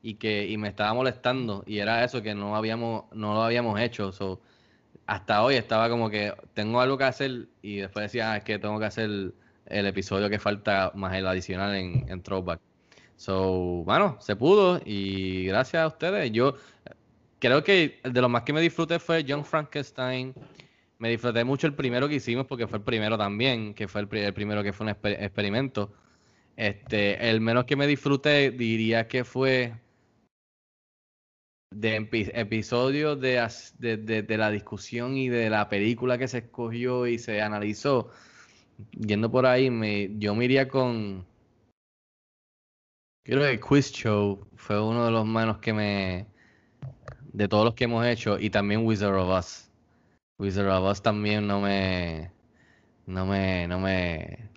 y 0.02 0.14
que 0.16 0.46
y 0.48 0.56
me 0.58 0.68
estaba 0.68 0.94
molestando 0.94 1.64
y 1.66 1.78
era 1.78 2.04
eso 2.04 2.22
que 2.22 2.34
no 2.34 2.56
habíamos 2.56 3.04
no 3.12 3.34
lo 3.34 3.42
habíamos 3.42 3.80
hecho 3.80 4.12
so, 4.12 4.40
hasta 5.06 5.42
hoy 5.44 5.56
estaba 5.56 5.88
como 5.90 6.10
que 6.10 6.34
tengo 6.54 6.80
algo 6.80 6.98
que 6.98 7.04
hacer 7.04 7.48
y 7.62 7.78
después 7.78 8.04
decía 8.04 8.32
ah, 8.32 8.36
es 8.38 8.44
que 8.44 8.58
tengo 8.58 8.78
que 8.78 8.86
hacer 8.86 9.34
el 9.68 9.86
episodio 9.86 10.28
que 10.30 10.38
falta 10.38 10.92
más 10.94 11.14
el 11.14 11.26
adicional 11.26 11.74
en, 11.74 12.06
en 12.08 12.22
Throwback. 12.22 12.60
So 13.16 13.82
bueno 13.84 14.16
se 14.20 14.36
pudo 14.36 14.80
y 14.84 15.46
gracias 15.46 15.82
a 15.82 15.86
ustedes. 15.88 16.30
Yo 16.32 16.54
creo 17.38 17.64
que 17.64 18.00
de 18.02 18.20
lo 18.20 18.28
más 18.28 18.42
que 18.42 18.52
me 18.52 18.60
disfruté 18.60 18.98
fue 18.98 19.24
John 19.28 19.44
Frankenstein. 19.44 20.34
Me 20.98 21.10
disfruté 21.10 21.44
mucho 21.44 21.66
el 21.66 21.74
primero 21.74 22.08
que 22.08 22.16
hicimos 22.16 22.46
porque 22.46 22.66
fue 22.66 22.78
el 22.78 22.84
primero 22.84 23.16
también 23.16 23.74
que 23.74 23.86
fue 23.88 24.00
el, 24.02 24.08
el 24.16 24.34
primero 24.34 24.62
que 24.62 24.72
fue 24.72 24.86
un 24.86 24.92
exper- 24.92 25.16
experimento. 25.22 25.92
Este, 26.56 27.30
el 27.30 27.40
menos 27.40 27.64
que 27.66 27.76
me 27.76 27.86
disfruté 27.86 28.50
diría 28.50 29.06
que 29.06 29.22
fue 29.24 29.74
de 31.70 32.00
epi- 32.00 32.30
episodios 32.34 33.20
de, 33.20 33.46
de, 33.78 33.96
de- 33.98 34.22
de 34.22 34.36
la 34.38 34.50
discusión 34.50 35.16
y 35.16 35.28
de 35.28 35.50
la 35.50 35.68
película 35.68 36.18
que 36.18 36.26
se 36.26 36.38
escogió 36.38 37.06
y 37.06 37.18
se 37.18 37.42
analizó. 37.42 38.10
Yendo 38.92 39.30
por 39.30 39.46
ahí, 39.46 39.70
me, 39.70 40.10
yo 40.18 40.34
me 40.34 40.44
iría 40.44 40.68
con. 40.68 41.26
Creo 43.24 43.42
que 43.42 43.60
Quiz 43.60 43.92
Show 43.92 44.46
fue 44.56 44.80
uno 44.80 45.04
de 45.04 45.10
los 45.10 45.26
menos 45.26 45.58
que 45.58 45.72
me. 45.72 46.26
De 47.32 47.48
todos 47.48 47.64
los 47.64 47.74
que 47.74 47.84
hemos 47.84 48.06
hecho. 48.06 48.38
Y 48.38 48.50
también 48.50 48.86
Wizard 48.86 49.14
of 49.14 49.38
Us. 49.38 49.70
Wizard 50.38 50.68
of 50.68 50.90
Us 50.90 51.02
también 51.02 51.46
no 51.46 51.60
me. 51.60 52.30
No 53.06 53.26
me. 53.26 53.66
No 53.68 53.78
me. 53.80 54.50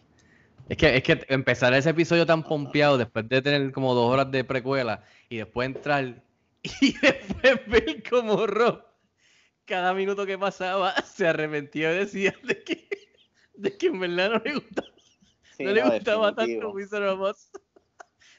Es 0.69 0.77
que, 0.77 0.95
es 0.95 1.03
que 1.03 1.25
empezar 1.27 1.73
ese 1.73 1.89
episodio 1.89 2.25
tan 2.25 2.43
pompeado 2.43 2.97
después 2.97 3.27
de 3.27 3.41
tener 3.41 3.71
como 3.71 3.93
dos 3.93 4.13
horas 4.13 4.31
de 4.31 4.43
precuela 4.43 5.03
y 5.27 5.37
después 5.37 5.65
entrar 5.65 6.23
y 6.81 6.97
después 6.99 7.67
ver 7.67 8.03
como 8.09 8.47
Rob 8.47 8.91
cada 9.71 9.93
minuto 9.93 10.25
que 10.25 10.37
pasaba 10.37 10.93
se 11.05 11.27
arrepentía 11.27 11.93
y 11.93 11.99
decía 11.99 12.35
de 12.43 12.61
que, 12.61 12.89
de 13.61 13.77
que 13.77 13.87
en 13.87 13.99
verdad 13.99 14.31
no 14.31 14.37
le 14.43 14.53
gustaba, 14.55 14.87
Sí, 15.57 15.63
no 15.65 15.71
le 15.71 15.81
no, 15.83 15.91
gustaba 15.91 16.33
tanto 16.35 16.71
Wizard 16.71 17.07
of 17.09 17.19
Oz, 17.19 17.51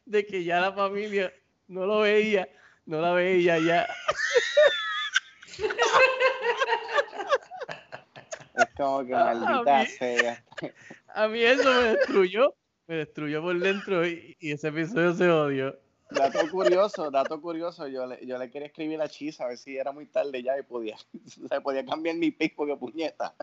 de 0.04 0.26
que 0.26 0.42
ya 0.44 0.60
la 0.60 0.72
familia 0.72 1.32
no 1.68 1.86
lo 1.86 2.00
veía, 2.00 2.48
no 2.86 3.00
la 3.00 3.12
veía 3.12 3.58
ya. 3.58 3.88
Es 8.54 8.68
como 8.76 9.04
que 9.06 9.14
A 9.14 9.24
maldita 9.34 9.78
mí- 9.80 9.86
sea. 9.86 10.44
A 11.14 11.28
mí 11.28 11.40
eso 11.42 11.64
me 11.72 11.96
destruyó, 11.96 12.54
me 12.86 12.96
destruyó 12.96 13.42
por 13.42 13.58
dentro 13.58 14.06
y, 14.06 14.36
y 14.40 14.52
ese 14.52 14.68
episodio 14.68 15.12
se 15.14 15.28
odió. 15.30 15.78
Dato 16.10 16.50
curioso, 16.50 17.10
dato 17.10 17.40
curioso, 17.40 17.86
yo 17.88 18.06
le, 18.06 18.24
yo 18.26 18.36
le 18.38 18.50
quería 18.50 18.66
escribir 18.66 19.00
a 19.00 19.08
Chisa 19.08 19.44
a 19.44 19.48
ver 19.48 19.56
si 19.58 19.76
era 19.78 19.92
muy 19.92 20.06
tarde 20.06 20.42
ya 20.42 20.58
y 20.58 20.62
podía, 20.62 20.96
o 21.44 21.48
sea, 21.48 21.60
podía 21.60 21.84
cambiar 21.86 22.16
mi 22.16 22.30
pick 22.30 22.54
porque 22.56 22.76
puñeta. 22.76 23.34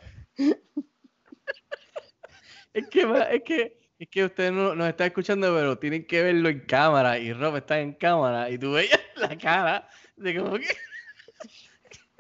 Es 2.80 2.88
que, 2.90 3.02
es 3.36 3.44
que, 3.44 3.78
es 4.00 4.08
que 4.10 4.26
usted 4.26 4.52
no 4.52 4.76
nos 4.76 4.88
está 4.88 5.06
escuchando, 5.06 5.54
pero 5.56 5.78
tienen 5.78 6.06
que 6.08 6.22
verlo 6.24 6.50
en 6.50 6.60
cámara. 6.62 7.18
Y 7.20 7.34
Rob 7.34 7.58
está 7.58 7.80
en 7.80 7.94
cámara. 7.94 8.50
Y 8.50 8.58
tú 8.58 8.74
veías 8.74 9.00
la 9.16 9.38
cara 9.38 9.88
de 10.16 10.36
como 10.38 10.58
que. 10.58 10.68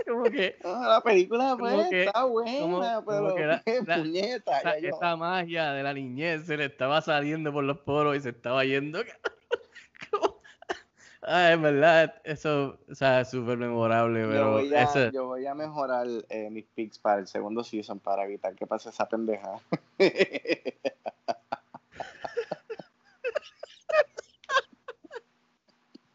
Como 0.07 0.23
que. 0.23 0.57
No, 0.63 0.81
la 0.87 1.01
película 1.01 1.55
pues, 1.59 1.87
que- 1.89 2.03
está 2.05 2.23
buena, 2.23 2.59
como- 2.61 2.79
pero 2.79 3.03
como 3.05 3.35
que 3.35 3.45
la- 3.45 3.61
la- 3.85 3.97
puñeta. 3.97 4.59
Esa 4.77 5.15
magia 5.17 5.73
de 5.73 5.83
la 5.83 5.93
niñez 5.93 6.45
se 6.45 6.55
le 6.55 6.65
estaba 6.65 7.01
saliendo 7.01 7.51
por 7.51 7.65
los 7.65 7.79
poros 7.79 8.15
y 8.15 8.21
se 8.21 8.29
estaba 8.29 8.63
yendo. 8.63 9.03
Como- 10.09 10.38
Ah, 11.31 11.53
es 11.53 11.61
verdad, 11.61 12.15
eso, 12.23 12.79
o 12.89 12.95
sea, 12.95 13.21
es 13.21 13.29
súper 13.29 13.55
memorable, 13.55 14.21
yo, 14.23 14.27
pero 14.29 14.51
voy 14.53 14.73
a, 14.73 14.81
ese- 14.81 15.11
yo 15.13 15.27
voy 15.27 15.45
a 15.45 15.53
mejorar 15.53 16.07
eh, 16.27 16.49
mis 16.49 16.65
picks 16.73 16.97
para 16.97 17.19
el 17.21 17.27
segundo 17.27 17.63
season 17.63 17.99
para 17.99 18.23
evitar 18.25 18.55
que 18.55 18.65
pase 18.65 18.89
esa 18.89 19.07
pendeja. 19.07 19.59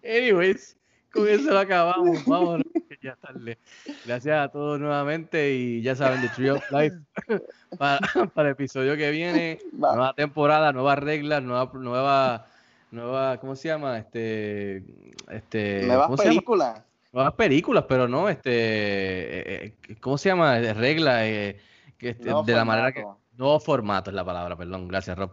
Anyways, 0.03 0.77
con 1.13 1.29
eso 1.29 1.51
lo 1.51 1.59
acabamos. 1.59 2.25
Vámonos, 2.27 2.65
que 2.89 2.99
ya 3.03 3.17
tarde. 3.17 3.59
Gracias 4.05 4.39
a 4.39 4.49
todos 4.51 4.79
nuevamente 4.81 5.53
y 5.55 5.83
ya 5.83 5.95
saben, 5.97 6.21
The 6.21 6.29
Tree 6.29 6.51
of 6.51 6.63
Life 6.71 6.97
para, 7.79 7.99
para 8.35 8.49
el 8.49 8.53
episodio 8.53 8.97
que 8.97 9.11
viene. 9.11 9.61
Va. 9.83 9.95
Nueva 9.95 10.15
temporada, 10.15 10.73
nuevas 10.73 10.99
reglas, 10.99 11.43
nueva, 11.43 11.71
nueva, 11.75 12.47
nueva, 12.95 13.39
¿cómo 13.39 13.57
se 13.57 13.69
llama? 13.69 13.99
Este, 13.99 14.85
este, 15.31 15.87
Nuevas 15.87 16.21
películas. 16.21 16.83
Nuevas 17.13 17.35
películas, 17.35 17.85
pero 17.89 18.09
no, 18.09 18.29
este, 18.29 18.51
eh, 18.51 19.77
eh, 19.89 19.97
¿cómo 20.01 20.19
se 20.19 20.31
llama? 20.31 20.59
Reglas, 20.59 21.23
eh, 21.25 21.61
que 21.99 22.11
este, 22.11 22.31
de 22.45 22.53
la 22.55 22.65
manera 22.65 22.93
que, 22.93 23.05
nuevo 23.37 23.61
formato 23.61 24.11
es 24.11 24.17
la 24.17 24.25
palabra, 24.25 24.57
perdón, 24.57 24.89
gracias 24.89 25.19
Rob. 25.19 25.33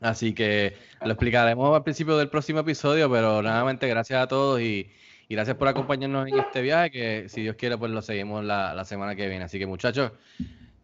Así 0.00 0.34
que 0.34 0.76
lo 1.02 1.12
explicaremos 1.12 1.74
al 1.74 1.82
principio 1.82 2.16
del 2.16 2.30
próximo 2.30 2.60
episodio, 2.60 3.10
pero 3.10 3.42
nuevamente 3.42 3.86
gracias 3.86 4.22
a 4.22 4.26
todos 4.26 4.60
y, 4.60 4.90
y 5.28 5.34
gracias 5.34 5.56
por 5.56 5.68
acompañarnos 5.68 6.28
en 6.28 6.38
este 6.38 6.62
viaje, 6.62 6.90
que 6.90 7.28
si 7.28 7.42
Dios 7.42 7.56
quiere 7.56 7.76
pues 7.76 7.90
lo 7.90 8.00
seguimos 8.00 8.44
la, 8.44 8.74
la 8.74 8.84
semana 8.84 9.14
que 9.14 9.28
viene. 9.28 9.44
Así 9.44 9.58
que 9.58 9.66
muchachos, 9.66 10.12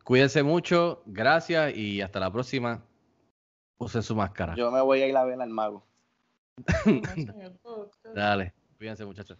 cuídense 0.04 0.42
mucho, 0.42 1.02
gracias 1.06 1.74
y 1.74 2.02
hasta 2.02 2.20
la 2.20 2.30
próxima. 2.30 2.82
Usen 3.78 4.02
su 4.02 4.14
máscara. 4.14 4.54
Yo 4.54 4.70
me 4.70 4.80
voy 4.80 5.02
a 5.02 5.06
ir 5.06 5.16
a 5.16 5.24
ver 5.24 5.40
al 5.40 5.50
mago. 5.50 5.85
Dale, 8.12 8.54
cuídense 8.78 9.04
muchachos. 9.06 9.38